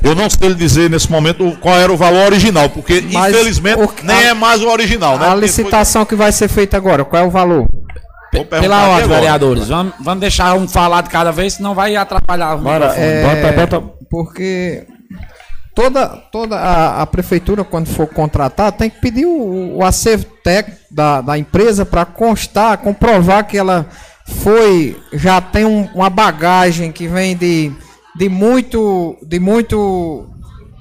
Eu 0.00 0.14
não 0.14 0.30
sei 0.30 0.48
lhe 0.50 0.54
dizer 0.54 0.88
nesse 0.88 1.10
momento 1.10 1.56
qual 1.60 1.74
era 1.76 1.92
o 1.92 1.96
valor 1.96 2.26
original, 2.26 2.70
porque 2.70 3.04
Mas 3.12 3.34
infelizmente 3.34 3.80
o- 3.82 3.92
nem 4.04 4.16
a- 4.16 4.22
é 4.28 4.34
mais 4.34 4.62
o 4.62 4.68
original, 4.68 5.18
né? 5.18 5.28
A 5.28 5.34
licitação 5.34 6.04
que 6.04 6.14
vai 6.14 6.30
ser 6.30 6.46
feita 6.48 6.76
agora, 6.76 7.04
qual 7.04 7.24
é 7.24 7.26
o 7.26 7.30
valor? 7.30 7.66
Pela 8.30 8.88
ordem, 8.88 9.04
agora. 9.04 9.20
vereadores. 9.20 9.68
Vamos, 9.68 9.94
vamos 10.00 10.20
deixar 10.20 10.54
um 10.54 10.68
falar 10.68 11.02
de 11.02 11.10
cada 11.10 11.30
vez, 11.32 11.54
senão 11.54 11.74
vai 11.74 11.96
atrapalhar 11.96 12.54
o 12.56 12.58
Bora, 12.58 12.86
é, 12.96 13.22
bota, 13.22 13.52
bota. 13.78 13.92
Porque 14.10 14.86
toda, 15.74 16.08
toda 16.30 16.56
a, 16.56 17.02
a 17.02 17.06
prefeitura, 17.06 17.64
quando 17.64 17.86
for 17.88 18.06
contratar, 18.06 18.72
tem 18.72 18.90
que 18.90 19.00
pedir 19.00 19.26
o, 19.26 19.76
o 19.78 19.84
acervo 19.84 20.24
técnico 20.44 20.80
da, 20.90 21.20
da 21.20 21.38
empresa 21.38 21.84
para 21.86 22.04
constar, 22.04 22.78
comprovar 22.78 23.46
que 23.46 23.56
ela 23.56 23.86
foi, 24.42 24.96
já 25.12 25.40
tem 25.40 25.64
um- 25.64 25.88
uma 25.94 26.10
bagagem 26.10 26.92
que 26.92 27.08
vem 27.08 27.34
de, 27.36 27.72
de 28.16 28.28
muito, 28.28 29.16
de 29.22 29.38
muito 29.40 30.26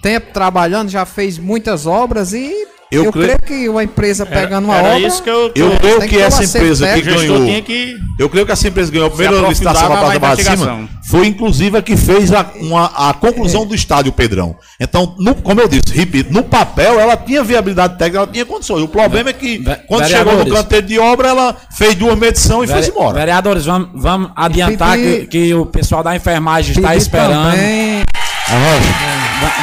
tempo 0.02 0.32
trabalhando, 0.34 0.90
já 0.90 1.06
fez 1.06 1.38
muitas 1.38 1.86
obras 1.86 2.34
e 2.34 2.52
Eu 2.90 3.04
eu, 3.06 3.12
creio- 3.12 3.38
creio 3.38 3.62
que 3.64 3.68
uma 3.70 3.84
empresa 3.84 4.26
pegando 4.26 4.66
uma 4.66 4.76
era 4.78 4.96
obra. 4.96 5.08
isso 5.08 5.22
que 5.22 5.30
eu- 5.30 5.52
Eu 5.56 5.72
creio 5.78 6.00
que 6.02 6.08
que 6.08 6.22
essa 6.22 6.44
empresa 6.44 6.88
que 6.94 7.02
ganhou. 7.02 7.62
que 7.64 7.96
Eu 8.18 8.30
creio 8.30 8.46
que 8.46 8.52
essa 8.52 8.68
empresa 8.68 8.92
ganhou 8.92 9.08
a 9.08 9.10
primeira 9.10 9.36
licitação 9.50 9.90
na 9.90 9.96
Praça 9.98 10.14
da 10.14 10.20
Barra 10.20 10.36
de 10.36 10.44
Cima. 10.44 10.90
Foi 11.10 11.28
inclusive 11.28 11.78
a 11.78 11.82
que 11.82 11.96
fez 11.98 12.32
a, 12.34 12.46
uma, 12.62 12.86
a 13.10 13.14
conclusão 13.14 13.66
do 13.66 13.76
estádio 13.76 14.12
Pedrão. 14.14 14.56
Então, 14.80 15.16
no- 15.20 15.36
como 15.36 15.60
eu 15.62 15.68
disse, 15.68 15.94
repito, 15.94 16.34
no 16.34 16.44
papel 16.44 17.00
ela 17.00 17.16
tinha 17.18 17.44
viabilidade 17.44 17.98
técnica, 17.98 18.20
ela 18.20 18.28
tinha 18.28 18.46
condições. 18.46 18.82
O 18.84 18.88
problema 18.88 19.30
é 19.30 19.34
que 19.34 19.60
quando 19.88 20.02
chegou 20.08 20.34
no 20.34 20.40
canteiro 20.56 20.88
de 20.88 20.98
obra, 21.00 21.28
ela 21.28 21.56
fez 21.78 21.94
duas 21.96 22.18
medição 22.18 22.64
e 22.64 22.68
foi 22.68 22.76
Vere- 22.80 22.88
embora. 22.90 23.14
Vereadores, 23.20 23.66
vamos, 23.66 23.90
vamos 23.96 24.32
adiantar 24.36 24.98
pedir- 24.98 25.28
que, 25.28 25.48
que 25.48 25.54
o 25.54 25.66
pessoal 25.66 26.02
da 26.04 26.16
enfermagem 26.16 26.76
está 26.76 26.96
esperando. 26.96 27.52
também- 27.52 28.04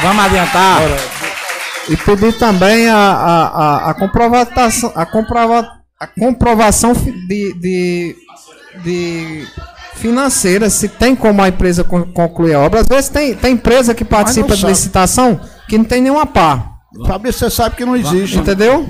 Vamos 0.02 0.24
adiantar. 0.24 0.80
E 1.88 1.96
pedir 1.96 2.32
também 2.38 2.88
a, 2.88 2.96
a, 2.96 3.46
a, 3.46 3.90
a 3.90 3.94
comprovação, 3.94 4.92
a, 4.94 5.04
comprova, 5.04 5.68
a 6.00 6.06
comprovação 6.06 6.92
de, 6.94 7.52
de, 7.60 8.16
de 8.82 9.46
financeira, 9.96 10.70
se 10.70 10.88
tem 10.88 11.14
como 11.14 11.42
a 11.42 11.48
empresa 11.48 11.84
con- 11.84 12.06
concluir 12.12 12.54
a 12.54 12.60
obra. 12.60 12.80
Às 12.80 12.86
vezes 12.88 13.10
tem, 13.10 13.34
tem 13.34 13.52
empresa 13.52 13.94
que 13.94 14.04
participa 14.04 14.56
de 14.56 14.64
licitação, 14.66 15.38
que 15.68 15.76
não 15.76 15.84
tem 15.84 16.00
nenhuma 16.00 16.24
pá. 16.26 16.70
Fabrício, 17.06 17.40
você 17.40 17.50
sabe 17.54 17.76
que 17.76 17.84
não 17.84 17.96
existe. 17.96 18.38
Entendeu? 18.38 18.88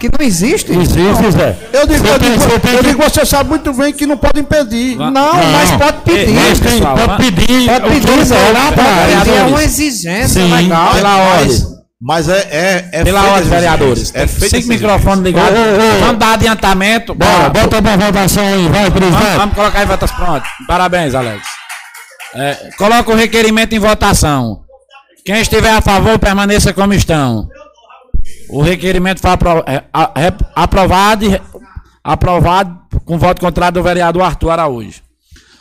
Que 0.00 0.08
não 0.16 0.24
existe. 0.24 0.70
Existe, 0.70 1.30
Zé. 1.32 1.56
Eu 1.72 1.86
digo, 1.86 2.04
Você 2.06 2.12
eu 2.14 2.18
tem- 2.18 2.30
digo, 2.38 2.60
tem 2.60 2.72
eu 2.74 2.78
que- 2.80 2.88
digo, 2.88 3.02
você 3.02 3.24
sabe 3.26 3.48
muito 3.48 3.72
bem 3.72 3.92
que 3.92 4.06
não 4.06 4.16
pode 4.16 4.38
impedir. 4.40 4.96
Não, 4.96 5.10
mas 5.34 5.70
pode 5.72 5.98
pedir. 6.04 6.34
Mas 6.34 6.60
tem, 6.60 6.72
pessoal, 6.72 6.94
pode 6.96 7.16
pedir. 7.32 7.66
Pode 7.68 7.88
pedir, 7.94 8.24
Zé. 8.24 8.36
Pode 8.36 8.76
pedir, 8.76 9.12
É 9.12 9.14
uma 9.16 9.24
vereadores. 9.24 9.64
exigência 9.64 10.42
Sim, 10.42 10.52
legal. 10.54 10.92
Pela 10.94 11.16
ordem. 11.16 11.77
Mas 12.00 12.28
é, 12.28 12.48
é, 12.50 12.88
é 13.00 13.04
Pela 13.04 13.26
essa 13.38 13.42
vereadores. 13.44 14.14
É 14.14 14.26
feita 14.26 14.56
Cinco 14.56 14.68
microfones 14.68 15.24
ligados. 15.24 15.58
Vamos 16.00 16.18
dar 16.18 16.34
adiantamento. 16.34 17.14
Bora, 17.14 17.32
Bora, 17.32 17.50
bota 17.50 17.82
pra 17.82 17.96
votação 17.96 18.46
aí, 18.46 18.68
vai, 18.68 18.90
Vamos, 18.90 18.90
presidente. 18.98 19.36
vamos 19.36 19.54
colocar 19.54 19.82
em 19.82 19.86
votação. 19.86 20.16
Pronto. 20.16 20.46
Parabéns, 20.66 21.14
Alex. 21.14 21.42
É, 22.34 22.70
coloca 22.76 23.10
o 23.10 23.14
requerimento 23.16 23.74
em 23.74 23.78
votação. 23.78 24.60
Quem 25.24 25.40
estiver 25.40 25.70
a 25.72 25.80
favor, 25.80 26.18
permaneça 26.18 26.72
como 26.72 26.94
estão. 26.94 27.48
O 28.50 28.62
requerimento 28.62 29.20
foi 29.20 29.30
apro- 29.30 29.64
é, 29.66 29.82
a- 29.92 30.10
é, 30.14 30.32
aprovado, 30.54 31.24
e 31.24 31.40
aprovado 32.04 32.78
com 33.04 33.18
voto 33.18 33.40
contrário 33.40 33.74
do 33.74 33.82
vereador 33.82 34.22
Arthur 34.22 34.50
Araújo. 34.50 35.00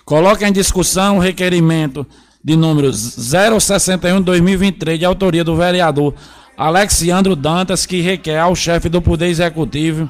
Coloca 0.05 0.47
em 0.47 0.51
discussão 0.53 1.17
o 1.17 1.19
requerimento 1.19 2.05
de 2.47 2.55
número 2.55 2.89
061-2023, 2.91 4.99
de 4.99 5.03
autoria 5.03 5.43
do 5.43 5.53
vereador 5.53 6.13
Alexiandro 6.57 7.35
Dantas, 7.35 7.85
que 7.85 7.99
requer 7.99 8.39
ao 8.39 8.55
chefe 8.55 8.87
do 8.87 9.01
Poder 9.01 9.27
Executivo 9.27 10.09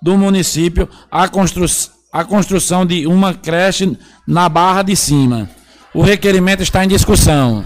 do 0.00 0.16
município 0.16 0.88
a, 1.10 1.28
constru 1.28 1.66
a 2.10 2.24
construção 2.24 2.86
de 2.86 3.06
uma 3.06 3.34
creche 3.34 3.94
na 4.26 4.48
Barra 4.48 4.80
de 4.80 4.96
Cima. 4.96 5.50
O 5.92 6.00
requerimento 6.00 6.62
está 6.62 6.82
em 6.82 6.88
discussão. 6.88 7.62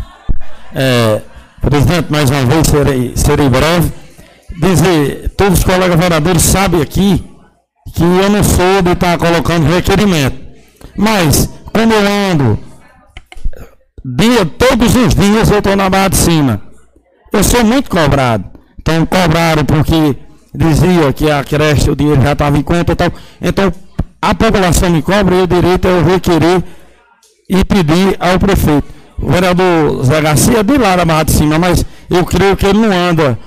É, 0.74 1.20
presidente, 1.60 2.10
mais 2.10 2.30
uma 2.30 2.44
vez, 2.44 2.66
serei, 2.66 3.12
serei 3.14 3.48
breve. 3.48 3.92
Dizer, 4.60 5.34
todos 5.36 5.60
os 5.60 5.64
colegas 5.64 5.96
vereadores 5.96 6.42
sabem 6.42 6.82
aqui 6.82 7.24
que 7.94 8.02
eu 8.02 8.28
não 8.28 8.42
sou 8.42 8.82
de 8.82 8.90
estar 8.90 9.16
colocando 9.18 9.72
requerimento. 9.72 10.36
Mas, 10.96 11.48
como 11.72 11.92
eu 11.92 12.32
ando, 12.32 12.69
dia, 14.04 14.46
todos 14.46 14.94
os 14.94 15.14
dias 15.14 15.50
eu 15.50 15.58
estou 15.58 15.76
na 15.76 15.88
barra 15.90 16.08
de 16.08 16.16
cima. 16.16 16.60
Eu 17.32 17.42
sou 17.44 17.64
muito 17.64 17.88
cobrado. 17.90 18.44
Então, 18.80 19.04
cobraram 19.06 19.64
porque 19.64 20.16
dizia 20.54 21.12
que 21.12 21.30
a 21.30 21.44
creche, 21.44 21.90
o 21.90 21.96
dinheiro 21.96 22.20
já 22.22 22.32
estava 22.32 22.56
em 22.58 22.62
conta 22.62 22.92
e 22.92 22.96
tal. 22.96 23.12
Então, 23.40 23.72
a 24.20 24.34
população 24.34 24.90
me 24.90 25.02
cobra 25.02 25.36
e 25.36 25.42
o 25.42 25.46
direito 25.46 25.86
é 25.86 25.90
eu 25.92 26.04
requerer 26.04 26.62
e 27.48 27.64
pedir 27.64 28.16
ao 28.18 28.38
prefeito. 28.38 28.86
O 29.18 29.30
vereador 29.30 30.02
Zé 30.04 30.20
Garcia 30.20 30.58
é 30.60 30.62
de 30.62 30.78
lá 30.78 30.96
da 30.96 31.04
Barra 31.04 31.24
de 31.24 31.32
Cima, 31.32 31.58
mas 31.58 31.84
eu 32.08 32.24
creio 32.24 32.56
que 32.56 32.66
ele 32.66 32.78
não 32.78 32.92
anda 32.92 33.38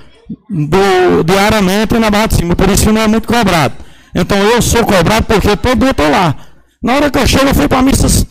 do- 0.49 1.23
diariamente 1.25 1.97
na 1.97 2.09
Barra 2.11 2.27
de 2.27 2.35
Cima, 2.35 2.55
por 2.55 2.69
isso 2.69 2.91
não 2.91 3.01
é 3.01 3.07
muito 3.07 3.27
cobrado. 3.27 3.73
Então 4.15 4.37
eu 4.37 4.61
sou 4.61 4.85
cobrado 4.85 5.25
porque 5.25 5.55
todo 5.57 5.79
dia 5.79 5.91
estou 5.91 6.09
lá. 6.09 6.35
Na 6.81 6.93
hora 6.93 7.09
que 7.09 7.17
eu 7.17 7.25
chego, 7.27 7.47
eu 7.49 7.55
fui 7.55 7.67
para 7.67 7.79
a 7.79 7.81
missa 7.81 8.27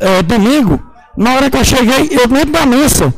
eh, 0.00 0.22
domingo. 0.22 0.80
Na 1.18 1.34
hora 1.34 1.50
que 1.50 1.56
eu 1.56 1.64
cheguei, 1.64 2.08
eu 2.12 2.28
dentro 2.28 2.52
da 2.52 2.64
missa. 2.64 3.12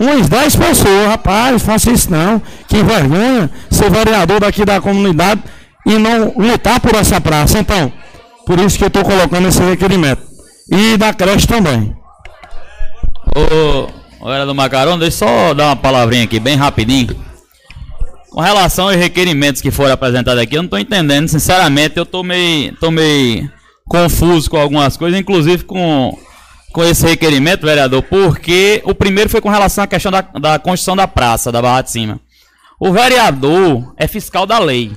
Umas 0.00 0.28
10 0.28 0.56
pessoas, 0.56 1.06
rapaz, 1.06 1.62
faça 1.62 1.92
isso 1.92 2.10
não. 2.10 2.42
Que 2.66 2.82
vergonha 2.82 3.48
ser 3.70 3.88
vereador 3.88 4.40
daqui 4.40 4.64
da 4.64 4.80
comunidade 4.80 5.40
e 5.86 5.98
não 5.98 6.34
lutar 6.36 6.80
por 6.80 6.96
essa 6.96 7.20
praça. 7.20 7.60
Então, 7.60 7.92
por 8.44 8.58
isso 8.58 8.76
que 8.76 8.82
eu 8.82 8.88
estou 8.88 9.04
colocando 9.04 9.46
esse 9.46 9.62
requerimento. 9.62 10.20
E 10.68 10.96
da 10.96 11.14
creche 11.14 11.46
também. 11.46 11.96
Ô, 13.36 13.88
ô 14.20 14.26
vereador 14.26 14.54
Macarão, 14.54 14.98
deixa 14.98 15.24
eu 15.24 15.28
só 15.28 15.54
dar 15.54 15.66
uma 15.66 15.76
palavrinha 15.76 16.24
aqui, 16.24 16.40
bem 16.40 16.56
rapidinho. 16.56 17.16
Com 18.30 18.40
relação 18.40 18.88
aos 18.88 18.96
requerimentos 18.96 19.62
que 19.62 19.70
foram 19.70 19.92
apresentados 19.92 20.42
aqui, 20.42 20.56
eu 20.56 20.62
não 20.62 20.66
estou 20.66 20.78
entendendo, 20.78 21.28
sinceramente, 21.28 21.96
eu 21.96 22.02
estou 22.02 22.24
meio, 22.24 22.76
meio 22.90 23.50
confuso 23.88 24.50
com 24.50 24.56
algumas 24.56 24.96
coisas, 24.96 25.18
inclusive 25.18 25.64
com, 25.64 26.16
com 26.72 26.84
esse 26.84 27.06
requerimento, 27.06 27.66
vereador, 27.66 28.02
porque 28.02 28.82
o 28.84 28.94
primeiro 28.94 29.30
foi 29.30 29.40
com 29.40 29.48
relação 29.48 29.84
à 29.84 29.86
questão 29.86 30.12
da, 30.12 30.20
da 30.20 30.58
construção 30.58 30.94
da 30.94 31.08
praça, 31.08 31.50
da 31.50 31.62
Barra 31.62 31.82
de 31.82 31.90
Cima. 31.90 32.20
O 32.78 32.92
vereador 32.92 33.94
é 33.96 34.06
fiscal 34.06 34.46
da 34.46 34.58
lei, 34.58 34.92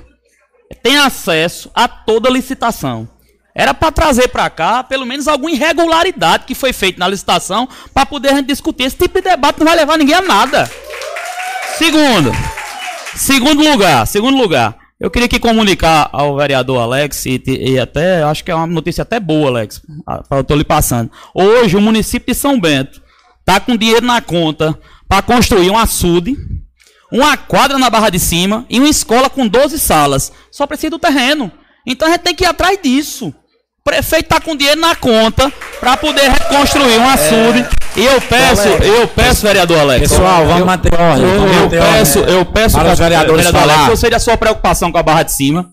tem 0.84 0.98
acesso 0.98 1.72
a 1.74 1.88
toda 1.88 2.30
licitação. 2.30 3.08
Era 3.54 3.74
para 3.74 3.92
trazer 3.92 4.30
para 4.30 4.50
cá 4.50 4.84
pelo 4.84 5.06
menos 5.06 5.28
alguma 5.28 5.52
irregularidade 5.52 6.46
que 6.46 6.56
foi 6.56 6.72
feita 6.72 7.00
na 7.00 7.08
licitação 7.08 7.68
para 7.94 8.06
poder 8.06 8.30
a 8.30 8.36
gente 8.36 8.48
discutir. 8.48 8.84
Esse 8.84 8.98
tipo 8.98 9.22
de 9.22 9.30
debate 9.30 9.60
não 9.60 9.68
vai 9.68 9.76
levar 9.76 9.98
ninguém 9.98 10.16
a 10.16 10.22
nada. 10.22 10.72
Segundo, 11.78 12.32
segundo 13.16 13.62
lugar, 13.64 14.08
segundo 14.08 14.38
lugar, 14.38 14.76
eu 15.02 15.10
queria 15.10 15.26
aqui 15.26 15.40
comunicar 15.40 16.10
ao 16.14 16.38
vereador 16.38 16.80
Alex 16.80 17.26
e, 17.26 17.42
e 17.48 17.80
até 17.80 18.22
acho 18.22 18.44
que 18.44 18.52
é 18.52 18.56
uma 18.56 18.68
notícia 18.68 19.02
até 19.02 19.20
boa, 19.20 19.50
Alex, 19.50 19.82
eu 20.30 20.44
tô 20.44 20.56
lhe 20.56 20.64
passando. 20.64 21.10
Hoje 21.34 21.76
o 21.76 21.82
município 21.82 22.32
de 22.32 22.40
São 22.40 22.60
Bento 22.60 23.02
tá 23.44 23.60
com 23.60 23.76
dinheiro 23.76 24.06
na 24.06 24.22
conta 24.22 24.78
para 25.08 25.24
construir 25.24 25.72
um 25.72 25.78
açude, 25.78 26.38
uma 27.12 27.36
quadra 27.36 27.80
na 27.80 27.90
Barra 27.90 28.12
de 28.12 28.20
Cima 28.20 28.64
e 28.70 28.78
uma 28.78 28.88
escola 28.88 29.28
com 29.28 29.48
12 29.48 29.80
salas. 29.80 30.32
Só 30.52 30.68
precisa 30.68 30.92
do 30.92 31.00
terreno. 31.00 31.52
Então 31.84 32.08
a 32.08 32.12
gente 32.12 32.22
tem 32.22 32.36
que 32.36 32.44
ir 32.44 32.48
atrás 32.48 32.78
disso. 32.80 33.34
O 33.84 33.90
prefeito 33.90 34.26
está 34.26 34.40
com 34.40 34.56
dinheiro 34.56 34.80
na 34.80 34.94
conta 34.96 35.52
para 35.80 35.98
poder 35.98 36.30
reconstruir 36.30 37.00
um 37.00 37.10
açude. 37.10 37.66
E 37.96 38.06
eu 38.06 38.22
peço, 38.22 38.68
eu 38.68 39.08
peço, 39.08 39.42
vereador 39.42 39.80
Alex. 39.80 40.08
Pessoal, 40.12 40.46
vamos 40.46 40.66
manter 40.66 40.94
ordem. 40.94 41.26
Eu, 41.26 41.70
peço, 41.70 42.20
eu 42.20 42.46
peço 42.46 42.78
Para 42.78 42.94
os 42.94 43.00
vereadores 43.00 43.44
vereador 43.46 43.62
Alex, 43.64 43.78
falar. 43.80 43.90
eu 43.90 43.98
sei 43.98 44.10
da 44.12 44.20
sua 44.20 44.38
preocupação 44.38 44.92
com 44.92 44.98
a 45.00 45.04
Barra 45.04 45.24
de 45.24 45.34
Cima. 45.34 45.68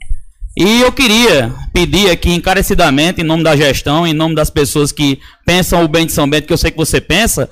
E 0.57 0.81
eu 0.81 0.91
queria 0.91 1.53
pedir 1.73 2.11
aqui 2.11 2.33
encarecidamente, 2.33 3.21
em 3.21 3.25
nome 3.25 3.45
da 3.45 3.55
gestão, 3.55 4.07
em 4.07 4.15
nome 4.15 4.35
das 4.35 4.49
pessoas 4.51 4.91
que 4.91 5.21
pensam 5.47 5.85
o 5.85 5.89
bem 5.89 6.07
de 6.07 6.13
São 6.13 6.29
Bento, 6.29 6.47
que 6.47 6.53
eu 6.53 6.59
sei 6.59 6.71
que 6.73 6.77
você 6.79 7.01
pensa, 7.01 7.49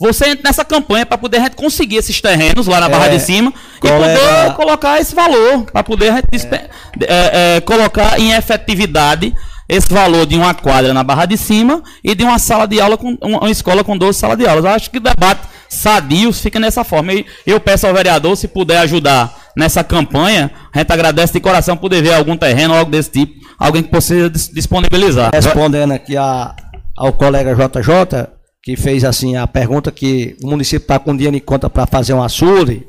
você 0.00 0.30
entra 0.30 0.48
nessa 0.48 0.64
campanha 0.64 1.04
para 1.06 1.18
poder 1.18 1.36
a 1.36 1.40
gente 1.42 1.54
conseguir 1.56 1.96
esses 1.96 2.20
terrenos 2.20 2.66
lá 2.66 2.80
na 2.80 2.88
Barra 2.88 3.06
É, 3.06 3.10
de 3.10 3.20
Cima 3.20 3.52
e 3.76 3.80
colega- 3.86 4.18
poder 4.18 4.54
colocar 4.56 4.98
esse 4.98 5.14
valor, 5.14 5.64
para 5.70 5.84
poder 5.84 6.10
a 6.10 6.16
gente 6.16 6.26
dispe- 6.32 6.56
é, 7.02 7.56
é, 7.56 7.60
colocar 7.60 8.18
em 8.18 8.32
efetividade 8.32 9.32
esse 9.70 9.88
valor 9.92 10.26
de 10.26 10.36
uma 10.36 10.52
quadra 10.52 10.92
na 10.92 11.04
Barra 11.04 11.26
de 11.26 11.36
Cima 11.36 11.82
e 12.02 12.14
de 12.14 12.24
uma 12.24 12.38
sala 12.38 12.66
de 12.66 12.80
aula 12.80 12.96
com 12.96 13.16
uma 13.22 13.50
escola 13.50 13.84
com 13.84 13.96
12 13.96 14.18
salas 14.18 14.36
de 14.36 14.46
aulas. 14.46 14.64
Eu 14.64 14.70
acho 14.70 14.90
que 14.90 14.98
o 14.98 15.00
debate 15.00 15.40
sadios 15.68 16.40
fica 16.40 16.58
nessa 16.58 16.82
forma. 16.82 17.12
E 17.12 17.24
eu 17.46 17.60
peço 17.60 17.86
ao 17.86 17.94
vereador 17.94 18.36
se 18.36 18.48
puder 18.48 18.78
ajudar 18.78 19.32
nessa 19.56 19.82
campanha, 19.84 20.50
a 20.74 20.78
gente 20.78 20.92
agradece 20.92 21.32
de 21.32 21.40
coração 21.40 21.76
poder 21.76 22.02
ver 22.02 22.14
algum 22.14 22.36
terreno, 22.36 22.74
algo 22.74 22.90
desse 22.90 23.10
tipo, 23.10 23.34
alguém 23.58 23.82
que 23.82 23.88
possa 23.90 24.28
dis- 24.30 24.48
disponibilizar. 24.52 25.30
Respondendo 25.32 25.92
aqui 25.92 26.16
a, 26.16 26.54
ao 26.96 27.12
colega 27.12 27.54
JJ, 27.54 28.28
que 28.62 28.76
fez 28.76 29.04
assim 29.04 29.36
a 29.36 29.46
pergunta 29.46 29.90
que 29.90 30.36
o 30.42 30.48
município 30.48 30.82
está 30.84 30.98
com 30.98 31.14
dinheiro 31.16 31.36
em 31.36 31.40
conta 31.40 31.68
para 31.70 31.86
fazer 31.86 32.12
um 32.12 32.22
açude 32.22 32.84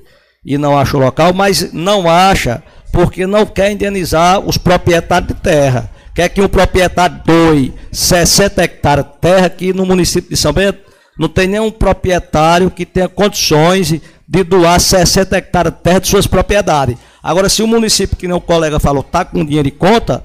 e 0.46 0.58
não 0.58 0.78
acha 0.78 0.98
o 0.98 1.00
local, 1.00 1.34
mas 1.34 1.72
não 1.74 2.10
acha 2.10 2.64
porque 2.92 3.26
não 3.26 3.46
quer 3.46 3.72
indenizar 3.72 4.40
os 4.40 4.58
proprietários 4.58 5.30
de 5.30 5.36
terra. 5.36 5.90
Quer 6.14 6.30
que 6.30 6.42
um 6.42 6.48
proprietário 6.48 7.22
doe 7.26 7.74
60 7.92 8.64
hectares 8.64 9.06
de 9.06 9.12
terra 9.22 9.46
aqui 9.46 9.74
no 9.74 9.86
município 9.86 10.30
de 10.30 10.38
São 10.38 10.52
Bento, 10.52 10.80
não 11.18 11.30
tem 11.30 11.48
nenhum 11.48 11.72
proprietário 11.72 12.72
que 12.72 12.86
tenha 12.86 13.08
condições 13.08 14.02
de 14.28 14.44
doar 14.44 14.80
60 14.80 15.38
hectares 15.38 15.72
de 15.72 15.80
terra 15.80 16.00
de 16.00 16.08
suas 16.08 16.28
propriedades. 16.28 16.98
Agora, 17.22 17.50
se 17.50 17.62
o 17.62 17.68
município, 17.68 18.18
que 18.18 18.28
nem 18.28 18.36
o 18.36 18.42
colega 18.42 18.80
falou, 18.80 19.02
está 19.02 19.24
com 19.24 19.46
dinheiro 19.46 19.68
em 19.68 19.72
conta, 19.72 20.24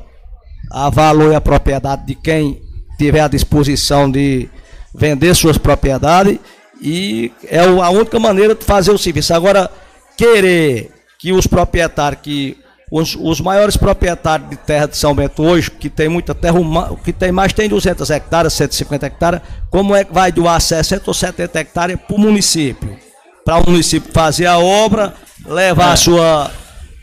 a 0.71 0.91
valor 0.91 1.33
e 1.33 1.35
a 1.35 1.41
propriedade 1.41 2.07
de 2.07 2.15
quem 2.15 2.61
tiver 2.99 3.21
à 3.21 3.29
disposição 3.29 4.11
de 4.11 4.49
vender 4.95 5.35
suas 5.35 5.59
propriedades 5.59 6.39
e 6.81 7.31
é 7.45 7.61
a 7.61 7.91
única 7.91 8.19
maneira 8.19 8.55
de 8.55 8.65
fazer 8.65 8.91
o 8.91 8.99
serviço. 8.99 9.35
Agora, 9.35 9.71
querer 10.17 10.91
que 11.19 11.33
os 11.33 11.47
proprietários, 11.47 12.23
que 12.23 12.57
os, 12.91 13.17
os 13.21 13.41
maiores 13.41 13.77
proprietários 13.77 14.49
de 14.49 14.57
terra 14.57 14.87
de 14.87 14.97
São 14.97 15.15
Bento 15.15 15.43
hoje, 15.43 15.71
que 15.71 15.91
tem 15.91 16.09
muita 16.09 16.35
terra, 16.35 16.59
o 16.59 16.97
que 16.97 17.13
tem 17.13 17.33
mais 17.33 17.53
tem 17.53 17.69
200 17.69 18.09
hectares, 18.11 18.53
150 18.53 19.07
hectares, 19.07 19.41
como 19.71 19.95
é 19.95 20.05
que 20.05 20.13
vai 20.13 20.31
doar 20.31 20.61
60 20.61 21.03
ou 21.07 21.15
70 21.15 21.59
hectares 21.59 21.97
para 22.07 22.17
o 22.17 22.19
município? 22.19 22.97
Para 23.45 23.59
o 23.59 23.71
município 23.71 24.13
fazer 24.13 24.47
a 24.47 24.59
obra, 24.59 25.15
levar 25.45 25.93
a 25.93 25.97
sua 25.97 26.51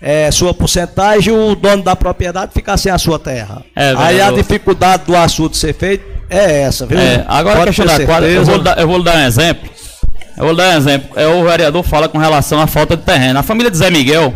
é, 0.01 0.29
sua 0.31 0.53
porcentagem 0.53 1.33
e 1.33 1.37
o 1.37 1.55
dono 1.55 1.81
da 1.81 1.95
propriedade 1.95 2.51
ficar 2.53 2.75
sem 2.75 2.91
a 2.91 2.97
sua 2.97 3.17
terra. 3.17 3.63
É, 3.73 3.93
Aí 3.95 4.21
a 4.21 4.31
dificuldade 4.31 5.05
do 5.05 5.15
açude 5.15 5.55
ser 5.55 5.73
feito 5.73 6.05
é 6.29 6.61
essa, 6.61 6.85
viu? 6.85 6.99
É, 6.99 7.23
agora 7.27 7.59
Pode 7.59 7.67
questão 7.67 7.87
ter 7.87 7.99
da 7.99 8.05
quadra, 8.05 8.29
eu 8.29 8.43
vou, 8.43 8.59
dar, 8.59 8.77
eu 8.77 8.87
vou 8.87 9.01
dar 9.01 9.15
um 9.15 9.25
exemplo. 9.25 9.69
Eu 10.37 10.45
vou 10.45 10.55
dar 10.55 10.73
um 10.73 10.77
exemplo. 10.77 11.09
É, 11.15 11.27
o 11.27 11.43
vereador 11.43 11.83
fala 11.83 12.09
com 12.09 12.17
relação 12.17 12.59
à 12.59 12.67
falta 12.67 12.97
de 12.97 13.03
terreno. 13.03 13.39
A 13.39 13.43
família 13.43 13.71
de 13.71 13.77
Zé 13.77 13.89
Miguel, 13.89 14.33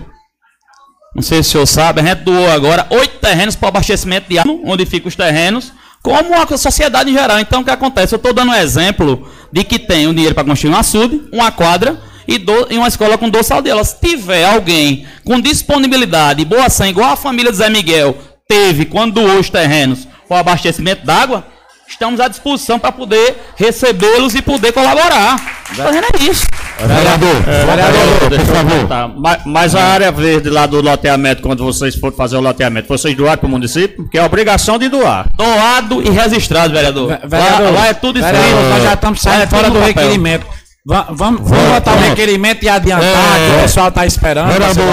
não 1.17 1.23
sei 1.23 1.41
se 1.41 1.49
o 1.49 1.51
senhor 1.51 1.65
sabe, 1.65 1.99
a 1.99 2.03
gente 2.03 2.19
doou 2.19 2.47
agora 2.51 2.85
oito 2.91 3.17
terrenos 3.17 3.55
para 3.55 3.69
abastecimento 3.69 4.29
de 4.29 4.37
água, 4.37 4.59
onde 4.63 4.85
ficam 4.85 5.07
os 5.07 5.15
terrenos, 5.15 5.73
como 6.03 6.35
a 6.35 6.57
sociedade 6.57 7.09
em 7.09 7.13
geral. 7.13 7.39
Então 7.39 7.61
o 7.61 7.65
que 7.65 7.71
acontece? 7.71 8.13
Eu 8.13 8.17
estou 8.17 8.33
dando 8.33 8.51
um 8.51 8.55
exemplo 8.55 9.27
de 9.51 9.63
que 9.63 9.79
tem 9.79 10.05
um 10.05 10.13
dinheiro 10.13 10.35
para 10.35 10.43
construir 10.43 10.69
um 10.69 10.77
açude, 10.77 11.23
uma 11.33 11.51
quadra 11.51 11.99
e, 12.27 12.37
do, 12.37 12.67
e 12.69 12.77
uma 12.77 12.87
escola 12.87 13.17
com 13.17 13.31
12 13.31 13.47
salas 13.47 13.63
de 13.63 13.71
aula. 13.71 13.83
Se 13.83 13.99
tiver 13.99 14.45
alguém 14.45 15.07
com 15.25 15.41
disponibilidade 15.41 16.43
e 16.43 16.45
boa 16.45 16.69
sangue, 16.69 16.91
igual 16.91 17.09
a 17.09 17.15
família 17.15 17.51
de 17.51 17.57
Zé 17.57 17.69
Miguel 17.71 18.15
teve 18.47 18.85
quando 18.85 19.15
doou 19.15 19.39
os 19.39 19.49
terrenos 19.49 20.07
o 20.29 20.35
abastecimento 20.35 21.03
d'água, 21.03 21.47
estamos 21.87 22.19
à 22.19 22.27
disposição 22.27 22.77
para 22.77 22.91
poder 22.91 23.35
recebê-los 23.55 24.35
e 24.35 24.41
poder 24.41 24.71
colaborar. 24.71 25.37
Fazendo 25.75 26.05
é 26.05 26.23
isso. 26.23 26.45
Vereador, 26.79 27.35
É, 27.47 28.37
por 28.37 28.55
favor. 28.55 29.15
Mas, 29.19 29.41
mas 29.45 29.75
a 29.75 29.83
área 29.83 30.11
verde 30.11 30.49
lá 30.49 30.65
do 30.65 30.79
loteamento, 30.81 31.41
quando 31.41 31.63
vocês 31.63 31.95
foram 31.95 32.15
fazer 32.15 32.35
o 32.37 32.41
loteamento, 32.41 32.87
vocês 32.87 33.15
doaram 33.15 33.37
para 33.37 33.47
o 33.47 33.49
município? 33.49 34.03
Porque 34.03 34.17
é 34.17 34.23
obrigação 34.23 34.77
de 34.77 34.87
doar. 34.89 35.27
Doado 35.35 36.01
e 36.03 36.09
registrado, 36.09 36.73
vereador. 36.73 37.07
Vereador, 37.25 37.61
lá, 37.73 37.79
lá 37.81 37.87
é 37.87 37.93
tudo 37.93 38.19
isso. 38.19 38.27
vereador, 38.27 38.63
nós 38.69 38.83
já 38.83 38.93
estamos 38.93 39.23
Lá 39.23 39.31
saindo 39.31 39.43
é 39.43 39.47
fora 39.47 39.67
do 39.69 39.73
papel. 39.79 39.87
requerimento. 39.87 40.45
Va- 40.85 41.07
Vamos, 41.09 41.49
vamos 41.49 41.69
botar 41.73 41.93
o 41.95 41.99
requerimento 41.99 42.63
e 42.63 42.69
adiantar, 42.69 43.05
É, 43.07 43.49
que 43.49 43.57
o 43.57 43.61
pessoal 43.63 43.87
está 43.89 44.05
esperando. 44.05 44.47
Vereador 44.51 44.85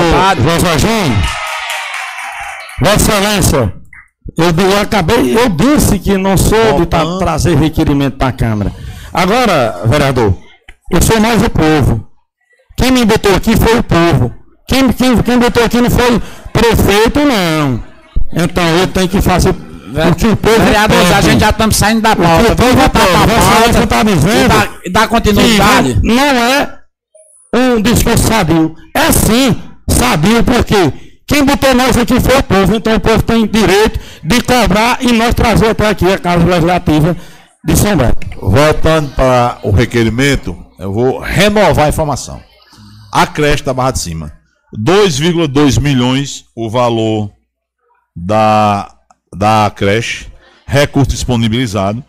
João 0.43 0.59
Jorginho, 0.61 1.23
Vossa 2.81 2.97
Excelência, 2.97 3.73
eu, 4.37 4.47
eu 4.71 4.81
acabei, 4.81 5.37
eu 5.37 5.49
disse 5.49 5.99
que 5.99 6.17
não 6.19 6.37
sou 6.37 6.81
de 6.81 6.87
tra- 6.87 7.19
trazer 7.19 7.57
requerimento 7.57 8.17
para 8.17 8.29
a 8.29 8.33
Câmara. 8.33 8.73
Agora, 9.13 9.83
vereador, 9.87 10.35
eu 10.91 11.01
sou 11.03 11.21
mais 11.21 11.43
o 11.43 11.51
povo. 11.51 12.07
Quem 12.77 12.91
me 12.91 13.05
botou 13.05 13.35
aqui 13.35 13.57
foi 13.57 13.79
o 13.79 13.83
povo. 13.83 14.33
Quem, 14.67 14.89
quem, 14.93 15.17
quem 15.23 15.39
botou 15.39 15.65
aqui 15.65 15.81
não 15.81 15.91
foi 15.91 16.21
prefeito, 16.53 17.21
não. 17.21 17.83
Então 18.33 18.65
eu 18.79 18.87
tenho 18.89 19.09
que 19.09 19.21
fazer 19.21 19.51
o 19.51 20.15
que 20.17 20.27
o 20.27 20.37
povo 20.37 20.59
Vereador, 20.61 20.99
pede. 20.99 21.13
a 21.15 21.21
gente 21.21 21.41
já 21.41 21.51
estamos 21.51 21.77
saindo 21.77 22.01
da 22.01 22.17
pauta. 22.17 22.41
o 22.53 22.57
Vamos 22.57 22.57
povo 22.57 22.77
voltar 22.77 22.91
para 22.91 23.03
a 23.23 23.27
Vossa 23.27 23.51
pauta 23.63 23.85
está 23.85 24.03
dizendo 24.03 24.55
e 24.85 24.89
e 24.89 24.93
dar 24.93 25.07
continuidade. 25.09 25.95
que 26.01 26.07
não 26.07 26.25
é 26.25 26.79
um 27.55 27.81
discurso 27.81 28.27
sadio. 28.27 28.75
É 28.93 29.13
sim 29.13 29.57
sadio, 29.89 30.43
porque 30.43 30.93
quem 31.27 31.45
botou 31.45 31.75
nós 31.75 31.97
aqui 31.97 32.21
foi 32.21 32.37
o 32.37 32.43
povo, 32.43 32.75
então 32.77 32.97
o 32.97 33.01
povo 33.01 33.23
tem 33.23 33.47
direito 33.47 33.99
de 34.23 34.43
cobrar 34.43 34.99
e 35.01 35.13
nós 35.13 35.35
trazer 35.35 35.69
até 35.71 35.89
aqui 35.89 36.07
a 36.13 36.19
Casa 36.19 36.45
Legislativa 36.45 37.17
de 37.65 37.77
São 37.77 37.97
Beto. 37.97 38.27
Voltando 38.41 39.11
para 39.15 39.59
o 39.63 39.71
requerimento, 39.71 40.57
eu 40.79 40.93
vou 40.93 41.19
renovar 41.19 41.87
a 41.87 41.89
informação. 41.89 42.43
A 43.11 43.27
creche 43.27 43.63
da 43.63 43.73
Barra 43.73 43.93
de 43.93 44.01
Cima. 44.01 44.33
2,2 44.77 45.81
milhões 45.81 46.45
o 46.55 46.69
valor 46.69 47.31
da, 48.15 48.93
da 49.35 49.73
creche, 49.75 50.27
recurso 50.67 51.11
disponibilizado. 51.11 52.05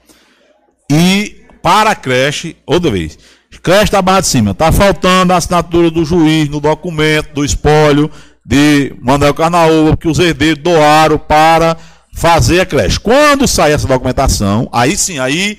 E 0.91 1.45
para 1.63 1.91
a 1.91 1.95
creche, 1.95 2.57
outra 2.65 2.91
vez, 2.91 3.17
creche 3.63 3.91
da 3.91 4.01
Barra 4.01 4.21
de 4.21 4.27
Cima, 4.27 4.51
está 4.51 4.71
faltando 4.71 5.31
a 5.31 5.37
assinatura 5.37 5.89
do 5.89 6.03
juiz 6.03 6.49
no 6.49 6.59
documento 6.59 7.33
do 7.33 7.45
espólio 7.45 8.11
de 8.45 8.95
Manuel 9.01 9.33
Carnaúba, 9.33 9.97
que 9.97 10.07
os 10.07 10.19
herdeiros 10.19 10.63
doaram 10.63 11.17
para 11.17 11.75
fazer 12.13 12.61
a 12.61 12.65
creche. 12.65 12.99
Quando 12.99 13.47
sair 13.47 13.73
essa 13.73 13.87
documentação, 13.87 14.69
aí 14.71 14.95
sim, 14.95 15.17
aí 15.19 15.57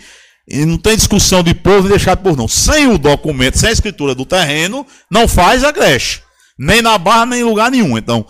não 0.49 0.79
tem 0.79 0.97
discussão 0.97 1.43
de 1.43 1.53
povo 1.53 1.87
e 1.87 1.91
deixado 1.91 2.23
por 2.23 2.37
não. 2.37 2.47
Sem 2.47 2.87
o 2.87 2.97
documento, 2.97 3.59
sem 3.59 3.69
a 3.69 3.73
escritura 3.73 4.15
do 4.15 4.25
terreno, 4.25 4.87
não 5.11 5.27
faz 5.27 5.65
a 5.65 5.73
creche. 5.73 6.21
Nem 6.59 6.81
na 6.81 6.97
barra, 6.97 7.27
nem 7.27 7.41
em 7.41 7.45
lugar 7.45 7.71
nenhum. 7.71 7.99
Então, 7.99 8.25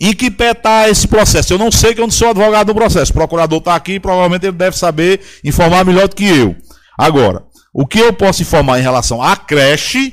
em 0.00 0.12
que 0.12 0.30
pé 0.30 0.50
está 0.50 0.88
esse 0.88 1.08
processo? 1.08 1.52
Eu 1.52 1.58
não 1.58 1.70
sei 1.70 1.94
que 1.94 2.00
eu 2.00 2.06
não 2.06 2.12
sou 2.12 2.28
advogado 2.28 2.66
do 2.66 2.74
processo. 2.74 3.10
O 3.10 3.14
procurador 3.14 3.58
está 3.58 3.74
aqui, 3.74 3.98
provavelmente 3.98 4.44
ele 4.44 4.56
deve 4.56 4.76
saber 4.76 5.20
informar 5.42 5.84
melhor 5.84 6.06
do 6.06 6.14
que 6.14 6.26
eu. 6.26 6.54
Agora, 6.98 7.42
o 7.72 7.86
que 7.86 7.98
eu 7.98 8.12
posso 8.12 8.42
informar 8.42 8.78
em 8.78 8.82
relação 8.82 9.22
à 9.22 9.36
creche 9.36 10.12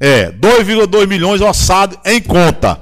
é 0.00 0.32
2,2 0.32 1.06
milhões 1.06 1.40
orçado 1.40 1.96
em 2.04 2.20
conta. 2.20 2.81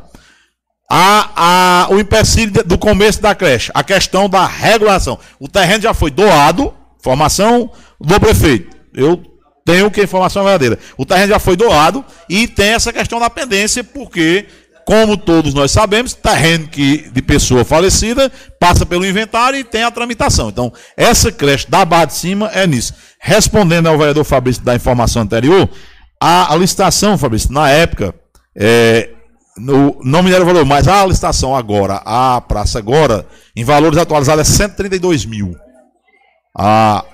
A, 0.93 1.85
a, 1.85 1.89
o 1.91 2.01
empecilho 2.01 2.51
do 2.65 2.77
começo 2.77 3.23
da 3.23 3.33
creche, 3.33 3.71
a 3.73 3.85
questão 3.85 4.29
da 4.29 4.45
regulação. 4.45 5.21
O 5.39 5.47
terreno 5.47 5.83
já 5.83 5.95
foi 5.95 6.11
doado, 6.11 6.75
informação 6.99 7.71
do 8.01 8.19
prefeito. 8.19 8.77
Eu 8.93 9.23
tenho 9.65 9.89
que 9.89 10.01
a 10.01 10.05
informação 10.05 10.43
é 10.43 10.47
verdadeira. 10.47 10.79
O 10.97 11.07
terreno 11.07 11.29
já 11.29 11.39
foi 11.39 11.55
doado 11.55 12.05
e 12.29 12.49
tem 12.49 12.71
essa 12.71 12.93
questão 12.93 13.21
da 13.21 13.31
pendência, 13.31 13.85
porque, 13.85 14.47
como 14.85 15.17
todos 15.17 15.55
nós 15.55 15.71
sabemos, 15.71 16.12
terreno 16.12 16.67
que, 16.67 17.09
de 17.12 17.23
pessoa 17.23 17.65
falecida 17.65 18.29
passa 18.59 18.85
pelo 18.85 19.07
inventário 19.07 19.61
e 19.61 19.62
tem 19.62 19.85
a 19.85 19.93
tramitação. 19.93 20.49
Então, 20.49 20.73
essa 20.97 21.31
creche 21.31 21.71
da 21.71 21.85
Barra 21.85 22.07
de 22.07 22.15
Cima 22.15 22.51
é 22.53 22.67
nisso. 22.67 22.95
Respondendo 23.21 23.87
ao 23.87 23.97
vereador 23.97 24.25
Fabrício 24.25 24.65
da 24.65 24.75
informação 24.75 25.23
anterior, 25.23 25.69
a, 26.21 26.53
a 26.53 26.57
licitação, 26.57 27.17
Fabrício, 27.17 27.53
na 27.53 27.71
época, 27.71 28.12
é, 28.57 29.11
no, 29.56 30.01
não 30.05 30.22
me 30.22 30.31
deram 30.31 30.47
valor, 30.47 30.64
mas 30.64 30.86
a 30.89 31.05
licitação 31.05 31.55
agora, 31.55 32.01
a 32.05 32.40
praça 32.40 32.78
agora, 32.78 33.27
em 33.55 33.64
valores 33.64 33.98
atualizados, 33.98 34.48
é 34.48 34.52
132 34.52 35.24
mil. 35.24 35.55
A, 36.56 37.05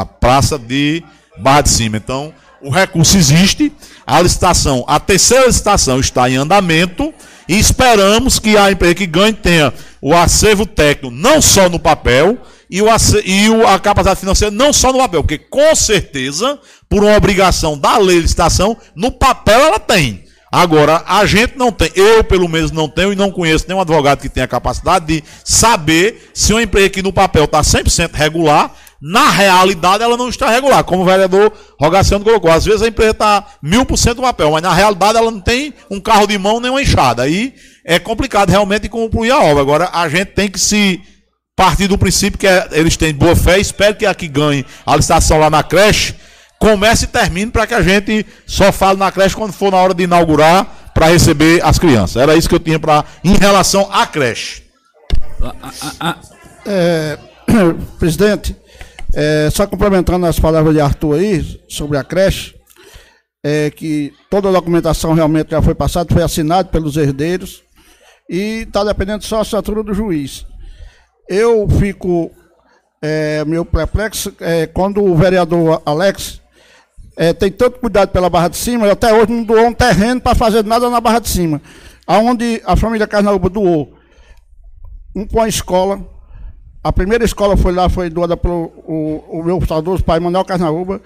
a 0.00 0.06
praça 0.06 0.58
de 0.58 1.02
Barra 1.38 1.62
de 1.62 1.68
Cima. 1.70 1.96
Então, 1.96 2.32
o 2.60 2.70
recurso 2.70 3.16
existe, 3.16 3.72
a 4.06 4.20
licitação, 4.20 4.84
a 4.86 4.98
terceira 4.98 5.46
licitação 5.46 6.00
está 6.00 6.28
em 6.28 6.36
andamento 6.36 7.12
e 7.48 7.58
esperamos 7.58 8.38
que 8.38 8.56
a 8.56 8.70
empresa 8.70 8.94
que 8.94 9.06
ganhe 9.06 9.32
tenha 9.32 9.72
o 10.02 10.14
acervo 10.14 10.66
técnico 10.66 11.14
não 11.14 11.40
só 11.40 11.68
no 11.68 11.78
papel 11.78 12.38
e, 12.68 12.80
o, 12.82 12.88
ace- 12.90 13.22
e 13.24 13.46
a 13.64 13.78
capacidade 13.78 14.20
financeira 14.20 14.54
não 14.54 14.72
só 14.72 14.92
no 14.92 14.98
papel, 14.98 15.22
porque 15.22 15.38
com 15.38 15.74
certeza, 15.74 16.58
por 16.88 17.02
uma 17.02 17.16
obrigação 17.16 17.78
da 17.78 17.96
lei 17.98 18.16
de 18.16 18.22
licitação, 18.22 18.76
no 18.94 19.10
papel 19.10 19.58
ela 19.60 19.78
tem. 19.78 20.24
Agora, 20.52 21.04
a 21.06 21.24
gente 21.26 21.56
não 21.56 21.70
tem, 21.70 21.90
eu 21.94 22.24
pelo 22.24 22.48
menos 22.48 22.72
não 22.72 22.88
tenho 22.88 23.12
e 23.12 23.16
não 23.16 23.30
conheço 23.30 23.66
nenhum 23.68 23.80
advogado 23.80 24.20
que 24.20 24.28
tenha 24.28 24.48
capacidade 24.48 25.06
de 25.06 25.24
saber 25.44 26.30
se 26.34 26.52
uma 26.52 26.62
empresa 26.62 26.90
que 26.90 27.02
no 27.02 27.12
papel 27.12 27.44
está 27.44 27.60
100% 27.60 28.10
regular, 28.14 28.74
na 29.00 29.30
realidade 29.30 30.02
ela 30.02 30.16
não 30.16 30.28
está 30.28 30.50
regular, 30.50 30.82
como 30.82 31.02
o 31.02 31.06
vereador 31.06 31.52
Rogaciano 31.80 32.24
colocou. 32.24 32.50
Às 32.50 32.64
vezes 32.64 32.82
a 32.82 32.88
empresa 32.88 33.12
está 33.12 33.46
mil 33.62 33.86
por 33.86 33.96
cento 33.96 34.16
no 34.16 34.24
papel, 34.24 34.50
mas 34.50 34.62
na 34.62 34.74
realidade 34.74 35.16
ela 35.16 35.30
não 35.30 35.40
tem 35.40 35.72
um 35.88 36.00
carro 36.00 36.26
de 36.26 36.36
mão 36.36 36.60
nem 36.60 36.70
uma 36.70 36.82
enxada. 36.82 37.22
Aí 37.22 37.54
é 37.84 37.98
complicado 37.98 38.50
realmente 38.50 38.88
concluir 38.88 39.30
a 39.30 39.38
obra. 39.38 39.62
Agora, 39.62 39.88
a 39.92 40.08
gente 40.08 40.32
tem 40.32 40.50
que 40.50 40.58
se 40.58 41.00
partir 41.56 41.86
do 41.86 41.96
princípio 41.96 42.38
que 42.38 42.46
é- 42.46 42.68
eles 42.72 42.96
têm 42.96 43.14
boa 43.14 43.36
fé, 43.36 43.58
espero 43.58 43.94
que 43.94 44.04
a 44.04 44.14
que 44.14 44.26
ganhe 44.26 44.66
a 44.84 44.96
licitação 44.96 45.38
lá 45.38 45.48
na 45.48 45.62
creche 45.62 46.14
comece 46.60 47.06
e 47.06 47.08
termine 47.08 47.50
para 47.50 47.66
que 47.66 47.72
a 47.72 47.80
gente 47.80 48.24
só 48.46 48.70
fale 48.70 48.98
na 48.98 49.10
creche 49.10 49.34
quando 49.34 49.52
for 49.52 49.72
na 49.72 49.78
hora 49.78 49.94
de 49.94 50.04
inaugurar 50.04 50.92
para 50.92 51.06
receber 51.06 51.64
as 51.64 51.78
crianças. 51.78 52.20
Era 52.20 52.36
isso 52.36 52.48
que 52.48 52.54
eu 52.54 52.60
tinha 52.60 52.78
para 52.78 53.04
em 53.24 53.34
relação 53.34 53.88
à 53.90 54.06
creche. 54.06 54.62
É, 56.66 57.18
presidente, 57.98 58.54
é, 59.14 59.48
só 59.50 59.66
complementando 59.66 60.26
as 60.26 60.38
palavras 60.38 60.74
de 60.74 60.80
Arthur 60.80 61.14
aí 61.14 61.60
sobre 61.66 61.96
a 61.96 62.04
creche, 62.04 62.54
é 63.42 63.70
que 63.70 64.12
toda 64.28 64.50
a 64.50 64.52
documentação 64.52 65.14
realmente 65.14 65.52
já 65.52 65.62
foi 65.62 65.74
passada, 65.74 66.12
foi 66.12 66.22
assinada 66.22 66.68
pelos 66.68 66.98
herdeiros 66.98 67.62
e 68.28 68.64
está 68.66 68.84
dependendo 68.84 69.24
só 69.24 69.36
da 69.36 69.42
assinatura 69.42 69.82
do 69.82 69.94
juiz. 69.94 70.44
Eu 71.26 71.66
fico 71.78 72.30
é, 73.00 73.42
meio 73.46 73.64
perplexo 73.64 74.34
é, 74.40 74.66
quando 74.66 75.02
o 75.02 75.16
vereador 75.16 75.80
Alex 75.86 76.40
é, 77.20 77.34
tem 77.34 77.52
tanto 77.52 77.78
cuidado 77.78 78.08
pela 78.08 78.30
Barra 78.30 78.48
de 78.48 78.56
Cima, 78.56 78.90
até 78.90 79.12
hoje 79.12 79.30
não 79.30 79.44
doou 79.44 79.66
um 79.66 79.74
terreno 79.74 80.22
para 80.22 80.34
fazer 80.34 80.64
nada 80.64 80.88
na 80.88 81.02
Barra 81.02 81.18
de 81.18 81.28
Cima. 81.28 81.60
Aonde 82.06 82.62
a 82.64 82.74
família 82.76 83.06
Carnaúba 83.06 83.50
doou 83.50 83.92
um 85.14 85.26
com 85.26 85.38
a 85.38 85.46
escola. 85.46 86.00
A 86.82 86.90
primeira 86.90 87.22
escola 87.22 87.58
foi 87.58 87.74
lá, 87.74 87.90
foi 87.90 88.08
doada 88.08 88.38
pelo 88.38 88.72
o, 88.86 89.22
o 89.32 89.44
meu 89.44 89.60
saudoso 89.66 90.02
pai 90.02 90.18
Manuel 90.18 90.46
Carnaúba. 90.46 91.02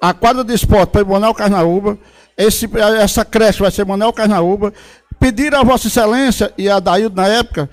A 0.00 0.14
quadra 0.14 0.44
de 0.44 0.54
esporte 0.54 0.92
foi 0.92 1.02
Manuel 1.02 1.34
Carnaúba. 1.34 1.98
Esse, 2.38 2.70
essa 3.02 3.24
creche 3.24 3.58
vai 3.60 3.72
ser 3.72 3.84
Manuel 3.84 4.12
Carnaúba. 4.12 4.72
Pediram 5.18 5.58
a 5.58 5.64
Vossa 5.64 5.88
Excelência 5.88 6.54
e 6.56 6.70
a 6.70 6.78
Daíldo 6.78 7.16
na 7.16 7.26
época 7.26 7.68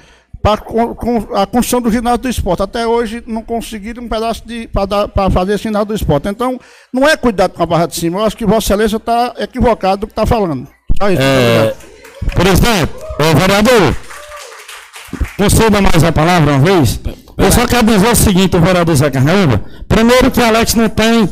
para 0.56 1.42
a 1.42 1.46
construção 1.46 1.82
do 1.82 1.92
ginásio 1.92 2.20
do 2.20 2.30
esporte. 2.30 2.64
Até 2.64 2.88
hoje 2.88 3.22
não 3.28 3.42
conseguiram 3.42 4.04
um 4.04 4.08
pedaço 4.08 4.44
de 4.48 4.68
para 4.68 5.30
fazer 5.30 5.56
esse 5.56 5.64
ginásio 5.64 5.88
do 5.88 5.96
esporte. 5.96 6.30
Então, 6.30 6.60
não 6.94 7.08
é 7.08 7.18
cuidado 7.18 7.52
com 7.52 7.64
a 7.64 7.66
barra 7.66 7.86
de 7.88 7.96
cima. 7.96 8.20
Eu 8.20 8.26
acho 8.26 8.38
que 8.38 8.46
Vossa 8.46 8.68
Excelência 8.74 8.98
está 8.98 9.34
equivocado 9.40 10.02
do 10.02 10.08
que 10.08 10.14
está 10.14 10.26
falando. 10.26 10.68
Só 11.02 11.10
isso, 11.10 11.22
muito 11.22 11.34
É, 11.34 11.74
obrigado. 12.32 12.36
presidente, 12.36 12.92
ô, 13.20 13.38
vereador, 13.38 13.96
conceda 15.38 15.82
mais 15.82 16.04
a 16.04 16.12
palavra 16.12 16.54
uma 16.54 16.60
vez. 16.60 17.00
Eu 17.38 17.52
só 17.52 17.68
quero 17.68 17.86
dizer 17.86 18.08
o 18.08 18.16
seguinte, 18.16 18.56
o 18.56 18.62
vereador 18.62 18.96
Zé 18.96 19.12
Carnaúba. 19.12 19.62
Primeiro 19.88 20.32
que 20.32 20.42
Alex 20.42 20.74
não 20.76 20.90
tem 20.90 21.30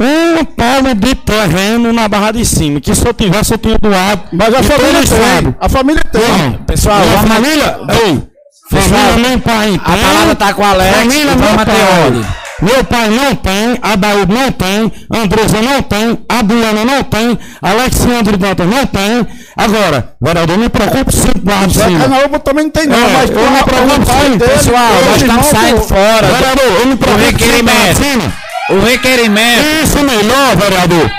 um 0.00 0.44
palmo 0.44 0.94
de 0.94 1.14
terreno 1.14 1.92
na 1.92 2.08
Barra 2.08 2.32
de 2.32 2.44
Cima. 2.44 2.80
Que 2.80 2.94
se 2.94 3.06
eu 3.06 3.12
tivesse, 3.14 3.52
eu 3.52 3.58
tinha 3.58 3.78
doado. 3.78 4.22
Mas 4.32 4.54
a 4.54 4.62
família 4.62 5.00
o 5.00 5.42
tem. 5.42 5.56
A 5.60 5.68
família 5.68 6.02
tem. 6.10 6.22
Não, 6.52 6.64
Pessoal, 6.64 6.98
a 7.00 7.26
família... 7.26 7.80
Ei, 8.04 8.14
Pessoal, 8.14 8.27
família 8.70 9.28
nem 9.28 9.38
pai 9.38 9.80
A 9.84 9.96
palavra 9.96 10.32
está 10.32 10.54
com 10.54 10.62
o 10.62 10.64
Alex. 10.64 10.96
Família 10.96 11.34
não 11.34 11.56
pai. 11.64 12.24
Meu 12.60 12.82
pai 12.82 13.08
não 13.08 13.36
tem, 13.36 13.78
Adaúdo 13.80 14.34
não 14.34 14.50
tem, 14.50 14.92
Andresa 15.14 15.62
não 15.62 15.80
tem, 15.80 16.18
Adriana 16.28 16.84
não 16.84 17.04
tem, 17.04 17.38
Alexandre 17.62 18.36
Dantas 18.36 18.66
não 18.66 18.84
tem. 18.84 19.24
Agora, 19.56 20.16
vereador, 20.20 20.58
me 20.58 20.68
preocupe 20.68 21.14
sempre 21.14 21.42
lá 21.44 21.64
de 21.66 21.74
Zé. 21.78 21.84
Canaúba 21.84 22.40
também 22.40 22.64
não 22.64 22.70
tem 22.72 22.86
não, 22.88 22.96
É, 22.96 23.12
mas 23.12 23.30
eu 23.30 23.36
com 23.36 23.50
me 23.50 23.58
a- 23.60 23.62
preocupo 23.64 24.00
o 24.02 24.06
sim, 24.32 24.38
Pessoal, 24.38 24.92
nós 25.06 25.20
estamos 25.22 25.36
não, 25.36 25.60
saindo 25.60 25.80
fora. 25.82 26.26
Vereador, 26.26 26.80
eu 26.80 26.86
me 26.86 26.94
O 26.94 26.98
preocupo 26.98 27.24
de 27.24 27.30
requerimento. 27.30 28.32
O 28.70 28.80
requerimento. 28.80 29.64
Isso 29.84 29.98
melhor, 30.02 30.56
vereador. 30.56 31.10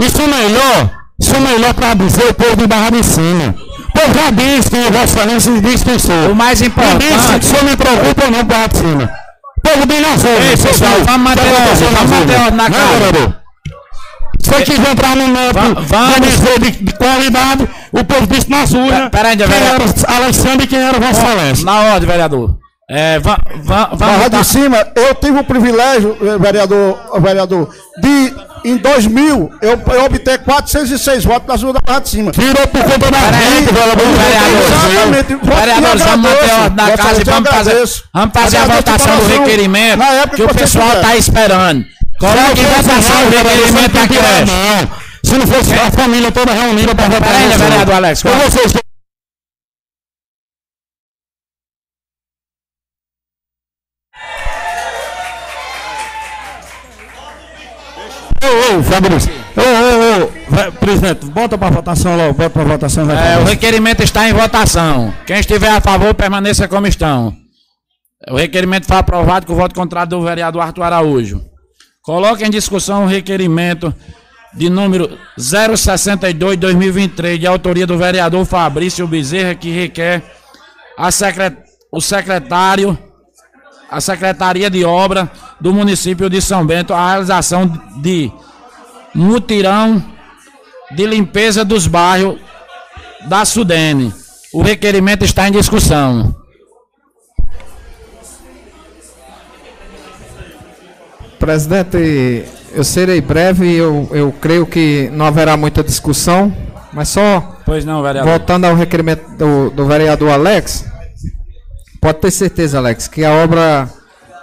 Isso 0.00 0.22
melhor. 0.22 0.90
Isso 1.20 1.40
melhor 1.40 1.74
para 1.74 1.94
dizer 1.94 2.28
o 2.30 2.34
povo 2.34 2.56
de 2.56 2.66
Barra 2.68 2.90
de 2.90 3.02
Cima. 3.04 3.54
O 3.94 3.98
povo 4.00 4.14
já 4.14 4.30
disse 4.30 4.70
quem 4.70 4.84
é 4.84 4.90
Vossa 4.90 5.04
Excelência 5.04 5.60
disse 5.60 5.84
quem 5.84 5.98
sou. 5.98 6.30
O 6.30 6.34
mais 6.34 6.60
importante. 6.60 7.04
disse 7.06 7.48
se 7.48 7.56
eu 7.56 7.64
me 7.64 7.76
preocupo 7.76 8.24
ou 8.24 8.30
não, 8.30 8.44
de 8.44 8.76
Cima. 8.78 9.10
O 9.56 9.60
povo 9.68 9.86
bem 9.86 10.00
nas 10.00 10.22
urnas. 10.24 10.50
Ei, 10.50 10.56
pessoal, 10.56 10.90
vamos 11.04 11.20
manter 11.30 11.42
viram? 11.42 11.60
ordem, 11.60 11.88
vamos 11.94 12.10
manter 12.10 12.36
ordem 12.40 12.56
na 12.56 12.68
vereador. 12.68 13.36
Se 14.40 14.62
quiser 14.62 14.90
entrar 14.90 15.16
no 15.16 15.28
método 15.28 15.86
dizer 16.20 16.58
de, 16.60 16.70
de 16.84 16.92
qualidade, 16.94 17.68
o 17.92 18.04
povo 18.04 18.26
disse 18.26 18.50
nas 18.50 18.72
urnas 18.72 19.08
Pera 19.10 19.28
aí, 19.28 19.36
quem 19.36 19.46
vereador. 19.46 19.88
era 20.06 20.16
Alexandre 20.16 20.64
e 20.64 20.66
quem 20.66 20.78
era 20.78 20.98
Vossa 20.98 21.22
Excelência. 21.22 21.64
Na 21.64 21.80
ordem, 21.94 22.08
vereador. 22.08 22.58
É, 22.88 23.18
va, 23.18 23.38
va, 23.62 23.86
vamos 23.86 23.98
Barra 23.98 24.28
de 24.28 24.44
Cima, 24.44 24.86
eu 24.94 25.14
tive 25.14 25.38
o 25.38 25.44
privilégio, 25.44 26.18
eh, 26.20 26.36
vereador, 26.36 27.18
vereador, 27.18 27.74
de, 27.96 28.34
em 28.62 28.76
2000, 28.76 29.50
eu, 29.62 29.82
eu 29.94 30.04
obter 30.04 30.38
406 30.40 31.24
votos 31.24 31.48
nas 31.48 31.62
ruas 31.62 31.74
da 31.74 31.80
Barra 31.80 32.00
de 32.00 32.10
Cima. 32.10 32.30
Tirou 32.30 32.66
por 32.68 32.82
conta 32.82 33.10
da 33.10 33.32
gente, 33.32 33.72
vereador. 33.72 34.06
Exatamente. 34.66 35.34
Que 35.34 35.46
vamos 35.46 36.28
manter 36.28 36.50
a 36.50 36.60
ordem 36.60 36.76
da 36.76 36.96
casa 36.96 37.20
e 37.22 37.24
vamos 37.24 37.50
fazer, 37.50 37.86
vamos 38.12 38.32
fazer 38.34 38.56
a 38.58 38.66
votação 38.66 39.16
do 39.16 39.26
requerimento 39.28 39.96
Na 39.96 40.10
época 40.10 40.36
que 40.36 40.42
o 40.42 40.54
pessoal 40.54 40.92
está 40.92 41.16
esperando. 41.16 41.86
Coloque 42.18 42.60
em 42.60 42.82
votação 42.82 43.16
o 43.24 43.30
requerimento 43.30 43.92
da 43.92 44.08
creche. 44.08 44.52
Não. 44.52 45.04
Se 45.24 45.38
não 45.38 45.46
fosse 45.46 45.72
a 45.72 45.90
família 45.90 46.30
toda 46.30 46.52
reunida 46.52 46.94
para 46.94 47.08
votar 47.08 47.32
Peraí, 47.32 47.48
vereador 47.56 47.94
Alex, 47.94 48.22
Com 48.22 48.28
vocês 48.28 48.74
Ô, 58.78 58.82
Fabrício. 58.82 59.32
Ô, 59.56 59.60
ô, 59.60 60.24
ô. 60.68 60.72
Presidente, 60.72 61.26
bota 61.26 61.56
para 61.58 61.70
votação 61.70 62.16
logo, 62.16 62.34
bota 62.34 62.50
para 62.50 62.64
votação. 62.64 63.06
vai, 63.06 63.34
É, 63.34 63.38
o 63.38 63.44
requerimento 63.44 64.02
está 64.02 64.28
em 64.28 64.32
votação. 64.32 65.12
Quem 65.26 65.38
estiver 65.38 65.70
a 65.70 65.80
favor, 65.80 66.12
permaneça 66.14 66.66
como 66.68 66.86
estão. 66.86 67.34
O 68.30 68.36
requerimento 68.36 68.86
foi 68.86 68.96
aprovado 68.96 69.46
com 69.46 69.52
o 69.52 69.56
voto 69.56 69.74
contrário 69.74 70.10
do 70.10 70.22
vereador 70.22 70.62
Arthur 70.62 70.82
Araújo. 70.82 71.42
Coloque 72.02 72.44
em 72.44 72.50
discussão 72.50 73.04
o 73.04 73.08
requerimento 73.08 73.94
de 74.54 74.68
número 74.70 75.18
062-2023, 75.38 77.38
de 77.38 77.46
autoria 77.46 77.86
do 77.86 77.98
vereador 77.98 78.44
Fabrício 78.44 79.06
Bezerra, 79.06 79.54
que 79.54 79.70
requer 79.70 80.22
a 80.96 81.10
secre- 81.10 81.56
o 81.92 82.00
secretário, 82.00 82.96
a 83.90 84.00
Secretaria 84.00 84.70
de 84.70 84.84
Obra 84.84 85.30
do 85.60 85.72
município 85.72 86.28
de 86.30 86.40
São 86.40 86.64
Bento, 86.66 86.92
a 86.94 87.10
realização 87.10 87.66
de 88.00 88.32
mutirão 89.14 90.02
de 90.92 91.06
limpeza 91.06 91.64
dos 91.64 91.86
bairros 91.86 92.38
da 93.28 93.44
Sudene. 93.44 94.12
O 94.52 94.62
requerimento 94.62 95.24
está 95.24 95.48
em 95.48 95.52
discussão. 95.52 96.34
Presidente, 101.38 102.44
eu 102.72 102.84
serei 102.84 103.20
breve, 103.20 103.74
eu, 103.74 104.08
eu 104.12 104.32
creio 104.32 104.66
que 104.66 105.10
não 105.12 105.26
haverá 105.26 105.56
muita 105.56 105.82
discussão, 105.82 106.54
mas 106.92 107.08
só 107.08 107.58
Pois 107.66 107.84
não, 107.84 108.02
vereador. 108.02 108.30
voltando 108.30 108.66
ao 108.66 108.74
requerimento 108.74 109.36
do, 109.36 109.70
do 109.70 109.86
vereador 109.86 110.30
Alex, 110.30 110.86
pode 112.00 112.18
ter 112.18 112.30
certeza, 112.30 112.78
Alex, 112.78 113.08
que 113.08 113.24
a 113.24 113.32
obra 113.32 113.88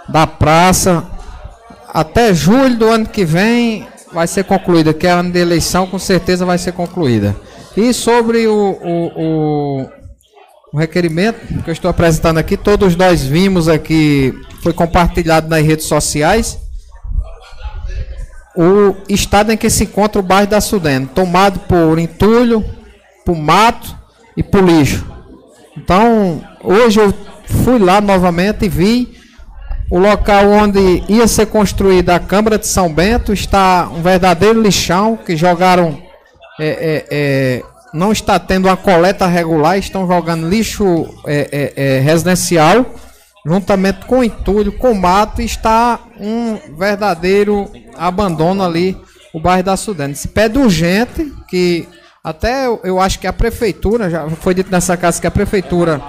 da 0.08 0.26
praça 0.26 1.04
até 1.88 2.32
julho 2.32 2.76
do 2.76 2.88
ano 2.88 3.06
que 3.06 3.24
vem 3.24 3.86
vai 4.12 4.26
ser 4.26 4.44
concluída, 4.44 4.92
que 4.92 5.06
é 5.06 5.10
ano 5.10 5.30
de 5.30 5.38
eleição, 5.38 5.86
com 5.86 5.98
certeza 5.98 6.44
vai 6.44 6.58
ser 6.58 6.72
concluída. 6.72 7.34
E 7.76 7.92
sobre 7.92 8.46
o, 8.46 8.54
o, 8.54 9.06
o, 9.16 9.90
o 10.72 10.78
requerimento 10.78 11.62
que 11.62 11.70
eu 11.70 11.72
estou 11.72 11.90
apresentando 11.90 12.38
aqui, 12.38 12.56
todos 12.56 12.94
nós 12.94 13.22
vimos 13.22 13.68
aqui, 13.68 14.34
foi 14.62 14.72
compartilhado 14.72 15.48
nas 15.48 15.64
redes 15.64 15.86
sociais 15.86 16.58
o 18.54 18.94
estado 19.08 19.50
em 19.50 19.56
que 19.56 19.70
se 19.70 19.84
encontra 19.84 20.20
o 20.20 20.22
bairro 20.22 20.50
da 20.50 20.60
Sudene, 20.60 21.06
tomado 21.06 21.60
por 21.60 21.98
entulho, 21.98 22.62
por 23.24 23.34
mato 23.34 23.96
e 24.36 24.42
por 24.42 24.62
lixo. 24.62 25.06
Então, 25.76 26.42
hoje 26.62 27.00
eu 27.00 27.14
fui 27.64 27.78
lá 27.78 28.00
novamente 28.00 28.66
e 28.66 28.68
vi 28.68 29.21
o 29.92 29.98
local 29.98 30.48
onde 30.48 31.04
ia 31.06 31.28
ser 31.28 31.44
construída 31.44 32.14
a 32.14 32.18
Câmara 32.18 32.58
de 32.58 32.66
São 32.66 32.90
Bento, 32.90 33.30
está 33.30 33.90
um 33.94 34.00
verdadeiro 34.00 34.58
lixão 34.58 35.18
que 35.18 35.36
jogaram. 35.36 36.02
é, 36.58 36.66
é, 36.66 37.06
é, 37.10 37.62
não 37.92 38.10
está 38.10 38.38
tendo 38.38 38.68
uma 38.68 38.76
coleta 38.76 39.26
regular, 39.26 39.76
estão 39.76 40.06
jogando 40.06 40.48
lixo 40.48 41.06
é, 41.26 41.74
é, 41.76 41.98
residencial 42.00 42.86
juntamente 43.44 44.06
com 44.06 44.24
entulho, 44.24 44.72
com 44.72 44.94
mato, 44.94 45.42
está 45.42 46.00
um 46.18 46.56
verdadeiro 46.78 47.70
abandono 47.98 48.64
ali 48.64 48.96
o 49.34 49.38
bairro 49.38 49.64
da 49.64 49.76
Sudene. 49.76 50.14
Se 50.14 50.28
pede 50.28 50.58
urgente 50.58 51.30
que 51.46 51.86
até 52.24 52.66
eu, 52.66 52.80
eu 52.82 52.98
acho 52.98 53.18
que 53.18 53.26
a 53.26 53.32
prefeitura, 53.32 54.08
já 54.08 54.26
foi 54.30 54.54
dito 54.54 54.70
nessa 54.70 54.96
casa 54.96 55.20
que 55.20 55.26
a 55.26 55.30
prefeitura 55.30 56.00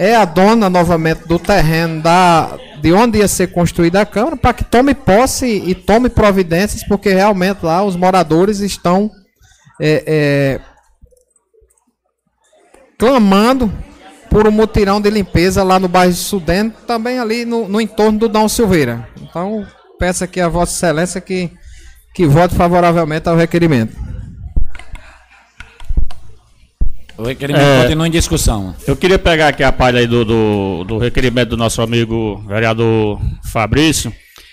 é 0.00 0.16
a 0.16 0.24
dona 0.24 0.70
novamente 0.70 1.28
do 1.28 1.38
terreno 1.38 2.00
da, 2.00 2.58
de 2.80 2.90
onde 2.90 3.18
ia 3.18 3.28
ser 3.28 3.48
construída 3.48 4.00
a 4.00 4.06
Câmara, 4.06 4.34
para 4.34 4.54
que 4.54 4.64
tome 4.64 4.94
posse 4.94 5.44
e 5.46 5.74
tome 5.74 6.08
providências, 6.08 6.82
porque 6.88 7.12
realmente 7.12 7.58
lá 7.62 7.84
os 7.84 7.96
moradores 7.96 8.60
estão 8.60 9.10
é, 9.78 10.02
é, 10.06 10.60
clamando 12.98 13.70
por 14.30 14.48
um 14.48 14.50
mutirão 14.50 15.02
de 15.02 15.10
limpeza 15.10 15.62
lá 15.62 15.78
no 15.78 15.86
bairro 15.86 16.14
Sudene, 16.14 16.72
também 16.86 17.18
ali 17.18 17.44
no, 17.44 17.68
no 17.68 17.78
entorno 17.78 18.20
do 18.20 18.28
Dom 18.28 18.48
Silveira. 18.48 19.06
Então, 19.20 19.66
peço 19.98 20.24
aqui 20.24 20.40
a 20.40 20.48
Vossa 20.48 20.72
Excelência 20.72 21.20
que, 21.20 21.52
que 22.14 22.24
vote 22.24 22.54
favoravelmente 22.54 23.28
ao 23.28 23.36
requerimento. 23.36 23.94
O 27.20 27.24
requerimento 27.26 27.62
É. 27.62 27.82
continua 27.82 28.06
em 28.06 28.10
discussão. 28.10 28.74
Eu 28.86 28.96
queria 28.96 29.18
pegar 29.18 29.48
aqui 29.48 29.62
a 29.62 29.70
palha 29.72 30.06
do, 30.06 30.24
do, 30.24 30.84
do 30.84 30.98
requerimento 30.98 31.50
do 31.50 31.56
nosso 31.56 31.82
amigo 31.82 32.42
vereador 32.48 33.20
Fabrício 33.52 34.12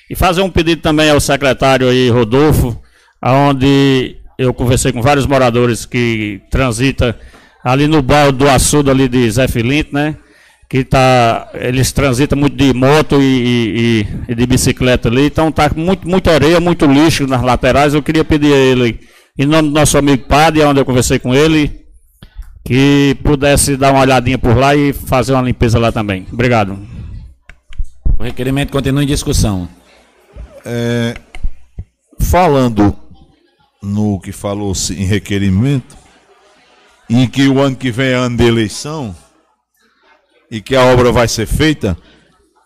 e 0.10 0.16
fazer 0.16 0.42
um 0.42 0.50
pedido 0.50 0.82
também 0.82 1.10
ao 1.10 1.20
secretário 1.20 1.88
aí, 1.88 2.10
Rodolfo, 2.10 2.78
aonde 3.22 4.18
eu 4.38 4.54
conversei 4.54 4.92
com 4.92 5.02
vários 5.02 5.26
moradores 5.26 5.86
que 5.86 6.42
transita 6.52 7.18
ali 7.64 7.88
no 7.88 8.02
bairro 8.02 8.32
do 8.32 8.50
Açudo 8.50 8.92
ali 8.92 9.08
de 9.08 9.30
Zé 9.32 9.48
Filinto, 9.48 9.94
né? 9.94 10.16
Que 10.70 10.84
tá, 10.84 11.50
eles 11.54 11.92
transitam 11.94 12.38
muito 12.38 12.58
de 12.58 12.74
moto 12.74 13.22
e, 13.22 13.24
e- 13.24 14.02
e- 14.30 14.32
e 14.32 14.36
de 14.36 14.46
bicicleta 14.46 15.08
ali, 15.08 15.26
então 15.28 15.50
tá 15.52 15.72
muito, 15.76 16.08
muita 16.08 16.32
areia, 16.34 16.60
muito 16.60 16.86
lixo 16.86 17.26
nas 17.26 17.42
laterais. 17.42 17.94
Eu 17.94 18.04
queria 18.04 18.26
pedir 18.26 18.52
a 18.54 18.58
ele, 18.58 19.00
em 19.40 19.46
nome 19.46 19.70
do 19.70 19.74
nosso 19.74 19.98
amigo 19.98 20.26
Padre, 20.28 20.64
onde 20.64 20.82
eu 20.82 20.86
conversei 20.86 21.20
com 21.20 21.34
ele, 21.34 21.72
que 22.68 23.16
pudesse 23.24 23.78
dar 23.78 23.94
uma 23.94 24.02
olhadinha 24.02 24.38
por 24.38 24.58
lá 24.58 24.76
e 24.76 24.92
fazer 24.92 25.32
uma 25.32 25.42
limpeza 25.42 25.80
lá 25.80 25.90
também. 25.90 26.28
Obrigado. 26.34 26.78
O 28.20 28.24
requerimento 28.24 28.74
continua 28.74 29.02
em 29.02 29.08
discussão. 29.08 29.70
É, 30.66 31.16
falando 32.20 32.94
no 33.82 34.20
que 34.20 34.34
falou-se 34.34 34.94
em 34.94 35.06
requerimento, 35.06 35.96
e 37.10 37.26
que 37.30 37.48
o 37.48 37.62
ano 37.62 37.78
que 37.78 37.90
vem 37.90 38.08
é 38.08 38.16
ano 38.16 38.36
de 38.36 38.44
eleição, 38.44 39.16
e 40.52 40.60
que 40.60 40.76
a 40.76 40.84
obra 40.84 41.10
vai 41.10 41.30
ser 41.30 41.46
feita, 41.46 41.98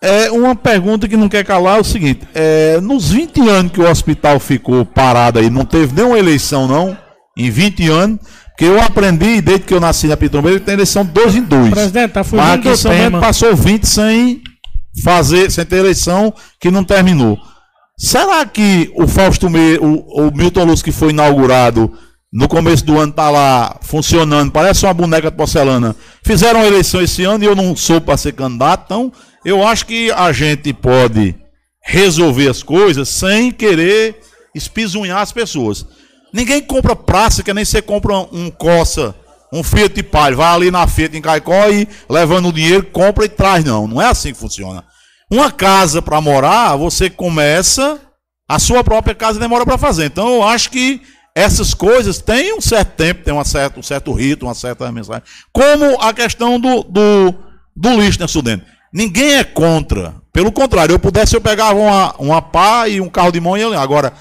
é 0.00 0.32
uma 0.32 0.56
pergunta 0.56 1.06
que 1.06 1.16
não 1.16 1.28
quer 1.28 1.44
calar 1.44 1.78
é 1.78 1.80
o 1.80 1.84
seguinte: 1.84 2.26
é, 2.34 2.80
nos 2.80 3.12
20 3.12 3.48
anos 3.48 3.70
que 3.70 3.80
o 3.80 3.88
hospital 3.88 4.40
ficou 4.40 4.84
parado 4.84 5.38
aí, 5.38 5.48
não 5.48 5.64
teve 5.64 5.94
nenhuma 5.94 6.18
eleição, 6.18 6.66
não? 6.66 6.98
Em 7.36 7.50
20 7.50 7.88
anos, 7.88 8.18
porque 8.48 8.64
eu 8.64 8.80
aprendi, 8.80 9.40
desde 9.40 9.64
que 9.64 9.72
eu 9.74 9.80
nasci 9.80 10.06
na 10.06 10.16
Pitombeira, 10.16 10.60
que 10.60 10.66
tem 10.66 10.74
eleição 10.74 11.04
de 11.04 11.12
dois 11.12 11.34
em 11.34 11.42
dois. 11.42 11.70
Presidente, 11.70 12.12
tá 12.12 12.20
Mas 12.20 12.28
fugindo 12.28 12.50
aqui 12.50 12.68
do 12.68 12.76
São 12.76 12.90
tema. 12.90 13.20
passou 13.20 13.56
20 13.56 13.84
sem 13.84 14.42
fazer, 15.02 15.50
sem 15.50 15.64
ter 15.64 15.76
eleição, 15.76 16.32
que 16.60 16.70
não 16.70 16.84
terminou. 16.84 17.38
Será 17.98 18.44
que 18.44 18.90
o 18.94 19.06
Fausto 19.06 19.48
Me, 19.48 19.78
o, 19.78 20.28
o 20.28 20.36
Milton 20.36 20.64
Luz 20.64 20.82
que 20.82 20.92
foi 20.92 21.10
inaugurado 21.10 21.92
no 22.32 22.48
começo 22.48 22.84
do 22.84 22.98
ano 22.98 23.12
tá 23.12 23.28
lá 23.30 23.78
funcionando, 23.82 24.50
parece 24.50 24.84
uma 24.86 24.94
boneca 24.94 25.30
de 25.30 25.36
porcelana. 25.36 25.94
Fizeram 26.22 26.60
a 26.60 26.66
eleição 26.66 27.00
esse 27.02 27.24
ano 27.24 27.44
e 27.44 27.46
eu 27.46 27.54
não 27.54 27.76
sou 27.76 28.00
para 28.00 28.16
ser 28.16 28.32
candidato, 28.32 28.84
então 28.86 29.12
eu 29.44 29.66
acho 29.66 29.86
que 29.86 30.10
a 30.10 30.32
gente 30.32 30.72
pode 30.72 31.34
resolver 31.84 32.48
as 32.48 32.62
coisas 32.62 33.08
sem 33.08 33.50
querer 33.50 34.18
espisunhar 34.54 35.18
as 35.20 35.32
pessoas. 35.32 35.86
Ninguém 36.32 36.62
compra 36.62 36.96
praça 36.96 37.42
que 37.42 37.52
nem 37.52 37.64
você 37.64 37.82
compra 37.82 38.16
um 38.32 38.50
Corsa, 38.50 39.14
um 39.52 39.62
Fiat 39.62 40.02
vai 40.34 40.54
ali 40.54 40.70
na 40.70 40.86
Fiat 40.86 41.16
em 41.16 41.20
Caicó 41.20 41.68
e 41.68 41.86
levando 42.08 42.48
o 42.48 42.52
dinheiro, 42.52 42.86
compra 42.86 43.26
e 43.26 43.28
traz. 43.28 43.64
Não, 43.64 43.86
não 43.86 44.00
é 44.00 44.06
assim 44.06 44.32
que 44.32 44.38
funciona. 44.38 44.82
Uma 45.30 45.52
casa 45.52 46.00
para 46.00 46.20
morar, 46.20 46.74
você 46.76 47.10
começa, 47.10 48.00
a 48.48 48.58
sua 48.58 48.82
própria 48.82 49.14
casa 49.14 49.38
demora 49.38 49.66
para 49.66 49.76
fazer. 49.76 50.06
Então 50.06 50.28
eu 50.36 50.42
acho 50.42 50.70
que 50.70 51.02
essas 51.34 51.74
coisas 51.74 52.18
têm 52.18 52.56
um 52.56 52.60
certo 52.60 52.96
tempo, 52.96 53.24
tem 53.24 53.34
um 53.34 53.82
certo 53.82 54.12
rito, 54.12 54.46
uma 54.46 54.54
certa 54.54 54.90
mensagem. 54.90 55.22
Como 55.52 56.00
a 56.00 56.12
questão 56.14 56.58
do, 56.58 56.82
do, 56.82 57.34
do 57.76 58.00
lixo, 58.00 58.20
né, 58.20 58.26
Sudene? 58.26 58.62
Ninguém 58.92 59.34
é 59.34 59.44
contra. 59.44 60.14
Pelo 60.32 60.52
contrário, 60.52 60.94
eu 60.94 60.98
pudesse, 60.98 61.34
eu 61.34 61.40
pegava 61.40 61.78
uma, 61.78 62.14
uma 62.18 62.42
pá 62.42 62.88
e 62.88 63.00
um 63.00 63.08
carro 63.08 63.32
de 63.32 63.40
mão 63.40 63.56
e 63.56 63.60
eu. 63.60 63.78
Agora, 63.78 64.12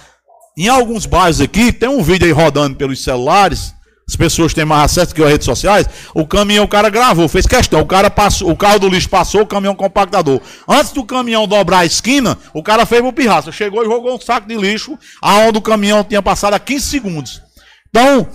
em 0.58 0.68
alguns 0.68 1.06
bairros 1.06 1.40
aqui, 1.40 1.72
tem 1.72 1.90
um 1.90 2.04
vídeo 2.04 2.26
aí 2.26 2.32
rodando 2.32 2.76
pelos 2.76 3.04
celulares. 3.04 3.74
As 4.08 4.16
pessoas 4.18 4.54
têm 4.54 4.66
mais 4.66 4.92
acesso 4.92 5.16
que 5.16 5.24
as 5.24 5.30
redes 5.30 5.46
sociais. 5.46 5.88
O 6.14 6.28
caminhão, 6.28 6.66
o 6.66 6.68
cara 6.68 6.90
gravou, 6.90 7.30
fez 7.30 7.48
questão. 7.48 7.80
O 7.80 7.86
cara 7.86 8.10
passou, 8.10 8.52
o 8.52 8.58
carro 8.58 8.80
do 8.80 8.90
lixo 8.90 9.10
passou, 9.10 9.42
o 9.42 9.48
caminhão 9.48 9.74
compactador. 9.74 10.42
Antes 10.68 10.92
do 10.92 11.06
caminhão 11.06 11.48
dobrar 11.48 11.80
a 11.80 11.86
esquina, 11.86 12.38
o 12.54 12.62
cara 12.62 12.86
fez 12.86 13.02
o 13.02 13.14
pirraça. 13.14 13.54
Chegou 13.54 13.82
e 13.84 13.86
jogou 13.86 14.14
um 14.14 14.20
saco 14.20 14.48
de 14.48 14.58
lixo, 14.58 14.98
aonde 15.22 15.60
o 15.60 15.62
caminhão 15.62 16.04
tinha 16.04 16.22
passado 16.22 16.56
a 16.56 16.60
15 16.60 16.86
segundos. 16.86 17.42
Então, 17.90 18.28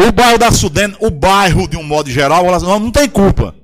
o 0.00 0.10
bairro 0.10 0.38
da 0.38 0.50
Sudene, 0.50 0.96
o 0.98 1.10
bairro 1.10 1.68
de 1.68 1.76
um 1.76 1.84
modo 1.84 2.10
geral, 2.10 2.44
não 2.60 2.90
tem 2.90 3.08
culpa. 3.08 3.54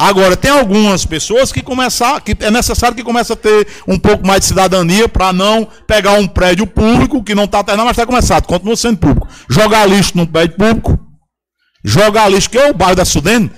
Agora, 0.00 0.36
tem 0.36 0.52
algumas 0.52 1.04
pessoas 1.04 1.50
que 1.50 1.60
começar, 1.60 2.20
que 2.20 2.36
é 2.38 2.52
necessário 2.52 2.96
que 2.96 3.02
comece 3.02 3.32
a 3.32 3.36
ter 3.36 3.66
um 3.86 3.98
pouco 3.98 4.24
mais 4.24 4.42
de 4.42 4.46
cidadania 4.46 5.08
para 5.08 5.32
não 5.32 5.66
pegar 5.88 6.12
um 6.12 6.28
prédio 6.28 6.68
público 6.68 7.24
que 7.24 7.34
não 7.34 7.44
está 7.44 7.64
terminado, 7.64 7.88
mas 7.88 7.96
está 7.96 8.06
começado, 8.06 8.46
continua 8.46 8.76
sendo 8.76 8.98
público. 8.98 9.26
Jogar 9.50 9.86
lixo 9.86 10.12
num 10.14 10.24
prédio 10.24 10.56
público, 10.56 10.96
jogar 11.84 12.28
lixo, 12.28 12.48
que 12.48 12.56
é 12.56 12.70
o 12.70 12.74
bairro 12.74 12.94
da 12.94 13.04
Sudene, 13.04 13.50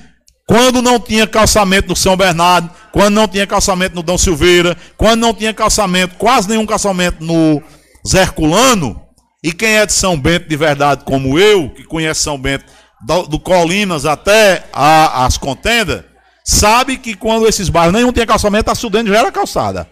quando 0.48 0.80
não 0.80 0.98
tinha 0.98 1.26
calçamento 1.26 1.90
no 1.90 1.96
São 1.96 2.16
Bernardo, 2.16 2.70
quando 2.90 3.14
não 3.14 3.28
tinha 3.28 3.46
calçamento 3.46 3.94
no 3.94 4.02
Dom 4.02 4.16
Silveira, 4.16 4.74
quando 4.96 5.20
não 5.20 5.34
tinha 5.34 5.52
calçamento, 5.52 6.16
quase 6.16 6.48
nenhum 6.48 6.64
calçamento 6.64 7.22
no 7.22 7.62
Zé 8.08 8.22
Herculano, 8.22 8.98
e 9.44 9.52
quem 9.52 9.76
é 9.76 9.84
de 9.84 9.92
São 9.92 10.18
Bento 10.18 10.48
de 10.48 10.56
verdade, 10.56 11.04
como 11.04 11.38
eu, 11.38 11.68
que 11.68 11.84
conhece 11.84 12.22
São 12.22 12.38
Bento, 12.38 12.64
do, 13.06 13.24
do 13.24 13.38
Colinas 13.38 14.06
até 14.06 14.64
a, 14.72 15.26
as 15.26 15.36
contendas, 15.36 16.09
sabe 16.44 16.96
que 16.96 17.14
quando 17.14 17.46
esses 17.46 17.68
bairros 17.68 17.94
nenhum 17.94 18.12
tinha 18.12 18.26
calçamento, 18.26 18.70
a 18.70 18.74
Sudene 18.74 19.08
já 19.10 19.18
era 19.18 19.32
calçada. 19.32 19.88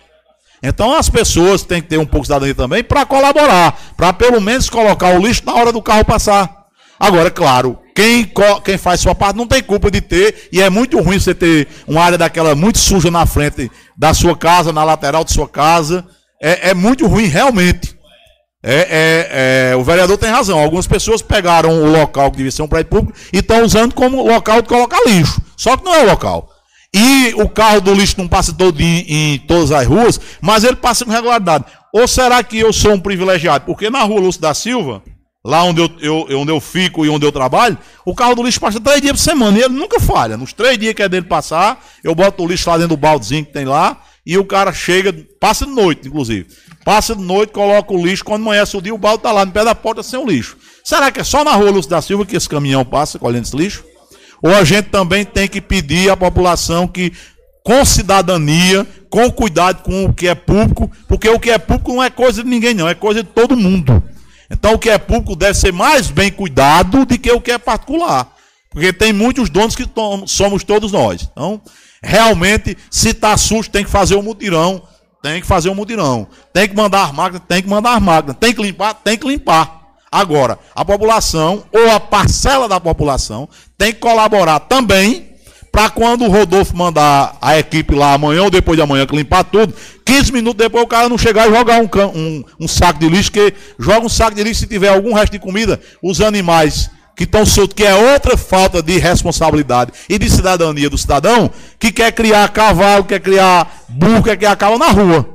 Então 0.62 0.94
as 0.94 1.08
pessoas 1.08 1.62
têm 1.62 1.80
que 1.80 1.88
ter 1.88 1.98
um 1.98 2.06
pouco 2.06 2.22
de 2.22 2.28
cidadania 2.28 2.54
também 2.54 2.82
para 2.82 3.06
colaborar, 3.06 3.78
para 3.96 4.12
pelo 4.12 4.40
menos 4.40 4.68
colocar 4.68 5.14
o 5.14 5.24
lixo 5.24 5.42
na 5.46 5.54
hora 5.54 5.72
do 5.72 5.82
carro 5.82 6.04
passar. 6.04 6.58
Agora, 6.98 7.30
claro, 7.30 7.78
quem, 7.94 8.30
quem 8.64 8.76
faz 8.76 9.00
sua 9.00 9.14
parte 9.14 9.36
não 9.36 9.46
tem 9.46 9.62
culpa 9.62 9.90
de 9.90 10.00
ter, 10.00 10.48
e 10.52 10.60
é 10.60 10.68
muito 10.68 11.00
ruim 11.00 11.18
você 11.18 11.34
ter 11.34 11.68
uma 11.86 12.02
área 12.02 12.18
daquela 12.18 12.54
muito 12.56 12.78
suja 12.78 13.10
na 13.10 13.24
frente 13.24 13.70
da 13.96 14.12
sua 14.12 14.36
casa, 14.36 14.72
na 14.72 14.82
lateral 14.82 15.22
de 15.22 15.32
sua 15.32 15.48
casa. 15.48 16.04
É, 16.40 16.70
é 16.70 16.74
muito 16.74 17.06
ruim, 17.06 17.26
realmente. 17.26 17.97
É, 18.70 18.74
é, 18.90 19.70
é, 19.70 19.76
o 19.76 19.82
vereador 19.82 20.18
tem 20.18 20.28
razão. 20.28 20.58
Algumas 20.58 20.86
pessoas 20.86 21.22
pegaram 21.22 21.70
o 21.82 21.90
local 21.90 22.30
que 22.30 22.36
devia 22.36 22.52
ser 22.52 22.60
um 22.60 22.68
prédio 22.68 22.90
público 22.90 23.18
e 23.32 23.38
estão 23.38 23.64
usando 23.64 23.94
como 23.94 24.22
local 24.22 24.60
de 24.60 24.68
colocar 24.68 24.98
lixo. 25.06 25.40
Só 25.56 25.74
que 25.74 25.86
não 25.86 25.94
é 25.94 26.02
local. 26.02 26.50
E 26.94 27.32
o 27.36 27.48
carro 27.48 27.80
do 27.80 27.94
lixo 27.94 28.16
não 28.18 28.28
passa 28.28 28.52
todo 28.52 28.78
em, 28.78 29.06
em 29.08 29.38
todas 29.38 29.72
as 29.72 29.86
ruas, 29.86 30.20
mas 30.42 30.64
ele 30.64 30.76
passa 30.76 31.06
com 31.06 31.10
regularidade. 31.10 31.64
Ou 31.94 32.06
será 32.06 32.42
que 32.42 32.58
eu 32.58 32.70
sou 32.70 32.92
um 32.92 33.00
privilegiado? 33.00 33.64
Porque 33.64 33.88
na 33.88 34.02
rua 34.02 34.20
Lúcio 34.20 34.42
da 34.42 34.52
Silva, 34.52 35.02
lá 35.42 35.62
onde 35.62 35.80
eu, 35.80 36.26
eu, 36.28 36.38
onde 36.38 36.52
eu 36.52 36.60
fico 36.60 37.06
e 37.06 37.08
onde 37.08 37.24
eu 37.24 37.32
trabalho, 37.32 37.78
o 38.04 38.14
carro 38.14 38.34
do 38.34 38.42
lixo 38.42 38.60
passa 38.60 38.78
três 38.78 39.00
dias 39.00 39.12
por 39.12 39.18
semana 39.18 39.58
e 39.58 39.62
ele 39.62 39.74
nunca 39.74 39.98
falha. 39.98 40.36
Nos 40.36 40.52
três 40.52 40.76
dias 40.76 40.92
que 40.92 41.02
é 41.02 41.08
dele 41.08 41.24
passar, 41.24 41.82
eu 42.04 42.14
boto 42.14 42.44
o 42.44 42.46
lixo 42.46 42.68
lá 42.68 42.76
dentro 42.76 42.94
do 42.94 43.00
baldezinho 43.00 43.46
que 43.46 43.52
tem 43.52 43.64
lá 43.64 43.96
e 44.28 44.36
o 44.36 44.44
cara 44.44 44.74
chega, 44.74 45.10
passa 45.40 45.64
de 45.64 45.72
noite, 45.72 46.06
inclusive. 46.06 46.46
Passa 46.84 47.16
de 47.16 47.22
noite, 47.22 47.50
coloca 47.50 47.94
o 47.94 48.06
lixo, 48.06 48.22
quando 48.22 48.42
amanhece 48.42 48.76
o 48.76 48.82
dia, 48.82 48.94
o 48.94 48.98
balde 48.98 49.20
está 49.20 49.32
lá 49.32 49.46
no 49.46 49.50
pé 49.50 49.64
da 49.64 49.74
porta 49.74 50.02
sem 50.02 50.20
o 50.20 50.26
lixo. 50.26 50.58
Será 50.84 51.10
que 51.10 51.20
é 51.20 51.24
só 51.24 51.42
na 51.42 51.52
rua 51.52 51.70
Lúcio 51.70 51.90
da 51.90 52.02
Silva 52.02 52.26
que 52.26 52.36
esse 52.36 52.46
caminhão 52.46 52.84
passa 52.84 53.18
colhendo 53.18 53.46
esse 53.46 53.56
lixo? 53.56 53.82
Ou 54.42 54.54
a 54.54 54.64
gente 54.64 54.90
também 54.90 55.24
tem 55.24 55.48
que 55.48 55.62
pedir 55.62 56.10
à 56.10 56.16
população 56.16 56.86
que, 56.86 57.10
com 57.64 57.82
cidadania, 57.86 58.86
com 59.08 59.30
cuidado 59.30 59.82
com 59.82 60.04
o 60.04 60.12
que 60.12 60.28
é 60.28 60.34
público, 60.34 60.92
porque 61.08 61.30
o 61.30 61.40
que 61.40 61.48
é 61.48 61.56
público 61.56 61.94
não 61.94 62.04
é 62.04 62.10
coisa 62.10 62.42
de 62.44 62.50
ninguém, 62.50 62.74
não, 62.74 62.86
é 62.86 62.94
coisa 62.94 63.22
de 63.22 63.30
todo 63.30 63.56
mundo. 63.56 64.02
Então 64.50 64.74
o 64.74 64.78
que 64.78 64.90
é 64.90 64.98
público 64.98 65.34
deve 65.34 65.54
ser 65.54 65.72
mais 65.72 66.10
bem 66.10 66.30
cuidado 66.30 67.06
do 67.06 67.18
que 67.18 67.32
o 67.32 67.40
que 67.40 67.52
é 67.52 67.56
particular. 67.56 68.30
Porque 68.70 68.92
tem 68.92 69.10
muitos 69.10 69.48
donos 69.48 69.74
que 69.74 69.86
somos 70.26 70.62
todos 70.64 70.92
nós. 70.92 71.26
Então, 71.32 71.62
realmente, 72.02 72.76
se 72.90 73.10
está 73.10 73.36
sujo, 73.36 73.70
tem 73.70 73.84
que 73.84 73.90
fazer 73.90 74.16
um 74.16 74.22
mutirão. 74.22 74.82
Tem 75.22 75.40
que 75.40 75.46
fazer 75.46 75.68
um 75.68 75.74
mutirão. 75.74 76.28
Tem 76.52 76.68
que 76.68 76.76
mandar 76.76 77.04
as 77.04 77.12
máquinas, 77.12 77.42
tem 77.48 77.62
que 77.62 77.68
mandar 77.68 77.94
as 77.96 78.02
máquinas. 78.02 78.36
Tem 78.38 78.54
que 78.54 78.62
limpar, 78.62 78.94
tem 78.94 79.16
que 79.16 79.26
limpar. 79.26 79.78
Agora, 80.10 80.58
a 80.74 80.84
população, 80.84 81.64
ou 81.72 81.90
a 81.90 82.00
parcela 82.00 82.68
da 82.68 82.80
população, 82.80 83.48
tem 83.76 83.92
que 83.92 83.98
colaborar 83.98 84.60
também 84.60 85.28
para 85.70 85.90
quando 85.90 86.24
o 86.24 86.28
Rodolfo 86.28 86.74
mandar 86.74 87.36
a 87.40 87.58
equipe 87.58 87.94
lá 87.94 88.14
amanhã 88.14 88.44
ou 88.44 88.50
depois 88.50 88.76
de 88.76 88.82
amanhã 88.82 89.06
que 89.06 89.14
limpar 89.14 89.44
tudo, 89.44 89.74
15 90.04 90.32
minutos 90.32 90.58
depois 90.58 90.82
o 90.82 90.86
cara 90.88 91.08
não 91.08 91.18
chegar 91.18 91.46
e 91.46 91.54
jogar 91.54 91.80
um, 91.80 91.88
um, 92.14 92.44
um 92.60 92.68
saco 92.68 92.98
de 92.98 93.08
lixo, 93.08 93.30
que 93.30 93.52
joga 93.78 94.04
um 94.04 94.08
saco 94.08 94.34
de 94.34 94.42
lixo 94.42 94.60
se 94.60 94.66
tiver 94.66 94.88
algum 94.88 95.12
resto 95.12 95.32
de 95.32 95.38
comida, 95.38 95.78
os 96.02 96.20
animais 96.20 96.90
que 97.18 97.24
estão 97.24 97.44
soltos, 97.44 97.74
que 97.74 97.82
é 97.82 97.92
outra 98.12 98.36
falta 98.36 98.80
de 98.80 98.96
responsabilidade 98.96 99.90
e 100.08 100.16
de 100.20 100.30
cidadania 100.30 100.88
do 100.88 100.96
cidadão, 100.96 101.50
que 101.76 101.90
quer 101.90 102.12
criar 102.12 102.48
cavalo, 102.50 103.02
quer 103.02 103.18
criar 103.18 103.84
burro, 103.88 104.22
quer 104.22 104.36
criar 104.36 104.54
cavalo 104.54 104.78
na 104.78 104.86
rua. 104.86 105.28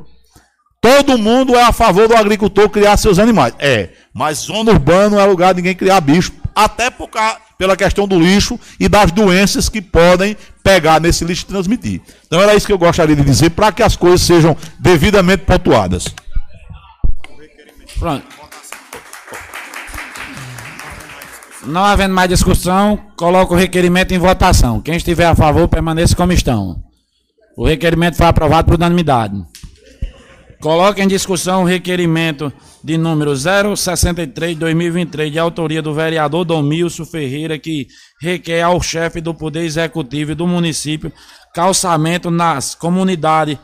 Todo 0.80 1.18
mundo 1.18 1.57
é 1.57 1.61
a 1.61 1.73
favor 1.73 2.07
do 2.07 2.15
agricultor 2.15 2.69
criar 2.69 2.95
seus 2.95 3.19
animais. 3.19 3.53
É, 3.60 3.89
mas 4.14 4.38
zona 4.38 4.72
urbana 4.72 5.10
não 5.10 5.19
é 5.19 5.26
lugar 5.26 5.53
de 5.53 5.61
ninguém 5.61 5.76
criar 5.76 5.99
bicho, 5.99 6.31
até 6.55 6.89
por, 6.89 7.10
pela 7.57 7.76
questão 7.76 8.07
do 8.07 8.18
lixo 8.18 8.57
e 8.80 8.88
das 8.88 9.11
doenças 9.11 9.68
que 9.68 9.81
podem 9.81 10.38
pegar 10.64 11.01
nesse 11.01 11.26
lixo 11.26 11.43
e 11.43 11.47
transmitir. 11.47 12.01
Então 12.26 12.39
era 12.41 12.55
isso 12.55 12.65
que 12.65 12.72
eu 12.72 12.77
gostaria 12.77 13.15
de 13.15 13.23
dizer 13.23 13.49
para 13.49 13.73
que 13.73 13.84
as 13.84 13.97
coisas 13.97 14.22
sejam 14.22 14.55
devidamente 14.80 15.43
pontuadas. 15.43 16.05
Pronto. 17.99 18.43
Não 21.65 21.84
havendo 21.84 22.14
mais 22.14 22.30
discussão, 22.30 22.99
coloco 23.15 23.53
o 23.53 23.57
requerimento 23.57 24.14
em 24.14 24.18
votação. 24.18 24.81
Quem 24.81 24.98
estiver 24.98 25.26
a 25.26 25.35
favor, 25.35 25.68
permaneça 25.68 26.15
como 26.15 26.34
estão. 26.34 26.84
O 27.56 27.65
requerimento 27.65 28.18
foi 28.18 28.26
aprovado 28.26 28.68
por 28.68 28.76
unanimidade. 28.76 29.41
Coloque 30.60 31.02
em 31.02 31.07
discussão 31.07 31.64
o 31.64 31.65
requerimento 31.65 32.52
de 32.84 32.98
número 32.98 33.31
063-2023, 33.34 35.30
de 35.30 35.40
autoria 35.40 35.81
do 35.81 35.94
vereador 35.94 36.44
Domilson 36.44 37.06
Ferreira, 37.06 37.57
que 37.57 37.88
requer 38.22 38.61
ao 38.61 38.81
chefe 38.81 39.22
do 39.22 39.34
Poder 39.34 39.64
Executivo 39.64 40.35
do 40.35 40.48
município 40.48 41.11
calçamento 41.53 42.31
nas 42.31 42.76
comunidades 42.76 43.57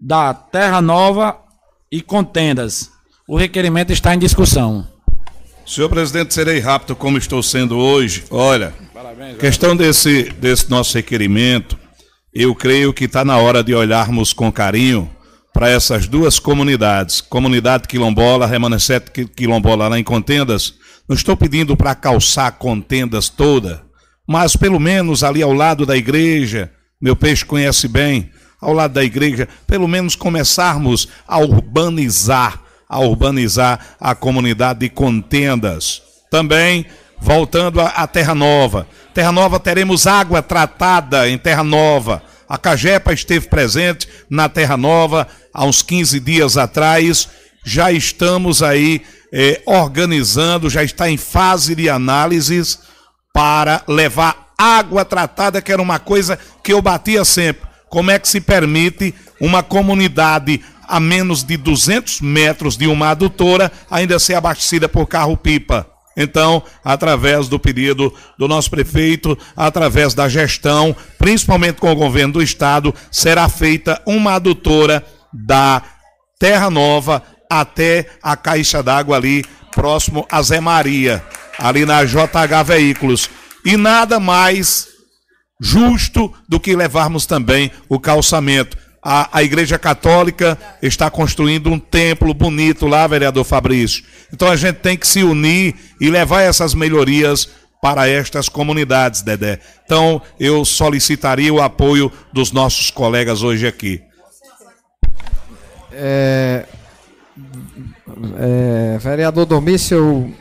da 0.00 0.32
Terra 0.32 0.80
Nova 0.80 1.36
e 1.90 2.00
contendas. 2.00 2.90
O 3.26 3.36
requerimento 3.36 3.92
está 3.92 4.14
em 4.14 4.18
discussão. 4.18 4.86
Senhor 5.68 5.90
presidente, 5.90 6.32
serei 6.32 6.60
rápido 6.60 6.96
como 6.96 7.18
estou 7.18 7.42
sendo 7.42 7.76
hoje. 7.76 8.24
Olha, 8.30 8.72
Parabéns, 8.94 9.36
questão 9.36 9.76
desse, 9.76 10.30
desse 10.40 10.70
nosso 10.70 10.94
requerimento, 10.96 11.78
eu 12.32 12.54
creio 12.54 12.90
que 12.90 13.04
está 13.04 13.22
na 13.22 13.36
hora 13.36 13.62
de 13.62 13.74
olharmos 13.74 14.32
com 14.32 14.50
carinho 14.50 15.10
para 15.52 15.68
essas 15.68 16.08
duas 16.08 16.38
comunidades, 16.38 17.20
comunidade 17.20 17.86
quilombola, 17.86 18.46
remanescente 18.46 19.10
quilombola 19.36 19.88
lá 19.88 19.98
em 19.98 20.02
Contendas, 20.02 20.72
não 21.06 21.14
estou 21.14 21.36
pedindo 21.36 21.76
para 21.76 21.94
calçar 21.94 22.52
Contendas 22.52 23.28
toda, 23.28 23.84
mas 24.26 24.56
pelo 24.56 24.80
menos 24.80 25.22
ali 25.22 25.42
ao 25.42 25.52
lado 25.52 25.84
da 25.84 25.98
igreja, 25.98 26.72
meu 26.98 27.14
peixe 27.14 27.44
conhece 27.44 27.86
bem, 27.86 28.30
ao 28.58 28.72
lado 28.72 28.94
da 28.94 29.04
igreja, 29.04 29.46
pelo 29.66 29.86
menos 29.86 30.16
começarmos 30.16 31.08
a 31.26 31.38
urbanizar, 31.38 32.62
a 32.88 33.00
urbanizar 33.00 33.96
a 34.00 34.14
comunidade 34.14 34.80
de 34.80 34.88
Contendas. 34.88 36.02
Também 36.30 36.86
voltando 37.20 37.80
à 37.80 38.06
Terra 38.06 38.34
Nova. 38.34 38.86
Terra 39.12 39.32
Nova 39.32 39.58
teremos 39.58 40.06
água 40.06 40.42
tratada 40.42 41.28
em 41.28 41.36
Terra 41.36 41.64
Nova. 41.64 42.22
A 42.48 42.56
Cagepa 42.56 43.12
esteve 43.12 43.48
presente 43.48 44.08
na 44.30 44.48
Terra 44.48 44.76
Nova, 44.76 45.28
há 45.52 45.64
uns 45.64 45.82
15 45.82 46.18
dias 46.20 46.56
atrás, 46.56 47.28
já 47.64 47.92
estamos 47.92 48.62
aí 48.62 49.02
é, 49.30 49.60
organizando, 49.66 50.70
já 50.70 50.82
está 50.82 51.10
em 51.10 51.18
fase 51.18 51.74
de 51.74 51.90
análises 51.90 52.78
para 53.34 53.82
levar 53.86 54.48
água 54.56 55.04
tratada, 55.04 55.60
que 55.60 55.70
era 55.70 55.82
uma 55.82 55.98
coisa 55.98 56.38
que 56.64 56.72
eu 56.72 56.80
batia 56.80 57.24
sempre. 57.24 57.68
Como 57.90 58.10
é 58.10 58.18
que 58.18 58.28
se 58.28 58.40
permite 58.40 59.14
uma 59.40 59.62
comunidade 59.62 60.62
a 60.88 60.98
menos 60.98 61.44
de 61.44 61.56
200 61.56 62.22
metros 62.22 62.76
de 62.76 62.86
uma 62.86 63.10
adutora, 63.10 63.70
ainda 63.90 64.18
ser 64.18 64.34
abastecida 64.34 64.88
por 64.88 65.06
carro-pipa. 65.06 65.86
Então, 66.16 66.62
através 66.84 67.46
do 67.46 67.60
pedido 67.60 68.12
do 68.36 68.48
nosso 68.48 68.68
prefeito, 68.70 69.38
através 69.56 70.14
da 70.14 70.28
gestão, 70.28 70.96
principalmente 71.16 71.76
com 71.76 71.92
o 71.92 71.94
governo 71.94 72.32
do 72.34 72.42
estado, 72.42 72.92
será 73.08 73.48
feita 73.48 74.02
uma 74.04 74.32
adutora 74.32 75.04
da 75.32 75.80
Terra 76.40 76.70
Nova 76.70 77.22
até 77.48 78.06
a 78.20 78.36
caixa 78.36 78.82
d'água 78.82 79.16
ali, 79.16 79.44
próximo 79.70 80.26
a 80.30 80.42
Zé 80.42 80.58
Maria, 80.58 81.22
ali 81.56 81.84
na 81.84 82.04
JH 82.04 82.64
Veículos. 82.66 83.30
E 83.64 83.76
nada 83.76 84.18
mais 84.18 84.88
justo 85.60 86.32
do 86.48 86.58
que 86.58 86.74
levarmos 86.74 87.26
também 87.26 87.70
o 87.88 88.00
calçamento. 88.00 88.76
A, 89.02 89.38
a, 89.38 89.42
Igreja 89.42 89.78
Católica 89.78 90.58
está 90.82 91.10
construindo 91.10 91.70
um 91.70 91.78
templo 91.78 92.34
bonito 92.34 92.86
lá, 92.86 93.06
vereador 93.06 93.44
Fabrício. 93.44 94.04
Então 94.32 94.48
a 94.48 94.56
gente 94.56 94.76
tem 94.76 94.96
que 94.96 95.06
se 95.06 95.22
unir 95.22 95.74
e 96.00 96.10
levar 96.10 96.42
essas 96.42 96.74
melhorias 96.74 97.48
para 97.80 98.08
estas 98.08 98.48
comunidades, 98.48 99.22
Dedé. 99.22 99.60
Então 99.84 100.20
eu 100.38 100.64
solicitaria 100.64 101.52
o 101.52 101.60
apoio 101.60 102.10
dos 102.32 102.50
nossos 102.50 102.90
colegas 102.90 103.42
hoje 103.42 103.66
aqui. 103.66 104.02
É, 105.92 106.66
é, 108.38 108.98
vereador 108.98 109.46
Domício, 109.46 110.32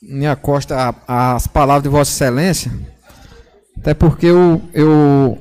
me 0.00 0.26
acosto 0.26 0.72
às 1.06 1.46
palavras 1.46 1.82
de 1.82 1.88
Vossa 1.88 2.10
Excelência, 2.10 2.72
até 3.78 3.94
porque 3.94 4.26
eu, 4.26 4.62
eu 4.72 5.38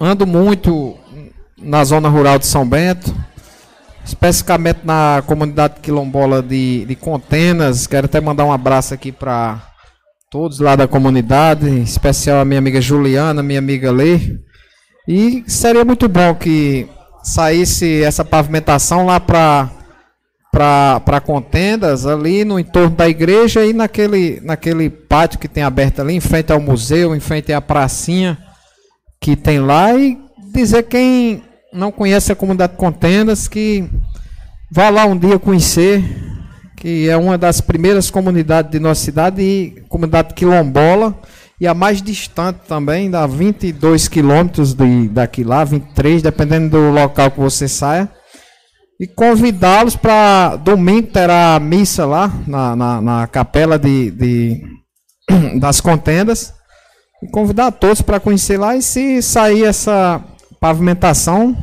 ando 0.00 0.26
muito 0.26 0.99
na 1.60 1.84
zona 1.84 2.08
rural 2.08 2.38
de 2.38 2.46
São 2.46 2.68
Bento, 2.68 3.14
especificamente 4.04 4.80
na 4.84 5.22
comunidade 5.26 5.80
quilombola 5.80 6.42
de, 6.42 6.84
de 6.84 6.96
Contenas. 6.96 7.86
Quero 7.86 8.06
até 8.06 8.20
mandar 8.20 8.44
um 8.44 8.52
abraço 8.52 8.94
aqui 8.94 9.12
para 9.12 9.60
todos 10.30 10.60
lá 10.60 10.76
da 10.76 10.88
comunidade, 10.88 11.68
em 11.68 11.82
especial 11.82 12.40
a 12.40 12.44
minha 12.44 12.58
amiga 12.58 12.80
Juliana, 12.80 13.42
minha 13.42 13.58
amiga 13.58 13.90
Lê. 13.90 14.38
E 15.06 15.44
seria 15.46 15.84
muito 15.84 16.08
bom 16.08 16.34
que 16.34 16.88
saísse 17.22 18.02
essa 18.02 18.24
pavimentação 18.24 19.06
lá 19.06 19.20
para 19.20 19.70
para 20.52 21.20
contendas 21.20 22.06
ali 22.06 22.44
no 22.44 22.58
entorno 22.58 22.96
da 22.96 23.08
igreja 23.08 23.64
e 23.64 23.72
naquele, 23.72 24.40
naquele 24.40 24.90
pátio 24.90 25.38
que 25.38 25.46
tem 25.46 25.62
aberto 25.62 26.00
ali, 26.00 26.14
em 26.14 26.20
frente 26.20 26.52
ao 26.52 26.60
museu, 26.60 27.14
em 27.14 27.20
frente 27.20 27.52
à 27.52 27.60
pracinha 27.60 28.36
que 29.20 29.36
tem 29.36 29.60
lá 29.60 29.94
e 29.94 30.18
dizer 30.52 30.84
quem 30.84 31.42
não 31.72 31.92
conhece 31.92 32.32
a 32.32 32.36
comunidade 32.36 32.76
Contendas, 32.76 33.46
que 33.46 33.88
vá 34.70 34.90
lá 34.90 35.04
um 35.04 35.16
dia 35.16 35.38
conhecer, 35.38 36.02
que 36.76 37.08
é 37.08 37.16
uma 37.16 37.38
das 37.38 37.60
primeiras 37.60 38.10
comunidades 38.10 38.70
de 38.70 38.80
nossa 38.80 39.02
cidade, 39.02 39.42
e 39.42 39.82
comunidade 39.88 40.34
quilombola, 40.34 41.14
e 41.60 41.66
a 41.66 41.74
mais 41.74 42.00
distante 42.00 42.60
também, 42.66 43.10
dá 43.10 43.26
22 43.26 44.08
quilômetros 44.08 44.74
daqui 45.10 45.44
lá, 45.44 45.62
23, 45.62 46.22
dependendo 46.22 46.70
do 46.70 46.90
local 46.90 47.30
que 47.30 47.38
você 47.38 47.68
saia. 47.68 48.10
E 48.98 49.06
convidá-los 49.06 49.94
para 49.94 50.56
domingo 50.56 51.08
terá 51.08 51.58
missa 51.60 52.06
lá 52.06 52.32
na, 52.46 52.74
na, 52.74 53.00
na 53.00 53.26
capela 53.26 53.78
de, 53.78 54.10
de, 54.10 54.62
das 55.60 55.80
contendas. 55.80 56.54
E 57.22 57.28
convidar 57.30 57.72
todos 57.72 58.00
para 58.00 58.20
conhecer 58.20 58.58
lá 58.58 58.74
e 58.74 58.80
se 58.80 59.20
sair 59.20 59.64
essa 59.64 60.22
pavimentação, 60.60 61.56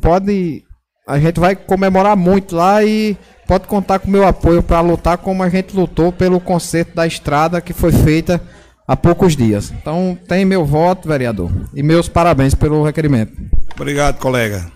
pode. 0.00 0.64
A 1.06 1.18
gente 1.18 1.40
vai 1.40 1.56
comemorar 1.56 2.16
muito 2.16 2.54
lá 2.54 2.84
e 2.84 3.16
pode 3.46 3.66
contar 3.66 3.98
com 3.98 4.08
o 4.08 4.10
meu 4.10 4.26
apoio 4.26 4.62
para 4.62 4.80
lutar 4.80 5.18
como 5.18 5.42
a 5.42 5.48
gente 5.48 5.74
lutou 5.74 6.12
pelo 6.12 6.40
conserto 6.40 6.94
da 6.94 7.06
estrada 7.06 7.60
que 7.60 7.72
foi 7.72 7.92
feita 7.92 8.40
há 8.86 8.96
poucos 8.96 9.36
dias. 9.36 9.70
Então 9.70 10.18
tem 10.28 10.44
meu 10.44 10.64
voto, 10.64 11.08
vereador. 11.08 11.50
E 11.74 11.82
meus 11.82 12.08
parabéns 12.08 12.54
pelo 12.54 12.84
requerimento. 12.84 13.32
Obrigado, 13.74 14.18
colega. 14.18 14.70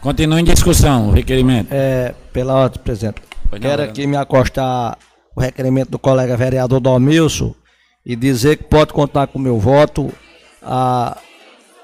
Continue 0.00 0.40
em 0.40 0.44
discussão 0.44 1.08
o 1.08 1.12
requerimento. 1.12 1.68
É, 1.70 2.14
pela 2.32 2.54
ordem, 2.54 2.80
presidente. 2.82 3.22
Quero 3.60 3.82
aqui 3.82 4.06
me 4.06 4.16
acostar 4.16 4.96
o 5.34 5.40
requerimento 5.40 5.90
do 5.90 5.98
colega 5.98 6.36
vereador 6.36 6.80
Domilson 6.80 7.54
e 8.04 8.14
dizer 8.14 8.56
que 8.56 8.64
pode 8.64 8.92
contar 8.92 9.26
com 9.26 9.38
o 9.38 9.42
meu 9.42 9.58
voto. 9.58 10.12
A, 10.62 11.18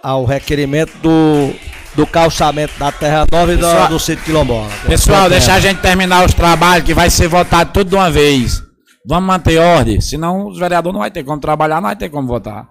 ao 0.03 0.25
requerimento 0.25 0.93
do, 0.99 1.55
do 1.95 2.07
calçamento 2.07 2.79
da 2.79 2.91
Terra 2.91 3.27
Nova 3.31 3.53
e 3.53 3.57
do, 3.57 3.89
do 3.89 3.99
sítio 3.99 4.25
Quilombola. 4.25 4.69
Pessoal, 4.87 5.29
deixa 5.29 5.55
a 5.55 5.61
gente 5.61 5.81
terminar 5.81 6.25
os 6.27 6.35
trabalhos 6.35 6.85
que 6.85 6.93
vai 6.93 7.09
ser 7.09 7.29
votado 7.29 7.71
tudo 7.73 7.91
de 7.91 7.95
uma 7.95 8.11
vez. 8.11 8.63
Vamos 9.07 9.27
manter 9.27 9.59
ordem, 9.59 10.01
senão 10.01 10.49
os 10.49 10.59
vereadores 10.59 10.93
não 10.93 11.01
vai 11.01 11.11
ter 11.11 11.25
como 11.25 11.41
trabalhar, 11.41 11.77
não 11.77 11.89
vai 11.89 11.97
ter 11.97 12.09
como 12.09 12.27
votar. 12.27 12.67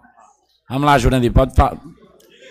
Vamos 0.70 0.86
lá, 0.86 0.98
Jurandir, 0.98 1.32
pode 1.32 1.56
falar. 1.56 1.78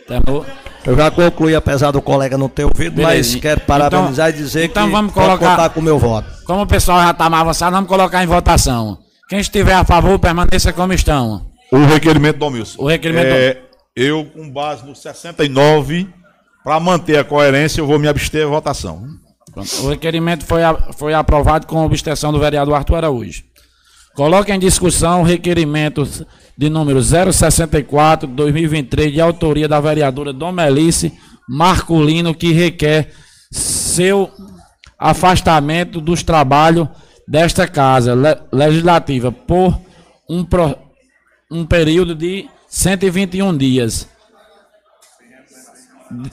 Terminou? 0.07 0.44
Eu 0.85 0.97
já 0.97 1.11
concluí, 1.11 1.55
apesar 1.55 1.90
do 1.90 2.01
colega 2.01 2.36
não 2.36 2.48
ter 2.48 2.65
ouvido, 2.65 2.97
Beleza. 2.97 3.32
mas 3.32 3.40
quero 3.40 3.61
parabenizar 3.61 4.28
então, 4.28 4.40
e 4.40 4.43
dizer 4.43 4.65
então 4.65 4.86
que 4.86 4.93
vamos 4.93 5.12
colocar, 5.12 5.51
contar 5.51 5.69
com 5.70 5.81
o 5.81 5.82
meu 5.82 5.98
voto. 5.98 6.27
Como 6.47 6.62
o 6.62 6.66
pessoal 6.66 7.02
já 7.02 7.11
está 7.11 7.28
mais 7.28 7.43
avançado, 7.43 7.73
vamos 7.73 7.89
colocar 7.89 8.23
em 8.24 8.27
votação. 8.27 8.98
Quem 9.28 9.40
estiver 9.40 9.74
a 9.74 9.85
favor, 9.85 10.19
permaneça 10.19 10.73
como 10.73 10.93
estão. 10.93 11.47
O 11.70 11.85
requerimento 11.85 12.39
do 12.39 12.51
Milson. 12.51 12.82
O 12.82 12.89
requerimento 12.89 13.27
é, 13.27 13.55
do 13.55 13.69
eu, 13.94 14.24
com 14.24 14.50
base 14.50 14.86
no 14.86 14.94
69, 14.94 16.08
para 16.62 16.78
manter 16.78 17.18
a 17.18 17.24
coerência, 17.24 17.80
eu 17.80 17.86
vou 17.86 17.98
me 17.98 18.08
abster 18.08 18.44
da 18.44 18.50
votação. 18.50 19.06
O 19.82 19.88
requerimento 19.88 20.44
foi, 20.44 20.60
foi 20.96 21.14
aprovado 21.14 21.66
com 21.66 21.84
objeção 21.84 22.32
do 22.32 22.38
vereador 22.38 22.74
Arthur 22.74 22.96
Araújo. 22.96 23.42
Coloque 24.14 24.52
em 24.52 24.58
discussão 24.58 25.22
o 25.22 25.24
requerimento 25.24 26.06
de 26.56 26.68
número 26.68 27.00
064 27.02 28.28
2023 28.28 29.12
de 29.12 29.20
autoria 29.20 29.66
da 29.66 29.80
vereadora 29.80 30.32
Domelice 30.32 31.12
Marculino 31.48 32.34
que 32.34 32.52
requer 32.52 33.10
seu 33.50 34.30
afastamento 34.98 36.00
dos 36.00 36.22
trabalhos 36.22 36.88
desta 37.26 37.66
casa 37.66 38.14
legislativa 38.52 39.32
por 39.32 39.80
um, 40.28 40.44
pro, 40.44 40.76
um 41.50 41.64
período 41.64 42.14
de 42.14 42.48
121 42.70 43.56
dias 43.59 44.09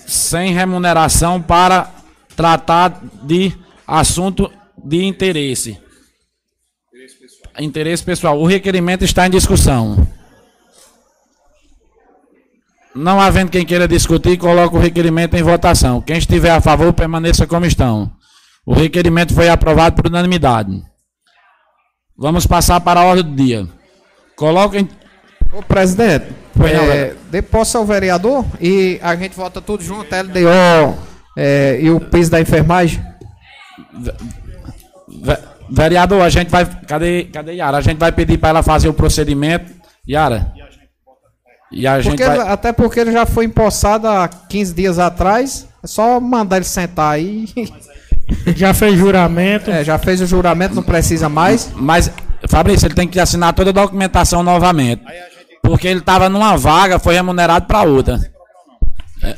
sem 0.05 0.53
remuneração 0.53 1.41
para 1.41 1.91
tratar 2.35 3.01
de 3.23 3.53
assunto 3.85 4.51
de 4.77 5.03
interesse. 5.03 5.79
Interesse 7.59 8.03
pessoal. 8.03 8.39
O 8.39 8.45
requerimento 8.45 9.03
está 9.03 9.25
em 9.25 9.31
discussão. 9.31 10.07
Não 12.95 13.19
havendo 13.19 13.51
quem 13.51 13.65
queira 13.65 13.87
discutir, 13.87 14.37
coloca 14.37 14.75
o 14.75 14.79
requerimento 14.79 15.35
em 15.35 15.43
votação. 15.43 16.01
Quem 16.01 16.17
estiver 16.17 16.51
a 16.51 16.61
favor, 16.61 16.93
permaneça 16.93 17.45
como 17.45 17.65
estão. 17.65 18.11
O 18.65 18.73
requerimento 18.73 19.33
foi 19.33 19.49
aprovado 19.49 19.95
por 19.95 20.07
unanimidade. 20.07 20.83
Vamos 22.15 22.45
passar 22.45 22.79
para 22.81 22.99
a 22.99 23.05
ordem 23.05 23.23
do 23.23 23.35
dia. 23.35 23.67
Coloquem 24.35 24.87
Ô, 25.51 25.61
presidente, 25.63 26.25
é, 26.65 27.13
dê 27.31 27.41
posse 27.41 27.77
ao 27.77 27.85
vereador 27.85 28.45
e 28.59 28.99
a 29.01 29.15
gente 29.15 29.35
vota 29.35 29.61
tudo 29.61 29.83
junto, 29.83 30.03
LDO 30.03 30.97
é, 31.37 31.79
e 31.81 31.89
o 31.89 31.99
piso 31.99 32.31
da 32.31 32.41
enfermagem. 32.41 33.01
Vereador, 35.69 36.21
a 36.21 36.29
gente 36.29 36.49
vai. 36.49 36.65
Cadê, 36.65 37.25
cadê 37.25 37.53
Yara? 37.53 37.77
A 37.77 37.81
gente 37.81 37.97
vai 37.97 38.11
pedir 38.11 38.37
para 38.37 38.49
ela 38.49 38.63
fazer 38.63 38.89
o 38.89 38.93
procedimento. 38.93 39.71
Yara. 40.07 40.51
E 41.71 41.85
a 41.85 41.99
gente 41.99 42.11
porque, 42.11 42.25
vai... 42.25 42.47
Até 42.47 42.71
porque 42.71 42.99
ele 42.99 43.11
já 43.11 43.25
foi 43.25 43.45
empossado 43.45 44.07
há 44.07 44.27
15 44.27 44.73
dias 44.73 44.99
atrás. 44.99 45.67
É 45.83 45.87
só 45.87 46.19
mandar 46.19 46.57
ele 46.57 46.65
sentar 46.65 47.13
aí. 47.13 47.47
Já 48.57 48.73
fez 48.73 48.97
juramento. 48.97 49.71
É, 49.71 49.85
já 49.85 49.97
fez 49.97 50.19
o 50.19 50.25
juramento, 50.25 50.75
não 50.75 50.83
precisa 50.83 51.29
mais. 51.29 51.71
Mas, 51.73 52.11
Fabrício, 52.49 52.85
ele 52.85 52.93
tem 52.93 53.07
que 53.07 53.21
assinar 53.21 53.53
toda 53.53 53.69
a 53.69 53.73
documentação 53.73 54.43
novamente. 54.43 55.01
Porque 55.61 55.87
ele 55.87 55.99
estava 55.99 56.29
numa 56.29 56.55
vaga, 56.57 56.99
foi 56.99 57.13
remunerado 57.13 57.65
para 57.65 57.83
outra. 57.83 58.19
É. 59.21 59.35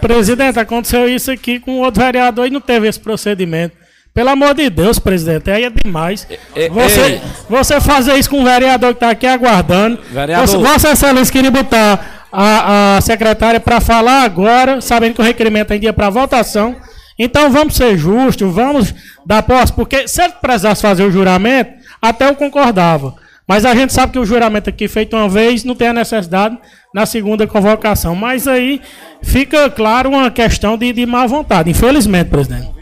Presidente, 0.00 0.58
aconteceu 0.58 1.08
isso 1.08 1.30
aqui 1.30 1.58
com 1.58 1.78
outro 1.78 2.02
vereador 2.02 2.46
e 2.46 2.50
não 2.50 2.60
teve 2.60 2.86
esse 2.86 3.00
procedimento. 3.00 3.76
Pelo 4.16 4.30
amor 4.30 4.54
de 4.54 4.70
Deus, 4.70 4.98
presidente, 4.98 5.50
aí 5.50 5.64
é 5.64 5.70
demais. 5.70 6.26
Você, 6.70 7.20
você 7.50 7.80
fazer 7.82 8.14
isso 8.14 8.30
com 8.30 8.40
um 8.40 8.44
vereador 8.44 8.94
que 8.94 8.96
está 8.96 9.10
aqui 9.10 9.26
aguardando. 9.26 10.00
Vereador. 10.10 10.58
Vossa 10.58 10.92
Excelência 10.92 11.30
queria 11.30 11.50
botar 11.50 12.26
a, 12.32 12.96
a 12.96 13.00
secretária 13.02 13.60
para 13.60 13.78
falar 13.78 14.22
agora, 14.22 14.80
sabendo 14.80 15.14
que 15.14 15.20
o 15.20 15.24
requerimento 15.24 15.70
é 15.72 15.76
em 15.76 15.80
dia 15.80 15.92
para 15.92 16.08
votação. 16.08 16.76
Então 17.18 17.50
vamos 17.50 17.76
ser 17.76 17.96
justos, 17.98 18.54
vamos 18.54 18.94
dar 19.24 19.42
posse, 19.42 19.72
porque 19.72 20.06
se 20.06 20.22
ele 20.22 20.34
precisasse 20.40 20.80
fazer 20.80 21.02
o 21.02 21.10
juramento, 21.10 21.72
até 22.00 22.28
eu 22.28 22.34
concordava. 22.34 23.14
Mas 23.46 23.64
a 23.64 23.74
gente 23.74 23.92
sabe 23.92 24.12
que 24.12 24.18
o 24.18 24.26
juramento 24.26 24.68
aqui 24.68 24.88
feito 24.88 25.16
uma 25.16 25.28
vez 25.28 25.62
não 25.62 25.76
tem 25.76 25.88
a 25.88 25.92
necessidade 25.92 26.58
na 26.92 27.06
segunda 27.06 27.46
convocação. 27.46 28.16
Mas 28.16 28.48
aí 28.48 28.82
fica 29.22 29.70
claro 29.70 30.08
uma 30.10 30.30
questão 30.30 30.76
de, 30.76 30.92
de 30.92 31.06
má 31.06 31.26
vontade, 31.26 31.70
infelizmente, 31.70 32.28
presidente. 32.28 32.74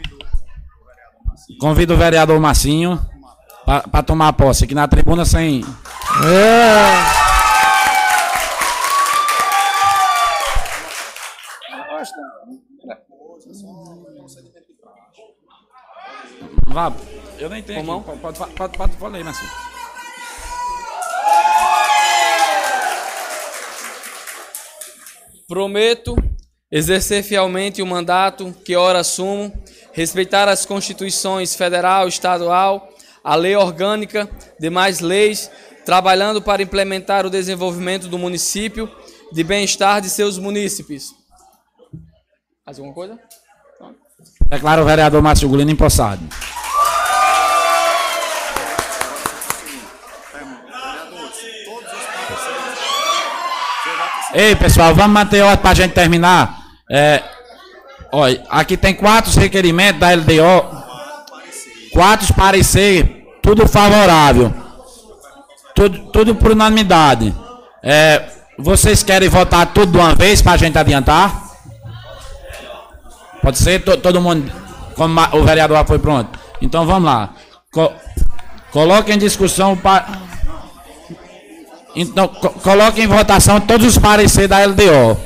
Convido 1.59 1.93
o 1.93 1.97
vereador 1.97 2.39
Massinho 2.39 2.99
para 3.65 4.03
tomar 4.03 4.33
posse 4.33 4.63
aqui 4.63 4.73
na 4.73 4.87
tribuna 4.87 5.23
sem. 5.23 5.63
É. 6.25 7.25
Vá, 16.67 16.91
eu 17.39 17.49
nem 17.49 17.63
tenho. 17.63 17.85
Pode, 18.01 18.19
pode, 18.19 18.37
pode, 18.53 18.77
pode, 18.77 18.97
pode 18.97 19.13
ler, 19.13 19.23
Massinho. 19.23 19.74
Prometo 25.47 26.15
exercer 26.71 27.23
fielmente 27.23 27.81
o 27.81 27.85
mandato 27.85 28.53
que 28.65 28.75
ora 28.75 28.99
assumo, 28.99 29.53
respeitar 29.93 30.47
as 30.49 30.65
constituições 30.65 31.55
federal, 31.55 32.07
estadual, 32.07 32.89
a 33.23 33.35
lei 33.35 33.55
orgânica, 33.55 34.27
demais 34.59 35.01
leis, 35.01 35.51
trabalhando 35.85 36.41
para 36.41 36.63
implementar 36.63 37.27
o 37.27 37.29
desenvolvimento 37.29 38.07
do 38.07 38.17
município, 38.17 38.89
de 39.31 39.43
bem-estar 39.43 40.01
de 40.01 40.09
seus 40.09 40.39
munícipes. 40.39 41.13
Mais 42.65 42.79
alguma 42.79 42.95
coisa? 42.95 43.19
Declaro 44.49 44.81
o 44.81 44.85
vereador 44.85 45.21
Márcio 45.21 45.47
Gulino 45.47 45.69
empossado. 45.69 46.23
Ei, 54.37 54.53
pessoal, 54.53 54.93
vamos 54.93 55.13
manter 55.13 55.41
ordem 55.41 55.59
para 55.59 55.71
a 55.71 55.73
gente 55.73 55.93
terminar. 55.93 56.59
É, 56.91 57.23
olha, 58.11 58.43
aqui 58.49 58.75
tem 58.75 58.93
quatro 58.93 59.31
requerimentos 59.39 59.97
da 59.97 60.11
LDO. 60.11 60.83
Quatro 61.93 62.33
parecer, 62.33 63.25
tudo 63.41 63.65
favorável. 63.65 64.53
Tudo, 65.73 65.99
tudo 66.11 66.35
por 66.35 66.51
unanimidade. 66.51 67.33
É, 67.81 68.23
vocês 68.59 69.01
querem 69.03 69.29
votar 69.29 69.67
tudo 69.67 69.93
de 69.93 69.97
uma 69.97 70.13
vez 70.13 70.41
para 70.41 70.51
a 70.51 70.57
gente 70.57 70.77
adiantar? 70.77 71.41
Pode 73.41 73.57
ser? 73.57 73.85
Todo, 73.85 74.01
todo 74.01 74.21
mundo, 74.21 74.51
como 74.95 75.17
o 75.31 75.45
vereador 75.45 75.85
foi 75.85 75.97
pronto. 75.97 76.37
Então 76.61 76.85
vamos 76.85 77.05
lá. 77.05 77.29
Co 77.71 77.89
coloque 78.73 79.13
em 79.13 79.17
discussão 79.17 79.77
para. 79.77 80.07
Então, 81.95 82.27
co 82.27 82.49
coloque 82.49 83.01
em 83.01 83.07
votação 83.07 83.59
todos 83.61 83.87
os 83.87 83.97
pareceres 83.97 84.49
da 84.49 84.65
LDO. 84.65 85.17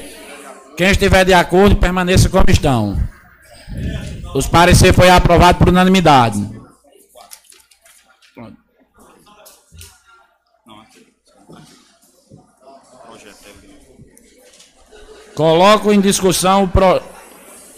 Quem 0.78 0.92
estiver 0.92 1.26
de 1.26 1.34
acordo, 1.34 1.76
permaneça 1.76 2.30
como 2.30 2.46
estão. 2.50 2.98
Os 4.36 4.48
pareceres 4.48 4.96
foi 4.96 5.10
aprovado 5.10 5.58
por 5.58 5.70
unanimidade. 5.70 6.48
Coloco 15.36 15.92
em 15.94 16.02
discussão 16.02 16.68
pro, 16.68 17.02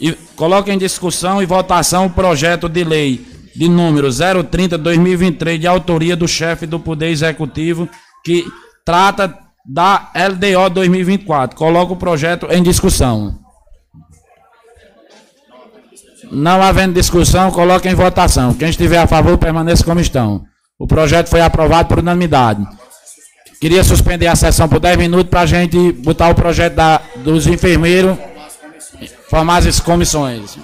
e 0.00 0.12
coloco 0.34 0.68
em 0.68 0.76
discussão 0.76 1.40
e 1.40 1.46
votação 1.46 2.06
o 2.06 2.10
projeto 2.10 2.68
de 2.68 2.82
lei 2.82 3.24
de 3.54 3.68
número 3.68 4.08
030/2023 4.08 5.58
de 5.58 5.66
autoria 5.68 6.16
do 6.16 6.26
chefe 6.26 6.66
do 6.66 6.80
Poder 6.80 7.10
Executivo 7.10 7.88
que 8.24 8.44
trata 8.84 9.38
da 9.64 10.10
LDO 10.14 10.70
2024. 10.70 11.56
Coloco 11.56 11.94
o 11.94 11.96
projeto 11.96 12.46
em 12.50 12.62
discussão. 12.62 13.38
Não 16.30 16.62
havendo 16.62 16.94
discussão, 16.94 17.50
coloque 17.50 17.88
em 17.88 17.94
votação. 17.94 18.54
Quem 18.54 18.70
estiver 18.70 18.98
a 18.98 19.06
favor, 19.06 19.36
permaneça 19.36 19.84
como 19.84 20.00
estão. 20.00 20.44
O 20.78 20.86
projeto 20.86 21.28
foi 21.28 21.40
aprovado 21.40 21.88
por 21.88 21.98
unanimidade. 21.98 22.66
Queria 23.60 23.84
suspender 23.84 24.26
a 24.26 24.34
sessão 24.34 24.68
por 24.68 24.80
10 24.80 24.96
minutos 24.96 25.30
para 25.30 25.42
a 25.42 25.46
gente 25.46 25.92
botar 25.92 26.30
o 26.30 26.34
projeto 26.34 26.74
da, 26.74 27.00
dos 27.16 27.46
enfermeiros, 27.46 28.16
formar 29.28 29.58
as 29.58 29.78
comissões. 29.78 30.58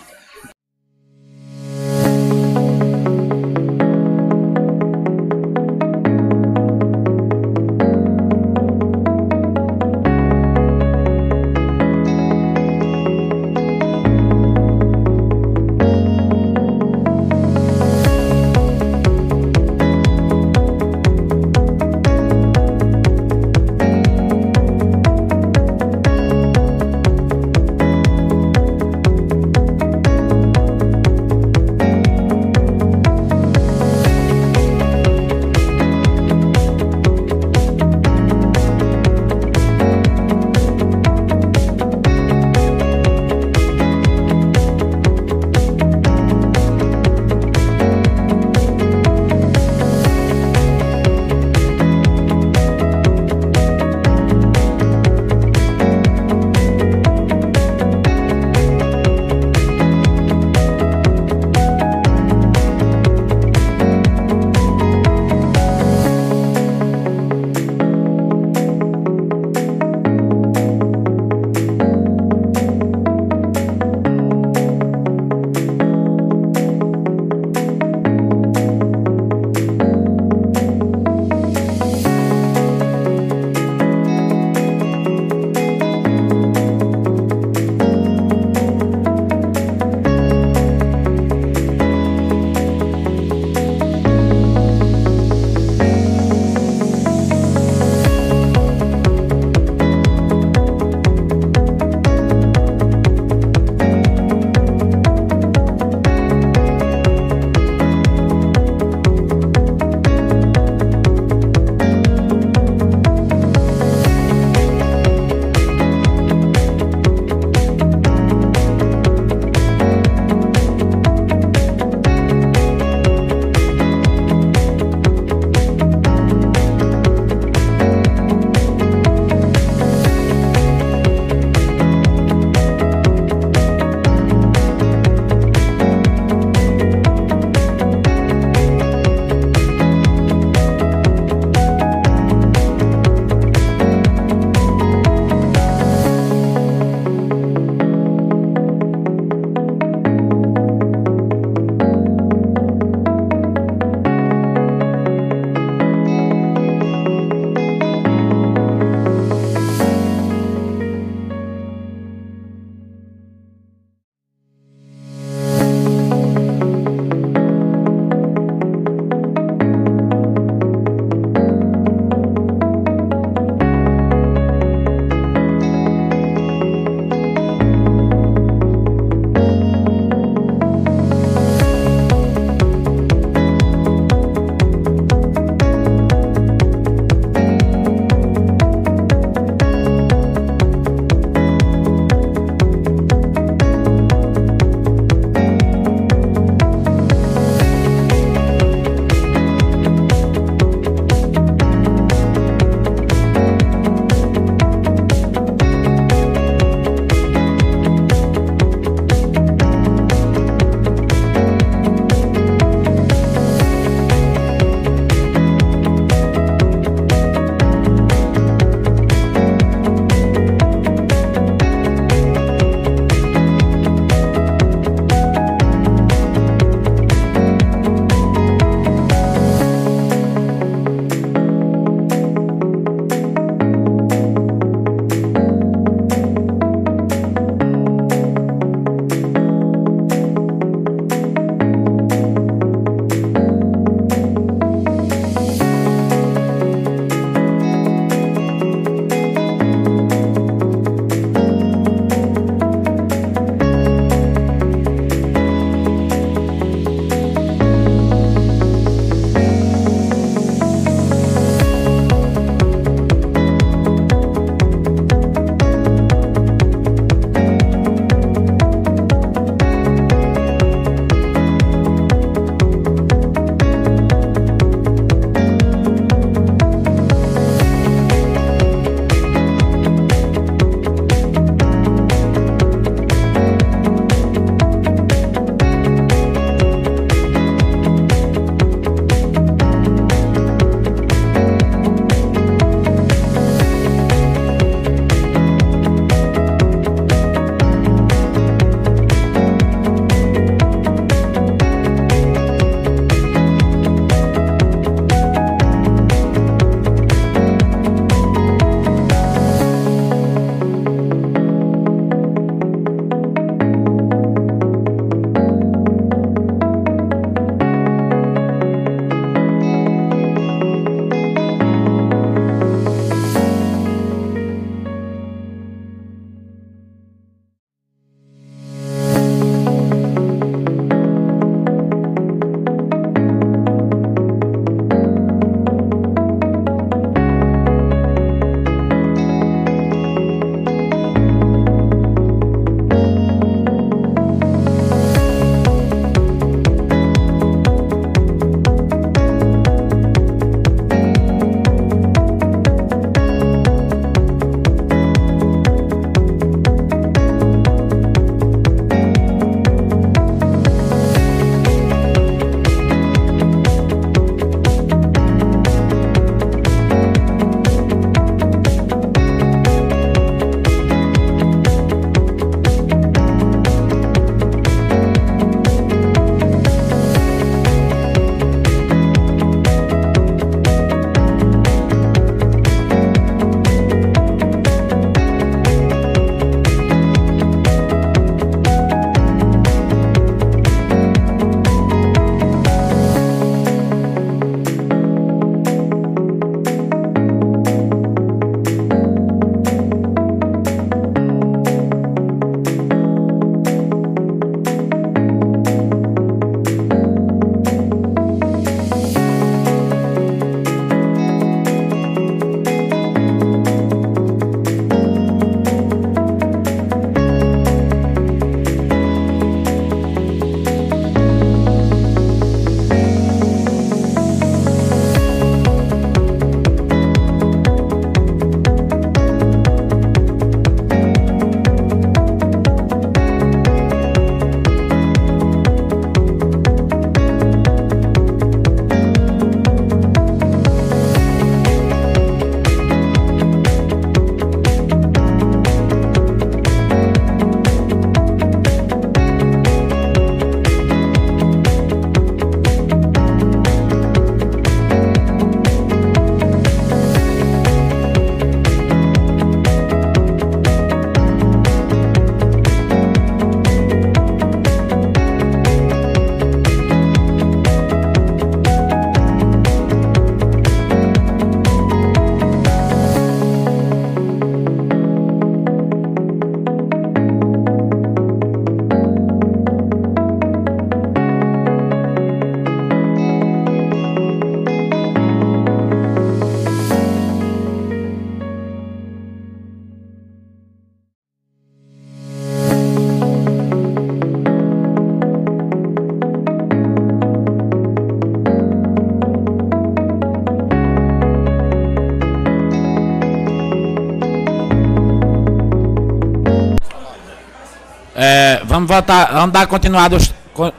É, 508.60 508.64
vamos 508.64 508.88
votar, 508.88 509.32
vamos 509.32 509.52
dar 509.52 509.66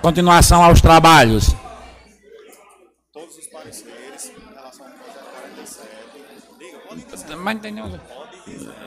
continuação 0.01 0.63
aos 0.63 0.81
trabalhos. 0.81 1.55
Todos 3.13 3.37
os 3.37 3.47
pareceres 3.47 4.31
em 4.35 4.53
relação 4.55 4.85
ao 4.85 4.91
projeto 4.93 5.25
47. 5.41 5.87
Diga, 6.59 6.77
pode 6.87 7.01
interceder. 7.01 7.37
Mas? 7.37 7.57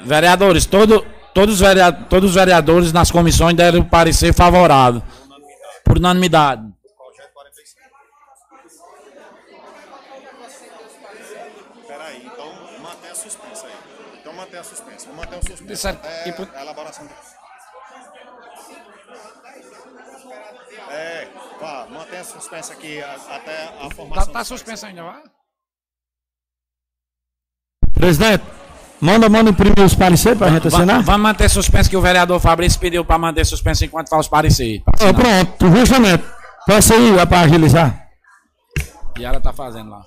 Vereadores, 0.05 0.66
todo, 0.66 1.06
todos, 1.32 1.55
os 1.55 1.60
verea- 1.60 1.93
todos 1.93 2.31
os 2.31 2.35
vereadores 2.35 2.93
nas 2.93 3.10
comissões 3.10 3.55
deram 3.56 3.85
parecer 3.85 4.32
favorável. 4.35 5.02
Por 5.85 5.98
unanimidade. 5.98 6.62
Projeto 6.97 7.32
45. 7.35 7.81
Peraí, 11.86 12.27
então 12.27 12.52
mantenha 12.82 13.12
a 13.12 13.14
suspensa 13.14 13.66
aí. 13.66 13.73
Então 14.20 14.32
mantenha 14.35 14.60
a 14.60 14.64
suspensa. 14.64 15.06
Vou 15.06 15.16
manter 15.16 15.36
o 15.36 15.40
suspenso 15.40 15.64
Disseram 15.64 15.98
até 15.98 16.23
que 16.24 16.32
por- 16.32 16.48
a 16.55 16.62
elaboração 16.62 17.06
do... 17.06 17.12
É, 20.90 21.28
vá, 21.60 21.86
mantenha 21.90 22.20
a- 23.00 23.36
até 23.36 23.64
a 23.64 23.88
Tá, 23.88 23.90
formação. 23.94 24.32
tá 24.32 24.40
do- 24.40 24.44
suspenso 24.46 24.86
ainda, 24.86 25.02
vai? 25.02 25.22
Presidente, 27.94 28.42
manda, 29.00 29.28
manda 29.28 29.50
imprimir 29.50 29.84
os 29.84 29.94
pareceres 29.94 30.38
para 30.38 30.48
a 30.48 30.50
gente 30.50 30.68
assinar. 30.68 31.02
Vamos 31.02 31.20
manter 31.22 31.48
suspenso 31.48 31.88
que 31.88 31.96
o 31.96 32.00
vereador 32.00 32.40
Fabrício 32.40 32.80
pediu 32.80 33.04
para 33.04 33.18
manter 33.18 33.44
suspenso 33.46 33.84
enquanto 33.84 34.09
fala 34.09 34.20
os 34.20 34.28
parecer. 34.28 34.82
pra 34.82 35.09
Ah, 35.09 35.14
pronto, 35.14 35.76
justamente. 35.76 36.24
Peça 36.66 36.94
aí 36.94 37.26
para 37.26 37.40
agilizar. 37.40 38.09
E 39.18 39.24
ela 39.24 39.40
tá 39.40 39.52
fazendo 39.52 39.90
lá. 39.90 40.02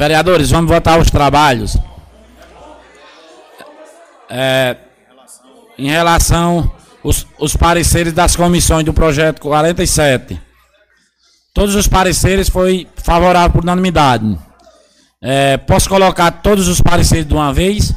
Vereadores, 0.00 0.50
vamos 0.50 0.70
votar 0.70 0.98
os 0.98 1.10
trabalhos. 1.10 1.76
É, 4.30 4.74
em 5.76 5.90
relação 5.90 6.72
os, 7.04 7.26
os 7.38 7.54
pareceres 7.54 8.14
das 8.14 8.34
comissões 8.34 8.82
do 8.82 8.94
projeto 8.94 9.42
47. 9.42 10.40
Todos 11.52 11.74
os 11.74 11.86
pareceres 11.86 12.48
foi 12.48 12.88
favorável 12.96 13.50
por 13.50 13.62
unanimidade. 13.62 14.38
É, 15.20 15.58
posso 15.58 15.86
colocar 15.86 16.30
todos 16.30 16.66
os 16.66 16.80
pareceres 16.80 17.26
de 17.26 17.34
uma 17.34 17.52
vez? 17.52 17.94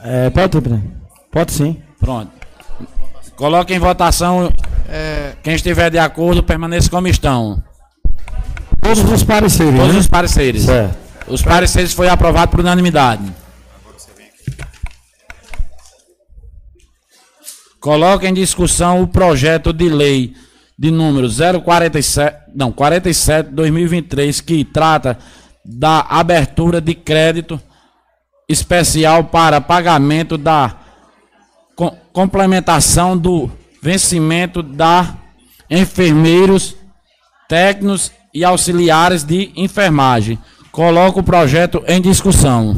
É, 0.00 0.30
pode, 0.30 0.58
pode 1.30 1.52
sim. 1.52 1.82
Pronto. 2.00 2.32
Coloque 3.36 3.74
em 3.74 3.78
votação. 3.78 4.50
É, 4.88 5.34
Quem 5.42 5.54
estiver 5.54 5.90
de 5.90 5.98
acordo, 5.98 6.42
permaneça 6.42 6.88
como 6.88 7.08
estão. 7.08 7.62
Todos 8.84 9.10
os 9.12 9.24
pareceres. 9.24 9.74
Todos 9.80 9.94
né? 9.94 10.00
os 10.00 10.06
pareceres. 10.06 10.62
Certo. 10.64 10.96
Os 11.26 11.40
pareceres 11.42 11.94
foi 11.94 12.06
aprovado 12.08 12.50
por 12.50 12.60
unanimidade. 12.60 13.22
Coloque 17.80 18.26
em 18.26 18.34
discussão 18.34 19.02
o 19.02 19.06
projeto 19.08 19.72
de 19.72 19.88
lei 19.88 20.34
de 20.78 20.90
número 20.90 21.28
047, 21.62 22.50
não, 22.54 22.72
47 22.72 23.50
2023 23.50 24.40
que 24.40 24.64
trata 24.64 25.18
da 25.64 26.00
abertura 26.00 26.80
de 26.80 26.94
crédito 26.94 27.60
especial 28.48 29.24
para 29.24 29.60
pagamento 29.60 30.36
da 30.36 30.76
co- 31.76 31.94
complementação 32.12 33.16
do 33.16 33.50
vencimento 33.82 34.62
da 34.62 35.14
enfermeiros, 35.70 36.74
técnicos 37.48 38.10
e 38.34 38.44
auxiliares 38.44 39.22
de 39.24 39.52
enfermagem. 39.56 40.38
Coloco 40.72 41.20
o 41.20 41.22
projeto 41.24 41.82
em 41.86 42.00
discussão. 42.00 42.74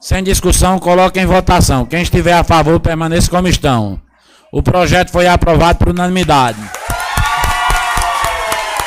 Sem 0.00 0.22
discussão, 0.24 0.78
coloque 0.78 1.20
em 1.20 1.26
votação. 1.26 1.84
Quem 1.86 2.02
estiver 2.02 2.32
a 2.32 2.42
favor, 2.42 2.80
permaneça 2.80 3.30
como 3.30 3.46
estão. 3.46 4.00
O 4.50 4.62
projeto 4.62 5.10
foi 5.10 5.28
aprovado 5.28 5.78
por 5.78 5.90
unanimidade. 5.90 6.58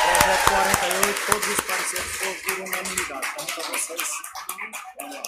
Projeto 0.09 0.49
48, 0.49 1.25
todos 1.27 1.47
os 1.47 1.61
pareceres 1.61 2.11
foram 2.17 2.33
por 2.43 2.53
unanimidade. 2.67 3.27
Pergunta 3.37 3.61
a 3.61 3.63
vocês. 3.71 4.09
Vamos 4.99 5.15
lá. 5.15 5.21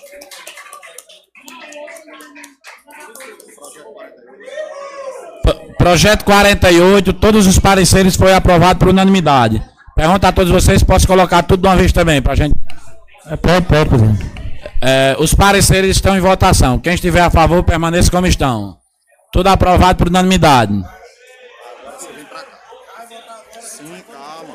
Projeto 3.56 3.94
48. 3.94 4.58
P- 5.44 5.77
Projeto 5.88 6.26
48, 6.26 7.14
todos 7.14 7.48
os 7.48 7.58
pareceres 7.58 8.18
foi 8.18 8.34
aprovado 8.34 8.78
por 8.78 8.90
unanimidade. 8.90 9.64
Pergunta 9.96 10.28
a 10.28 10.34
todos 10.34 10.52
vocês, 10.52 10.84
posso 10.84 11.08
colocar 11.08 11.42
tudo 11.44 11.62
de 11.62 11.68
uma 11.70 11.78
vez 11.78 11.94
também, 11.94 12.22
para 12.22 12.36
gente. 12.36 12.54
É, 13.26 13.38
pode, 13.38 13.66
pode, 13.68 13.88
presidente. 13.88 14.30
É, 14.82 15.16
os 15.18 15.34
pareceres 15.34 15.92
estão 15.92 16.18
em 16.18 16.20
votação. 16.20 16.78
Quem 16.78 16.94
estiver 16.94 17.22
a 17.22 17.30
favor, 17.30 17.64
permaneça 17.64 18.12
como 18.12 18.28
estão. 18.28 18.76
Tudo 19.32 19.48
aprovado 19.48 19.98
por 19.98 20.10
unanimidade. 20.10 20.74
Sim, 23.62 24.04
calma. 24.12 24.54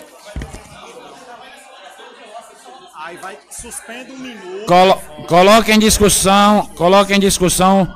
Aí 3.06 3.16
vai, 3.16 3.38
suspende 3.50 4.12
um 4.12 4.18
minuto. 4.18 4.66
Colo 4.66 5.00
coloque 5.26 5.72
em 5.72 5.78
discussão, 5.78 6.66
coloque 6.76 7.14
em 7.14 7.18
discussão 7.18 7.88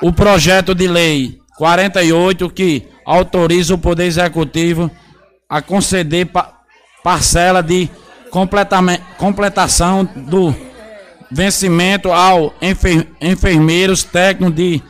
o 0.00 0.10
projeto 0.10 0.74
de 0.74 0.88
lei 0.88 1.45
48 1.56 2.50
que 2.50 2.88
autoriza 3.04 3.74
o 3.74 3.78
Poder 3.78 4.04
Executivo 4.04 4.90
a 5.48 5.62
conceder 5.62 6.26
pa 6.26 6.52
parcela 7.02 7.62
de 7.62 7.88
completação 9.16 10.04
do 10.04 10.52
vencimento 11.30 12.10
ao 12.10 12.52
enfer 12.60 13.06
enfermeiros 13.20 14.02
técnicos 14.02 14.56
de 14.56 14.82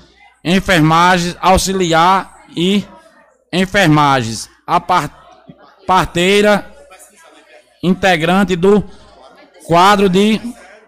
enfermagem 0.42 1.36
auxiliar 1.40 2.44
e 2.56 2.82
enfermagens, 3.52 4.48
a 4.66 4.80
par 4.80 5.10
parteira 5.86 6.66
integrante 7.82 8.56
do 8.56 8.82
quadro 9.66 10.08
de 10.08 10.40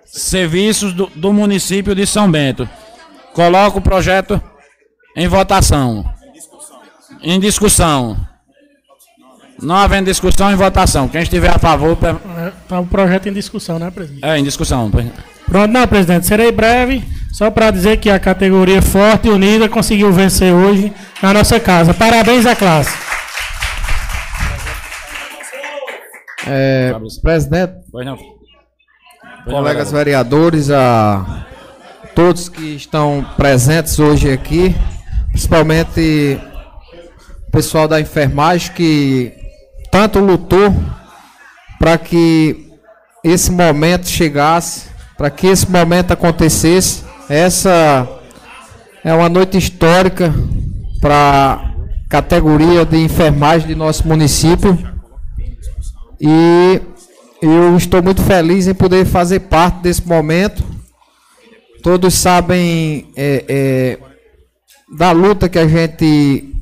serviços 0.07 0.95
do, 0.95 1.07
do 1.15 1.33
município 1.33 1.95
de 1.95 2.07
São 2.07 2.31
Bento. 2.31 2.69
Coloco 3.35 3.79
o 3.79 3.83
projeto 3.83 4.43
em 5.19 5.29
votação. 5.29 6.05
Em 7.21 7.41
discussão. 7.41 8.17
Não 9.61 9.75
havendo 9.75 10.05
discussão, 10.07 10.53
em 10.53 10.55
votação. 10.55 11.09
Quem 11.09 11.23
estiver 11.23 11.51
a 11.51 11.59
favor. 11.59 11.99
Está 12.63 12.79
o 12.79 12.87
projeto 12.87 13.29
em 13.29 13.33
discussão, 13.33 13.79
né, 13.79 13.91
presidente? 13.91 14.25
É, 14.25 14.39
em 14.39 14.45
discussão. 14.45 14.89
Pronto, 15.47 15.73
não, 15.73 15.87
presidente, 15.89 16.27
serei 16.27 16.53
breve, 16.53 17.03
só 17.33 17.51
para 17.51 17.71
dizer 17.73 17.97
que 17.97 18.09
a 18.09 18.21
categoria 18.21 18.81
Forte 18.81 19.27
e 19.27 19.31
Unida 19.31 19.69
conseguiu 19.69 20.13
vencer 20.13 20.53
hoje 20.53 20.93
na 21.21 21.35
nossa 21.35 21.59
casa. 21.59 21.93
Parabéns 21.93 22.47
à 22.47 22.55
classe. 22.55 22.97
é, 26.47 26.95
presidente, 27.23 27.73
Pois 27.91 28.07
não. 28.07 28.17
colegas 29.45 29.91
vereadores, 29.91 30.71
a 30.71 31.47
todos 32.15 32.49
que 32.49 32.77
estão 32.77 33.27
presentes 33.37 33.99
hoje 33.99 34.31
aqui, 34.31 34.75
principalmente 35.39 36.37
o 37.47 37.51
pessoal 37.53 37.87
da 37.87 38.01
enfermagem 38.01 38.73
que 38.73 39.33
tanto 39.89 40.19
lutou 40.19 40.75
para 41.79 41.97
que 41.97 42.73
esse 43.23 43.53
momento 43.53 44.09
chegasse, 44.09 44.89
para 45.17 45.31
que 45.31 45.47
esse 45.47 45.71
momento 45.71 46.11
acontecesse. 46.11 47.05
Essa 47.29 48.09
é 49.05 49.15
uma 49.15 49.29
noite 49.29 49.57
histórica 49.57 50.35
para 51.01 51.15
a 51.15 51.73
categoria 52.09 52.85
de 52.85 52.97
enfermagem 52.97 53.69
de 53.69 53.77
nosso 53.77 54.09
município. 54.09 54.77
E 56.21 56.81
eu 57.41 57.77
estou 57.77 58.03
muito 58.03 58.23
feliz 58.25 58.67
em 58.67 58.75
poder 58.75 59.07
fazer 59.07 59.39
parte 59.41 59.83
desse 59.83 60.05
momento. 60.05 60.65
Todos 61.81 62.13
sabem 62.15 63.13
é, 63.17 63.45
é, 63.49 63.99
da 64.97 65.13
luta 65.13 65.49
que 65.49 65.59
a 65.59 65.67
gente 65.67 66.55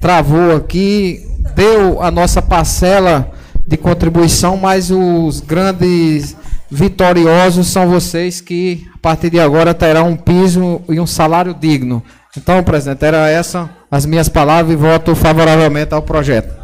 travou 0.00 0.56
aqui, 0.56 1.24
deu 1.54 2.02
a 2.02 2.10
nossa 2.10 2.40
parcela 2.40 3.32
de 3.66 3.76
contribuição, 3.76 4.56
mas 4.56 4.90
os 4.90 5.40
grandes 5.40 6.36
vitoriosos 6.70 7.68
são 7.68 7.88
vocês 7.88 8.40
que, 8.40 8.86
a 8.94 8.98
partir 8.98 9.30
de 9.30 9.38
agora, 9.38 9.74
terão 9.74 10.08
um 10.08 10.16
piso 10.16 10.80
e 10.88 10.98
um 10.98 11.06
salário 11.06 11.54
digno. 11.54 12.02
Então, 12.36 12.62
presidente, 12.64 13.04
era 13.04 13.28
essa 13.28 13.70
as 13.90 14.06
minhas 14.06 14.28
palavras 14.28 14.72
e 14.72 14.76
voto 14.76 15.14
favoravelmente 15.14 15.92
ao 15.92 16.02
projeto. 16.02 16.58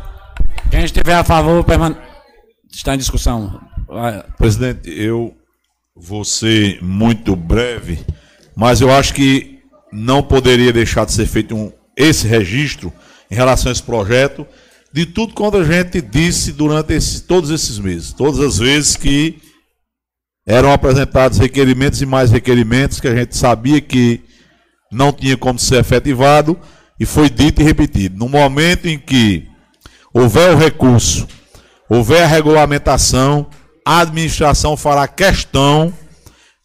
Quem 0.71 0.83
estiver 0.83 1.15
a 1.15 1.23
favor, 1.23 1.63
permaneça. 1.63 2.01
Está 2.73 2.95
em 2.95 2.99
discussão. 2.99 3.61
Vai. 3.87 4.23
Presidente, 4.39 4.91
eu 4.91 5.35
vou 5.95 6.25
ser 6.25 6.83
muito 6.83 7.37
breve, 7.37 7.99
mas 8.57 8.81
eu 8.81 8.91
acho 8.91 9.13
que 9.13 9.58
não 9.93 10.23
poderia 10.23 10.73
deixar 10.73 11.05
de 11.07 11.13
ser 11.13 11.27
feito 11.27 11.55
um, 11.57 11.73
esse 11.97 12.27
registro 12.27 12.93
em 13.31 13.35
relação 13.35 13.71
a 13.71 13.73
esse 13.73 13.83
projeto, 13.83 14.47
de 14.93 15.05
tudo 15.05 15.35
quanto 15.35 15.59
a 15.59 15.65
gente 15.65 16.01
disse 16.01 16.53
durante 16.53 16.95
esse- 16.95 17.23
todos 17.23 17.51
esses 17.51 17.79
meses. 17.79 18.13
Todas 18.13 18.41
as 18.41 18.59
vezes 18.59 18.97
que 18.97 19.39
eram 20.47 20.73
apresentados 20.73 21.39
requerimentos 21.39 22.01
e 22.01 22.07
mais 22.07 22.31
requerimentos 22.31 23.01
que 23.01 23.09
a 23.09 23.15
gente 23.15 23.37
sabia 23.37 23.81
que 23.81 24.23
não 24.91 25.13
tinha 25.13 25.37
como 25.37 25.59
ser 25.59 25.81
efetivado 25.81 26.59
e 26.99 27.05
foi 27.05 27.29
dito 27.29 27.61
e 27.61 27.65
repetido. 27.65 28.17
No 28.19 28.29
momento 28.31 28.87
em 28.89 28.99
que 28.99 29.47
houver 30.15 30.55
o 30.55 30.57
recurso, 30.59 31.29
houver 31.89 32.23
a 32.23 32.27
regulamentação, 32.27 33.47
a 33.85 34.01
administração 34.01 34.75
fará 34.77 35.07
questão 35.07 35.93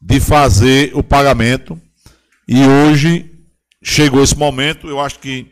de 0.02 0.20
fazer 0.22 0.92
o 0.96 1.04
pagamento. 1.04 1.78
E 2.48 2.64
hoje 2.66 3.30
chegou 3.84 4.24
esse 4.24 4.38
momento, 4.38 4.88
eu 4.88 5.00
acho 5.00 5.20
que 5.20 5.48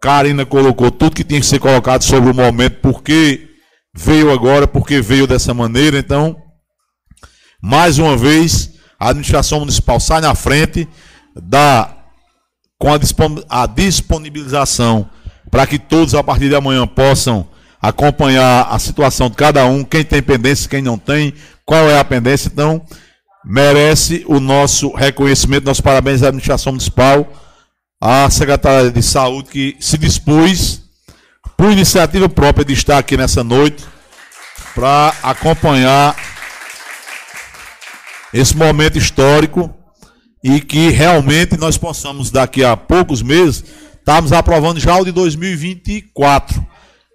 Karina 0.00 0.44
colocou 0.44 0.90
tudo 0.90 1.14
que 1.14 1.24
tinha 1.24 1.40
que 1.40 1.46
ser 1.46 1.58
colocado 1.58 2.02
sobre 2.02 2.30
o 2.30 2.34
momento, 2.34 2.80
porque 2.80 3.48
veio 3.94 4.30
agora, 4.30 4.66
porque 4.66 5.00
veio 5.00 5.26
dessa 5.26 5.54
maneira. 5.54 5.98
Então, 5.98 6.36
mais 7.62 7.98
uma 7.98 8.16
vez, 8.16 8.74
a 8.98 9.08
administração 9.08 9.60
municipal 9.60 9.98
sai 9.98 10.20
na 10.20 10.34
frente 10.34 10.86
da 11.34 11.92
com 12.78 12.92
a, 12.92 12.98
dispon- 12.98 13.42
a 13.48 13.66
disponibilização 13.66 15.08
para 15.50 15.66
que 15.66 15.78
todos 15.78 16.14
a 16.14 16.22
partir 16.22 16.50
de 16.50 16.54
amanhã 16.54 16.86
possam 16.86 17.48
acompanhar 17.80 18.68
a 18.70 18.78
situação 18.78 19.30
de 19.30 19.36
cada 19.36 19.64
um, 19.66 19.82
quem 19.82 20.04
tem 20.04 20.22
pendência, 20.22 20.68
quem 20.68 20.82
não 20.82 20.98
tem, 20.98 21.32
qual 21.64 21.88
é 21.88 21.98
a 21.98 22.04
pendência. 22.04 22.50
Então, 22.52 22.84
merece 23.46 24.24
o 24.26 24.40
nosso 24.40 24.92
reconhecimento, 24.92 25.64
nossos 25.64 25.80
parabéns 25.80 26.24
à 26.24 26.28
administração 26.28 26.72
municipal, 26.72 27.32
à 28.00 28.28
secretária 28.28 28.90
de 28.90 29.00
saúde 29.00 29.48
que 29.48 29.76
se 29.78 29.96
dispôs, 29.96 30.82
por 31.56 31.70
iniciativa 31.70 32.28
própria, 32.28 32.64
de 32.64 32.72
estar 32.72 32.98
aqui 32.98 33.16
nessa 33.16 33.44
noite 33.44 33.84
para 34.74 35.14
acompanhar 35.22 36.16
esse 38.34 38.56
momento 38.56 38.98
histórico 38.98 39.72
e 40.42 40.60
que 40.60 40.90
realmente 40.90 41.56
nós 41.56 41.78
possamos, 41.78 42.30
daqui 42.32 42.64
a 42.64 42.76
poucos 42.76 43.22
meses, 43.22 43.64
estarmos 43.96 44.32
aprovando 44.32 44.80
já 44.80 44.96
o 44.96 45.04
de 45.04 45.12
2024. 45.12 46.66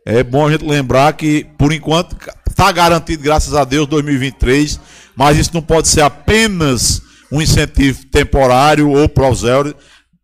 É 0.07 0.23
bom 0.23 0.47
a 0.47 0.51
gente 0.51 0.65
lembrar 0.65 1.13
que, 1.13 1.45
por 1.57 1.71
enquanto, 1.71 2.15
está 2.49 2.71
garantido, 2.71 3.21
graças 3.21 3.53
a 3.53 3.63
Deus, 3.63 3.85
2023, 3.87 4.79
mas 5.21 5.37
isso 5.37 5.51
não 5.53 5.61
pode 5.61 5.87
ser 5.87 6.01
apenas 6.01 6.99
um 7.31 7.39
incentivo 7.39 8.03
temporário 8.07 8.89
ou 8.89 9.07
provisório, 9.07 9.75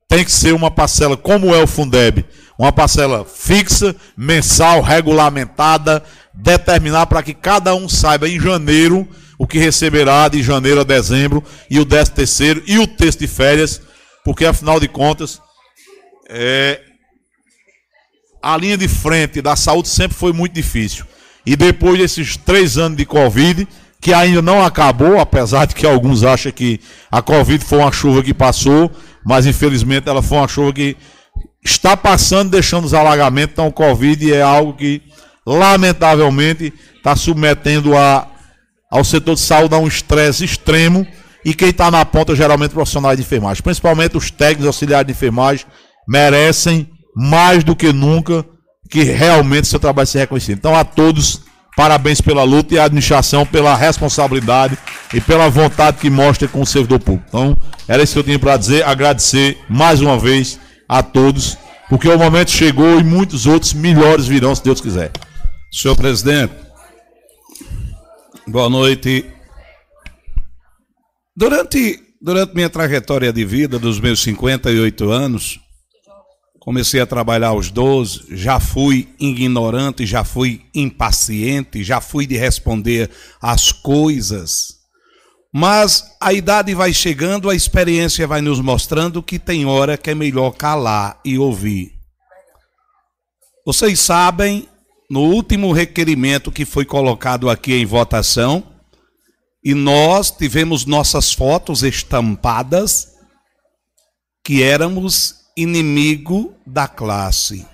tem 0.09 0.26
que 0.26 0.32
ser 0.32 0.56
uma 0.56 0.72
parcela, 0.72 1.16
como 1.16 1.53
é 1.53 1.61
o 1.61 1.67
Fundeb, 1.67 2.26
uma 2.58 2.72
parcela 2.72 3.24
fixa, 3.24 3.95
mensal, 4.17 4.82
regulamentada, 4.82 6.03
determinar 6.34 7.06
para 7.06 7.22
que 7.22 7.35
cada 7.35 7.76
um 7.76 7.88
saiba 7.88 8.27
em 8.27 8.40
janeiro 8.40 9.08
o 9.38 9.45
que 9.45 9.59
receberá 9.59 10.27
de 10.30 10.42
janeiro 10.42 10.82
a 10.82 10.84
dezembro, 10.84 11.43
e 11.69 11.80
o 11.80 11.85
décimo 11.85 12.16
terceiro, 12.16 12.64
e 12.66 12.80
o 12.80 12.88
texto 12.88 13.19
de 13.19 13.27
férias, 13.27 13.80
porque 14.26 14.48
afinal 14.48 14.80
de 14.80 14.88
contas, 14.88 15.40
é, 16.27 16.82
a 18.42 18.58
linha 18.58 18.76
de 18.76 18.88
frente 18.88 19.43
da 19.43 19.56
saúde 19.56 19.90
sempre 19.90 20.17
foi 20.17 20.34
muito 20.34 20.53
difícil. 20.53 21.06
E 21.45 21.56
depois 21.56 22.00
desses 22.00 22.35
três 22.35 22.80
anos 22.80 22.98
de 22.98 23.06
Covid, 23.06 23.67
que 24.01 24.14
ainda 24.14 24.42
não 24.42 24.64
acabou, 24.64 25.19
apesar 25.19 25.66
de 25.66 25.76
que 25.76 25.85
alguns 25.85 26.24
acham 26.24 26.51
que 26.51 26.80
a 27.11 27.22
Covid 27.22 27.64
foi 27.64 27.80
uma 27.80 27.92
chuva 27.92 28.24
que 28.24 28.34
passou, 28.34 28.92
mas 29.26 29.45
infelizmente 29.45 30.08
ela 30.08 30.22
foi 30.22 30.38
uma 30.38 30.48
chuva 30.48 30.72
que 30.74 30.95
está 31.64 31.98
passando, 31.98 32.51
deixando 32.51 32.85
os 32.85 32.93
alagamentos. 32.93 33.53
Então, 33.53 33.67
o 33.67 33.74
Covid 33.74 34.34
é 34.34 34.42
algo 34.42 34.74
que, 34.74 35.01
lamentavelmente, 35.45 36.74
está 36.98 37.16
submetendo 37.16 37.98
a 37.98 38.27
ao 38.90 39.03
setor 39.03 39.35
de 39.35 39.42
saúde 39.42 39.76
a 39.76 39.77
um 39.77 39.88
estresse 39.88 40.45
extremo 40.45 41.06
e 41.43 41.53
quem 41.53 41.69
está 41.69 41.92
na 41.92 42.06
ponta 42.06 42.35
geralmente 42.35 42.72
profissionais 42.72 43.17
de 43.17 43.24
enfermagem, 43.24 43.61
principalmente 43.61 44.17
os 44.17 44.32
técnicos 44.32 44.66
auxiliares 44.66 45.06
de 45.06 45.11
enfermagem, 45.11 45.66
merecem 46.08 46.90
mais 47.16 47.64
do 47.64 47.76
que 47.76 47.92
nunca 47.92 48.45
que 48.90 49.03
realmente 49.03 49.67
seu 49.67 49.80
trabalho 49.80 50.08
seja 50.08 50.24
reconhecido. 50.24 50.58
Então 50.58 50.76
a 50.76 50.84
todos, 50.84 51.42
parabéns 51.78 52.20
pela 52.20 52.44
luta 52.44 52.74
e 52.74 52.80
a 52.80 52.86
administração 52.86 53.46
pela 53.46 53.76
responsabilidade 53.76 54.78
e 55.14 55.22
pela 55.22 55.48
vontade 55.48 55.98
que 55.98 56.10
mostra 56.10 56.48
com 56.48 56.60
o 56.62 56.66
servidor 56.66 57.00
público. 57.00 57.28
Então, 57.30 57.56
era 57.88 58.02
isso 58.02 58.14
que 58.14 58.20
eu 58.20 58.24
tinha 58.24 58.40
para 58.40 58.58
dizer, 58.58 58.84
agradecer 58.84 59.58
mais 59.70 60.02
uma 60.02 60.18
vez 60.18 60.60
a 60.90 61.04
todos, 61.04 61.56
porque 61.88 62.10
o 62.10 62.18
momento 62.18 62.50
chegou 62.50 63.00
e 63.00 63.04
muitos 63.04 63.46
outros 63.46 63.74
melhores 63.74 64.26
virão, 64.26 64.56
se 64.56 64.64
Deus 64.64 64.82
quiser. 64.82 65.12
Senhor 65.72 65.96
presidente, 65.96 66.54
Boa 68.50 68.70
noite. 68.70 69.26
Durante, 71.36 72.00
durante 72.22 72.56
minha 72.56 72.70
trajetória 72.70 73.34
de 73.34 73.44
vida, 73.44 73.78
dos 73.78 74.00
meus 74.00 74.24
58 74.24 75.12
anos, 75.12 75.60
comecei 76.68 77.00
a 77.00 77.06
trabalhar 77.06 77.48
aos 77.48 77.72
12, 77.72 78.26
já 78.32 78.60
fui 78.60 79.08
ignorante, 79.18 80.06
já 80.06 80.26
fui 80.26 80.66
impaciente, 80.76 81.82
já 81.82 82.02
fui 82.02 82.28
de 82.28 82.36
responder 82.36 83.10
às 83.42 83.72
coisas. 83.72 84.76
Mas 85.54 86.04
a 86.20 86.34
idade 86.34 86.76
vai 86.76 86.92
chegando, 86.92 87.50
a 87.50 87.56
experiência 87.56 88.28
vai 88.28 88.42
nos 88.42 88.60
mostrando 88.60 89.24
que 89.24 89.40
tem 89.40 89.66
hora 89.66 89.98
que 89.98 90.10
é 90.10 90.14
melhor 90.14 90.52
calar 90.52 91.22
e 91.24 91.38
ouvir. 91.38 91.94
Vocês 93.66 94.02
sabem 94.02 94.68
no 95.10 95.22
último 95.22 95.72
requerimento 95.72 96.52
que 96.52 96.66
foi 96.66 96.84
colocado 96.84 97.50
aqui 97.50 97.76
em 97.76 97.86
votação, 97.86 98.62
e 99.64 99.74
nós 99.74 100.32
tivemos 100.32 100.86
nossas 100.86 101.32
fotos 101.32 101.82
estampadas 101.82 103.14
que 104.44 104.62
éramos 104.62 105.37
inimigo 105.58 106.53
da 106.64 106.88
classe. 106.88 107.66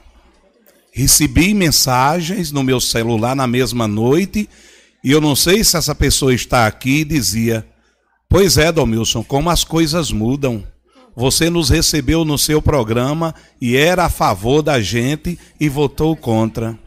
Recebi 0.93 1.53
mensagens 1.53 2.51
no 2.51 2.63
meu 2.63 2.79
celular 2.79 3.35
na 3.35 3.45
mesma 3.45 3.87
noite, 3.87 4.49
e 5.03 5.11
eu 5.11 5.19
não 5.19 5.35
sei 5.35 5.63
se 5.63 5.75
essa 5.75 5.93
pessoa 5.93 6.33
está 6.33 6.65
aqui 6.65 7.01
e 7.01 7.05
dizia: 7.05 7.67
Pois 8.29 8.57
é, 8.57 8.71
Domilson, 8.71 9.23
como 9.23 9.49
as 9.49 9.65
coisas 9.65 10.11
mudam. 10.11 10.63
Você 11.15 11.47
nos 11.47 11.69
recebeu 11.69 12.25
no 12.25 12.39
seu 12.39 12.59
programa 12.59 13.35
e 13.61 13.75
era 13.77 14.05
a 14.05 14.09
favor 14.09 14.63
da 14.63 14.81
gente 14.81 15.37
e 15.59 15.69
votou 15.69 16.15
contra. 16.15 16.79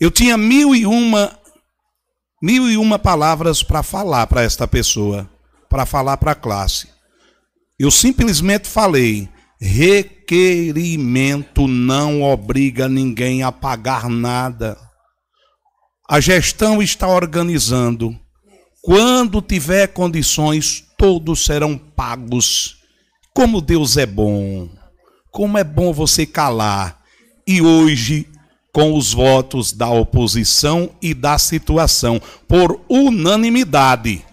Eu 0.00 0.10
tinha 0.10 0.38
mil 0.38 0.74
e 0.74 0.86
uma, 0.86 1.38
mil 2.42 2.70
e 2.70 2.78
uma 2.78 2.98
palavras 2.98 3.62
para 3.62 3.82
falar 3.82 4.26
para 4.28 4.42
esta 4.42 4.66
pessoa, 4.66 5.28
para 5.68 5.84
falar 5.84 6.16
para 6.16 6.32
a 6.32 6.34
classe. 6.34 6.88
Eu 7.78 7.90
simplesmente 7.90 8.66
falei: 8.66 9.28
requerimento 9.60 11.68
não 11.68 12.22
obriga 12.22 12.88
ninguém 12.88 13.42
a 13.42 13.52
pagar 13.52 14.08
nada. 14.08 14.78
A 16.08 16.18
gestão 16.18 16.82
está 16.82 17.06
organizando. 17.06 18.18
Quando 18.82 19.42
tiver 19.42 19.88
condições, 19.88 20.84
todos 20.96 21.44
serão 21.44 21.76
pagos. 21.76 22.78
Como 23.34 23.60
Deus 23.60 23.96
é 23.96 24.06
bom. 24.06 24.68
Como 25.30 25.58
é 25.58 25.64
bom 25.64 25.92
você 25.92 26.24
calar. 26.24 26.98
E 27.46 27.60
hoje 27.60 28.26
com 28.72 28.96
os 28.96 29.12
votos 29.12 29.72
da 29.72 29.88
oposição 29.88 30.90
e 31.02 31.12
da 31.12 31.38
situação, 31.38 32.20
por 32.46 32.80
unanimidade. 32.88 34.24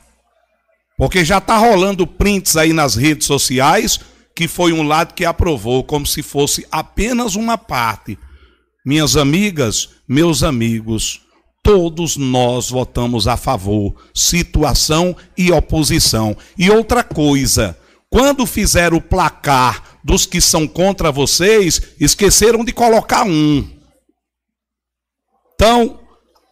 Porque 0.97 1.25
já 1.25 1.37
está 1.37 1.57
rolando 1.57 2.07
prints 2.07 2.55
aí 2.55 2.73
nas 2.73 2.95
redes 2.95 3.27
sociais 3.27 3.99
que 4.37 4.47
foi 4.47 4.71
um 4.71 4.83
lado 4.83 5.15
que 5.15 5.25
aprovou, 5.25 5.83
como 5.83 6.05
se 6.05 6.21
fosse 6.21 6.63
apenas 6.71 7.33
uma 7.33 7.57
parte. 7.57 8.19
Minhas 8.85 9.17
amigas, 9.17 9.89
meus 10.07 10.43
amigos, 10.43 11.21
todos 11.63 12.17
nós 12.17 12.69
votamos 12.69 13.27
a 13.27 13.35
favor, 13.35 13.95
situação 14.13 15.17
e 15.35 15.51
oposição. 15.51 16.37
E 16.55 16.69
outra 16.69 17.03
coisa, 17.03 17.75
quando 18.11 18.45
fizer 18.45 18.93
o 18.93 19.01
placar 19.01 19.97
dos 20.03 20.27
que 20.27 20.39
são 20.39 20.67
contra 20.67 21.11
vocês, 21.11 21.81
esqueceram 21.99 22.63
de 22.63 22.71
colocar 22.71 23.25
um. 23.25 23.67
Então, 25.55 25.99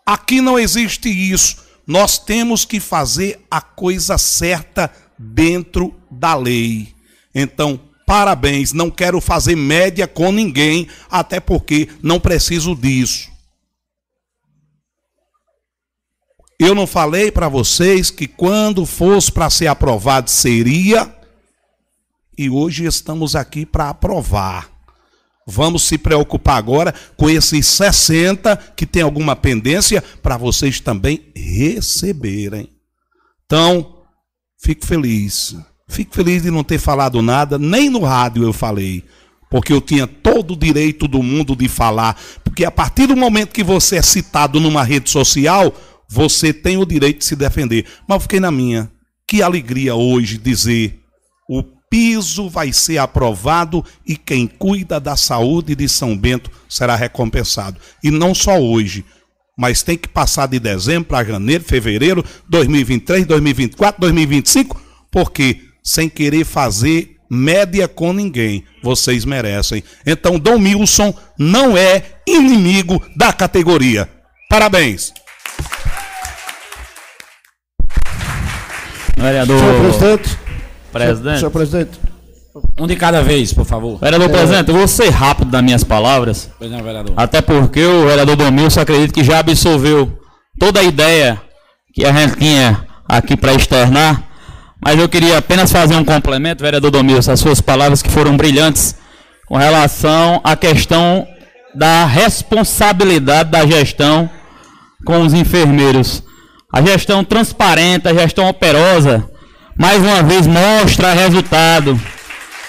aqui 0.03 0.41
não 0.41 0.57
existe 0.57 1.07
isso. 1.07 1.57
Nós 1.85 2.17
temos 2.17 2.65
que 2.65 2.79
fazer 2.79 3.45
a 3.49 3.61
coisa 3.61 4.17
certa 4.17 4.91
dentro 5.19 5.93
da 6.09 6.33
lei. 6.33 6.94
Então, 7.35 7.77
parabéns. 8.07 8.71
Não 8.71 8.89
quero 8.89 9.19
fazer 9.19 9.57
média 9.57 10.07
com 10.07 10.31
ninguém, 10.31 10.87
até 11.11 11.41
porque 11.41 11.89
não 12.01 12.19
preciso 12.19 12.73
disso. 12.73 13.29
Eu 16.57 16.73
não 16.73 16.87
falei 16.87 17.31
para 17.31 17.49
vocês 17.49 18.09
que 18.09 18.27
quando 18.27 18.85
fosse 18.85 19.29
para 19.29 19.49
ser 19.49 19.67
aprovado 19.67 20.31
seria, 20.31 21.13
e 22.37 22.49
hoje 22.49 22.85
estamos 22.85 23.35
aqui 23.35 23.65
para 23.65 23.89
aprovar. 23.89 24.69
Vamos 25.47 25.83
se 25.83 25.97
preocupar 25.97 26.57
agora 26.57 26.93
com 27.15 27.29
esses 27.29 27.67
60 27.67 28.55
que 28.75 28.85
tem 28.85 29.03
alguma 29.03 29.35
pendência 29.35 30.01
para 30.01 30.37
vocês 30.37 30.79
também 30.79 31.31
receberem. 31.35 32.69
Então, 33.45 34.01
fico 34.57 34.85
feliz. 34.85 35.55
Fico 35.87 36.15
feliz 36.15 36.43
de 36.43 36.51
não 36.51 36.63
ter 36.63 36.79
falado 36.79 37.21
nada, 37.21 37.57
nem 37.57 37.89
no 37.89 37.99
rádio 37.99 38.43
eu 38.43 38.51
falei, 38.51 39.03
porque 39.49 39.71
eu 39.71 39.79
tinha 39.79 40.07
todo 40.07 40.53
o 40.53 40.57
direito 40.57 41.07
do 41.07 41.21
mundo 41.21 41.55
de 41.55 41.67
falar, 41.67 42.19
porque 42.43 42.65
a 42.65 42.71
partir 42.71 43.07
do 43.07 43.15
momento 43.15 43.53
que 43.53 43.63
você 43.63 43.97
é 43.97 44.01
citado 44.01 44.59
numa 44.59 44.83
rede 44.83 45.09
social, 45.09 45.73
você 46.09 46.51
tem 46.53 46.77
o 46.77 46.85
direito 46.85 47.19
de 47.19 47.25
se 47.25 47.35
defender. 47.35 47.85
Mas 48.07 48.15
eu 48.15 48.21
fiquei 48.21 48.39
na 48.39 48.51
minha. 48.51 48.91
Que 49.27 49.41
alegria 49.41 49.95
hoje 49.95 50.37
dizer 50.37 50.99
o 51.49 51.63
piso 51.89 52.49
vai 52.49 52.73
ser 52.73 52.97
aprovado 52.97 53.83
e 54.05 54.17
quem 54.17 54.47
cuida 54.47 54.99
da 54.99 55.15
saúde 55.15 55.75
de 55.75 55.87
São 55.87 56.17
Bento 56.17 56.51
será 56.67 56.95
recompensado. 56.95 57.79
E 58.03 58.11
não 58.11 58.33
só 58.35 58.59
hoje, 58.59 59.05
mas 59.57 59.81
tem 59.81 59.97
que 59.97 60.07
passar 60.07 60.47
de 60.47 60.59
dezembro 60.59 61.09
para 61.09 61.23
janeiro, 61.25 61.63
fevereiro, 61.63 62.23
2023, 62.49 63.25
2024, 63.25 64.01
2025, 64.01 64.81
porque 65.09 65.61
sem 65.85 66.09
querer 66.09 66.43
fazer 66.43 67.15
média 67.29 67.87
com 67.87 68.11
ninguém, 68.11 68.63
vocês 68.81 69.23
merecem. 69.23 69.83
Então, 70.05 70.39
Dom 70.39 70.57
Milson 70.57 71.13
não 71.37 71.77
é 71.77 72.03
inimigo 72.27 73.01
da 73.15 73.31
categoria. 73.31 74.09
Parabéns. 74.49 75.13
Vereador. 79.15 79.59
Senhor 79.59 79.81
presidente. 79.81 80.39
Presidente. 80.91 81.37
Senhor 81.37 81.51
presidente. 81.51 81.99
Um 82.79 82.87
de 82.87 82.95
cada 82.95 83.21
vez, 83.21 83.51
por 83.53 83.65
favor. 83.65 83.99
Vereador 83.99 84.29
presidente, 84.29 84.69
eu 84.69 84.75
vou 84.75 84.87
ser 84.87 85.09
rápido 85.09 85.51
nas 85.51 85.61
minhas 85.61 85.83
palavras. 85.83 86.49
Pois 86.57 86.71
não, 86.71 86.81
vereador. 86.81 87.13
Até 87.17 87.41
porque 87.41 87.83
o 87.83 88.07
vereador 88.07 88.35
Domilson 88.35 88.79
acredita 88.81 89.13
que 89.13 89.23
já 89.23 89.39
absolveu 89.39 90.17
toda 90.57 90.79
a 90.79 90.83
ideia 90.83 91.41
que 91.93 92.05
a 92.05 92.11
gente 92.13 92.37
tinha 92.37 92.85
aqui 93.07 93.35
para 93.35 93.53
externar, 93.53 94.23
mas 94.85 94.99
eu 94.99 95.09
queria 95.09 95.39
apenas 95.39 95.71
fazer 95.71 95.95
um 95.95 96.05
complemento, 96.05 96.61
vereador 96.63 96.91
Domilson, 96.91 97.31
as 97.31 97.39
suas 97.39 97.59
palavras 97.59 98.03
que 98.03 98.09
foram 98.09 98.37
brilhantes 98.37 98.95
com 99.47 99.57
relação 99.57 100.39
à 100.43 100.55
questão 100.55 101.27
da 101.73 102.05
responsabilidade 102.05 103.49
da 103.49 103.65
gestão 103.65 104.29
com 105.03 105.21
os 105.21 105.33
enfermeiros. 105.33 106.21
A 106.71 106.83
gestão 106.83 107.23
transparente, 107.23 108.07
a 108.07 108.13
gestão 108.13 108.47
operosa, 108.47 109.27
mais 109.75 110.03
uma 110.03 110.21
vez 110.21 110.45
mostra 110.45 111.13
resultado. 111.13 111.99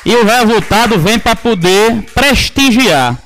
E 0.02 0.16
o 0.16 0.24
resultado 0.24 0.98
vem 0.98 1.18
para 1.18 1.36
poder 1.36 2.00
prestigiar. 2.14 3.18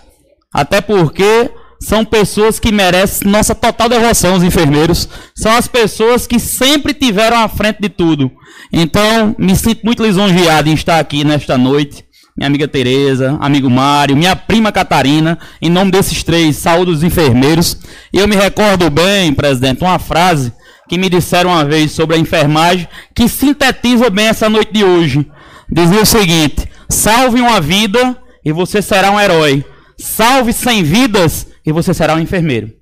Até 0.52 0.80
porque 0.80 1.48
são 1.80 2.04
pessoas 2.04 2.60
que 2.60 2.70
merecem 2.70 3.30
nossa 3.30 3.54
total 3.54 3.88
devoção, 3.88 4.34
os 4.34 4.42
enfermeiros. 4.42 5.08
São 5.34 5.52
as 5.56 5.66
pessoas 5.66 6.26
que 6.26 6.38
sempre 6.38 6.92
tiveram 6.92 7.38
à 7.38 7.48
frente 7.48 7.80
de 7.80 7.88
tudo. 7.88 8.30
Então, 8.70 9.34
me 9.38 9.56
sinto 9.56 9.80
muito 9.82 10.04
lisonjeado 10.04 10.68
em 10.68 10.74
estar 10.74 11.00
aqui 11.00 11.24
nesta 11.24 11.56
noite. 11.56 12.04
Minha 12.36 12.48
amiga 12.48 12.68
Tereza, 12.68 13.36
amigo 13.40 13.68
Mário, 13.68 14.16
minha 14.16 14.36
prima 14.36 14.70
Catarina, 14.70 15.38
em 15.60 15.68
nome 15.68 15.90
desses 15.90 16.22
três, 16.22 16.56
saúde 16.56 16.92
dos 16.92 17.02
enfermeiros. 17.02 17.78
E 18.12 18.18
eu 18.18 18.28
me 18.28 18.36
recordo 18.36 18.88
bem, 18.90 19.32
presidente, 19.32 19.82
uma 19.82 19.98
frase 19.98 20.52
que 20.88 20.98
me 20.98 21.08
disseram 21.08 21.50
uma 21.50 21.64
vez 21.64 21.92
sobre 21.92 22.16
a 22.16 22.18
enfermagem, 22.18 22.86
que 23.14 23.28
sintetiza 23.28 24.10
bem 24.10 24.26
essa 24.26 24.48
noite 24.48 24.72
de 24.72 24.84
hoje. 24.84 25.26
Dizia 25.68 26.02
o 26.02 26.06
seguinte: 26.06 26.68
salve 26.88 27.40
uma 27.40 27.60
vida 27.60 28.16
e 28.44 28.52
você 28.52 28.82
será 28.82 29.10
um 29.10 29.20
herói. 29.20 29.64
Salve 29.98 30.52
100 30.52 30.82
vidas 30.82 31.49
e 31.64 31.72
você 31.72 31.92
será 31.94 32.14
um 32.14 32.20
enfermeiro. 32.20 32.72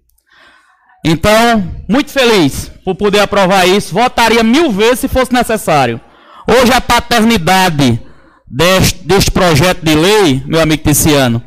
Então, 1.04 1.64
muito 1.88 2.10
feliz 2.10 2.70
por 2.84 2.94
poder 2.94 3.20
aprovar 3.20 3.66
isso. 3.66 3.94
Votaria 3.94 4.42
mil 4.42 4.70
vezes 4.72 5.00
se 5.00 5.08
fosse 5.08 5.32
necessário. 5.32 6.00
Hoje 6.46 6.72
a 6.72 6.80
paternidade 6.80 8.00
deste, 8.46 9.06
deste 9.06 9.30
projeto 9.30 9.82
de 9.82 9.94
lei, 9.94 10.42
meu 10.46 10.60
amigo 10.60 10.82
Ticiano, 10.82 11.42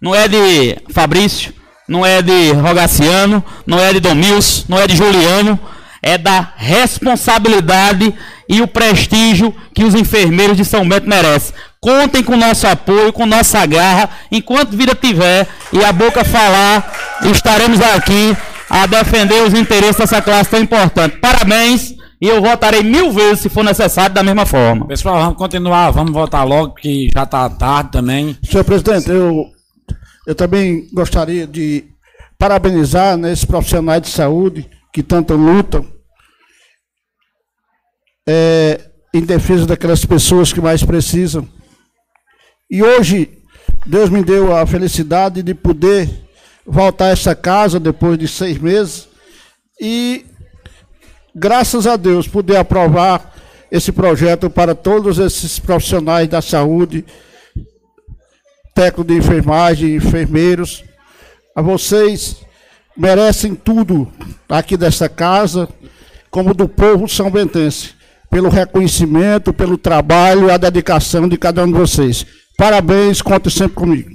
não 0.00 0.14
é 0.14 0.26
de 0.26 0.76
Fabrício, 0.92 1.52
não 1.88 2.04
é 2.04 2.20
de 2.20 2.52
Rogaciano, 2.52 3.44
não 3.66 3.78
é 3.78 3.92
de 3.92 4.00
Domils, 4.00 4.64
não 4.68 4.78
é 4.78 4.86
de 4.86 4.96
Juliano, 4.96 5.58
é 6.02 6.18
da 6.18 6.52
responsabilidade 6.56 8.14
e 8.48 8.60
o 8.60 8.66
prestígio 8.66 9.54
que 9.74 9.84
os 9.84 9.94
enfermeiros 9.94 10.56
de 10.56 10.64
São 10.64 10.88
Bento 10.88 11.08
merecem. 11.08 11.54
Contem 11.86 12.20
com 12.20 12.36
nosso 12.36 12.66
apoio, 12.66 13.12
com 13.12 13.24
nossa 13.24 13.64
garra, 13.64 14.10
enquanto 14.32 14.76
vida 14.76 14.92
tiver 14.92 15.46
e 15.72 15.84
a 15.84 15.92
boca 15.92 16.24
falar, 16.24 16.92
estaremos 17.30 17.80
aqui 17.80 18.36
a 18.68 18.86
defender 18.86 19.40
os 19.44 19.54
interesses 19.54 19.98
dessa 19.98 20.20
classe 20.20 20.50
tão 20.50 20.60
importante. 20.60 21.18
Parabéns 21.18 21.94
e 22.20 22.26
eu 22.26 22.42
votarei 22.42 22.82
mil 22.82 23.12
vezes 23.12 23.38
se 23.38 23.48
for 23.48 23.62
necessário 23.62 24.12
da 24.12 24.24
mesma 24.24 24.44
forma. 24.44 24.84
Pessoal, 24.88 25.16
vamos 25.20 25.36
continuar, 25.36 25.92
vamos 25.92 26.10
votar 26.10 26.44
logo, 26.44 26.74
que 26.74 27.08
já 27.14 27.22
está 27.22 27.48
tarde 27.48 27.92
também. 27.92 28.36
Senhor 28.42 28.64
presidente, 28.64 29.08
eu, 29.08 29.46
eu 30.26 30.34
também 30.34 30.88
gostaria 30.92 31.46
de 31.46 31.84
parabenizar 32.36 33.16
né, 33.16 33.30
esses 33.30 33.44
profissionais 33.44 34.02
de 34.02 34.08
saúde 34.08 34.68
que 34.92 35.04
tanto 35.04 35.34
lutam 35.34 35.86
é, 38.28 38.80
em 39.14 39.20
defesa 39.20 39.66
daquelas 39.66 40.04
pessoas 40.04 40.52
que 40.52 40.60
mais 40.60 40.82
precisam. 40.82 41.48
E 42.68 42.82
hoje, 42.82 43.30
Deus 43.86 44.10
me 44.10 44.24
deu 44.24 44.54
a 44.54 44.66
felicidade 44.66 45.40
de 45.40 45.54
poder 45.54 46.10
voltar 46.66 47.06
a 47.06 47.10
essa 47.10 47.32
casa 47.32 47.78
depois 47.78 48.18
de 48.18 48.26
seis 48.26 48.58
meses 48.58 49.08
e, 49.80 50.26
graças 51.32 51.86
a 51.86 51.96
Deus, 51.96 52.26
poder 52.26 52.56
aprovar 52.56 53.32
esse 53.70 53.92
projeto 53.92 54.50
para 54.50 54.74
todos 54.74 55.20
esses 55.20 55.60
profissionais 55.60 56.28
da 56.28 56.42
saúde, 56.42 57.04
técnico 58.74 59.04
de 59.04 59.14
enfermagem, 59.14 59.94
enfermeiros. 59.94 60.82
A 61.54 61.62
vocês 61.62 62.36
merecem 62.96 63.54
tudo 63.54 64.10
aqui 64.48 64.76
dessa 64.76 65.08
casa, 65.08 65.68
como 66.32 66.52
do 66.52 66.68
povo 66.68 67.08
são 67.08 67.30
bentense 67.30 67.94
pelo 68.28 68.48
reconhecimento, 68.48 69.52
pelo 69.52 69.78
trabalho 69.78 70.48
e 70.48 70.50
a 70.50 70.56
dedicação 70.56 71.28
de 71.28 71.38
cada 71.38 71.62
um 71.62 71.68
de 71.68 71.78
vocês. 71.78 72.26
Parabéns, 72.56 73.20
conte 73.20 73.50
sempre 73.50 73.74
comigo. 73.74 74.10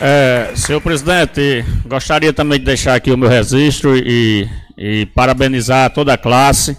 É, 0.00 0.52
senhor 0.54 0.80
presidente, 0.80 1.62
gostaria 1.86 2.32
também 2.32 2.58
de 2.58 2.64
deixar 2.64 2.94
aqui 2.94 3.12
o 3.12 3.18
meu 3.18 3.28
registro 3.28 3.96
e, 3.96 4.48
e 4.78 5.04
parabenizar 5.14 5.92
toda 5.92 6.14
a 6.14 6.18
classe 6.18 6.76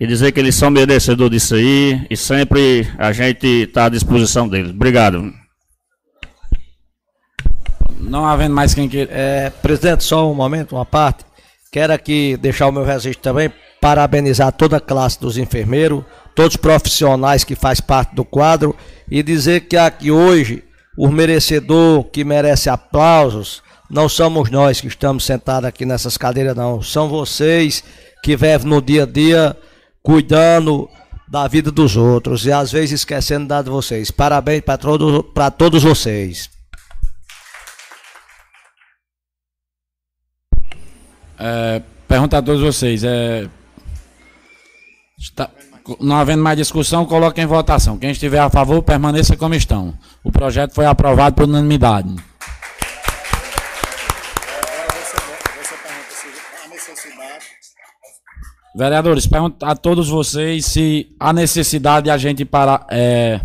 e 0.00 0.06
dizer 0.06 0.32
que 0.32 0.40
eles 0.40 0.54
são 0.54 0.70
merecedores 0.70 1.30
disso 1.30 1.54
aí 1.54 2.06
e 2.10 2.16
sempre 2.16 2.88
a 2.98 3.12
gente 3.12 3.46
está 3.46 3.84
à 3.84 3.88
disposição 3.90 4.48
deles. 4.48 4.70
Obrigado. 4.70 5.32
Não 8.00 8.26
havendo 8.26 8.54
mais 8.54 8.74
quem 8.74 8.88
queira. 8.88 9.10
É, 9.12 9.50
presidente, 9.50 10.02
só 10.02 10.30
um 10.30 10.34
momento, 10.34 10.74
uma 10.74 10.86
parte. 10.86 11.24
Quero 11.70 11.92
aqui 11.92 12.36
deixar 12.36 12.68
o 12.68 12.72
meu 12.72 12.84
registro 12.84 13.22
também, 13.22 13.52
parabenizar 13.80 14.50
toda 14.50 14.78
a 14.78 14.80
classe 14.80 15.20
dos 15.20 15.38
enfermeiros, 15.38 16.04
todos 16.34 16.54
os 16.54 16.60
profissionais 16.60 17.44
que 17.44 17.54
faz 17.54 17.80
parte 17.80 18.14
do 18.14 18.24
quadro 18.24 18.76
e 19.10 19.22
dizer 19.22 19.62
que 19.62 19.76
aqui 19.76 20.10
hoje 20.10 20.64
o 20.96 21.08
merecedor 21.08 22.04
que 22.04 22.24
merece 22.24 22.68
aplausos 22.68 23.62
não 23.90 24.08
somos 24.08 24.50
nós 24.50 24.80
que 24.80 24.86
estamos 24.86 25.24
sentados 25.24 25.68
aqui 25.68 25.84
nessas 25.84 26.16
cadeiras, 26.16 26.56
não. 26.56 26.80
São 26.82 27.08
vocês 27.08 27.84
que 28.22 28.36
vivem 28.36 28.66
no 28.66 28.80
dia 28.80 29.02
a 29.02 29.06
dia 29.06 29.56
cuidando 30.02 30.88
da 31.28 31.46
vida 31.46 31.70
dos 31.70 31.96
outros 31.96 32.46
e 32.46 32.52
às 32.52 32.72
vezes 32.72 33.00
esquecendo 33.00 33.48
da 33.48 33.60
de 33.60 33.68
vocês. 33.68 34.10
Parabéns 34.10 34.62
para 34.62 34.78
todos, 34.78 35.24
todos 35.58 35.82
vocês. 35.82 36.50
É, 41.38 41.82
pergunta 42.06 42.38
a 42.38 42.42
todos 42.42 42.62
vocês. 42.62 43.02
É, 43.04 43.48
está, 45.18 45.50
não 46.00 46.16
havendo 46.16 46.42
mais 46.42 46.56
discussão, 46.56 47.04
coloque 47.04 47.40
em 47.40 47.46
votação. 47.46 47.98
Quem 47.98 48.10
estiver 48.10 48.38
a 48.38 48.50
favor, 48.50 48.82
permaneça 48.82 49.36
como 49.36 49.54
estão. 49.54 49.94
O 50.22 50.30
projeto 50.30 50.74
foi 50.74 50.86
aprovado 50.86 51.36
por 51.36 51.44
unanimidade. 51.44 52.14
Vereadores, 58.74 59.26
pergunto 59.26 59.64
a 59.64 59.76
todos 59.76 60.08
vocês 60.08 60.64
se 60.64 61.14
há 61.20 61.32
necessidade 61.32 62.04
de 62.04 62.10
a 62.10 62.16
gente 62.16 62.44
para, 62.44 62.86
é, 62.90 63.40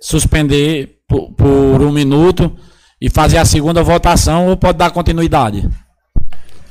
suspender 0.00 1.00
por, 1.08 1.32
por 1.32 1.82
um 1.82 1.90
minuto 1.90 2.56
e 3.00 3.10
fazer 3.10 3.38
a 3.38 3.44
segunda 3.44 3.82
votação 3.82 4.48
ou 4.48 4.56
pode 4.56 4.78
dar 4.78 4.90
continuidade? 4.92 5.68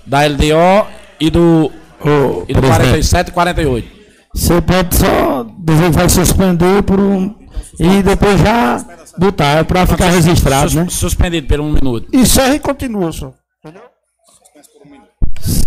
da 0.09 0.25
LDO 0.25 0.87
e 1.19 1.29
do, 1.29 1.71
oh, 2.01 2.43
e 2.47 2.53
do 2.53 2.61
47 2.61 3.29
e 3.29 3.31
48. 3.31 3.98
Você 4.33 4.61
pode 4.61 4.95
só 4.95 5.43
dizer 5.43 5.91
que 5.91 5.97
vai 5.97 6.09
suspender 6.09 6.83
por 6.83 6.99
um. 6.99 7.35
E 7.79 8.03
depois 8.03 8.39
já 8.39 8.77
botar, 9.17 9.59
é 9.59 9.63
para 9.63 9.85
ficar 9.85 10.09
registrado, 10.09 10.75
né? 10.75 10.87
Suspendido 10.89 11.47
por 11.47 11.59
um 11.59 11.71
minuto. 11.71 12.07
Encerra 12.13 12.55
e 12.55 12.59
continua, 12.59 13.11
só. 13.11 13.33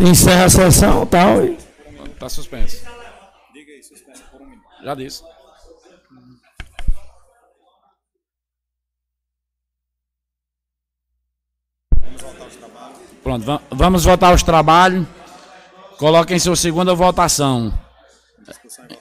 Encerra 0.01 0.45
a 0.45 0.51
sessão 0.51 1.07
tal, 1.07 1.45
e 1.45 1.57
tal. 1.57 2.07
Está 2.07 2.29
suspenso. 2.29 2.85
Diga 3.53 3.73
aí, 3.73 3.83
suspenso 3.83 4.23
por 4.31 4.41
um 4.41 4.47
minuto. 4.47 4.65
Já 4.85 4.95
disse. 4.95 5.23
Pronto, 13.23 13.61
vamos 13.71 14.05
votar 14.05 14.35
os 14.35 14.43
trabalhos. 14.43 15.07
Coloquem 15.99 16.39
sua 16.39 16.57
segunda 16.57 16.95
votação. 16.95 17.73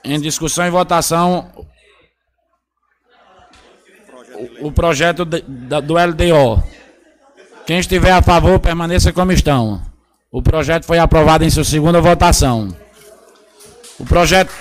Em 0.04 0.20
discussão 0.20 0.66
e 0.66 0.70
votação, 0.70 1.52
o, 4.62 4.72
projeto 4.72 5.26
do 5.26 5.94
LDO. 5.94 6.64
Quem 7.66 7.80
estiver 7.80 8.12
a 8.12 8.22
favor, 8.22 8.60
permaneça 8.60 9.14
como 9.14 9.32
estão. 9.32 9.82
O 10.32 10.42
projeto 10.42 10.86
foi 10.86 10.98
aprovado 10.98 11.44
em 11.44 11.50
sua 11.50 11.64
segunda 11.64 12.02
votação. 12.02 12.76
O 14.00 14.06
projeto. 14.06 14.52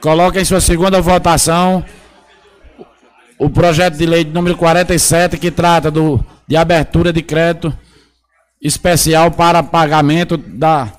Coloque 0.00 0.38
em 0.38 0.44
sua 0.44 0.60
segunda 0.60 1.00
votação 1.00 1.84
o 3.38 3.48
projeto 3.48 3.96
de 3.96 4.04
lei 4.04 4.24
número 4.24 4.56
47, 4.56 5.38
que 5.38 5.50
trata 5.50 5.90
do, 5.90 6.24
de 6.46 6.56
abertura 6.56 7.12
de 7.12 7.22
crédito 7.22 7.76
especial 8.60 9.30
para 9.30 9.62
pagamento 9.62 10.36
da 10.36 10.92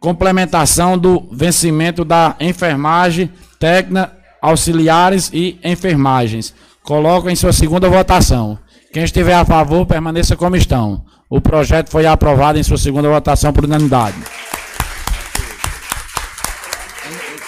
complementação 0.00 0.96
do 0.96 1.28
vencimento 1.32 2.04
da 2.04 2.36
enfermagem 2.40 3.30
técnica 3.58 4.16
auxiliares 4.40 5.30
e 5.32 5.58
enfermagens. 5.62 6.54
Coloco 6.82 7.28
em 7.28 7.36
sua 7.36 7.52
segunda 7.52 7.88
votação. 7.88 8.58
Quem 8.92 9.04
estiver 9.04 9.34
a 9.34 9.44
favor, 9.44 9.84
permaneça 9.86 10.36
como 10.36 10.56
estão. 10.56 11.04
O 11.28 11.40
projeto 11.40 11.90
foi 11.90 12.06
aprovado 12.06 12.58
em 12.58 12.62
sua 12.62 12.78
segunda 12.78 13.08
votação 13.08 13.52
por 13.52 13.64
unanimidade. 13.64 14.16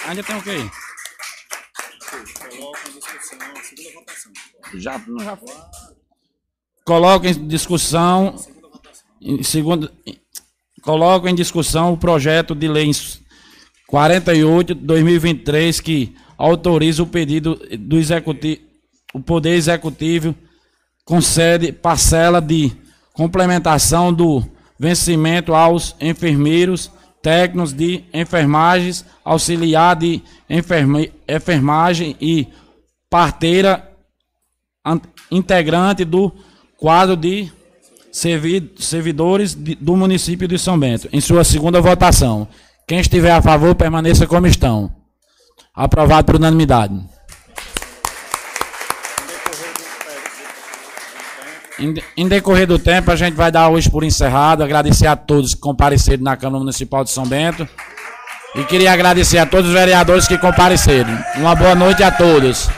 Ainda 0.07 0.23
tem 0.23 0.37
o 0.37 0.41
quê? 0.41 0.69
Coloca. 3.19 4.79
Já, 4.79 5.01
já 5.23 5.37
foi. 5.37 5.55
Coloco 6.85 7.27
em 7.27 7.47
discussão. 7.47 8.35
Em 9.21 9.41
segundo, 9.43 9.91
coloco 10.81 11.27
em 11.27 11.35
discussão 11.35 11.93
o 11.93 11.97
projeto 11.97 12.53
de 12.53 12.67
lei 12.67 12.91
48 13.87 14.75
de 14.75 14.81
2023 14.81 15.79
que 15.79 16.15
autoriza 16.37 17.03
o 17.03 17.07
pedido 17.07 17.59
do 17.79 17.97
executivo, 17.97 18.61
o 19.13 19.19
Poder 19.19 19.53
Executivo 19.53 20.35
concede 21.05 21.71
parcela 21.71 22.41
de 22.41 22.71
complementação 23.13 24.11
do 24.11 24.43
vencimento 24.79 25.53
aos 25.53 25.95
enfermeiros, 26.01 26.91
técnicos 27.21 27.71
de 27.71 28.03
enfermagens, 28.13 29.05
auxiliar 29.23 29.95
de 29.95 30.21
enferme, 30.49 31.13
enfermagem 31.29 32.17
e 32.19 32.47
parteira 33.17 33.87
an- 34.83 34.99
integrante 35.29 36.03
do 36.03 36.31
quadro 36.79 37.15
de 37.15 37.47
servi- 38.11 38.71
servidores 38.75 39.53
do 39.53 39.95
município 39.95 40.47
de 40.47 40.57
São 40.57 40.79
Bento, 40.79 41.07
em 41.13 41.21
sua 41.21 41.43
segunda 41.43 41.79
votação. 41.79 42.47
Quem 42.87 42.99
estiver 42.99 43.29
a 43.31 43.39
favor, 43.39 43.75
permaneça 43.75 44.25
como 44.25 44.47
estão. 44.47 44.91
Aprovado 45.75 46.25
por 46.25 46.37
unanimidade. 46.37 46.99
Em 52.17 52.27
decorrer 52.27 52.65
do 52.65 52.79
tempo, 52.79 53.11
a 53.11 53.15
gente 53.15 53.35
vai 53.35 53.51
dar 53.51 53.69
hoje 53.69 53.91
por 53.91 54.03
encerrado. 54.03 54.63
Agradecer 54.63 55.05
a 55.05 55.15
todos 55.15 55.53
que 55.53 55.61
compareceram 55.61 56.23
na 56.23 56.35
Câmara 56.35 56.59
Municipal 56.61 57.03
de 57.03 57.11
São 57.11 57.27
Bento. 57.27 57.67
E 58.55 58.63
queria 58.63 58.91
agradecer 58.91 59.37
a 59.37 59.45
todos 59.45 59.67
os 59.69 59.73
vereadores 59.75 60.27
que 60.27 60.37
compareceram. 60.39 61.15
Uma 61.35 61.53
boa 61.53 61.75
noite 61.75 62.01
a 62.01 62.09
todos. 62.11 62.69